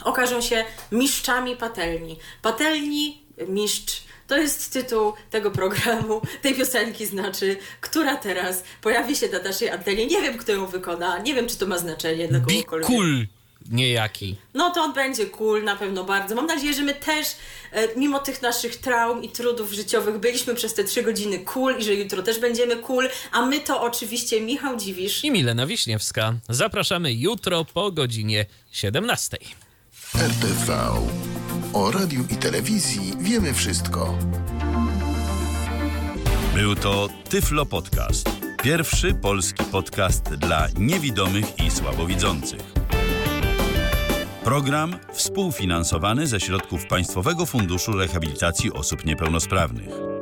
okażą 0.04 0.40
się 0.40 0.64
mistrzami 0.92 1.56
patelni. 1.56 2.18
Patelni, 2.42 3.22
mistrz. 3.48 4.09
To 4.30 4.36
jest 4.36 4.72
tytuł 4.72 5.12
tego 5.30 5.50
programu, 5.50 6.20
tej 6.42 6.54
piosenki 6.54 7.06
znaczy, 7.06 7.56
która 7.80 8.16
teraz 8.16 8.62
pojawi 8.82 9.16
się 9.16 9.28
na 9.28 9.38
naszej 9.38 9.70
antenie. 9.70 10.06
Nie 10.06 10.22
wiem, 10.22 10.38
kto 10.38 10.52
ją 10.52 10.66
wykona, 10.66 11.18
nie 11.18 11.34
wiem, 11.34 11.48
czy 11.48 11.56
to 11.56 11.66
ma 11.66 11.78
znaczenie 11.78 12.28
dla 12.28 12.40
kogokolwiek. 12.40 12.86
cool 12.88 13.26
niejaki. 13.70 14.36
No 14.54 14.70
to 14.70 14.82
on 14.82 14.92
będzie 14.92 15.26
cool 15.26 15.64
na 15.64 15.76
pewno 15.76 16.04
bardzo. 16.04 16.34
Mam 16.34 16.46
nadzieję, 16.46 16.74
że 16.74 16.82
my 16.82 16.94
też, 16.94 17.26
e, 17.72 17.88
mimo 17.96 18.18
tych 18.18 18.42
naszych 18.42 18.76
traum 18.76 19.22
i 19.22 19.28
trudów 19.28 19.72
życiowych, 19.72 20.18
byliśmy 20.18 20.54
przez 20.54 20.74
te 20.74 20.84
trzy 20.84 21.02
godziny 21.02 21.38
cool 21.38 21.78
i 21.78 21.84
że 21.84 21.94
jutro 21.94 22.22
też 22.22 22.38
będziemy 22.38 22.76
cool. 22.76 23.08
A 23.32 23.46
my 23.46 23.60
to 23.60 23.82
oczywiście 23.82 24.40
Michał 24.40 24.76
Dziwisz. 24.76 25.24
I 25.24 25.30
Milena 25.30 25.66
Wiśniewska. 25.66 26.34
Zapraszamy 26.48 27.14
jutro 27.14 27.64
po 27.64 27.92
godzinie 27.92 28.46
17. 28.72 29.38
RTV. 30.14 30.90
O 31.72 31.90
radiu 31.90 32.24
i 32.30 32.36
telewizji 32.36 33.12
wiemy 33.20 33.54
wszystko. 33.54 34.18
Był 36.54 36.74
to 36.74 37.08
Tyflo 37.28 37.66
Podcast. 37.66 38.30
Pierwszy 38.62 39.14
polski 39.14 39.64
podcast 39.64 40.22
dla 40.22 40.68
niewidomych 40.78 41.58
i 41.66 41.70
słabowidzących. 41.70 42.60
Program 44.44 44.96
współfinansowany 45.12 46.26
ze 46.26 46.40
środków 46.40 46.86
Państwowego 46.86 47.46
Funduszu 47.46 47.92
Rehabilitacji 47.92 48.72
Osób 48.72 49.04
Niepełnosprawnych. 49.04 50.19